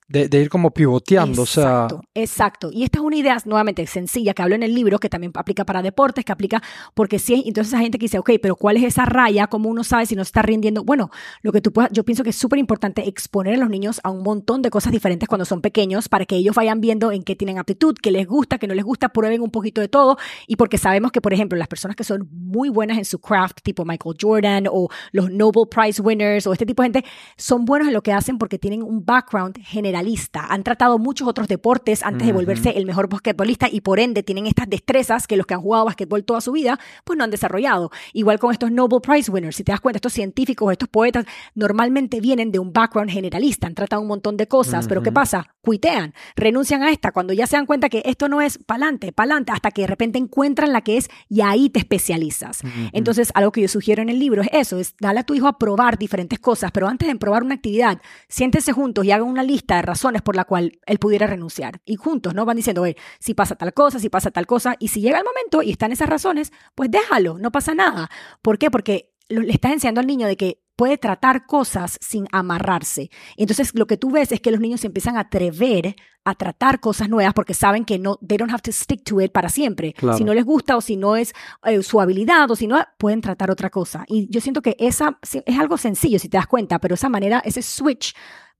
de, 0.08 0.41
ir 0.41 0.49
como 0.49 0.72
pivoteando, 0.72 1.43
o 1.43 1.45
sea. 1.45 1.88
Exacto. 2.14 2.70
Y 2.72 2.84
esta 2.84 2.99
es 2.99 3.04
una 3.04 3.16
idea 3.16 3.38
nuevamente 3.45 3.86
sencilla 3.88 4.34
que 4.34 4.41
hablo 4.41 4.56
en 4.56 4.64
el 4.64 4.74
libro, 4.74 4.99
que 4.99 5.10
también 5.10 5.32
aplica 5.36 5.66
para 5.66 5.82
deportes, 5.82 6.26
que 6.26 6.32
aplica 6.32 6.62
porque 6.93 7.20
sí, 7.20 7.43
entonces 7.45 7.74
hay 7.74 7.84
gente 7.84 7.97
que 7.97 8.06
dice, 8.06 8.20
ok, 8.20 8.32
pero 8.41 8.56
¿cuál 8.56 8.78
es 8.78 8.84
esa 8.84 9.06
raya? 9.06 9.47
¿Cómo 9.47 9.70
uno 9.70 9.84
sabe 9.84 10.06
si 10.06 10.16
no 10.16 10.22
está 10.22 10.41
rindiendo? 10.41 10.84
Bueno, 10.84 11.10
lo 11.41 11.51
que 11.51 11.62
tú 11.62 11.72
puedas, 11.72 11.91
yo 11.91 12.04
pienso 12.04 12.24
que 12.24 12.32
es 12.32 12.36
súper 12.36 12.60
importante 12.60 13.08
exponer 13.08 13.56
a 13.56 13.58
los 13.58 13.70
niños 13.70 13.99
a 14.04 14.10
un 14.10 14.24
montón 14.24 14.62
de 14.62 14.70
cosas 14.70 14.91
diferentes 14.91 15.28
cuando 15.28 15.45
son 15.45 15.62
pequeños 15.62 16.10
para 16.10 16.26
que 16.26 16.36
ellos 16.36 16.56
vayan 16.56 16.82
viendo 16.82 17.12
en 17.12 17.24
qué 17.24 17.36
tienen 17.36 17.58
aptitud, 17.58 17.95
qué 18.01 18.12
les 18.12 18.28
gusta, 18.28 18.58
qué 18.58 18.68
no 18.68 18.74
les 18.74 18.86
gusta, 18.86 19.10
prueben 19.10 19.41
un 19.41 19.51
poquito 19.51 19.82
de 19.82 19.88
todo. 19.88 20.18
Y 20.47 20.56
porque 20.56 20.78
sabemos 20.78 21.12
que, 21.12 21.22
por 21.22 21.34
ejemplo, 21.34 21.58
las 21.58 21.68
personas 21.68 21.95
que 21.95 22.04
son 22.04 22.30
muy 22.32 22.70
buenas 22.70 22.97
en 22.97 23.06
su 23.06 23.20
craft, 23.20 23.62
tipo 23.64 23.86
Michael 23.86 24.16
Jordan 24.20 24.68
o 24.70 24.89
los 25.12 25.32
Nobel 25.32 25.68
Prize 25.70 26.01
winners 26.01 26.47
o 26.47 26.54
este 26.54 26.66
tipo 26.66 26.84
de 26.84 26.88
gente, 26.88 27.06
son 27.38 27.66
buenos 27.66 27.88
en 27.88 27.93
lo 27.93 28.01
que 28.01 28.12
hacen 28.12 28.38
porque 28.38 28.60
tienen 28.60 28.84
un 28.84 29.06
background 29.06 29.58
generalista. 29.94 30.48
Han 30.50 30.64
tratado 30.64 30.98
muchos 30.98 31.28
otros 31.28 31.48
deportes 31.48 32.04
antes 32.04 32.26
de 32.26 32.34
volverse 32.34 32.72
el 32.72 32.86
mejor 32.86 33.10
basquetbolista 33.10 33.68
y 33.72 33.82
por 33.82 34.00
ende 34.00 34.24
tienen 34.24 34.48
estas 34.48 34.68
destrezas 34.68 35.28
que 35.28 35.38
los 35.38 35.46
que 35.46 35.54
han 35.54 35.62
jugado 35.62 35.86
basquetbol 35.86 36.24
toda 36.24 36.41
su 36.41 36.52
vida, 36.52 36.80
pues 37.04 37.18
no 37.18 37.24
han 37.24 37.30
desarrollado. 37.30 37.91
Igual 38.14 38.39
con 38.39 38.52
estos 38.52 38.72
Nobel 38.72 39.02
Prize 39.02 39.30
winners, 39.32 39.56
si 39.56 39.64
te 39.64 39.72
das 39.72 39.82
cuenta, 39.82 39.98
estos 39.98 40.14
científicos, 40.14 40.72
estos 40.72 40.89
poetas, 40.89 41.26
normalmente 41.54 42.20
vienen 42.22 42.52
de 42.52 42.60
un 42.60 42.74
background 42.74 43.12
generalista, 43.12 43.68
han 43.68 43.76
tratado 43.76 44.02
un 44.02 44.08
montón 44.08 44.36
de 44.36 44.48
cosas, 44.48 44.88
pero 44.88 45.04
¿qué 45.04 45.12
pasa? 45.12 45.48
Cuitean, 45.62 46.14
renuncian 46.36 46.82
a 46.82 46.89
esta 46.89 47.12
cuando 47.12 47.34
ya 47.34 47.46
se 47.46 47.56
dan 47.56 47.66
cuenta 47.66 47.89
que 47.89 48.02
esto 48.06 48.28
no 48.30 48.41
es 48.41 48.58
pa'lante, 48.58 49.12
pa'lante, 49.12 49.52
hasta 49.52 49.72
que 49.72 49.82
de 49.82 49.88
repente 49.88 50.18
encuentran 50.18 50.74
la 50.74 50.82
que 50.82 50.98
es 50.98 51.10
y 51.30 51.41
ahí 51.41 51.70
te 51.70 51.80
especializas. 51.80 52.62
Entonces, 52.94 53.32
algo 53.36 53.52
que 53.52 53.62
yo 53.62 53.68
sugiero 53.68 54.02
en 54.02 54.10
el 54.10 54.20
libro 54.20 54.41
es 54.41 54.50
eso, 54.52 54.80
es 54.80 54.96
darle 55.00 55.20
a 55.22 55.24
tu 55.24 55.36
hijo 55.36 55.48
a 55.48 55.60
probar 55.60 55.98
diferentes 55.98 56.39
cosas, 56.39 56.72
pero 56.72 56.88
antes 56.88 57.08
de 57.08 57.16
probar 57.16 57.44
una 57.44 57.56
actividad, 57.56 58.02
siéntese 58.28 58.72
juntos 58.72 59.06
y 59.06 59.12
hagan 59.12 59.28
una 59.28 59.44
lista 59.44 59.82
razones 59.84 60.22
por 60.22 60.36
la 60.36 60.46
cual 60.46 60.80
él 60.86 61.00
pudiera 61.00 61.28
renunciar. 61.28 61.82
Y 61.86 61.96
juntos, 61.96 62.34
¿no? 62.34 62.46
Van 62.46 62.58
diciendo, 62.58 62.82
oye, 62.82 62.98
si 63.20 63.34
pasa 63.34 63.56
tal 63.56 63.74
cosa, 63.74 64.00
si 64.00 64.10
pasa 64.10 64.32
tal 64.32 64.46
cosa, 64.48 64.76
y 64.80 64.88
si 64.90 65.02
llega 65.02 65.18
el 65.18 65.26
momento 65.26 65.62
y 65.62 65.72
están 65.72 65.92
esas 65.92 66.10
razones, 66.10 66.52
pues 66.76 66.90
déjalo, 66.90 67.38
no 67.38 67.52
pasa 67.52 67.76
nada. 67.76 68.10
¿Por 68.42 68.58
qué? 68.58 68.72
Porque 68.72 69.14
le 69.30 69.52
estás 69.52 69.72
enseñando 69.72 70.02
al 70.02 70.08
niño 70.08 70.28
de 70.28 70.38
que 70.38 70.64
puede 70.76 70.98
tratar 70.98 71.46
cosas 71.46 71.98
sin 72.02 72.28
amarrarse. 72.32 73.10
Entonces, 73.38 73.74
lo 73.76 73.86
que 73.86 73.98
tú 73.98 74.12
ves 74.12 74.32
es 74.32 74.42
que 74.42 74.52
los 74.52 74.60
niños 74.60 74.82
se 74.82 74.88
empiezan 74.88 75.18
a 75.18 75.22
atrever 75.22 75.96
a 76.26 76.36
tratar 76.36 76.80
cosas 76.80 77.10
nuevas 77.10 77.34
porque 77.34 77.54
saben 77.54 77.84
que 77.84 78.00
no, 78.00 78.18
they 78.26 78.38
don't 78.38 78.52
have 78.52 78.62
to 78.62 78.72
stick 78.72 79.04
to 79.04 79.22
it 79.22 79.32
para 79.32 79.50
siempre. 79.50 79.94
Si 80.18 80.24
no 80.24 80.34
les 80.34 80.46
gusta 80.46 80.78
o 80.78 80.82
si 80.82 80.96
no 80.96 81.16
es 81.16 81.34
eh, 81.66 81.82
su 81.84 82.00
habilidad 82.00 82.50
o 82.50 82.56
si 82.56 82.68
no, 82.68 82.84
pueden 82.98 83.22
tratar 83.22 83.52
otra 83.52 83.70
cosa. 83.70 84.06
Y 84.08 84.28
yo 84.30 84.40
siento 84.40 84.62
que 84.62 84.76
esa 84.80 85.20
es 85.22 85.60
algo 85.60 85.78
sencillo, 85.78 86.20
si 86.20 86.30
te 86.30 86.38
das 86.38 86.48
cuenta, 86.48 86.80
pero 86.80 86.96
esa 86.96 87.10
manera, 87.10 87.42
ese 87.46 87.62
switch 87.62 88.14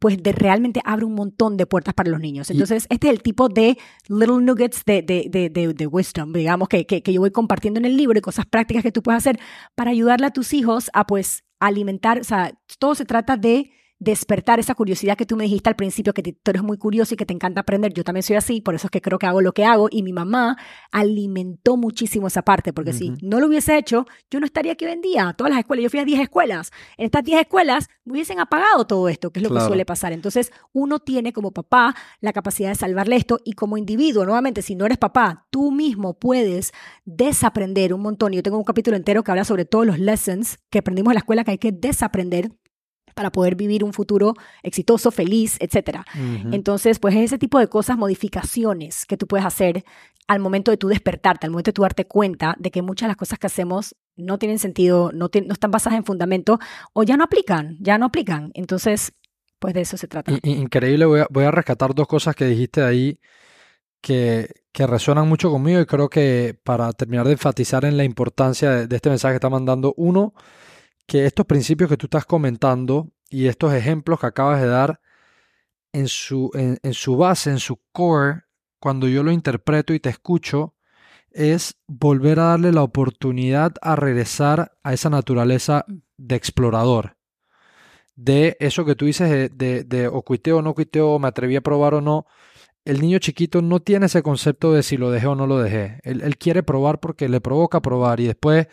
pues 0.04 0.22
de, 0.22 0.34
realmente 0.34 0.82
abre 0.84 1.06
un 1.06 1.14
montón 1.14 1.56
de 1.56 1.66
puertas 1.66 1.94
para 1.94 2.10
los 2.10 2.20
niños. 2.20 2.50
Entonces, 2.50 2.88
este 2.90 3.08
es 3.08 3.14
el 3.14 3.22
tipo 3.22 3.48
de 3.48 3.78
little 4.10 4.42
nuggets 4.42 4.84
de, 4.84 5.02
de, 5.02 5.30
de, 5.30 5.74
de 5.74 5.88
wisdom, 5.88 6.34
digamos, 6.34 6.68
que, 6.68 6.86
que, 6.86 7.02
que, 7.02 7.14
yo 7.14 7.22
voy 7.22 7.32
compartiendo 7.32 7.80
en 7.80 7.86
el 7.86 7.96
libro 7.96 8.20
y 8.20 8.22
cosas 8.22 8.46
prácticas 8.46 8.84
que 8.84 8.92
tú 8.92 9.02
puedes 9.02 9.20
hacer 9.20 9.40
para 9.76 9.92
ayudarle 9.92 10.28
a 10.28 10.32
tus 10.32 10.52
hijos 10.52 10.90
a 10.92 11.08
pues 11.08 11.46
alimentar, 11.68 12.20
o 12.20 12.24
sea, 12.24 12.54
todo 12.80 12.96
se 12.96 13.06
trata 13.06 13.38
de 13.38 13.72
despertar 14.04 14.60
esa 14.60 14.76
curiosidad 14.76 15.18
que 15.18 15.26
tú 15.26 15.36
me 15.36 15.46
dijiste 15.46 15.70
al 15.70 15.76
principio, 15.76 16.14
que 16.14 16.22
tú 16.22 16.52
eres 16.52 16.64
muy 16.64 16.78
curioso 16.78 17.14
y 17.14 17.18
que 17.18 17.26
te 17.26 17.34
encanta 17.34 17.62
aprender. 17.62 17.94
Yo 17.94 18.04
también 18.04 18.24
soy 18.24 18.36
así, 18.36 18.62
por 18.62 18.76
eso 18.76 18.88
es 18.88 18.92
que 18.92 19.02
creo 19.02 19.18
que 19.18 19.26
hago 19.26 19.42
lo 19.42 19.54
que 19.54 19.66
hago. 19.66 19.88
Y 19.90 20.04
mi 20.04 20.14
mamá 20.14 20.58
alimentó 20.92 21.78
muchísimo 21.78 22.28
esa 22.28 22.42
parte, 22.42 22.74
porque 22.74 22.94
si 22.94 23.14
no 23.22 23.40
lo 23.40 23.48
hubiese 23.48 23.78
hecho, 23.78 24.06
yo 24.30 24.40
no 24.40 24.46
estaría 24.46 24.74
aquí 24.74 24.86
hoy 24.86 24.92
en 24.92 25.02
día. 25.02 25.34
Todas 25.38 25.52
las 25.52 25.60
escuelas, 25.60 25.84
yo 25.84 25.90
fui 25.90 26.00
a 26.00 26.06
10 26.06 26.22
escuelas. 26.22 26.72
En 26.98 27.06
estas 27.06 27.24
10 27.24 27.42
escuelas 27.42 27.88
me 28.04 28.14
hubiesen 28.14 28.40
apagado 28.40 28.86
todo 28.86 29.08
esto, 29.08 29.32
que 29.32 29.40
es 29.40 29.44
lo 29.44 29.54
que 29.54 29.62
suele 29.62 29.86
pasar. 29.86 30.12
Entonces, 30.12 30.52
uno 30.74 31.00
tiene 31.00 31.32
como 31.32 31.52
papá 31.52 31.96
la 32.20 32.34
capacidad 32.34 32.70
de 32.70 32.76
salvarle 32.76 33.16
esto 33.16 33.40
y 33.44 33.54
como 33.54 33.78
individuo, 33.78 34.26
nuevamente, 34.26 34.62
si 34.62 34.76
no 34.76 34.86
eres 34.86 34.98
papá, 34.98 35.48
tú 35.50 35.72
mismo 35.72 36.14
puedes 36.16 36.74
desaprender 37.06 37.94
un 37.94 38.02
montón. 38.02 38.34
Yo 38.34 38.44
tengo 38.44 38.58
un 38.58 38.64
capítulo 38.64 38.98
entero 38.98 39.24
que 39.24 39.32
habla 39.32 39.46
sobre 39.46 39.66
todos 39.66 39.86
los 39.86 40.00
lessons 40.00 40.60
que 40.70 40.80
aprendimos 40.80 41.12
en 41.12 41.16
la 41.16 41.20
escuela 41.20 41.44
que 41.44 41.52
hay 41.52 41.58
que 41.58 41.72
desaprender 41.72 42.52
para 43.14 43.32
poder 43.32 43.56
vivir 43.56 43.84
un 43.84 43.94
futuro 43.94 44.34
exitoso, 44.64 45.12
feliz, 45.12 45.58
etc. 45.60 46.00
Entonces, 46.52 47.00
pues 47.00 47.16
es 47.16 47.22
ese 47.22 47.38
tipo 47.38 47.60
de 47.60 47.68
cosas, 47.68 47.98
modificaciones 47.98 49.06
que 49.06 49.18
tú 49.18 49.28
puedes 49.28 49.46
hacer 49.46 49.84
al 50.28 50.40
momento 50.40 50.72
de 50.72 50.78
tú 50.78 50.88
despertarte, 50.88 51.46
al 51.46 51.52
momento 51.52 51.70
de 51.70 51.74
tú 51.74 51.82
darte 51.82 52.06
cuenta 52.06 52.56
de 52.58 52.72
que 52.72 52.82
muchas 52.82 53.08
de 53.08 53.10
las 53.10 53.18
cosas 53.18 53.40
que 53.40 53.48
hacemos 53.48 53.96
no 54.16 54.38
tienen 54.38 54.60
sentido, 54.60 55.12
no, 55.14 55.30
no 55.46 55.54
están 55.54 55.72
basadas 55.72 55.98
en 55.98 56.06
fundamento 56.06 56.60
o 56.94 57.04
ya 57.04 57.18
no 57.18 57.24
aplican, 57.24 57.78
ya 57.80 57.98
no 57.98 58.06
aplican. 58.06 58.52
Entonces, 58.54 59.14
pues 59.60 59.74
de 59.74 59.82
eso 59.82 59.98
se 59.98 60.08
trata. 60.08 60.32
Increíble, 60.44 61.06
voy 61.06 61.22
a, 61.22 61.28
voy 61.30 61.46
a 61.46 61.52
rescatar 61.52 61.94
dos 61.94 62.08
cosas 62.08 62.36
que 62.36 62.46
dijiste 62.46 62.84
ahí 62.84 63.20
que, 64.02 64.50
que, 64.74 64.86
resuenan 64.86 65.28
mucho 65.28 65.50
conmigo 65.50 65.80
y 65.80 65.86
creo 65.86 66.10
que 66.10 66.58
para 66.64 66.92
terminar 66.92 67.26
de 67.26 67.34
enfatizar 67.34 67.86
en 67.86 67.96
la 67.96 68.04
importancia 68.04 68.70
de, 68.70 68.88
de 68.88 68.96
este 68.98 69.10
mensaje 69.10 69.34
que 69.34 69.38
está 69.38 69.50
mandando, 69.50 69.94
uno, 69.96 70.34
que 71.06 71.26
estos 71.26 71.46
principios 71.46 71.90
que 71.90 71.98
tú 71.98 72.08
estás 72.08 72.26
comentando 72.26 73.12
y 73.30 73.48
estos 73.48 73.74
ejemplos 73.74 74.20
que 74.20 74.28
acabas 74.28 74.62
de 74.62 74.68
dar 74.68 75.00
en 75.92 76.08
su, 76.08 76.52
en, 76.54 76.94
su 76.94 77.18
base, 77.18 77.52
en 77.52 77.60
su 77.60 77.80
core, 77.92 78.44
cuando 78.80 79.08
yo 79.08 79.24
lo 79.24 79.32
interpreto 79.32 79.94
y 79.94 80.00
te 80.00 80.10
escucho, 80.10 80.76
es 81.32 81.78
volver 81.88 82.40
a 82.40 82.46
darle 82.46 82.72
la 82.72 82.84
oportunidad 82.84 83.74
a 83.82 83.96
regresar 83.96 84.78
a 84.84 84.94
esa 84.94 85.10
naturaleza 85.10 85.86
de 86.18 86.36
explorador. 86.36 87.18
De 88.16 88.58
eso 88.60 88.86
que 88.86 88.96
tú 88.96 89.06
dices 89.06 89.30
de, 89.30 89.50
de, 89.50 89.84
de 89.84 90.08
o 90.08 90.22
cuiteo 90.22 90.58
o 90.58 90.62
no 90.62 90.74
cuiteo, 90.74 91.18
me 91.20 91.28
atreví 91.28 91.56
a 91.56 91.62
probar 91.62 91.96
o 91.96 92.02
no, 92.02 92.28
el 92.86 93.00
niño 93.00 93.20
chiquito 93.20 93.62
no 93.62 93.80
tiene 93.80 94.08
ese 94.08 94.22
concepto 94.22 94.74
de 94.74 94.84
si 94.84 94.98
lo 94.98 95.10
dejé 95.10 95.28
o 95.28 95.36
no 95.36 95.48
lo 95.48 95.58
dejé. 95.60 96.00
Él, 96.04 96.38
quiere 96.38 96.64
probar 96.64 97.00
porque 97.00 97.30
le 97.30 97.40
provoca 97.40 97.82
probar 97.82 98.20
y 98.20 98.28
después 98.28 98.68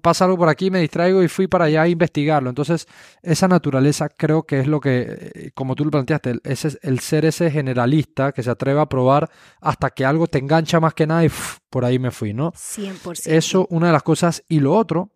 pasa 0.00 0.26
algo 0.26 0.36
por 0.36 0.48
aquí, 0.48 0.70
me 0.70 0.80
distraigo 0.80 1.22
y 1.22 1.28
fui 1.28 1.48
para 1.48 1.64
allá 1.64 1.82
a 1.82 1.88
investigarlo. 1.88 2.48
Entonces, 2.48 2.86
esa 3.22 3.48
naturaleza 3.48 4.08
creo 4.08 4.44
que 4.44 4.60
es 4.60 4.68
lo 4.68 4.80
que, 4.80 5.32
eh, 5.34 5.50
como 5.54 5.74
tú 5.74 5.84
lo 5.84 5.90
planteaste, 5.90 6.38
ese 6.44 6.68
es 6.68 6.78
el 6.82 7.00
ser 7.00 7.24
ese 7.24 7.50
generalista 7.50 8.30
que 8.30 8.44
se 8.44 8.50
atreve 8.50 8.80
a 8.80 8.86
probar 8.86 9.28
hasta 9.60 9.90
que 9.90 10.04
algo 10.04 10.28
te 10.28 10.38
engancha 10.38 10.78
más 10.78 10.94
que 10.94 11.06
nada 11.06 11.24
y 11.24 11.30
por 11.68 11.84
ahí 11.84 11.98
me 11.98 12.12
fui, 12.12 12.32
¿no? 12.32 12.52
100%. 12.52 13.26
Eso, 13.26 13.66
una 13.70 13.88
de 13.88 13.92
las 13.92 14.04
cosas. 14.04 14.44
Y 14.48 14.60
lo 14.60 14.72
otro, 14.74 15.10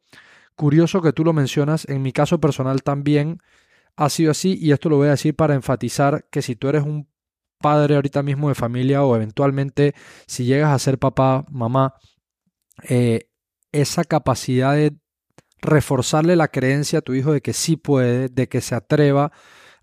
curioso 0.57 1.01
que 1.01 1.13
tú 1.13 1.25
lo 1.25 1.33
mencionas, 1.33 1.89
en 1.89 2.03
mi 2.03 2.13
caso 2.13 2.41
personal 2.41 2.83
también 2.83 3.41
ha 3.95 4.09
sido 4.09 4.33
así 4.33 4.59
y 4.61 4.73
esto 4.73 4.89
lo 4.89 4.97
voy 4.97 5.09
a 5.09 5.13
decir 5.13 5.37
para 5.37 5.55
enfatizar 5.55 6.27
que 6.31 6.43
si 6.43 6.57
tú 6.57 6.69
eres 6.69 6.83
un 6.83 7.09
padre 7.61 7.95
ahorita 7.95 8.23
mismo 8.23 8.49
de 8.49 8.55
familia 8.55 9.05
o 9.05 9.15
eventualmente 9.15 9.95
si 10.27 10.45
llegas 10.45 10.71
a 10.73 10.79
ser 10.79 10.99
papá, 10.99 11.45
mamá, 11.51 11.95
eh, 12.89 13.29
esa 13.73 14.05
capacidad 14.05 14.75
de 14.75 14.97
reforzarle 15.61 16.37
la 16.37 16.49
creencia 16.49 17.01
a 17.01 17.03
tu 17.03 17.15
hijo 17.15 17.33
de 17.33 17.43
que 17.43 17.53
sí 17.53 17.77
puede, 17.77 18.29
de 18.29 18.49
que 18.49 18.61
se 18.61 18.75
atreva. 18.75 19.31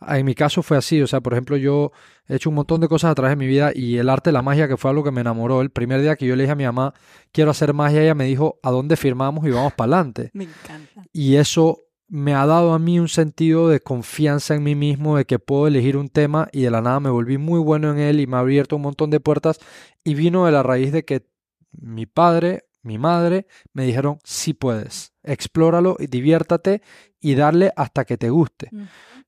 En 0.07 0.25
mi 0.25 0.35
caso 0.35 0.61
fue 0.61 0.77
así, 0.77 1.01
o 1.01 1.07
sea, 1.07 1.21
por 1.21 1.33
ejemplo, 1.33 1.57
yo 1.57 1.91
he 2.27 2.35
hecho 2.35 2.49
un 2.49 2.55
montón 2.55 2.81
de 2.81 2.87
cosas 2.87 3.11
a 3.11 3.15
través 3.15 3.31
de 3.31 3.35
mi 3.35 3.47
vida 3.47 3.71
y 3.73 3.97
el 3.97 4.09
arte 4.09 4.29
de 4.29 4.33
la 4.33 4.41
magia, 4.41 4.67
que 4.67 4.77
fue 4.77 4.91
algo 4.91 5.03
que 5.03 5.11
me 5.11 5.21
enamoró. 5.21 5.61
El 5.61 5.71
primer 5.71 6.01
día 6.01 6.15
que 6.15 6.27
yo 6.27 6.35
le 6.35 6.43
dije 6.43 6.51
a 6.51 6.55
mi 6.55 6.65
mamá, 6.65 6.93
quiero 7.31 7.51
hacer 7.51 7.73
magia, 7.73 8.01
ella 8.03 8.15
me 8.15 8.25
dijo, 8.25 8.59
¿a 8.61 8.71
dónde 8.71 8.95
firmamos 8.95 9.45
y 9.47 9.51
vamos 9.51 9.73
para 9.73 9.95
adelante? 9.95 10.31
Me 10.33 10.43
encanta. 10.43 11.03
Y 11.13 11.35
eso 11.35 11.86
me 12.09 12.33
ha 12.33 12.45
dado 12.45 12.73
a 12.73 12.79
mí 12.79 12.99
un 12.99 13.09
sentido 13.09 13.67
de 13.67 13.81
confianza 13.81 14.55
en 14.55 14.63
mí 14.63 14.75
mismo, 14.75 15.17
de 15.17 15.25
que 15.25 15.39
puedo 15.39 15.67
elegir 15.67 15.97
un 15.97 16.09
tema 16.09 16.47
y 16.51 16.61
de 16.61 16.71
la 16.71 16.81
nada 16.81 16.99
me 16.99 17.09
volví 17.09 17.37
muy 17.37 17.59
bueno 17.59 17.91
en 17.91 17.99
él 17.99 18.19
y 18.19 18.27
me 18.27 18.37
ha 18.37 18.39
abierto 18.39 18.77
un 18.77 18.83
montón 18.83 19.09
de 19.09 19.19
puertas 19.19 19.59
y 20.03 20.13
vino 20.13 20.45
de 20.45 20.51
la 20.51 20.63
raíz 20.63 20.91
de 20.91 21.03
que 21.03 21.27
mi 21.71 22.05
padre, 22.05 22.65
mi 22.81 22.97
madre 22.97 23.47
me 23.73 23.83
dijeron, 23.83 24.19
sí 24.23 24.53
puedes, 24.53 25.13
explóralo 25.23 25.97
y 25.99 26.07
diviértate 26.07 26.81
y 27.19 27.35
darle 27.35 27.71
hasta 27.75 28.05
que 28.05 28.17
te 28.17 28.29
guste. 28.29 28.69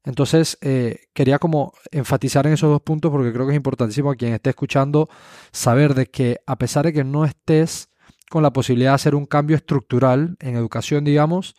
Entonces, 0.05 0.57
eh, 0.61 1.07
quería 1.13 1.39
como 1.39 1.73
enfatizar 1.91 2.47
en 2.47 2.53
esos 2.53 2.69
dos 2.69 2.81
puntos 2.81 3.11
porque 3.11 3.33
creo 3.33 3.45
que 3.45 3.51
es 3.51 3.57
importantísimo 3.57 4.11
a 4.11 4.15
quien 4.15 4.33
esté 4.33 4.51
escuchando 4.51 5.09
saber 5.51 5.93
de 5.93 6.05
que 6.05 6.39
a 6.45 6.57
pesar 6.57 6.85
de 6.85 6.93
que 6.93 7.03
no 7.03 7.25
estés 7.25 7.89
con 8.29 8.43
la 8.43 8.53
posibilidad 8.53 8.91
de 8.91 8.95
hacer 8.95 9.15
un 9.15 9.25
cambio 9.25 9.57
estructural 9.57 10.37
en 10.39 10.55
educación, 10.55 11.03
digamos, 11.03 11.55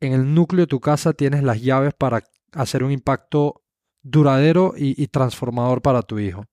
en 0.00 0.12
el 0.12 0.34
núcleo 0.34 0.62
de 0.62 0.66
tu 0.66 0.80
casa 0.80 1.12
tienes 1.12 1.42
las 1.42 1.60
llaves 1.62 1.94
para 1.94 2.22
hacer 2.52 2.84
un 2.84 2.92
impacto 2.92 3.62
duradero 4.02 4.74
y, 4.76 5.06
transformador 5.08 5.82
para 5.82 6.02
tu 6.02 6.18
hijo. 6.18 6.44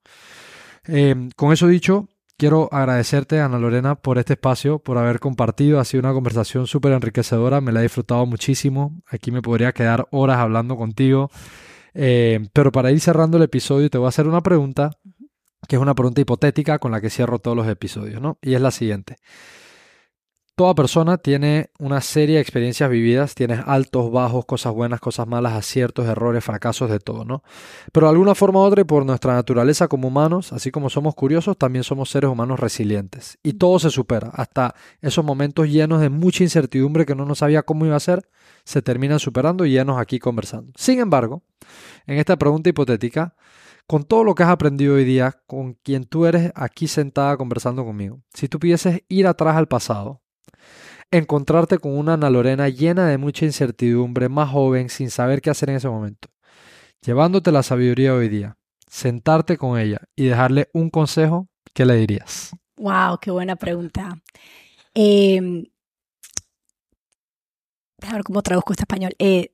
Em, 0.85 1.29
con 1.35 1.51
eso 1.53 1.67
dicho, 1.67 2.07
quiero 2.37 2.69
agradecerte, 2.71 3.39
Ana 3.39 3.59
Lorena, 3.59 3.95
por 3.95 4.17
este 4.17 4.33
espacio, 4.33 4.79
por 4.79 4.97
haber 4.97 5.19
compartido. 5.19 5.79
Ha 5.79 5.85
sido 5.85 6.01
una 6.01 6.13
conversación 6.13 6.65
súper 6.65 6.93
enriquecedora, 6.93 7.61
me 7.61 7.71
la 7.71 7.81
he 7.81 7.83
disfrutado 7.83 8.25
muchísimo. 8.25 9.01
Aquí 9.07 9.31
me 9.31 9.41
podría 9.41 9.73
quedar 9.73 10.07
horas 10.11 10.37
hablando 10.37 10.77
contigo. 10.77 11.29
Em, 11.93 12.47
pero 12.53 12.71
para 12.71 12.91
ir 12.91 13.01
cerrando 13.01 13.37
el 13.37 13.43
episodio, 13.43 13.89
te 13.89 13.97
voy 13.97 14.05
a 14.05 14.09
hacer 14.09 14.27
una 14.27 14.41
pregunta, 14.41 14.91
que 15.67 15.75
es 15.75 15.81
una 15.81 15.93
pregunta 15.93 16.21
hipotética 16.21 16.79
con 16.79 16.91
la 16.91 17.01
que 17.01 17.09
cierro 17.09 17.39
todos 17.39 17.55
los 17.57 17.67
episodios, 17.67 18.21
¿no? 18.21 18.37
Y 18.41 18.55
es 18.55 18.61
la 18.61 18.71
siguiente. 18.71 19.17
Toda 20.56 20.76
persona 20.76 21.18
tiene 21.18 21.72
una 21.80 22.02
serie 22.02 22.36
de 22.36 22.41
experiencias 22.41 22.89
vividas, 22.89 23.36
tienes 23.36 23.61
altos, 23.65 24.11
bajos, 24.11 24.45
cosas 24.45 24.73
buenas, 24.73 24.99
cosas 24.99 25.26
malas, 25.26 25.53
aciertos, 25.53 26.06
errores, 26.06 26.44
fracasos, 26.44 26.90
de 26.90 26.99
todo, 26.99 27.26
¿no? 27.26 27.41
Pero 27.91 28.07
de 28.07 28.11
alguna 28.11 28.36
forma 28.36 28.60
u 28.60 28.64
otra 28.64 28.82
y 28.82 28.84
por 28.84 29.06
nuestra 29.06 29.34
naturaleza 29.34 29.88
como 29.88 30.10
humanos, 30.10 30.53
así 30.53 30.69
como 30.69 30.90
somos 30.90 31.15
curiosos, 31.15 31.57
también 31.57 31.84
somos 31.84 32.10
seres 32.10 32.30
humanos 32.30 32.60
resilientes. 32.60 33.40
Y 33.41 33.53
todo 33.53 33.80
se 33.80 33.90
supera, 33.90 34.30
hasta 34.34 34.76
esos 35.02 35.23
momentos 35.23 35.68
llenos 35.69 36.02
de 36.02 36.10
mucha 36.10 36.44
incertidumbre 36.44 37.06
que 37.06 37.15
no 37.15 37.26
nos 37.26 37.40
sabía 37.40 37.64
cómo 37.64 37.86
iba 37.86 37.95
a 37.95 37.99
ser, 37.99 38.30
se 38.64 38.82
terminan 38.82 39.19
superando 39.19 39.65
y 39.65 39.72
llenos 39.72 39.99
aquí 39.99 40.19
conversando. 40.19 40.73
Sin 40.76 40.99
embargo, 40.99 41.44
en 42.06 42.18
esta 42.18 42.36
pregunta 42.38 42.69
hipotética, 42.69 43.36
con 43.88 44.03
todo 44.03 44.23
lo 44.23 44.36
que 44.36 44.44
has 44.44 44.49
aprendido 44.49 44.95
hoy 44.95 45.06
día, 45.06 45.41
con 45.48 45.73
quien 45.73 46.06
tú 46.06 46.26
eres 46.26 46.52
aquí 46.56 46.88
sentada 46.88 47.36
conversando 47.38 47.84
conmigo, 47.84 48.22
si 48.34 48.48
tú 48.48 48.60
pudieses 48.60 49.02
ir 49.10 49.28
atrás 49.28 49.56
al 49.56 49.68
pasado, 49.68 50.20
encontrarte 51.11 51.77
con 51.77 51.97
una 51.97 52.13
Ana 52.13 52.29
Lorena 52.29 52.69
llena 52.69 53.07
de 53.07 53.17
mucha 53.17 53.45
incertidumbre, 53.45 54.29
más 54.29 54.49
joven, 54.49 54.89
sin 54.89 55.11
saber 55.11 55.41
qué 55.41 55.49
hacer 55.49 55.69
en 55.69 55.75
ese 55.75 55.89
momento, 55.89 56.29
llevándote 57.01 57.51
la 57.51 57.63
sabiduría 57.63 58.13
hoy 58.13 58.29
día, 58.29 58.57
sentarte 58.88 59.57
con 59.57 59.77
ella 59.77 59.99
y 60.15 60.25
dejarle 60.25 60.69
un 60.73 60.89
consejo, 60.89 61.49
¿qué 61.73 61.85
le 61.85 61.95
dirías? 61.95 62.51
Wow, 62.77 63.19
qué 63.21 63.29
buena 63.29 63.57
pregunta. 63.57 64.21
Eh, 64.95 65.65
déjame 67.97 68.17
ver 68.17 68.23
cómo 68.23 68.41
traduzco 68.41 68.73
este 68.73 68.83
español. 68.83 69.13
Eh, 69.19 69.53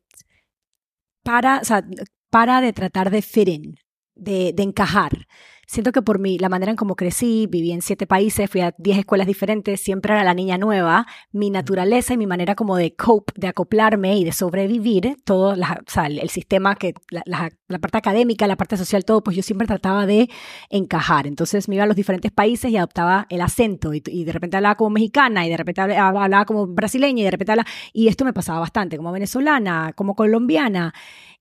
para, 1.24 1.60
o 1.60 1.66
sea, 1.66 1.86
para 2.30 2.62
de 2.62 2.72
tratar 2.72 3.10
de 3.10 3.22
fit 3.22 3.48
in, 3.50 3.76
de 4.16 4.54
encajar 4.58 5.27
siento 5.68 5.92
que 5.92 6.02
por 6.02 6.18
mí, 6.18 6.40
la 6.40 6.50
manera 6.50 6.72
en 6.72 6.78
cómo 6.78 6.96
crecí, 6.96 7.46
viví 7.48 7.72
en 7.72 7.82
siete 7.82 8.08
países, 8.08 8.50
fui 8.50 8.62
a 8.62 8.74
diez 8.78 8.98
escuelas 8.98 9.28
diferentes, 9.28 9.82
siempre 9.82 10.14
era 10.14 10.24
la 10.24 10.34
niña 10.34 10.58
nueva, 10.58 11.06
mi 11.32 11.50
naturaleza 11.50 12.14
y 12.14 12.18
mi 12.18 12.26
manera 12.26 12.56
como 12.56 12.78
de 12.78 12.96
cope, 12.96 13.34
de 13.36 13.48
acoplarme 13.48 14.18
y 14.18 14.24
de 14.24 14.32
sobrevivir, 14.32 15.18
todo 15.26 15.56
la, 15.56 15.82
o 15.86 15.92
sea, 15.92 16.08
el 16.08 16.30
sistema, 16.30 16.76
que 16.76 16.94
la, 17.12 17.52
la, 17.68 17.80
parte 17.80 17.98
académica, 17.98 18.48
la 18.48 18.56
parte 18.56 18.78
social, 18.78 19.04
todo, 19.04 19.22
pues 19.22 19.36
yo 19.36 19.44
siempre 19.44 19.68
trataba 19.68 20.06
de 20.06 20.30
encajar. 20.70 21.28
Entonces 21.28 21.68
me 21.68 21.76
iba 21.76 21.84
a 21.84 21.88
los 21.88 21.98
diferentes 21.98 22.32
países 22.32 22.72
y 22.72 22.78
adoptaba 22.78 23.28
el 23.30 23.42
acento 23.42 23.94
y, 23.94 24.02
y 24.08 24.24
de 24.24 24.32
repente 24.32 24.58
hablaba 24.58 24.76
como 24.76 24.92
mexicana 24.92 25.46
y 25.46 25.50
de 25.50 25.58
repente 25.58 25.82
hablaba, 25.82 26.24
hablaba 26.24 26.46
como 26.46 26.66
brasileña 26.68 27.22
y 27.22 27.26
de 27.26 27.32
repente 27.32 27.52
hablaba, 27.52 27.70
y 27.92 28.08
esto 28.08 28.24
me 28.24 28.34
pasaba 28.34 28.60
bastante, 28.60 28.96
como 28.98 29.12
venezolana, 29.12 29.92
como 29.94 30.16
colombiana. 30.16 30.94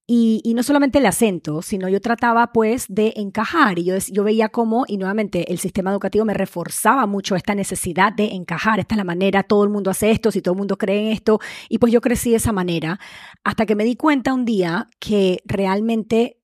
Y, 0.09 0.53
no 0.55 0.63
solamente 0.63 0.99
el 0.99 1.05
acento, 1.05 1.61
sino 1.61 1.89
yo 1.89 1.99
trataba 1.99 2.53
pues 2.53 2.85
de 2.87 3.11
encajar 3.17 3.77
y 3.77 3.83
yo, 3.83 3.95
yo 3.97 4.23
veía 4.23 4.47
cómo, 4.47 4.85
y 4.87 4.97
nuevamente 4.97 5.51
el 5.51 5.59
sistema 5.59 5.91
educativo 5.91 6.23
me 6.23 6.33
reforzaba 6.33 7.05
mucho 7.07 7.35
esta 7.35 7.53
necesidad 7.53 8.13
de 8.13 8.27
encajar, 8.33 8.79
esta 8.79 8.95
es 8.95 8.97
la 8.97 9.03
manera, 9.03 9.43
todo 9.43 9.65
el 9.65 9.69
mundo 9.69 9.91
hace 9.91 10.11
esto, 10.11 10.31
si 10.31 10.41
todo 10.41 10.53
el 10.53 10.59
mundo 10.59 10.77
cree 10.77 11.07
en 11.07 11.11
esto, 11.11 11.39
y 11.67 11.79
pues 11.79 11.91
yo 11.91 11.99
crecí 11.99 12.29
de 12.29 12.37
esa 12.37 12.53
manera, 12.53 13.01
hasta 13.43 13.65
que 13.65 13.75
me 13.75 13.83
di 13.83 13.97
cuenta 13.97 14.33
un 14.33 14.45
día 14.45 14.87
que 14.99 15.41
realmente 15.43 16.39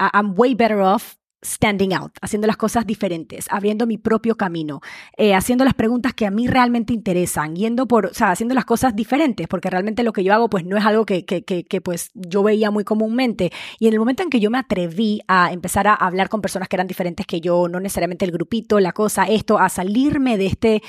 I'm 0.00 0.32
way 0.34 0.54
better 0.54 0.78
off 0.78 1.16
standing 1.46 1.94
out, 1.94 2.12
haciendo 2.20 2.46
las 2.46 2.56
cosas 2.56 2.86
diferentes, 2.86 3.46
abriendo 3.50 3.86
mi 3.86 3.98
propio 3.98 4.36
camino, 4.36 4.80
eh, 5.16 5.34
haciendo 5.34 5.64
las 5.64 5.74
preguntas 5.74 6.14
que 6.14 6.26
a 6.26 6.30
mí 6.30 6.46
realmente 6.46 6.92
interesan, 6.92 7.54
yendo 7.54 7.86
por, 7.86 8.06
o 8.06 8.14
sea, 8.14 8.30
haciendo 8.30 8.54
las 8.54 8.64
cosas 8.64 8.94
diferentes, 8.96 9.46
porque 9.48 9.70
realmente 9.70 10.02
lo 10.02 10.12
que 10.12 10.24
yo 10.24 10.34
hago 10.34 10.48
pues 10.50 10.64
no 10.64 10.76
es 10.76 10.84
algo 10.84 11.06
que, 11.06 11.24
que, 11.24 11.42
que, 11.42 11.80
pues 11.80 12.10
yo 12.14 12.42
veía 12.42 12.70
muy 12.70 12.84
comúnmente. 12.84 13.52
Y 13.78 13.86
en 13.86 13.92
el 13.92 13.98
momento 13.98 14.22
en 14.22 14.30
que 14.30 14.40
yo 14.40 14.50
me 14.50 14.58
atreví 14.58 15.20
a 15.28 15.52
empezar 15.52 15.86
a 15.86 15.94
hablar 15.94 16.28
con 16.28 16.40
personas 16.40 16.68
que 16.68 16.76
eran 16.76 16.86
diferentes 16.86 17.26
que 17.26 17.40
yo, 17.40 17.68
no 17.68 17.80
necesariamente 17.80 18.24
el 18.24 18.32
grupito, 18.32 18.80
la 18.80 18.92
cosa, 18.92 19.24
esto, 19.24 19.58
a 19.58 19.68
salirme 19.68 20.36
de, 20.36 20.46
este, 20.46 20.82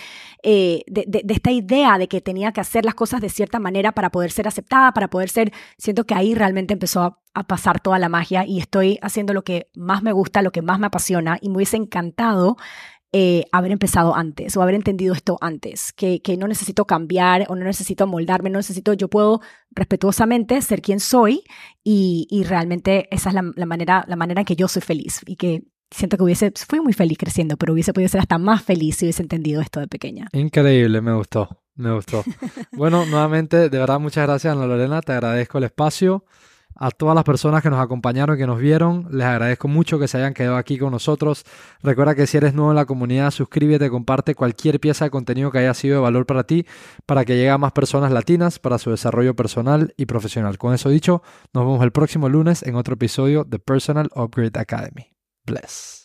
eh, 0.44 0.82
de, 0.88 1.06
de, 1.08 1.22
de 1.24 1.34
esta 1.34 1.52
idea 1.52 1.98
de 1.98 2.08
que 2.08 2.22
tenía 2.22 2.52
que 2.52 2.62
hacer 2.62 2.86
las 2.86 2.96
cosas 2.96 3.22
de 3.22 3.30
cierta 3.30 3.60
manera 3.60 3.92
para 3.92 4.10
poder 4.10 4.32
ser 4.32 4.48
aceptada, 4.48 4.92
para 4.94 5.10
poder 5.10 5.30
ser, 5.30 5.52
siento 5.78 6.06
que 6.06 6.16
ahí 6.16 6.34
realmente 6.34 6.74
empezó 6.74 7.02
a 7.02 7.20
a 7.40 7.44
pasar 7.44 7.80
toda 7.80 8.00
la 8.00 8.10
magia 8.10 8.46
y 8.46 8.60
estoy 8.60 9.00
haciendo 9.02 9.34
lo 9.34 9.44
que 9.44 9.70
más 9.76 10.04
me 10.04 10.12
gusta, 10.12 10.42
lo 10.42 10.52
que 10.52 10.62
más 10.62 10.80
me 10.80 10.88
apasiona 10.88 11.38
y 11.42 11.50
me 11.50 11.58
hubiese 11.58 11.78
encantado 11.78 12.58
eh, 13.14 13.46
haber 13.54 13.72
empezado 13.72 14.16
antes 14.16 14.58
o 14.58 14.62
haber 14.62 14.76
entendido 14.76 15.14
esto 15.14 15.38
antes, 15.40 15.94
que, 15.94 16.22
que, 16.22 16.36
no 16.36 16.48
necesito 16.48 16.86
cambiar 16.86 17.46
o 17.48 17.56
no 17.56 17.64
necesito 17.64 18.06
moldarme, 18.06 18.50
no 18.50 18.60
necesito, 18.60 18.94
yo 18.94 19.08
puedo 19.08 19.40
respetuosamente 19.72 20.62
ser 20.62 20.82
quien 20.82 21.00
soy 21.00 21.44
y, 21.86 22.28
y 22.30 22.44
realmente 22.44 23.08
esa 23.10 23.30
es 23.30 23.36
la, 23.36 23.50
la, 23.56 23.66
manera, 23.66 24.04
la 24.08 24.18
manera 24.18 24.42
en 24.42 24.46
que 24.46 24.58
yo 24.58 24.68
soy 24.68 24.82
feliz 24.82 25.22
y 25.26 25.38
que 25.38 25.64
siento 25.90 26.18
que 26.18 26.24
hubiese, 26.24 26.52
fui 26.68 26.82
muy 26.82 26.94
feliz 26.94 27.18
creciendo, 27.18 27.56
pero 27.58 27.74
hubiese 27.74 27.94
podido 27.94 28.10
ser 28.10 28.22
hasta 28.22 28.38
más 28.38 28.62
feliz 28.62 28.98
si 28.98 29.06
hubiese 29.06 29.22
entendido 29.22 29.62
esto 29.62 29.80
de 29.80 29.88
pequeña. 29.88 30.28
Increíble, 30.34 31.00
me 31.02 31.14
gustó, 31.14 31.62
me 31.76 31.94
gustó. 31.94 32.24
bueno, 32.74 33.06
nuevamente, 33.06 33.70
de 33.70 33.78
verdad, 33.78 34.00
muchas 34.00 34.28
gracias, 34.28 34.54
Ana 34.54 34.66
Lorena, 34.66 35.02
te 35.02 35.14
agradezco 35.14 35.60
el 35.60 35.64
espacio. 35.66 36.26
A 36.80 36.92
todas 36.92 37.16
las 37.16 37.24
personas 37.24 37.64
que 37.64 37.70
nos 37.70 37.80
acompañaron 37.80 38.36
y 38.36 38.40
que 38.40 38.46
nos 38.46 38.60
vieron, 38.60 39.08
les 39.12 39.26
agradezco 39.26 39.68
mucho 39.68 39.98
que 39.98 40.08
se 40.08 40.18
hayan 40.18 40.34
quedado 40.34 40.58
aquí 40.58 40.78
con 40.78 40.92
nosotros. 40.92 41.44
Recuerda 41.82 42.14
que 42.14 42.28
si 42.28 42.38
eres 42.38 42.54
nuevo 42.54 42.72
en 42.72 42.76
la 42.76 42.86
comunidad, 42.86 43.32
suscríbete, 43.32 43.90
comparte 43.90 44.36
cualquier 44.36 44.80
pieza 44.80 45.06
de 45.06 45.12
contenido 45.12 45.52
que 45.52 45.58
haya 45.58 45.74
sido 45.74 45.96
de 45.96 46.02
valor 46.02 46.28
para 46.28 46.44
ti, 46.44 46.68
para 47.08 47.26
que 47.26 47.36
llegue 47.36 47.50
a 47.50 47.58
más 47.58 47.72
personas 47.72 48.12
latinas 48.12 48.60
para 48.60 48.78
su 48.78 48.92
desarrollo 48.92 49.36
personal 49.36 49.94
y 49.98 50.06
profesional. 50.06 50.60
Con 50.60 50.76
eso 50.76 50.90
dicho, 50.90 51.24
nos 51.54 51.66
vemos 51.66 51.84
el 51.84 51.92
próximo 51.92 52.30
lunes 52.30 52.62
en 52.62 52.76
otro 52.76 52.94
episodio 52.94 53.44
de 53.44 53.58
Personal 53.58 54.10
Upgrade 54.16 54.60
Academy. 54.60 55.14
Bless. 55.46 55.97